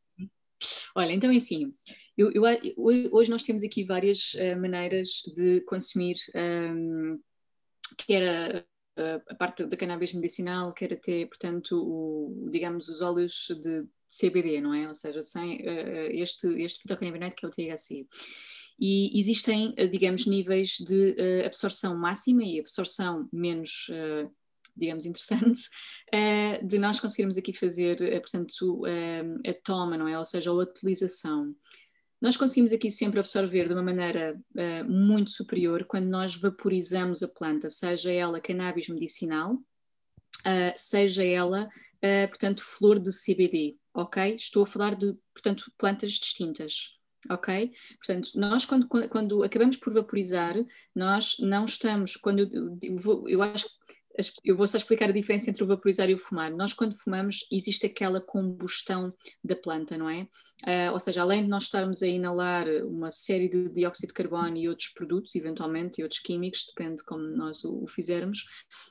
Olha, 0.93 1.13
então 1.13 1.31
é 1.31 1.37
assim, 1.37 1.73
eu, 2.17 2.31
eu, 2.31 2.45
hoje 3.11 3.29
nós 3.29 3.43
temos 3.43 3.63
aqui 3.63 3.83
várias 3.83 4.33
uh, 4.35 4.59
maneiras 4.59 5.21
de 5.35 5.61
consumir, 5.61 6.15
um, 6.33 6.39
ehm, 6.39 7.19
que 7.97 8.13
era 8.13 8.65
uh, 8.97 9.21
a 9.29 9.35
parte 9.35 9.65
da 9.65 9.77
cannabis 9.77 10.13
medicinal, 10.13 10.73
quer 10.73 10.93
até, 10.93 11.25
portanto, 11.25 11.77
o, 11.77 12.49
digamos, 12.51 12.87
os 12.89 13.01
óleos 13.01 13.47
de 13.61 13.85
CBD, 14.09 14.61
não 14.61 14.73
é? 14.73 14.87
Ou 14.87 14.95
seja, 14.95 15.21
sem 15.21 15.57
uh, 15.61 16.11
este, 16.11 16.47
este 16.61 16.81
fitocannabinoide 16.81 17.35
que 17.35 17.45
é 17.45 17.49
o 17.49 17.51
THC. 17.51 18.07
E 18.79 19.17
existem, 19.17 19.73
digamos, 19.89 20.25
níveis 20.25 20.77
de 20.79 21.15
absorção 21.45 21.97
máxima 21.97 22.43
e 22.43 22.59
absorção 22.59 23.29
menos 23.31 23.87
digamos, 24.75 25.05
interessante, 25.05 25.69
uh, 26.13 26.65
de 26.67 26.77
nós 26.77 26.99
conseguirmos 26.99 27.37
aqui 27.37 27.53
fazer, 27.53 27.97
uh, 28.01 28.21
portanto, 28.21 28.81
uh, 28.81 29.49
a 29.49 29.53
toma, 29.63 29.97
não 29.97 30.07
é? 30.07 30.17
Ou 30.17 30.25
seja, 30.25 30.49
a 30.49 30.53
utilização. 30.53 31.55
Nós 32.25 32.35
conseguimos 32.35 32.73
aqui 32.73 32.89
sempre 32.89 33.19
absorver 33.19 33.67
de 33.67 33.75
uma 33.75 33.83
maneira 33.83 34.35
uh, 34.55 34.91
muito 34.91 35.29
superior 35.29 35.85
quando 35.85 36.07
nós 36.07 36.35
vaporizamos 36.35 37.21
a 37.21 37.27
planta, 37.27 37.69
seja 37.69 38.11
ela 38.11 38.41
cannabis 38.41 38.89
medicinal, 38.89 39.53
uh, 39.53 40.73
seja 40.75 41.23
ela, 41.23 41.65
uh, 41.67 42.27
portanto, 42.27 42.63
flor 42.63 42.97
de 42.99 43.11
CBD, 43.11 43.77
ok? 43.93 44.37
Estou 44.37 44.63
a 44.63 44.65
falar 44.65 44.95
de, 44.95 45.15
portanto, 45.35 45.71
plantas 45.77 46.13
distintas, 46.13 46.97
ok? 47.29 47.71
Portanto, 47.99 48.31
nós 48.33 48.65
quando, 48.65 48.87
quando, 48.87 49.43
acabamos 49.43 49.77
por 49.77 49.93
vaporizar, 49.93 50.55
nós 50.95 51.35
não 51.39 51.65
estamos, 51.65 52.15
quando 52.15 52.39
eu, 52.39 52.75
eu, 52.81 53.29
eu 53.29 53.43
acho 53.43 53.67
eu 54.43 54.55
vou 54.55 54.67
só 54.67 54.77
explicar 54.77 55.09
a 55.09 55.13
diferença 55.13 55.49
entre 55.49 55.63
o 55.63 55.67
vaporizar 55.67 56.09
e 56.09 56.13
o 56.13 56.19
fumar. 56.19 56.51
Nós, 56.51 56.73
quando 56.73 56.97
fumamos, 56.97 57.45
existe 57.51 57.85
aquela 57.85 58.21
combustão 58.21 59.13
da 59.43 59.55
planta, 59.55 59.97
não 59.97 60.09
é? 60.09 60.27
Uh, 60.63 60.93
ou 60.93 60.99
seja, 60.99 61.21
além 61.21 61.43
de 61.43 61.49
nós 61.49 61.63
estarmos 61.63 62.01
a 62.01 62.07
inalar 62.07 62.67
uma 62.85 63.11
série 63.11 63.49
de 63.49 63.69
dióxido 63.69 64.09
de 64.09 64.13
carbono 64.13 64.57
e 64.57 64.69
outros 64.69 64.89
produtos, 64.89 65.35
eventualmente, 65.35 65.99
e 65.99 66.03
outros 66.03 66.21
químicos, 66.21 66.65
depende 66.67 66.97
de 66.97 67.03
como 67.03 67.23
nós 67.23 67.63
o, 67.63 67.83
o 67.83 67.87
fizermos, 67.87 68.45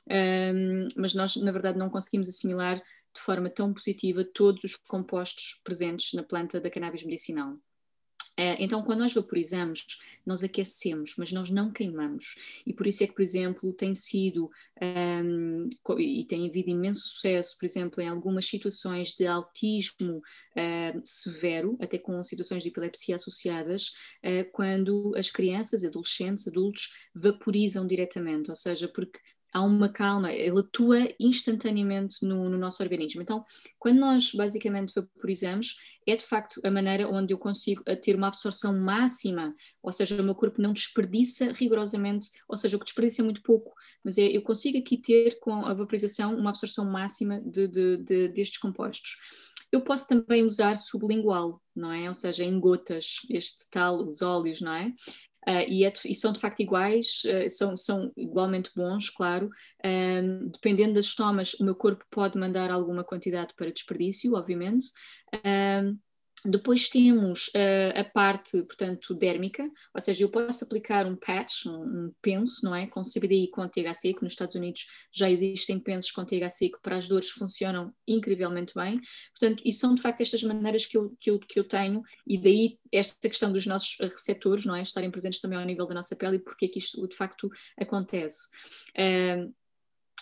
um, 0.09 0.87
mas 0.95 1.13
nós, 1.13 1.35
na 1.37 1.51
verdade, 1.51 1.77
não 1.77 1.89
conseguimos 1.89 2.29
assimilar 2.29 2.81
de 3.13 3.21
forma 3.21 3.49
tão 3.49 3.73
positiva 3.73 4.25
todos 4.25 4.63
os 4.63 4.75
compostos 4.75 5.61
presentes 5.63 6.13
na 6.13 6.23
planta 6.23 6.59
da 6.59 6.69
cannabis 6.69 7.03
medicinal. 7.03 7.57
Eh, 8.37 8.57
então, 8.63 8.83
quando 8.83 8.99
nós 8.99 9.13
vaporizamos, 9.13 9.85
nós 10.25 10.43
aquecemos, 10.43 11.15
mas 11.17 11.31
nós 11.31 11.49
não 11.49 11.71
queimamos. 11.71 12.35
E 12.65 12.73
por 12.73 12.85
isso 12.85 13.03
é 13.03 13.07
que, 13.07 13.13
por 13.13 13.21
exemplo, 13.21 13.71
tem 13.73 13.95
sido 13.95 14.51
um, 14.81 15.69
ehm, 15.87 15.99
e 15.99 16.25
tem 16.25 16.47
havido 16.47 16.69
imenso 16.69 17.01
sucesso, 17.01 17.57
por 17.57 17.65
exemplo, 17.65 18.01
em 18.01 18.09
algumas 18.09 18.45
situações 18.45 19.13
de 19.13 19.25
autismo 19.25 20.17
uh, 20.17 21.01
severo, 21.03 21.77
até 21.79 21.97
com 21.97 22.21
situações 22.23 22.61
de 22.61 22.69
epilepsia 22.69 23.15
associadas, 23.15 23.93
uh, 24.23 24.51
quando 24.51 25.13
as 25.15 25.29
crianças, 25.29 25.85
adolescentes, 25.85 26.47
adultos 26.47 26.93
vaporizam 27.13 27.87
diretamente, 27.87 28.49
ou 28.49 28.55
seja, 28.55 28.87
porque 28.89 29.19
há 29.55 29.61
uma 29.61 29.87
calma, 29.87 30.33
ele 30.33 30.59
atua 30.59 31.07
instantaneamente 31.17 32.25
no, 32.25 32.49
no, 32.49 32.57
nosso 32.57 32.83
organismo. 32.83 33.21
Então, 33.21 33.41
quando 33.79 33.99
nós 33.99 34.33
basicamente 34.33 34.93
vaporizamos, 34.93 35.77
é 36.05 36.13
de 36.17 36.25
facto 36.25 36.59
a 36.65 36.69
maneira 36.69 37.07
onde 37.07 37.33
eu 37.33 37.37
consigo 37.37 37.81
ter 38.01 38.17
uma 38.17 38.27
absorção 38.27 38.77
máxima, 38.77 39.55
ou 39.81 39.93
seja, 39.93 40.21
o 40.21 40.25
meu 40.25 40.35
corpo 40.35 40.61
não 40.61 40.73
desperdiça 40.73 41.53
rigorosamente, 41.53 42.31
ou 42.49 42.57
seja, 42.57 42.75
o 42.75 42.79
que 42.79 42.85
desperdiça 42.85 43.21
é 43.21 43.23
muito 43.23 43.41
pouco, 43.41 43.73
mas 44.03 44.17
é, 44.17 44.23
eu 44.23 44.41
consigo 44.41 44.77
aqui 44.77 44.97
ter 44.97 45.39
com 45.39 45.65
a 45.65 45.73
vaporização 45.73 46.35
uma 46.35 46.49
absorção 46.49 46.83
máxima 46.83 47.39
de, 47.39 47.65
de, 47.69 47.97
de, 48.03 48.27
destes 48.27 48.57
compostos. 48.57 49.15
Eu 49.71 49.81
posso 49.81 50.05
também 50.05 50.43
usar 50.43 50.77
sublingual, 50.77 51.61
não 51.73 51.93
é? 51.93 52.09
Ou 52.09 52.13
seja, 52.13 52.43
em 52.43 52.59
gotas, 52.59 53.21
este 53.29 53.69
tal, 53.71 54.05
os 54.05 54.21
óleos, 54.21 54.59
não 54.59 54.73
é? 54.73 54.93
Uh, 55.47 55.61
e, 55.67 55.85
é, 55.85 55.93
e, 56.05 56.15
são 56.15 56.33
de 56.33 56.39
facto 56.39 56.61
iguais, 56.61 57.21
uh, 57.25 57.49
são, 57.49 57.77
são 57.77 58.11
igualmente 58.17 58.71
bons, 58.75 59.09
claro. 59.09 59.49
Dependendo 60.51 60.95
das 60.95 61.13
tomas, 61.13 61.53
o 61.55 61.63
meu 61.63 61.75
corpo 61.75 62.03
pode 62.09 62.37
mandar 62.37 62.71
alguma 62.71 63.03
quantidade 63.03 63.53
para 63.55 63.71
desperdício, 63.71 64.33
obviamente. 64.33 64.87
Depois 66.45 66.89
temos 66.89 67.47
uh, 67.47 67.99
a 67.99 68.03
parte, 68.03 68.61
portanto, 68.63 69.13
dérmica, 69.13 69.63
ou 69.93 70.01
seja, 70.01 70.23
eu 70.23 70.29
posso 70.29 70.63
aplicar 70.63 71.05
um 71.05 71.15
patch, 71.15 71.65
um, 71.65 71.71
um 71.71 72.13
penso, 72.21 72.63
não 72.63 72.75
é? 72.75 72.87
Com 72.87 73.01
CBD 73.01 73.43
e 73.43 73.47
com 73.49 73.67
THC, 73.67 74.13
que 74.13 74.23
nos 74.23 74.33
Estados 74.33 74.55
Unidos 74.55 74.85
já 75.11 75.29
existem 75.29 75.79
pensos 75.79 76.11
com 76.11 76.23
THC 76.23 76.69
que 76.69 76.81
para 76.81 76.97
as 76.97 77.07
dores 77.07 77.29
funcionam 77.29 77.93
incrivelmente 78.07 78.73
bem. 78.75 79.01
Portanto, 79.37 79.63
e 79.65 79.73
são 79.73 79.95
de 79.95 80.01
facto 80.01 80.21
estas 80.21 80.43
maneiras 80.43 80.85
que 80.85 80.97
eu, 80.97 81.15
que 81.19 81.31
eu, 81.31 81.39
que 81.39 81.59
eu 81.59 81.63
tenho, 81.63 82.01
e 82.27 82.37
daí 82.37 82.79
esta 82.91 83.27
questão 83.27 83.51
dos 83.51 83.65
nossos 83.65 83.97
receptores, 83.99 84.65
não 84.65 84.75
é? 84.75 84.83
Estarem 84.83 85.11
presentes 85.11 85.41
também 85.41 85.57
ao 85.57 85.65
nível 85.65 85.87
da 85.87 85.95
nossa 85.95 86.15
pele 86.15 86.37
e 86.37 86.39
porque 86.39 86.65
é 86.65 86.67
que 86.67 86.79
isto 86.79 87.07
de 87.07 87.15
facto 87.15 87.49
acontece. 87.79 88.49
Uh, 88.97 89.53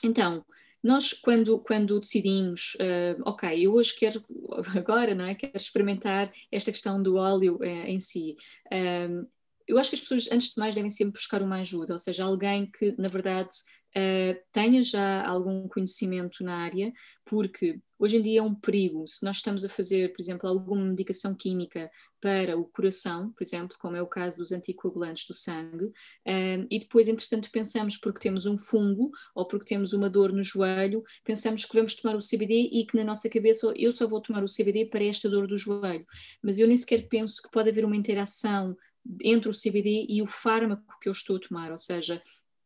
então, 0.03 0.45
nós, 0.83 1.13
quando, 1.13 1.57
quando 1.59 1.99
decidimos, 1.99 2.75
uh, 2.75 3.21
ok, 3.25 3.65
eu 3.65 3.73
hoje 3.73 3.95
quero, 3.95 4.21
agora, 4.75 5.15
não 5.15 5.25
é? 5.25 5.33
Quero 5.33 5.55
experimentar 5.55 6.31
esta 6.51 6.71
questão 6.71 7.01
do 7.01 7.15
óleo 7.15 7.55
uh, 7.61 7.87
em 7.87 7.99
si. 7.99 8.35
Uh, 8.67 9.25
eu 9.65 9.77
acho 9.77 9.89
que 9.89 9.95
as 9.95 10.01
pessoas, 10.01 10.29
antes 10.29 10.49
de 10.49 10.59
mais, 10.59 10.75
devem 10.75 10.89
sempre 10.89 11.13
buscar 11.13 11.41
uma 11.41 11.61
ajuda, 11.61 11.93
ou 11.93 11.99
seja, 11.99 12.25
alguém 12.25 12.69
que, 12.69 12.93
na 12.99 13.07
verdade, 13.07 13.55
uh, 13.97 14.39
tenha 14.51 14.83
já 14.83 15.25
algum 15.25 15.67
conhecimento 15.67 16.43
na 16.43 16.57
área, 16.57 16.91
porque 17.25 17.79
hoje 17.97 18.17
em 18.17 18.21
dia 18.21 18.39
é 18.39 18.43
um 18.43 18.53
perigo. 18.53 19.07
Se 19.07 19.23
nós 19.23 19.37
estamos 19.37 19.63
a 19.63 19.69
fazer, 19.69 20.11
por 20.13 20.21
exemplo, 20.21 20.49
alguma 20.49 20.83
medicação 20.83 21.33
química 21.35 21.89
para 22.19 22.57
o 22.57 22.65
coração, 22.65 23.31
por 23.31 23.43
exemplo, 23.43 23.77
como 23.79 23.95
é 23.95 24.01
o 24.01 24.07
caso 24.07 24.37
dos 24.37 24.51
anticoagulantes 24.51 25.25
do 25.27 25.33
sangue, 25.33 25.85
uh, 25.85 26.67
e 26.69 26.79
depois, 26.79 27.07
entretanto, 27.07 27.49
pensamos 27.51 27.97
porque 27.97 28.19
temos 28.19 28.45
um 28.45 28.57
fungo 28.57 29.11
ou 29.35 29.45
porque 29.47 29.65
temos 29.65 29.93
uma 29.93 30.09
dor 30.09 30.31
no 30.31 30.43
joelho, 30.43 31.03
pensamos 31.23 31.65
que 31.65 31.75
vamos 31.75 31.95
tomar 31.95 32.15
o 32.15 32.19
CBD 32.19 32.69
e 32.71 32.85
que 32.85 32.97
na 32.97 33.03
nossa 33.03 33.29
cabeça 33.29 33.71
eu 33.75 33.91
só 33.91 34.07
vou 34.07 34.21
tomar 34.21 34.43
o 34.43 34.47
CBD 34.47 34.85
para 34.85 35.03
esta 35.03 35.29
dor 35.29 35.47
do 35.47 35.57
joelho. 35.57 36.05
Mas 36.41 36.59
eu 36.59 36.67
nem 36.67 36.77
sequer 36.77 37.07
penso 37.07 37.41
que 37.41 37.51
pode 37.51 37.69
haver 37.69 37.85
uma 37.85 37.95
interação 37.95 38.75
entre 39.21 39.49
o 39.49 39.53
CBD 39.53 40.05
e 40.09 40.21
o 40.21 40.27
fármaco 40.27 40.97
que 41.01 41.09
eu 41.09 41.11
estou 41.11 41.35
a 41.35 41.39
tomar, 41.39 41.71
ou 41.71 41.77
seja, 41.77 42.21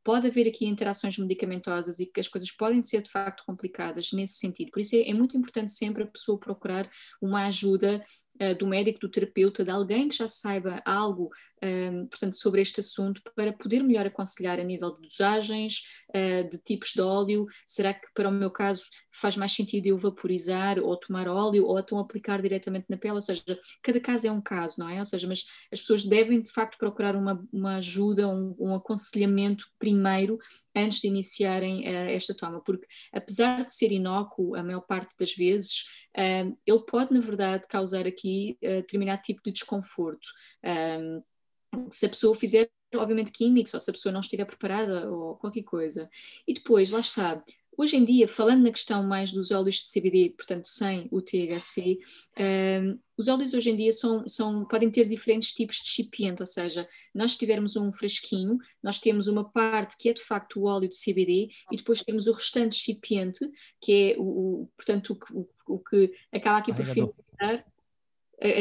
pode 0.08 0.26
haver 0.26 0.48
aqui 0.48 0.66
interações 0.66 1.18
medicamentosas 1.18 2.00
e 2.00 2.06
que 2.06 2.22
as 2.22 2.30
coisas 2.30 2.50
podem 2.50 2.82
ser 2.82 3.02
de 3.02 3.12
facto 3.12 3.44
complicadas 3.46 4.14
nesse 4.14 4.36
sentido. 4.36 4.72
Por 4.72 4.80
isso 4.80 4.96
é, 4.96 5.10
é 5.10 5.14
muito 5.14 5.36
importante 5.36 5.70
sempre 5.74 6.04
a 6.04 6.08
pessoa 6.08 6.40
procurar 6.40 6.90
uma 7.22 7.46
ajuda 7.48 8.02
uh, 8.42 8.56
do 8.58 8.68
médico, 8.68 9.00
do 9.00 9.10
terapeuta, 9.10 9.64
de 9.64 9.72
alguém 9.72 10.10
que 10.10 10.18
já 10.18 10.28
saiba 10.28 10.82
algo 10.86 11.30
um, 11.64 12.06
portanto, 12.08 12.36
sobre 12.36 12.62
este 12.62 12.80
assunto 12.80 13.22
para 13.36 13.52
poder 13.52 13.84
melhor 13.84 14.06
aconselhar 14.06 14.60
a 14.60 14.64
nível 14.64 14.94
de 14.94 15.02
dosagens, 15.02 15.82
uh, 16.10 16.48
de 16.50 16.58
tipos 16.60 16.92
de 16.94 17.02
óleo. 17.02 17.48
Será 17.66 17.94
que 17.94 18.08
para 18.14 18.30
o 18.30 18.32
meu 18.32 18.52
caso 18.52 18.84
faz 19.12 19.36
mais 19.36 19.52
sentido 19.54 19.88
eu 19.88 19.98
vaporizar 19.98 20.78
ou 20.80 20.96
tomar 20.96 21.28
óleo 21.28 21.66
ou 21.66 21.80
então 21.80 21.98
aplicar 21.98 22.42
diretamente 22.42 22.86
na 22.90 22.98
pele? 22.98 23.16
Ou 23.16 23.22
seja, 23.22 23.44
cada 23.82 24.00
caso 24.00 24.28
é 24.28 24.32
um 24.32 24.42
caso, 24.42 24.80
não 24.80 24.90
é? 24.90 25.00
Ou 25.00 25.06
seja, 25.06 25.28
mas 25.28 25.46
as 25.72 25.80
pessoas 25.82 26.04
devem 26.04 26.42
de 26.42 26.52
facto 26.52 26.78
procurar 26.78 27.16
uma, 27.16 27.44
uma 27.52 27.78
ajuda, 27.78 28.28
um, 28.28 28.56
um 28.60 28.76
aconselhamento 28.76 29.66
primeiro 29.80 30.38
antes 30.76 31.02
de 31.02 31.08
iniciarem 31.08 31.82
uh, 31.82 32.10
esta 32.10 32.36
toma, 32.36 32.62
porque 32.62 32.88
apesar 33.12 33.66
de 33.66 33.74
ser 33.74 33.92
inócuo 33.92 34.56
a 34.56 34.62
maior 34.62 34.82
parte 34.82 35.16
das 35.18 35.34
vezes, 35.34 35.86
uh, 36.16 36.56
ele 36.66 36.80
pode 36.88 37.12
na 37.12 37.20
verdade 37.20 37.68
causar 37.68 38.06
aqui 38.06 38.27
uh, 38.64 38.82
determinado 38.82 39.22
tipo 39.22 39.42
de 39.44 39.52
desconforto 39.52 40.28
se 41.92 42.06
a 42.06 42.10
pessoa 42.10 42.36
fizer, 42.36 42.70
obviamente, 42.96 43.32
químicos, 43.32 43.74
ou 43.74 43.80
se 43.80 43.90
a 43.90 43.94
pessoa 43.94 44.12
não 44.12 44.22
estiver 44.22 44.46
preparada, 44.46 45.12
ou 45.12 45.36
qualquer 45.36 45.64
coisa. 45.64 46.10
E 46.48 46.54
depois, 46.54 46.92
lá 46.92 47.02
está, 47.02 47.44
Hoje 47.78 47.96
em 47.96 48.04
dia, 48.04 48.28
falando 48.28 48.64
na 48.64 48.72
questão 48.72 49.04
mais 49.04 49.32
dos 49.32 49.52
óleos 49.52 49.76
de 49.76 49.92
CBD, 49.92 50.32
portanto 50.32 50.68
sem 50.68 51.08
o 51.12 51.22
THC, 51.22 52.00
um, 52.40 53.00
os 53.16 53.28
óleos 53.28 53.54
hoje 53.54 53.70
em 53.70 53.76
dia 53.76 53.94
são, 53.94 54.28
são, 54.28 54.66
podem 54.66 54.90
ter 54.90 55.08
diferentes 55.08 55.54
tipos 55.54 55.76
de 55.76 55.84
recipiente, 55.84 56.42
ou 56.42 56.46
seja, 56.48 56.90
nós 57.14 57.38
tivermos 57.38 57.76
um 57.76 57.92
frasquinho, 57.92 58.58
nós 58.82 58.98
temos 58.98 59.28
uma 59.28 59.48
parte 59.48 59.96
que 59.96 60.10
é 60.10 60.14
de 60.14 60.24
facto 60.24 60.60
o 60.60 60.64
óleo 60.64 60.90
de 60.90 60.96
CBD 60.98 61.50
e 61.72 61.78
depois 61.78 62.02
temos 62.02 62.26
o 62.26 62.32
restante 62.32 62.80
recipiente, 62.80 63.48
que 63.80 64.16
é 64.16 64.16
o, 64.18 64.24
o 64.24 64.70
portanto 64.76 65.16
o, 65.32 65.42
o, 65.42 65.76
o, 65.76 65.80
que 65.80 66.12
acaba 66.34 66.58
aqui 66.58 66.74
por 66.74 66.84
finalizar 66.84 67.64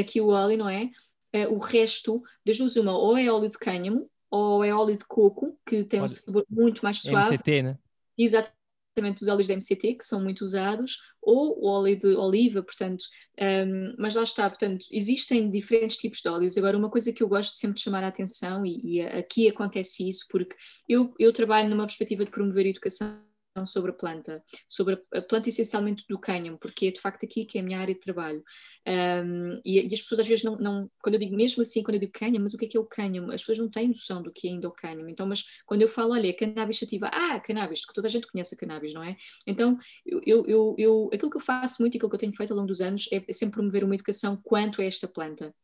aqui 0.00 0.20
o 0.20 0.28
óleo, 0.28 0.58
não 0.58 0.68
é? 0.68 0.90
uh, 1.34 1.54
o 1.54 1.58
resto 1.58 2.22
das 2.44 2.58
duas, 2.58 2.76
uma 2.76 2.96
ou 2.96 3.16
é 3.16 3.30
óleo 3.30 3.50
de 3.50 3.58
cânhamo 3.58 4.08
ou 4.30 4.64
é 4.64 4.74
óleo 4.74 4.98
de 4.98 5.04
coco, 5.04 5.58
que 5.66 5.84
tem 5.84 6.02
um 6.02 6.08
sabor 6.08 6.44
muito 6.50 6.82
mais 6.82 7.00
suave. 7.00 7.36
MCT, 7.36 7.62
né? 7.62 7.78
Exatamente, 8.18 9.22
os 9.22 9.28
óleos 9.28 9.46
de 9.46 9.52
MCT, 9.52 9.94
que 9.94 10.04
são 10.04 10.20
muito 10.20 10.42
usados, 10.42 10.98
ou 11.22 11.62
o 11.62 11.68
óleo 11.68 11.96
de 11.96 12.08
oliva, 12.08 12.62
portanto, 12.62 13.04
um, 13.40 13.94
mas 13.98 14.14
lá 14.14 14.24
está, 14.24 14.48
portanto, 14.48 14.84
existem 14.90 15.48
diferentes 15.48 15.96
tipos 15.96 16.20
de 16.20 16.28
óleos. 16.28 16.58
Agora, 16.58 16.76
uma 16.76 16.90
coisa 16.90 17.12
que 17.12 17.22
eu 17.22 17.28
gosto 17.28 17.54
sempre 17.54 17.76
de 17.76 17.82
chamar 17.82 18.02
a 18.02 18.08
atenção, 18.08 18.66
e, 18.66 18.96
e 18.96 19.00
aqui 19.02 19.48
acontece 19.48 20.08
isso, 20.08 20.26
porque 20.28 20.56
eu, 20.88 21.14
eu 21.18 21.32
trabalho 21.32 21.70
numa 21.70 21.86
perspectiva 21.86 22.24
de 22.24 22.30
promover 22.30 22.66
a 22.66 22.70
educação 22.70 23.25
sobre 23.64 23.90
a 23.90 23.94
planta, 23.94 24.42
sobre 24.68 25.00
a 25.14 25.22
planta 25.22 25.48
essencialmente 25.48 26.04
do 26.08 26.18
cânhamo, 26.18 26.58
porque 26.58 26.88
é 26.88 26.90
de 26.90 27.00
facto 27.00 27.24
aqui 27.24 27.44
que 27.44 27.58
é 27.58 27.60
a 27.60 27.64
minha 27.64 27.78
área 27.78 27.94
de 27.94 28.00
trabalho. 28.00 28.42
Um, 28.86 29.60
e, 29.64 29.80
e, 29.80 29.94
as 29.94 30.00
pessoas 30.00 30.20
às 30.20 30.28
vezes 30.28 30.44
não, 30.44 30.56
não, 30.56 30.90
quando 31.00 31.14
eu 31.14 31.20
digo 31.20 31.36
mesmo 31.36 31.62
assim, 31.62 31.82
quando 31.82 31.94
eu 31.94 32.00
digo 32.00 32.12
cânhamo, 32.12 32.40
mas 32.40 32.54
o 32.54 32.58
que 32.58 32.66
é 32.66 32.68
que 32.68 32.76
é 32.76 32.80
o 32.80 32.84
cânhamo? 32.84 33.32
As 33.32 33.40
pessoas 33.40 33.58
não 33.58 33.70
têm 33.70 33.88
noção 33.88 34.22
do 34.22 34.32
que 34.32 34.48
é 34.48 34.50
ainda 34.50 34.68
o 34.68 34.72
cânhamo. 34.72 35.08
Então, 35.08 35.26
mas 35.26 35.44
quando 35.64 35.82
eu 35.82 35.88
falo, 35.88 36.12
olha, 36.12 36.28
é 36.28 36.32
cannabis 36.32 36.78
sativa, 36.78 37.08
ah, 37.12 37.38
cannabis, 37.40 37.86
que 37.86 37.94
toda 37.94 38.08
a 38.08 38.10
gente 38.10 38.26
conhece 38.26 38.54
a 38.54 38.58
cannabis, 38.58 38.92
não 38.92 39.02
é? 39.02 39.16
Então, 39.46 39.78
eu, 40.04 40.44
eu, 40.46 40.74
eu, 40.76 41.10
aquilo 41.12 41.30
que 41.30 41.36
eu 41.36 41.40
faço 41.40 41.80
muito 41.80 41.94
e 41.94 41.96
aquilo 41.98 42.10
que 42.10 42.16
eu 42.16 42.20
tenho 42.20 42.34
feito 42.34 42.50
ao 42.50 42.56
longo 42.56 42.68
dos 42.68 42.80
anos 42.80 43.08
é 43.12 43.32
sempre 43.32 43.56
promover 43.56 43.84
uma 43.84 43.94
educação 43.94 44.36
quanto 44.42 44.82
a 44.82 44.84
esta 44.84 45.06
planta. 45.06 45.54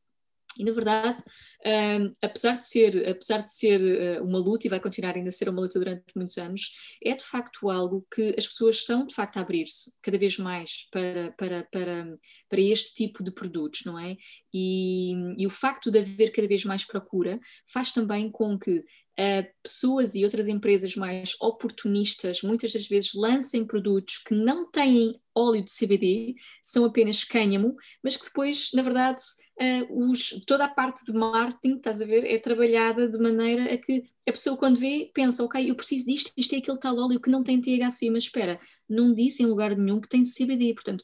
E 0.58 0.64
na 0.64 0.72
verdade, 0.72 1.22
um, 1.64 2.14
apesar 2.20 2.58
de 2.58 2.66
ser, 2.66 3.08
apesar 3.08 3.42
de 3.42 3.52
ser 3.52 3.80
uh, 4.20 4.24
uma 4.24 4.38
luta 4.38 4.66
e 4.66 4.70
vai 4.70 4.80
continuar 4.80 5.14
ainda 5.14 5.28
a 5.28 5.32
ser 5.32 5.48
uma 5.48 5.60
luta 5.60 5.78
durante 5.78 6.04
muitos 6.14 6.36
anos, 6.38 6.72
é 7.02 7.14
de 7.14 7.24
facto 7.24 7.70
algo 7.70 8.06
que 8.12 8.34
as 8.36 8.46
pessoas 8.46 8.76
estão 8.76 9.06
de 9.06 9.14
facto 9.14 9.36
a 9.36 9.40
abrir-se 9.40 9.92
cada 10.02 10.18
vez 10.18 10.38
mais 10.38 10.88
para, 10.90 11.32
para, 11.32 11.64
para, 11.70 12.18
para 12.48 12.60
este 12.60 12.94
tipo 12.94 13.22
de 13.22 13.32
produtos, 13.32 13.82
não 13.84 13.98
é? 13.98 14.16
E, 14.52 15.12
e 15.38 15.46
o 15.46 15.50
facto 15.50 15.90
de 15.90 16.00
haver 16.00 16.32
cada 16.32 16.48
vez 16.48 16.64
mais 16.64 16.84
procura 16.84 17.38
faz 17.72 17.92
também 17.92 18.30
com 18.30 18.58
que 18.58 18.84
uh, 19.18 19.46
pessoas 19.62 20.14
e 20.14 20.24
outras 20.24 20.48
empresas 20.48 20.96
mais 20.96 21.34
oportunistas 21.40 22.42
muitas 22.42 22.72
das 22.72 22.86
vezes 22.86 23.14
lancem 23.14 23.66
produtos 23.66 24.18
que 24.18 24.34
não 24.34 24.70
têm 24.70 25.14
óleo 25.34 25.64
de 25.64 25.70
CBD, 25.70 26.34
são 26.62 26.84
apenas 26.84 27.24
cânhamo, 27.24 27.74
mas 28.02 28.16
que 28.16 28.24
depois, 28.24 28.70
na 28.74 28.82
verdade, 28.82 29.20
uh, 29.60 30.10
os, 30.10 30.30
toda 30.46 30.64
a 30.64 30.68
parte 30.68 31.04
de 31.04 31.12
marketing, 31.12 31.76
estás 31.76 32.00
a 32.02 32.04
ver, 32.04 32.24
é 32.24 32.38
trabalhada 32.38 33.08
de 33.08 33.18
maneira 33.18 33.72
a 33.72 33.78
que 33.78 34.04
a 34.28 34.32
pessoa 34.32 34.56
quando 34.56 34.78
vê 34.78 35.10
pensa, 35.12 35.42
ok, 35.42 35.70
eu 35.70 35.74
preciso 35.74 36.06
disto, 36.06 36.32
isto 36.36 36.54
é 36.54 36.58
aquele 36.58 36.78
tal 36.78 36.96
óleo 36.96 37.20
que 37.20 37.30
não 37.30 37.42
tem 37.42 37.60
THC, 37.60 38.10
mas 38.10 38.24
espera, 38.24 38.60
não 38.88 39.12
disse 39.12 39.42
em 39.42 39.46
lugar 39.46 39.76
nenhum 39.76 40.00
que 40.00 40.08
tem 40.08 40.22
CBD, 40.22 40.74
portanto 40.74 41.02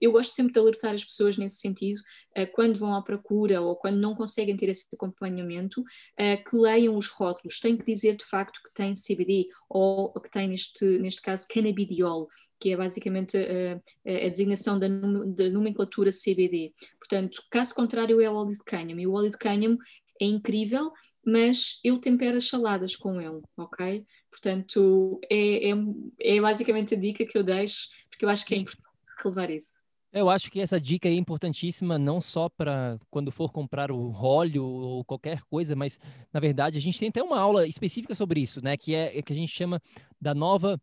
eu 0.00 0.12
gosto 0.12 0.32
sempre 0.32 0.52
de 0.52 0.58
alertar 0.58 0.94
as 0.94 1.04
pessoas 1.04 1.36
nesse 1.36 1.56
sentido, 1.56 1.98
uh, 2.36 2.46
quando 2.52 2.78
vão 2.78 2.94
à 2.94 3.02
procura 3.02 3.60
ou 3.60 3.76
quando 3.76 3.96
não 3.96 4.14
conseguem 4.14 4.56
ter 4.56 4.68
esse 4.68 4.86
acompanhamento, 4.92 5.80
uh, 5.80 6.44
que 6.48 6.56
leiam 6.56 6.96
os 6.96 7.08
rótulos. 7.08 7.60
Tem 7.60 7.76
que 7.76 7.84
dizer 7.84 8.16
de 8.16 8.24
facto 8.24 8.60
que 8.62 8.72
tem 8.72 8.94
CBD 8.94 9.48
ou 9.68 10.12
que 10.14 10.30
tem, 10.30 10.48
neste, 10.48 10.84
neste 10.98 11.22
caso, 11.22 11.46
canabidiol, 11.48 12.28
que 12.58 12.72
é 12.72 12.76
basicamente 12.76 13.36
uh, 13.36 13.80
a 14.06 14.28
designação 14.28 14.78
da, 14.78 14.88
da 14.88 15.50
nomenclatura 15.50 16.10
CBD. 16.10 16.72
Portanto, 16.98 17.42
caso 17.50 17.74
contrário, 17.74 18.20
é 18.20 18.30
o 18.30 18.34
óleo 18.34 18.52
de 18.52 18.64
cânhamo. 18.64 19.00
E 19.00 19.06
o 19.06 19.12
óleo 19.12 19.30
de 19.30 19.38
cânhamo 19.38 19.78
é 20.20 20.24
incrível, 20.24 20.92
mas 21.24 21.80
eu 21.82 21.98
tempero 21.98 22.36
as 22.36 22.48
saladas 22.48 22.94
com 22.94 23.20
ele, 23.20 23.42
ok? 23.56 24.06
Portanto, 24.30 25.20
é, 25.30 25.70
é, 25.70 25.74
é 26.20 26.40
basicamente 26.40 26.94
a 26.94 26.98
dica 26.98 27.24
que 27.24 27.36
eu 27.36 27.42
deixo, 27.42 27.88
porque 28.08 28.24
eu 28.24 28.28
acho 28.28 28.46
que 28.46 28.54
é 28.54 28.58
importante 28.58 28.86
relevar 29.22 29.50
isso. 29.50 29.85
Eu 30.12 30.30
acho 30.30 30.50
que 30.50 30.60
essa 30.60 30.80
dica 30.80 31.08
é 31.08 31.12
importantíssima 31.12 31.98
não 31.98 32.20
só 32.20 32.48
para 32.48 32.98
quando 33.10 33.30
for 33.30 33.52
comprar 33.52 33.90
o 33.90 34.12
óleo 34.12 34.64
ou 34.64 35.04
qualquer 35.04 35.42
coisa, 35.42 35.76
mas 35.76 35.98
na 36.32 36.40
verdade 36.40 36.78
a 36.78 36.80
gente 36.80 36.98
tem 36.98 37.08
até 37.08 37.22
uma 37.22 37.38
aula 37.38 37.66
específica 37.66 38.14
sobre 38.14 38.40
isso, 38.40 38.62
né? 38.62 38.76
Que 38.76 38.94
é, 38.94 39.18
é 39.18 39.22
que 39.22 39.32
a 39.32 39.36
gente 39.36 39.52
chama 39.52 39.80
da 40.20 40.34
nova 40.34 40.80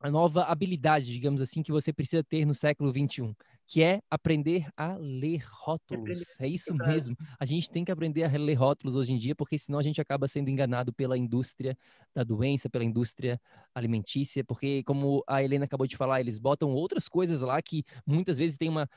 a 0.00 0.10
nova 0.10 0.44
habilidade, 0.44 1.06
digamos 1.06 1.40
assim, 1.40 1.62
que 1.62 1.72
você 1.72 1.90
precisa 1.90 2.22
ter 2.22 2.44
no 2.44 2.52
século 2.52 2.92
21, 2.92 3.34
que 3.66 3.82
é 3.82 4.00
aprender 4.10 4.68
a 4.76 4.96
ler 4.96 5.42
rótulos. 5.50 6.38
É 6.38 6.46
isso 6.46 6.72
mesmo. 7.08 7.16
A 7.38 7.44
gente 7.44 7.70
tem 7.70 7.84
que 7.84 7.92
aprender 7.92 8.24
a 8.24 8.28
ler 8.28 8.54
rótulos 8.54 8.96
hoje 8.96 9.12
em 9.12 9.18
dia, 9.18 9.34
porque 9.34 9.58
senão 9.58 9.78
a 9.78 9.82
gente 9.82 10.00
acaba 10.00 10.28
sendo 10.28 10.50
enganado 10.50 10.92
pela 10.92 11.16
indústria 11.16 11.76
da 12.14 12.22
doença, 12.22 12.68
pela 12.68 12.84
indústria 12.84 13.40
alimentícia, 13.74 14.44
porque 14.44 14.82
como 14.84 15.22
a 15.26 15.42
Helena 15.42 15.64
acabou 15.64 15.86
de 15.86 15.96
falar, 15.96 16.20
eles 16.20 16.38
botam 16.38 16.70
outras 16.70 17.08
coisas 17.08 17.40
lá 17.40 17.60
que 17.60 17.84
muitas 18.06 18.38
vezes 18.38 18.56
tem 18.56 18.68
uma 18.68 18.88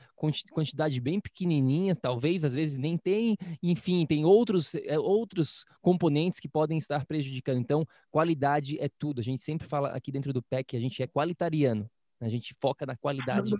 quantidade 0.52 1.00
bem 1.00 1.20
pequenininha, 1.20 1.96
talvez 1.96 2.44
às 2.44 2.54
vezes 2.54 2.76
nem 2.78 2.96
tem, 2.96 3.36
enfim, 3.62 4.06
tem 4.06 4.24
outros 4.24 4.74
é, 4.74 4.98
outros 4.98 5.64
componentes 5.80 6.38
que 6.38 6.48
podem 6.48 6.78
estar 6.78 7.04
prejudicando. 7.06 7.58
Então, 7.58 7.86
qualidade 8.10 8.78
é 8.78 8.88
tudo. 8.98 9.20
A 9.20 9.24
gente 9.24 9.42
sempre 9.42 9.66
fala 9.66 9.90
aqui 9.90 10.12
dentro 10.12 10.32
do 10.32 10.42
PEC 10.42 10.68
que 10.68 10.76
a 10.76 10.80
gente 10.80 11.02
é 11.02 11.06
qualitariano. 11.06 11.88
Né? 12.20 12.26
A 12.26 12.30
gente 12.30 12.54
foca 12.60 12.84
na 12.84 12.96
qualidade 12.96 13.50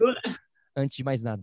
antes 0.78 0.96
de 0.96 1.04
mais 1.04 1.22
nada. 1.22 1.42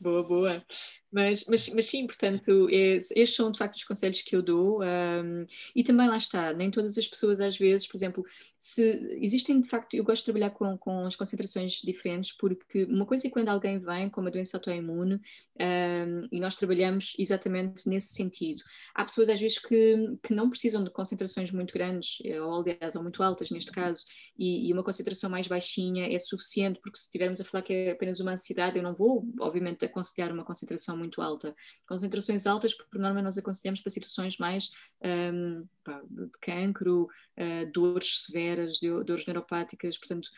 Boa, 0.00 0.22
boa. 0.22 0.64
Mas, 1.12 1.44
mas, 1.48 1.68
mas 1.70 1.86
sim, 1.86 2.06
portanto, 2.06 2.68
estes 2.70 3.34
são 3.34 3.50
de 3.50 3.58
facto 3.58 3.76
os 3.76 3.84
conselhos 3.84 4.22
que 4.22 4.36
eu 4.36 4.42
dou. 4.42 4.80
Um, 4.80 5.44
e 5.74 5.82
também 5.82 6.08
lá 6.08 6.16
está, 6.16 6.52
nem 6.52 6.70
todas 6.70 6.96
as 6.96 7.06
pessoas, 7.06 7.40
às 7.40 7.58
vezes, 7.58 7.86
por 7.88 7.96
exemplo, 7.96 8.24
se 8.56 8.82
existem 9.20 9.60
de 9.60 9.68
facto, 9.68 9.94
eu 9.94 10.04
gosto 10.04 10.20
de 10.22 10.26
trabalhar 10.26 10.50
com, 10.50 10.78
com 10.78 11.06
as 11.06 11.16
concentrações 11.16 11.80
diferentes, 11.82 12.32
porque 12.32 12.84
uma 12.84 13.04
coisa 13.04 13.26
é 13.26 13.30
quando 13.30 13.48
alguém 13.48 13.78
vem 13.78 14.08
com 14.08 14.20
uma 14.20 14.30
doença 14.30 14.56
autoimune 14.56 15.14
um, 15.14 16.28
e 16.30 16.38
nós 16.38 16.54
trabalhamos 16.54 17.14
exatamente 17.18 17.88
nesse 17.88 18.14
sentido. 18.14 18.62
Há 18.94 19.04
pessoas, 19.04 19.28
às 19.30 19.40
vezes, 19.40 19.58
que, 19.58 20.16
que 20.22 20.32
não 20.32 20.48
precisam 20.48 20.84
de 20.84 20.90
concentrações 20.90 21.50
muito 21.50 21.74
grandes, 21.74 22.18
eh, 22.24 22.40
ou 22.40 22.60
aliás, 22.60 22.94
ou 22.94 23.02
muito 23.02 23.20
altas 23.22 23.50
neste 23.50 23.72
caso, 23.72 24.06
e, 24.38 24.68
e 24.68 24.72
uma 24.72 24.84
concentração 24.84 25.28
mais 25.28 25.48
baixinha 25.48 26.06
é 26.12 26.18
suficiente, 26.20 26.78
porque 26.80 26.98
se 26.98 27.06
estivermos 27.06 27.40
a 27.40 27.44
falar 27.44 27.62
que 27.62 27.72
é 27.72 27.90
apenas 27.90 28.20
uma 28.20 28.32
ansiedade, 28.32 28.76
eu 28.76 28.82
não 28.82 28.94
vou, 28.94 29.26
obviamente, 29.40 29.84
aconselhar 29.84 30.32
uma 30.32 30.44
concentração 30.44 30.99
muito 31.00 31.20
alta. 31.20 31.54
Concentrações 31.86 32.46
altas, 32.46 32.74
por 32.74 33.00
norma, 33.00 33.22
nós 33.22 33.36
aconselhamos 33.36 33.80
para 33.80 33.90
situações 33.90 34.38
mais 34.38 34.70
um, 35.02 35.66
pá, 35.82 36.00
de 36.08 36.30
cancro, 36.40 37.08
uh, 37.38 37.72
dores 37.72 38.24
severas, 38.24 38.76
de, 38.78 38.88
dores 39.04 39.26
neuropáticas, 39.26 39.98
portanto, 39.98 40.28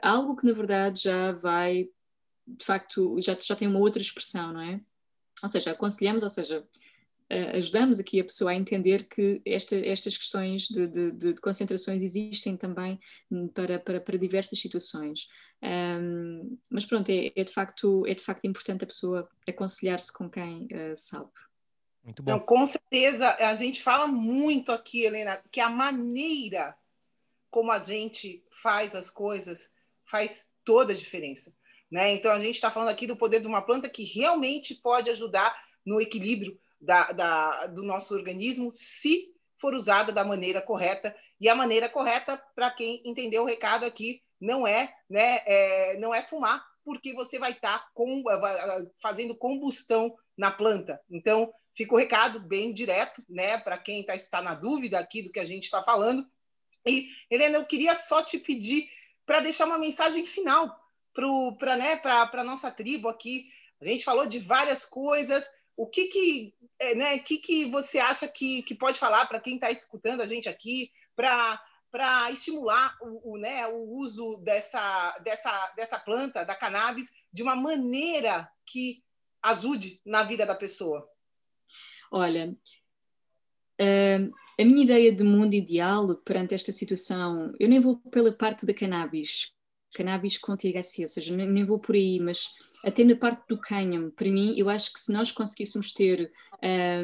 algo 0.00 0.36
que 0.36 0.46
na 0.46 0.52
verdade 0.52 1.02
já 1.02 1.32
vai, 1.32 1.88
de 2.46 2.64
facto, 2.64 3.20
já, 3.20 3.36
já 3.40 3.56
tem 3.56 3.66
uma 3.66 3.80
outra 3.80 4.00
expressão, 4.00 4.52
não 4.52 4.60
é? 4.60 4.80
Ou 5.42 5.48
seja, 5.48 5.72
aconselhamos, 5.72 6.22
ou 6.22 6.30
seja, 6.30 6.64
uh, 7.30 7.56
ajudamos 7.56 8.00
aqui 8.00 8.20
a 8.20 8.24
pessoa 8.24 8.50
a 8.50 8.54
entender 8.54 9.08
que 9.08 9.40
esta, 9.44 9.76
estas 9.76 10.16
questões 10.16 10.62
de, 10.62 10.86
de, 10.86 11.12
de, 11.12 11.34
concentrações 11.40 12.02
existem 12.02 12.56
também 12.56 12.98
para, 13.54 13.78
para, 13.78 14.00
para 14.00 14.18
diversas 14.18 14.58
situações. 14.58 15.28
Um, 15.62 16.58
mas 16.70 16.84
pronto, 16.84 17.10
é, 17.10 17.32
é, 17.36 17.44
de 17.44 17.52
facto, 17.52 18.06
é 18.06 18.14
de 18.14 18.22
facto 18.22 18.46
importante 18.46 18.84
a 18.84 18.86
pessoa 18.86 19.28
aconselhar-se 19.48 20.12
com 20.12 20.28
quem 20.28 20.66
uh, 20.66 20.96
sabe. 20.96 21.30
Muito 22.02 22.22
bom. 22.22 22.32
Não, 22.32 22.40
com 22.40 22.64
certeza, 22.66 23.36
a 23.36 23.54
gente 23.54 23.82
fala 23.82 24.06
muito 24.06 24.72
aqui, 24.72 25.04
Helena, 25.04 25.42
que 25.50 25.60
a 25.60 25.68
maneira 25.68 26.74
como 27.50 27.72
a 27.72 27.82
gente 27.82 28.44
faz 28.62 28.94
as 28.94 29.10
coisas 29.10 29.70
faz 30.08 30.52
toda 30.64 30.92
a 30.92 30.96
diferença. 30.96 31.52
Né? 31.90 32.14
Então, 32.14 32.30
a 32.30 32.38
gente 32.38 32.54
está 32.54 32.70
falando 32.70 32.88
aqui 32.88 33.06
do 33.06 33.16
poder 33.16 33.40
de 33.40 33.46
uma 33.46 33.62
planta 33.62 33.88
que 33.88 34.04
realmente 34.04 34.74
pode 34.74 35.10
ajudar 35.10 35.56
no 35.84 36.00
equilíbrio 36.00 36.58
da, 36.80 37.12
da, 37.12 37.66
do 37.66 37.82
nosso 37.82 38.14
organismo 38.14 38.70
se 38.70 39.34
for 39.58 39.74
usada 39.74 40.12
da 40.12 40.24
maneira 40.24 40.62
correta. 40.62 41.14
E 41.40 41.48
a 41.48 41.54
maneira 41.54 41.88
correta, 41.88 42.42
para 42.54 42.70
quem 42.70 43.02
entendeu 43.04 43.42
o 43.42 43.46
recado 43.46 43.84
aqui, 43.84 44.22
não 44.40 44.66
é, 44.66 44.92
né, 45.08 45.40
é, 45.44 45.98
não 45.98 46.14
é 46.14 46.22
fumar, 46.22 46.64
porque 46.84 47.12
você 47.12 47.38
vai 47.38 47.52
estar 47.52 47.78
tá 47.78 47.90
com, 47.94 48.22
fazendo 49.02 49.36
combustão 49.36 50.14
na 50.36 50.50
planta. 50.50 51.00
Então, 51.10 51.52
fica 51.76 51.94
o 51.94 51.98
recado 51.98 52.40
bem 52.40 52.72
direto, 52.72 53.22
né, 53.28 53.58
para 53.58 53.76
quem 53.76 54.04
tá, 54.04 54.14
está 54.14 54.40
na 54.40 54.54
dúvida 54.54 54.98
aqui 54.98 55.22
do 55.22 55.30
que 55.30 55.40
a 55.40 55.44
gente 55.44 55.64
está 55.64 55.82
falando. 55.82 56.26
E, 56.86 57.08
Helena, 57.30 57.58
eu 57.58 57.66
queria 57.66 57.94
só 57.94 58.22
te 58.22 58.38
pedir 58.38 58.88
para 59.26 59.40
deixar 59.40 59.66
uma 59.66 59.78
mensagem 59.78 60.24
final 60.24 60.74
para 61.12 61.76
né, 61.76 62.00
a 62.02 62.44
nossa 62.44 62.70
tribo 62.70 63.08
aqui. 63.08 63.46
A 63.80 63.84
gente 63.84 64.04
falou 64.04 64.26
de 64.26 64.38
várias 64.38 64.84
coisas, 64.84 65.48
o 65.76 65.86
que 65.86 66.06
que, 66.06 66.54
é, 66.78 66.94
né, 66.94 67.18
que, 67.18 67.38
que 67.38 67.70
você 67.70 67.98
acha 67.98 68.28
que, 68.28 68.62
que 68.62 68.74
pode 68.74 68.98
falar 68.98 69.26
para 69.26 69.40
quem 69.40 69.54
está 69.54 69.70
escutando 69.70 70.20
a 70.20 70.26
gente 70.26 70.48
aqui, 70.48 70.90
para 71.14 72.30
estimular 72.30 72.96
o, 73.00 73.32
o, 73.32 73.38
né, 73.38 73.66
o 73.66 73.96
uso 73.98 74.38
dessa, 74.38 75.18
dessa, 75.24 75.72
dessa 75.76 75.98
planta, 75.98 76.44
da 76.44 76.54
cannabis, 76.54 77.12
de 77.32 77.42
uma 77.42 77.56
maneira 77.56 78.50
que 78.66 79.02
ajude 79.42 80.00
na 80.04 80.22
vida 80.22 80.44
da 80.44 80.54
pessoa? 80.54 81.08
Olha, 82.12 82.56
uh, 83.80 84.32
a 84.60 84.64
minha 84.64 84.84
ideia 84.84 85.14
de 85.14 85.24
mundo 85.24 85.54
ideal 85.54 86.14
perante 86.16 86.54
esta 86.54 86.72
situação, 86.72 87.54
eu 87.58 87.68
nem 87.68 87.80
vou 87.80 87.96
pela 88.10 88.32
parte 88.32 88.66
da 88.66 88.74
cannabis, 88.74 89.52
cannabis 89.94 90.38
com 90.38 90.56
THC, 90.56 91.02
ou 91.02 91.08
seja, 91.08 91.36
nem, 91.36 91.64
vou 91.64 91.78
por 91.78 91.94
aí, 91.94 92.20
mas 92.20 92.48
até 92.84 93.04
na 93.04 93.16
parte 93.16 93.46
do 93.48 93.58
cânhamo, 93.58 94.10
para 94.10 94.28
mim, 94.28 94.54
eu 94.56 94.68
acho 94.68 94.92
que 94.92 95.00
se 95.00 95.12
nós 95.12 95.30
conseguíssemos 95.32 95.92
ter 95.92 96.32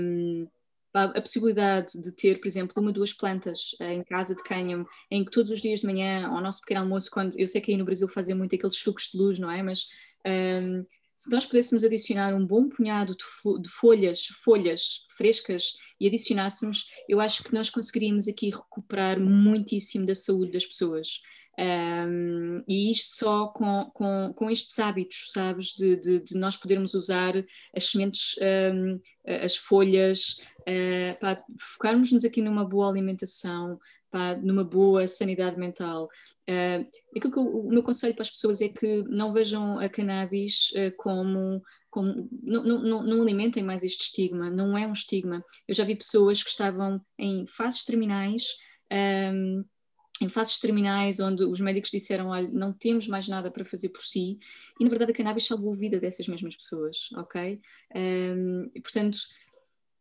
um, 0.00 0.46
a, 0.94 1.20
possibilidade 1.20 2.00
de 2.00 2.12
ter, 2.12 2.40
por 2.40 2.46
exemplo, 2.46 2.82
uma, 2.82 2.92
duas 2.92 3.12
plantas 3.12 3.74
uh, 3.80 3.84
em 3.84 4.02
casa 4.02 4.34
de 4.34 4.42
cânhamo, 4.42 4.86
em 5.10 5.24
que 5.24 5.30
todos 5.30 5.50
os 5.50 5.60
dias 5.60 5.80
de 5.80 5.86
manhã, 5.86 6.26
ao 6.26 6.40
nosso 6.40 6.60
pequeno 6.60 6.80
almoço, 6.80 7.10
quando 7.10 7.38
eu 7.38 7.46
sei 7.46 7.60
que 7.60 7.72
aí 7.72 7.76
no 7.76 7.84
Brasil 7.84 8.08
fazem 8.08 8.34
muito 8.34 8.54
aqueles 8.54 8.76
sucos 8.76 9.10
de 9.12 9.18
luz, 9.18 9.38
não 9.38 9.50
é? 9.50 9.62
Mas 9.62 9.88
um, 10.26 10.80
se 11.14 11.30
nós 11.30 11.46
pudéssemos 11.46 11.82
adicionar 11.82 12.34
um 12.34 12.46
bom 12.46 12.68
punhado 12.68 13.16
de, 13.16 13.62
de, 13.62 13.68
folhas, 13.70 14.26
folhas 14.44 15.06
frescas 15.16 15.72
e 15.98 16.06
adicionássemos, 16.06 16.90
eu 17.08 17.20
acho 17.20 17.42
que 17.42 17.54
nós 17.54 17.70
conseguiríamos 17.70 18.28
aqui 18.28 18.50
recuperar 18.50 19.18
muitíssimo 19.18 20.04
da 20.04 20.14
saúde 20.14 20.52
das 20.52 20.66
pessoas. 20.66 21.22
Um, 21.58 22.62
e 22.68 22.92
isto 22.92 23.16
só 23.16 23.46
com, 23.48 23.90
com, 23.94 24.32
com 24.34 24.50
estes 24.50 24.78
hábitos, 24.78 25.30
sabes, 25.32 25.68
de, 25.68 25.96
de, 25.96 26.20
de 26.20 26.38
nós 26.38 26.56
podermos 26.56 26.92
usar 26.94 27.32
as 27.74 27.90
sementes, 27.90 28.36
um, 28.74 29.00
as 29.26 29.56
folhas, 29.56 30.38
uh, 30.60 31.18
para 31.18 31.42
focarmos-nos 31.74 32.24
aqui 32.24 32.42
numa 32.42 32.64
boa 32.64 32.90
alimentação, 32.90 33.78
para, 34.10 34.36
numa 34.38 34.64
boa 34.64 35.08
sanidade 35.08 35.58
mental. 35.58 36.08
Uh, 36.48 36.86
aquilo 37.16 37.32
que 37.32 37.38
eu, 37.38 37.44
o 37.44 37.68
meu 37.70 37.82
conselho 37.82 38.14
para 38.14 38.22
as 38.22 38.30
pessoas 38.30 38.60
é 38.60 38.68
que 38.68 39.02
não 39.04 39.32
vejam 39.32 39.78
a 39.78 39.88
cannabis 39.88 40.70
uh, 40.72 40.94
como 40.96 41.62
como, 41.88 42.28
não, 42.42 42.62
não, 42.62 43.02
não, 43.02 43.22
alimentem 43.22 43.62
mais 43.62 43.82
este 43.82 44.02
estigma, 44.02 44.50
não 44.50 44.76
é 44.76 44.86
um 44.86 44.92
estigma. 44.92 45.42
Eu 45.66 45.74
já 45.74 45.82
vi 45.82 45.96
pessoas 45.96 46.42
que 46.42 46.50
estavam 46.50 47.00
em 47.18 47.46
fases 47.46 47.84
terminais 47.84 48.44
um, 49.32 49.64
em 50.20 50.28
fases 50.28 50.58
terminais 50.58 51.20
onde 51.20 51.44
os 51.44 51.60
médicos 51.60 51.90
disseram, 51.90 52.28
olha, 52.28 52.48
não 52.48 52.72
temos 52.72 53.06
mais 53.06 53.28
nada 53.28 53.50
para 53.50 53.64
fazer 53.64 53.90
por 53.90 54.02
si, 54.02 54.38
e 54.80 54.84
na 54.84 54.90
verdade 54.90 55.12
a 55.12 55.14
cannabis 55.14 55.46
salvou 55.46 55.72
a 55.72 55.76
vida 55.76 55.98
dessas 56.00 56.26
mesmas 56.26 56.56
pessoas, 56.56 57.08
ok? 57.16 57.60
Um, 57.94 58.70
e, 58.74 58.80
portanto, 58.80 59.18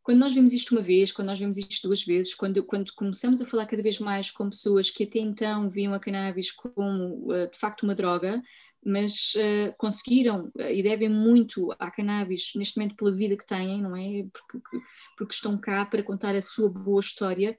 quando 0.05 0.19
nós 0.19 0.33
vimos 0.33 0.53
isto 0.53 0.71
uma 0.73 0.83
vez, 0.83 1.11
quando 1.11 1.29
nós 1.29 1.39
vimos 1.39 1.57
isto 1.57 1.87
duas 1.87 2.03
vezes, 2.03 2.35
quando, 2.35 2.63
quando 2.63 2.93
começamos 2.93 3.41
a 3.41 3.45
falar 3.45 3.65
cada 3.65 3.81
vez 3.81 3.99
mais 3.99 4.29
com 4.29 4.49
pessoas 4.49 4.91
que 4.91 5.03
até 5.03 5.19
então 5.19 5.67
viam 5.67 5.93
a 5.93 5.99
cannabis 5.99 6.51
como 6.51 7.25
uh, 7.31 7.49
de 7.51 7.57
facto 7.57 7.83
uma 7.83 7.95
droga, 7.95 8.41
mas 8.85 9.33
uh, 9.33 9.73
conseguiram 9.79 10.51
uh, 10.55 10.69
e 10.71 10.83
devem 10.83 11.09
muito 11.09 11.73
à 11.79 11.89
cannabis 11.89 12.51
neste 12.55 12.77
momento 12.77 12.95
pela 12.95 13.11
vida 13.11 13.35
que 13.35 13.47
têm, 13.47 13.81
não 13.81 13.95
é? 13.95 14.27
Porque, 14.31 14.77
porque 15.17 15.33
estão 15.33 15.57
cá 15.57 15.83
para 15.87 16.03
contar 16.03 16.35
a 16.35 16.41
sua 16.41 16.69
boa 16.69 16.99
história 16.99 17.57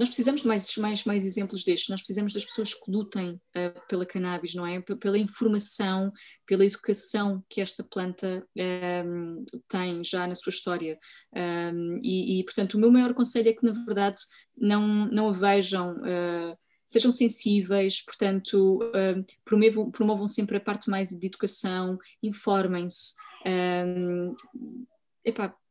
nós 0.00 0.08
precisamos 0.08 0.40
de 0.40 0.48
mais, 0.48 0.76
mais, 0.76 1.04
mais 1.04 1.26
exemplos 1.26 1.62
destes, 1.62 1.90
nós 1.90 2.00
precisamos 2.00 2.32
das 2.32 2.46
pessoas 2.46 2.72
que 2.72 2.90
lutem 2.90 3.38
uh, 3.54 3.86
pela 3.86 4.06
cannabis, 4.06 4.54
não 4.54 4.66
é? 4.66 4.80
P 4.80 4.96
pela 4.96 5.18
informação, 5.18 6.10
pela 6.46 6.64
educação 6.64 7.44
que 7.50 7.60
esta 7.60 7.84
planta 7.84 8.42
um, 8.56 8.62
ehm, 8.62 9.44
tem 9.68 10.02
já 10.02 10.26
na 10.26 10.34
sua 10.34 10.48
história. 10.48 10.98
Um, 11.34 11.38
ehm, 11.38 12.00
e, 12.02 12.40
e, 12.40 12.44
portanto, 12.44 12.74
o 12.74 12.78
meu 12.78 12.90
maior 12.90 13.12
conselho 13.12 13.50
é 13.50 13.52
que, 13.52 13.62
na 13.62 13.72
verdade, 13.84 14.22
não, 14.56 15.04
não 15.04 15.28
a 15.28 15.32
vejam. 15.32 15.92
Uh, 15.96 16.56
sejam 16.86 17.12
sensíveis, 17.12 18.02
portanto, 18.02 18.78
uh, 18.82 19.22
promovam, 19.44 19.90
promovam 19.90 20.26
sempre 20.26 20.56
a 20.56 20.60
parte 20.60 20.88
mais 20.88 21.10
de 21.10 21.26
educação, 21.26 21.98
informem-se, 22.22 23.12
um, 23.44 23.50
ehm, 23.50 24.34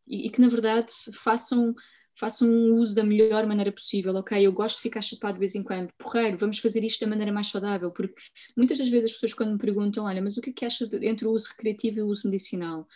e, 0.07 0.27
e 0.27 0.30
que, 0.30 0.39
na 0.39 0.49
verdade, 0.49 0.91
façam 1.23 1.73
façam 2.20 2.50
um 2.50 2.76
uso 2.76 2.94
da 2.94 3.04
melhor 3.04 3.46
maneira 3.48 3.72
possível, 3.72 4.14
ok? 4.16 4.46
Eu 4.46 4.52
gosto 4.52 4.78
de 4.78 4.84
ficar 4.84 5.02
chapado 5.02 5.36
de 5.36 5.40
vez 5.40 5.56
em 5.56 5.64
quando, 5.64 5.91
porreiro, 5.98 6.38
vamos 6.38 6.60
fazer 6.60 6.84
isto 6.84 7.02
da 7.02 7.08
maneira 7.08 7.32
mais 7.32 7.48
saudável, 7.48 7.91
porque 7.91 8.22
muitas 8.58 8.78
das 8.78 8.90
vezes 8.90 9.12
as 9.12 9.14
pessoas 9.14 9.34
quando 9.34 9.54
me 9.54 9.58
perguntam, 9.58 10.06
olha, 10.06 10.22
mas 10.22 10.38
o 10.38 10.41
que 10.41 10.50
é 10.50 10.54
que 10.54 10.66
acha 10.66 10.86
de, 10.86 11.06
entre 11.08 11.26
o 11.26 11.32
uso 11.32 11.50
recreativo 11.50 12.00
e 12.00 12.02
o 12.02 12.08
uso 12.08 12.28
medicinal? 12.28 12.88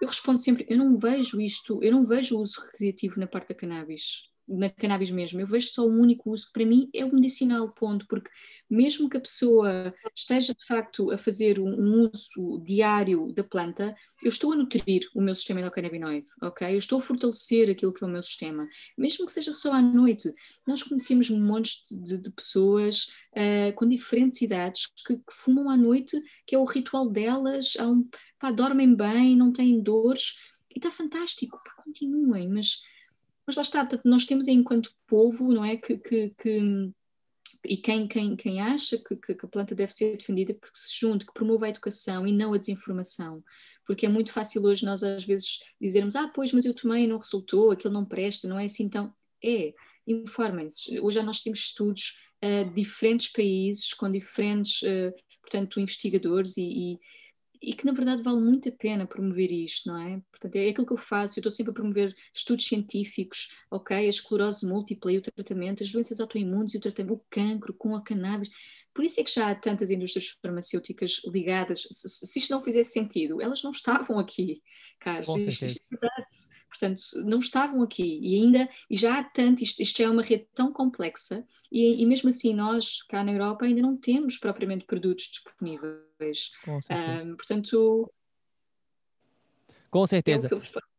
Eu 0.00 0.08
respondo 0.08 0.38
sempre, 0.38 0.66
eu 0.68 0.76
não 0.76 0.98
vejo 0.98 1.40
isto, 1.40 1.82
eu 1.82 1.92
não 1.92 2.04
vejo 2.04 2.36
o 2.36 2.42
uso 2.42 2.60
recreativo 2.60 3.18
na 3.18 3.26
parte 3.26 3.48
da 3.48 3.54
cannabis 3.54 4.31
na 4.56 4.68
cannabis 4.68 5.10
mesmo, 5.10 5.40
eu 5.40 5.46
vejo 5.46 5.68
só 5.68 5.86
um 5.86 6.00
único 6.00 6.30
uso 6.30 6.46
que 6.46 6.52
para 6.52 6.66
mim 6.66 6.88
é 6.94 7.04
o 7.04 7.14
medicinal, 7.14 7.70
ponto, 7.70 8.06
porque 8.06 8.30
mesmo 8.68 9.08
que 9.08 9.16
a 9.16 9.20
pessoa 9.20 9.94
esteja 10.14 10.54
de 10.54 10.66
facto 10.66 11.10
a 11.10 11.18
fazer 11.18 11.58
um, 11.58 11.68
um 11.68 12.10
uso 12.12 12.62
diário 12.64 13.32
da 13.32 13.44
planta, 13.44 13.94
eu 14.22 14.28
estou 14.28 14.52
a 14.52 14.56
nutrir 14.56 15.08
o 15.14 15.20
meu 15.20 15.34
sistema 15.34 15.60
endocannabinoide, 15.60 16.28
ok? 16.42 16.72
Eu 16.72 16.78
estou 16.78 16.98
a 16.98 17.02
fortalecer 17.02 17.70
aquilo 17.70 17.92
que 17.92 18.04
é 18.04 18.06
o 18.06 18.10
meu 18.10 18.22
sistema, 18.22 18.66
mesmo 18.96 19.26
que 19.26 19.32
seja 19.32 19.52
só 19.52 19.72
à 19.72 19.82
noite. 19.82 20.32
Nós 20.66 20.82
conhecemos 20.82 21.30
montes 21.30 21.82
de, 21.90 22.18
de 22.18 22.30
pessoas 22.30 23.08
uh, 23.32 23.72
com 23.74 23.86
diferentes 23.86 24.42
idades 24.42 24.86
que, 25.06 25.16
que, 25.16 25.22
fumam 25.30 25.70
à 25.70 25.76
noite, 25.76 26.20
que 26.46 26.54
é 26.54 26.58
o 26.58 26.64
ritual 26.64 27.08
delas, 27.08 27.74
um, 27.76 28.08
pá, 28.38 28.50
dormem 28.50 28.94
bem, 28.94 29.36
não 29.36 29.52
têm 29.52 29.82
dores, 29.82 30.36
e 30.74 30.78
está 30.78 30.90
fantástico, 30.90 31.60
pá, 31.64 31.82
continuem, 31.82 32.48
mas 32.48 32.80
mas 33.46 33.56
lá 33.56 33.62
está, 33.62 33.88
nós 34.04 34.24
temos 34.24 34.48
enquanto 34.48 34.94
povo, 35.06 35.52
não 35.52 35.64
é, 35.64 35.76
que, 35.76 35.98
que, 35.98 36.30
que 36.38 36.92
e 37.64 37.76
quem, 37.76 38.08
quem, 38.08 38.34
quem 38.34 38.60
acha 38.60 38.98
que, 38.98 39.14
que, 39.14 39.32
a 39.32 39.48
planta 39.48 39.74
deve 39.74 39.94
ser 39.94 40.16
defendida, 40.16 40.52
que 40.52 40.68
se 40.72 40.98
junte, 40.98 41.24
que 41.24 41.32
promova 41.32 41.66
a 41.66 41.68
educação 41.68 42.26
e 42.26 42.32
não 42.32 42.52
a 42.52 42.58
desinformação. 42.58 43.42
Porque 43.86 44.06
é 44.06 44.08
muito 44.08 44.32
fácil 44.32 44.64
hoje 44.64 44.84
nós 44.84 45.02
às 45.02 45.24
vezes 45.24 45.60
dizermos, 45.80 46.16
ah, 46.16 46.30
pois, 46.34 46.52
mas 46.52 46.64
eu 46.64 46.74
tomei 46.74 47.06
não 47.06 47.18
resultou, 47.18 47.70
aquilo 47.70 47.94
não 47.94 48.04
presta, 48.04 48.48
não 48.48 48.58
é 48.58 48.64
assim 48.64 48.84
então. 48.84 49.14
É, 49.44 49.72
informem-se. 50.06 50.98
Hoje 50.98 51.16
já 51.16 51.22
nós 51.22 51.40
temos 51.40 51.60
estudos 51.60 52.18
uh, 52.42 52.64
de 52.68 52.74
diferentes 52.74 53.28
países, 53.28 53.92
com 53.94 54.10
diferentes, 54.10 54.82
uh, 54.82 55.12
portanto, 55.40 55.78
investigadores 55.78 56.56
e, 56.56 56.62
e 56.62 57.00
e 57.62 57.72
que 57.74 57.86
na 57.86 57.92
verdade 57.92 58.22
vale 58.22 58.40
muito 58.40 58.68
a 58.68 58.72
pena 58.72 59.06
promover 59.06 59.52
isto, 59.52 59.88
não 59.88 60.00
é? 60.00 60.20
Portanto, 60.30 60.56
é 60.56 60.68
aquilo 60.68 60.86
que 60.86 60.92
eu 60.92 60.96
faço, 60.96 61.38
eu 61.38 61.42
estou 61.42 61.50
sempre 61.50 61.70
a 61.70 61.74
promover 61.74 62.14
estudos 62.34 62.66
científicos, 62.66 63.54
ok? 63.70 63.96
A 63.96 64.02
esclerose 64.08 64.66
múltipla 64.66 65.12
e 65.12 65.18
o 65.18 65.22
tratamento, 65.22 65.82
as 65.82 65.92
doenças 65.92 66.20
autoimunes 66.20 66.74
e 66.74 66.78
o 66.78 66.80
tratamento, 66.80 67.14
o 67.14 67.24
cancro 67.30 67.72
com 67.72 67.94
a 67.94 68.02
cannabis. 68.02 68.50
Por 68.92 69.04
isso 69.04 69.20
é 69.20 69.24
que 69.24 69.32
já 69.32 69.50
há 69.50 69.54
tantas 69.54 69.90
indústrias 69.90 70.36
farmacêuticas 70.42 71.22
ligadas. 71.24 71.86
Se, 71.90 72.08
se 72.08 72.38
isto 72.38 72.50
não 72.50 72.62
fizesse 72.62 72.92
sentido, 72.92 73.40
elas 73.40 73.62
não 73.62 73.70
estavam 73.70 74.18
aqui, 74.18 74.60
Carlos. 74.98 75.28
Isto, 75.36 75.64
isto 75.66 75.80
é 75.92 75.96
verdade. 75.96 76.26
Portanto, 76.72 77.00
não 77.24 77.38
estavam 77.38 77.82
aqui 77.82 78.18
e 78.22 78.34
ainda, 78.36 78.66
e 78.88 78.96
já 78.96 79.18
há 79.18 79.24
tanto, 79.24 79.62
isto, 79.62 79.82
isto 79.82 80.00
é 80.02 80.08
uma 80.08 80.22
rede 80.22 80.46
tão 80.54 80.72
complexa 80.72 81.44
e, 81.70 82.02
e, 82.02 82.06
mesmo 82.06 82.30
assim 82.30 82.54
nós, 82.54 83.02
cá 83.02 83.22
na 83.22 83.30
Europa, 83.30 83.66
ainda 83.66 83.82
não 83.82 83.94
temos 83.94 84.38
propriamente 84.38 84.86
produtos 84.86 85.26
disponíveis. 85.26 86.50
Com 86.64 86.80
certeza. 86.80 87.24
Um, 87.24 87.36
portanto... 87.36 88.12
Com 89.90 90.06
certeza. 90.06 90.46
É 90.46 90.91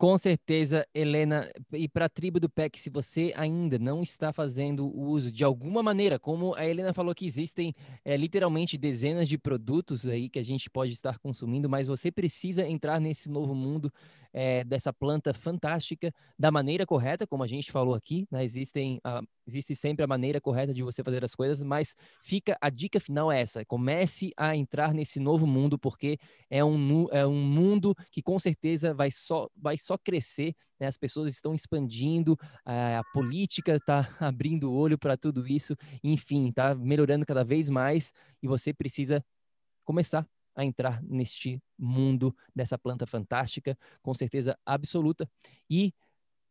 com 0.00 0.16
certeza, 0.16 0.88
Helena, 0.94 1.46
e 1.74 1.86
para 1.86 2.06
a 2.06 2.08
tribo 2.08 2.40
do 2.40 2.48
PEC, 2.48 2.80
se 2.80 2.88
você 2.88 3.34
ainda 3.36 3.78
não 3.78 4.02
está 4.02 4.32
fazendo 4.32 4.90
uso 4.98 5.30
de 5.30 5.44
alguma 5.44 5.82
maneira, 5.82 6.18
como 6.18 6.54
a 6.54 6.64
Helena 6.64 6.94
falou 6.94 7.14
que 7.14 7.26
existem 7.26 7.74
é, 8.02 8.16
literalmente 8.16 8.78
dezenas 8.78 9.28
de 9.28 9.36
produtos 9.36 10.06
aí 10.06 10.30
que 10.30 10.38
a 10.38 10.42
gente 10.42 10.70
pode 10.70 10.94
estar 10.94 11.18
consumindo, 11.18 11.68
mas 11.68 11.86
você 11.86 12.10
precisa 12.10 12.66
entrar 12.66 12.98
nesse 12.98 13.28
novo 13.28 13.54
mundo 13.54 13.92
é, 14.32 14.64
dessa 14.64 14.90
planta 14.90 15.34
fantástica 15.34 16.14
da 16.38 16.50
maneira 16.50 16.86
correta, 16.86 17.26
como 17.26 17.42
a 17.42 17.46
gente 17.46 17.70
falou 17.70 17.94
aqui, 17.94 18.26
né? 18.30 18.42
Existem, 18.42 19.02
a, 19.04 19.20
existe 19.50 19.74
sempre 19.74 20.04
a 20.04 20.06
maneira 20.06 20.40
correta 20.40 20.72
de 20.72 20.82
você 20.82 21.02
fazer 21.02 21.24
as 21.24 21.34
coisas, 21.34 21.62
mas 21.62 21.94
fica 22.22 22.56
a 22.60 22.70
dica 22.70 23.00
final 23.00 23.30
é 23.30 23.40
essa: 23.40 23.64
comece 23.64 24.32
a 24.36 24.56
entrar 24.56 24.94
nesse 24.94 25.18
novo 25.18 25.46
mundo, 25.46 25.78
porque 25.78 26.18
é 26.48 26.64
um, 26.64 27.06
é 27.10 27.26
um 27.26 27.42
mundo 27.42 27.94
que 28.10 28.22
com 28.22 28.38
certeza 28.38 28.94
vai 28.94 29.10
só, 29.10 29.48
vai 29.56 29.76
só 29.76 29.98
crescer. 29.98 30.54
Né? 30.78 30.86
As 30.86 30.96
pessoas 30.96 31.32
estão 31.32 31.54
expandindo, 31.54 32.36
a, 32.64 33.00
a 33.00 33.04
política 33.12 33.74
está 33.76 34.08
abrindo 34.20 34.70
o 34.70 34.74
olho 34.74 34.98
para 34.98 35.16
tudo 35.16 35.46
isso, 35.46 35.76
enfim, 36.02 36.48
está 36.48 36.74
melhorando 36.74 37.26
cada 37.26 37.44
vez 37.44 37.68
mais 37.68 38.12
e 38.42 38.46
você 38.46 38.72
precisa 38.72 39.24
começar 39.84 40.26
a 40.54 40.64
entrar 40.64 41.02
neste 41.02 41.60
mundo 41.78 42.34
dessa 42.54 42.78
planta 42.78 43.06
fantástica, 43.06 43.76
com 44.02 44.12
certeza 44.14 44.58
absoluta. 44.64 45.28
E 45.68 45.92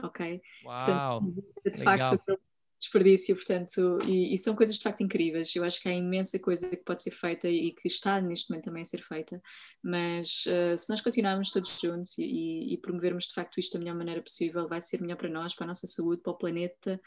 ok? 0.02 0.40
Uau, 0.64 1.22
Portanto, 1.22 1.44
de 1.64 1.82
facto, 1.82 2.40
desperdício, 2.80 3.36
portanto, 3.36 3.98
e, 4.06 4.32
e, 4.32 4.38
são 4.38 4.56
coisas 4.56 4.76
de 4.76 4.82
facto 4.82 5.02
incríveis. 5.02 5.54
Eu 5.54 5.62
acho 5.62 5.80
que 5.80 5.88
há 5.88 5.92
imensa 5.92 6.38
coisa 6.38 6.70
que 6.70 6.82
pode 6.82 7.02
ser 7.02 7.10
feita 7.10 7.46
e 7.46 7.72
que 7.72 7.86
está 7.86 8.20
neste 8.22 8.50
momento 8.50 8.64
também 8.64 8.82
a 8.82 8.86
ser 8.86 9.02
feita, 9.02 9.40
mas 9.82 10.44
uh, 10.46 10.76
se 10.76 10.88
nós 10.88 11.02
continuarmos 11.02 11.50
todos 11.50 11.78
juntos 11.78 12.16
e, 12.16 12.72
e, 12.72 12.78
promovermos 12.78 13.26
de 13.26 13.34
facto 13.34 13.60
isto 13.60 13.74
da 13.74 13.80
melhor 13.80 13.96
maneira 13.96 14.22
possível, 14.22 14.66
vai 14.66 14.80
ser 14.80 15.00
melhor 15.02 15.16
para 15.16 15.28
nós, 15.28 15.54
para 15.54 15.64
a 15.64 15.68
nossa 15.68 15.86
saúde, 15.86 16.22
para 16.22 16.32
o 16.32 16.38
planeta, 16.38 16.98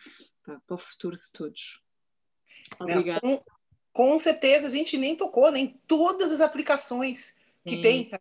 para, 0.43 0.59
para 0.59 0.75
o 0.75 0.77
futuro 0.77 1.15
de 1.15 1.31
todos. 1.33 1.81
Obrigada. 2.79 3.19
Com, 3.19 3.43
com, 3.91 4.19
certeza, 4.19 4.67
a 4.67 4.71
gente 4.71 4.95
nem 4.95 5.17
tocou 5.17 5.51
nem 5.51 5.81
todas 5.87 6.31
as 6.31 6.39
aplicações 6.39 7.35
que 7.65 7.77
Sim. 7.77 7.81
tem. 7.81 8.11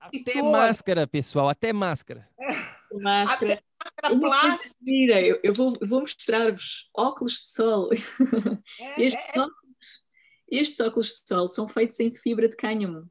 Até 0.00 0.42
máscara, 0.42 1.06
pessoal, 1.06 1.48
até 1.48 1.72
máscara. 1.72 2.28
É. 2.38 2.74
Máscara. 2.92 3.54
Até 3.54 3.62
máscara 3.84 4.18
plástica. 4.18 4.76
Mira, 4.80 5.20
eu, 5.20 5.40
eu 5.42 5.52
vou, 5.52 5.72
vou 5.80 6.00
mostrar-vos 6.00 6.88
óculos 6.94 7.34
de 7.34 7.48
sol. 7.48 7.90
É, 7.92 7.96
estes, 9.02 9.22
é, 9.22 9.38
é, 9.38 9.40
óculos, 9.40 10.04
estes 10.48 10.80
óculos 10.80 11.08
de 11.08 11.28
sol 11.28 11.48
são 11.48 11.68
feitos 11.68 12.00
em 12.00 12.14
fibra 12.14 12.48
de 12.48 12.56
cânhamo. 12.56 13.08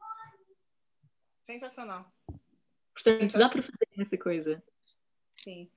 Sensacional. 1.43 2.11
Portanto, 2.93 3.21
Sensacional. 3.21 3.49
dá 3.49 3.53
para 3.53 3.61
fazer 3.61 3.87
essa 3.99 4.17
coisa. 4.17 4.63
Sim. 5.37 5.69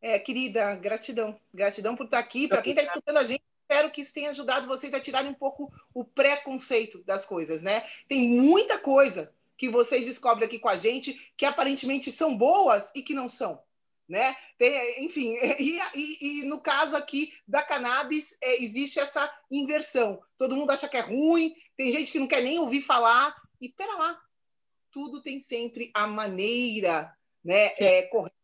É, 0.00 0.18
querida, 0.18 0.74
gratidão. 0.76 1.38
Gratidão 1.52 1.94
por 1.94 2.06
estar 2.06 2.18
aqui. 2.18 2.48
Para 2.48 2.62
quem 2.62 2.72
está 2.72 2.82
escutando 2.82 3.18
a 3.18 3.24
gente, 3.24 3.42
espero 3.62 3.90
que 3.90 4.00
isso 4.00 4.12
tenha 4.12 4.30
ajudado 4.30 4.66
vocês 4.66 4.92
a 4.92 5.00
tirarem 5.00 5.30
um 5.30 5.34
pouco 5.34 5.72
o 5.94 6.04
preconceito 6.04 7.02
das 7.04 7.24
coisas, 7.24 7.62
né? 7.62 7.86
Tem 8.08 8.28
muita 8.28 8.78
coisa 8.78 9.32
que 9.56 9.70
vocês 9.70 10.04
descobrem 10.04 10.46
aqui 10.46 10.58
com 10.58 10.68
a 10.68 10.76
gente 10.76 11.32
que 11.36 11.44
aparentemente 11.44 12.10
são 12.10 12.36
boas 12.36 12.90
e 12.94 13.02
que 13.02 13.14
não 13.14 13.28
são. 13.28 13.62
Né? 14.12 14.36
Tem, 14.58 15.06
enfim, 15.06 15.32
e, 15.58 15.80
e, 15.94 16.18
e, 16.20 16.44
no 16.44 16.60
caso 16.60 16.94
aqui 16.94 17.32
da 17.48 17.62
cannabis, 17.62 18.36
é, 18.42 18.62
existe 18.62 19.00
essa 19.00 19.32
inversão. 19.50 20.22
Todo 20.36 20.54
mundo 20.54 20.70
acha 20.70 20.86
que 20.86 20.98
é 20.98 21.00
ruim, 21.00 21.54
tem 21.78 21.90
gente 21.90 22.12
que 22.12 22.20
não 22.20 22.26
quer 22.26 22.42
nem 22.42 22.58
ouvir 22.58 22.82
falar, 22.82 23.34
e 23.58 23.70
pera 23.70 23.94
lá, 23.94 24.20
tudo 24.90 25.22
tem 25.22 25.38
sempre 25.38 25.90
a 25.94 26.06
maneira 26.06 27.10
né, 27.42 27.70
é, 27.78 28.02
correta 28.02 28.36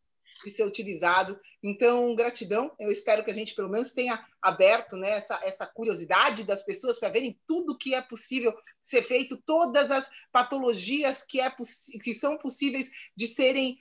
de 0.43 0.51
ser 0.51 0.65
utilizado. 0.65 1.39
Então, 1.63 2.15
gratidão. 2.15 2.75
Eu 2.79 2.91
espero 2.91 3.23
que 3.23 3.31
a 3.31 3.35
gente, 3.35 3.55
pelo 3.55 3.69
menos, 3.69 3.91
tenha 3.91 4.25
aberto 4.41 4.97
né, 4.97 5.11
essa, 5.11 5.39
essa 5.43 5.67
curiosidade 5.67 6.45
das 6.45 6.63
pessoas 6.63 6.99
para 6.99 7.11
verem 7.11 7.39
tudo 7.47 7.77
que 7.77 7.95
é 7.95 8.01
possível 8.01 8.57
ser 8.83 9.03
feito, 9.03 9.37
todas 9.37 9.91
as 9.91 10.11
patologias 10.33 11.23
que, 11.23 11.43
é 11.43 11.55
que 12.03 12.15
são 12.15 12.39
possíveis 12.39 12.91
de 13.15 13.27
serem 13.27 13.79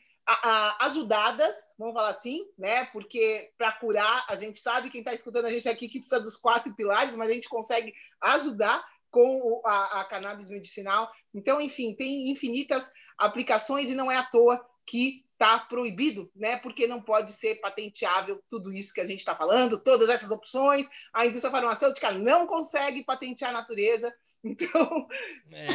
ajudadas, 0.80 1.56
vamos 1.80 1.94
falar 1.94 2.10
assim, 2.10 2.46
né? 2.58 2.86
Porque 2.88 3.52
para 3.58 3.72
curar, 3.72 4.26
a 4.28 4.36
gente 4.36 4.60
sabe, 4.60 4.90
quem 4.90 5.00
está 5.00 5.14
escutando 5.14 5.46
a 5.46 5.52
gente 5.52 5.70
aqui, 5.70 5.88
que 5.88 6.00
precisa 6.00 6.20
dos 6.20 6.36
quatro 6.36 6.74
pilares, 6.76 7.16
mas 7.16 7.30
a 7.30 7.34
gente 7.34 7.48
consegue 7.48 7.94
ajudar 8.20 8.86
com 9.10 9.62
a, 9.66 10.02
a 10.02 10.06
cannabis 10.06 10.50
medicinal. 10.50 11.10
Então, 11.34 11.62
enfim, 11.62 11.96
tem 11.96 12.30
infinitas 12.30 12.92
aplicações 13.18 13.90
e 13.90 13.96
não 13.96 14.12
é 14.12 14.18
à 14.18 14.24
toa 14.24 14.64
que 14.86 15.26
está 15.32 15.60
proibido, 15.60 16.30
né? 16.36 16.58
Porque 16.58 16.88
não 16.88 17.02
pode 17.02 17.32
ser 17.32 17.56
patenteável 17.62 18.44
tudo 18.50 18.74
isso 18.74 18.94
que 18.94 19.02
a 19.02 19.06
gente 19.06 19.20
está 19.20 19.36
falando, 19.36 19.82
todas 19.82 20.10
essas 20.10 20.30
opções. 20.30 20.90
A 21.14 21.26
indústria 21.26 21.52
farmacêutica 21.52 22.12
não 22.12 22.48
consegue 22.48 23.06
patentear 23.06 23.52
a 23.52 23.54
natureza. 23.54 24.14
Então, 24.44 25.08
é. 25.52 25.68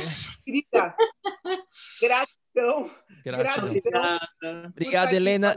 querida, 0.46 0.96
gratidão. 2.00 2.41
Gratidão. 3.24 4.18
Obrigado, 4.68 5.12
Helena. 5.12 5.56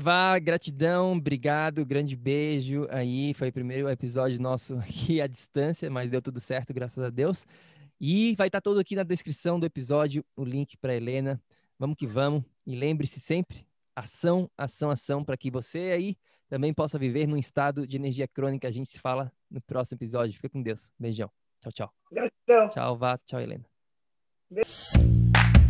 Vá, 0.00 0.38
gratidão, 0.38 1.14
obrigado, 1.16 1.84
grande 1.84 2.14
beijo 2.14 2.86
aí. 2.88 3.34
Foi 3.34 3.48
o 3.48 3.52
primeiro 3.52 3.88
episódio 3.88 4.40
nosso 4.40 4.78
aqui 4.78 5.20
à 5.20 5.26
distância, 5.26 5.90
mas 5.90 6.08
deu 6.08 6.22
tudo 6.22 6.38
certo, 6.38 6.72
graças 6.72 7.02
a 7.02 7.10
Deus. 7.10 7.44
E 8.00 8.34
vai 8.36 8.46
estar 8.46 8.60
todo 8.60 8.78
aqui 8.78 8.94
na 8.94 9.02
descrição 9.02 9.58
do 9.58 9.66
episódio 9.66 10.24
o 10.36 10.44
link 10.44 10.76
para 10.76 10.94
Helena. 10.94 11.42
Vamos 11.76 11.96
que 11.96 12.06
vamos. 12.06 12.44
E 12.64 12.76
lembre-se 12.76 13.18
sempre, 13.18 13.66
ação, 13.94 14.48
ação, 14.56 14.90
ação, 14.90 15.24
para 15.24 15.36
que 15.36 15.50
você 15.50 15.90
aí 15.90 16.16
também 16.48 16.72
possa 16.72 16.96
viver 16.96 17.26
num 17.26 17.36
estado 17.36 17.86
de 17.86 17.96
energia 17.96 18.28
crônica. 18.28 18.68
A 18.68 18.70
gente 18.70 18.88
se 18.88 19.00
fala 19.00 19.32
no 19.50 19.60
próximo 19.60 19.96
episódio. 19.96 20.34
Fica 20.34 20.48
com 20.48 20.62
Deus. 20.62 20.92
Beijão. 20.96 21.30
Tchau, 21.60 21.72
tchau. 21.72 21.94
Gratidão. 22.12 22.68
Tchau, 22.70 22.96
Vá. 22.96 23.18
Tchau, 23.18 23.40
Helena. 23.40 23.77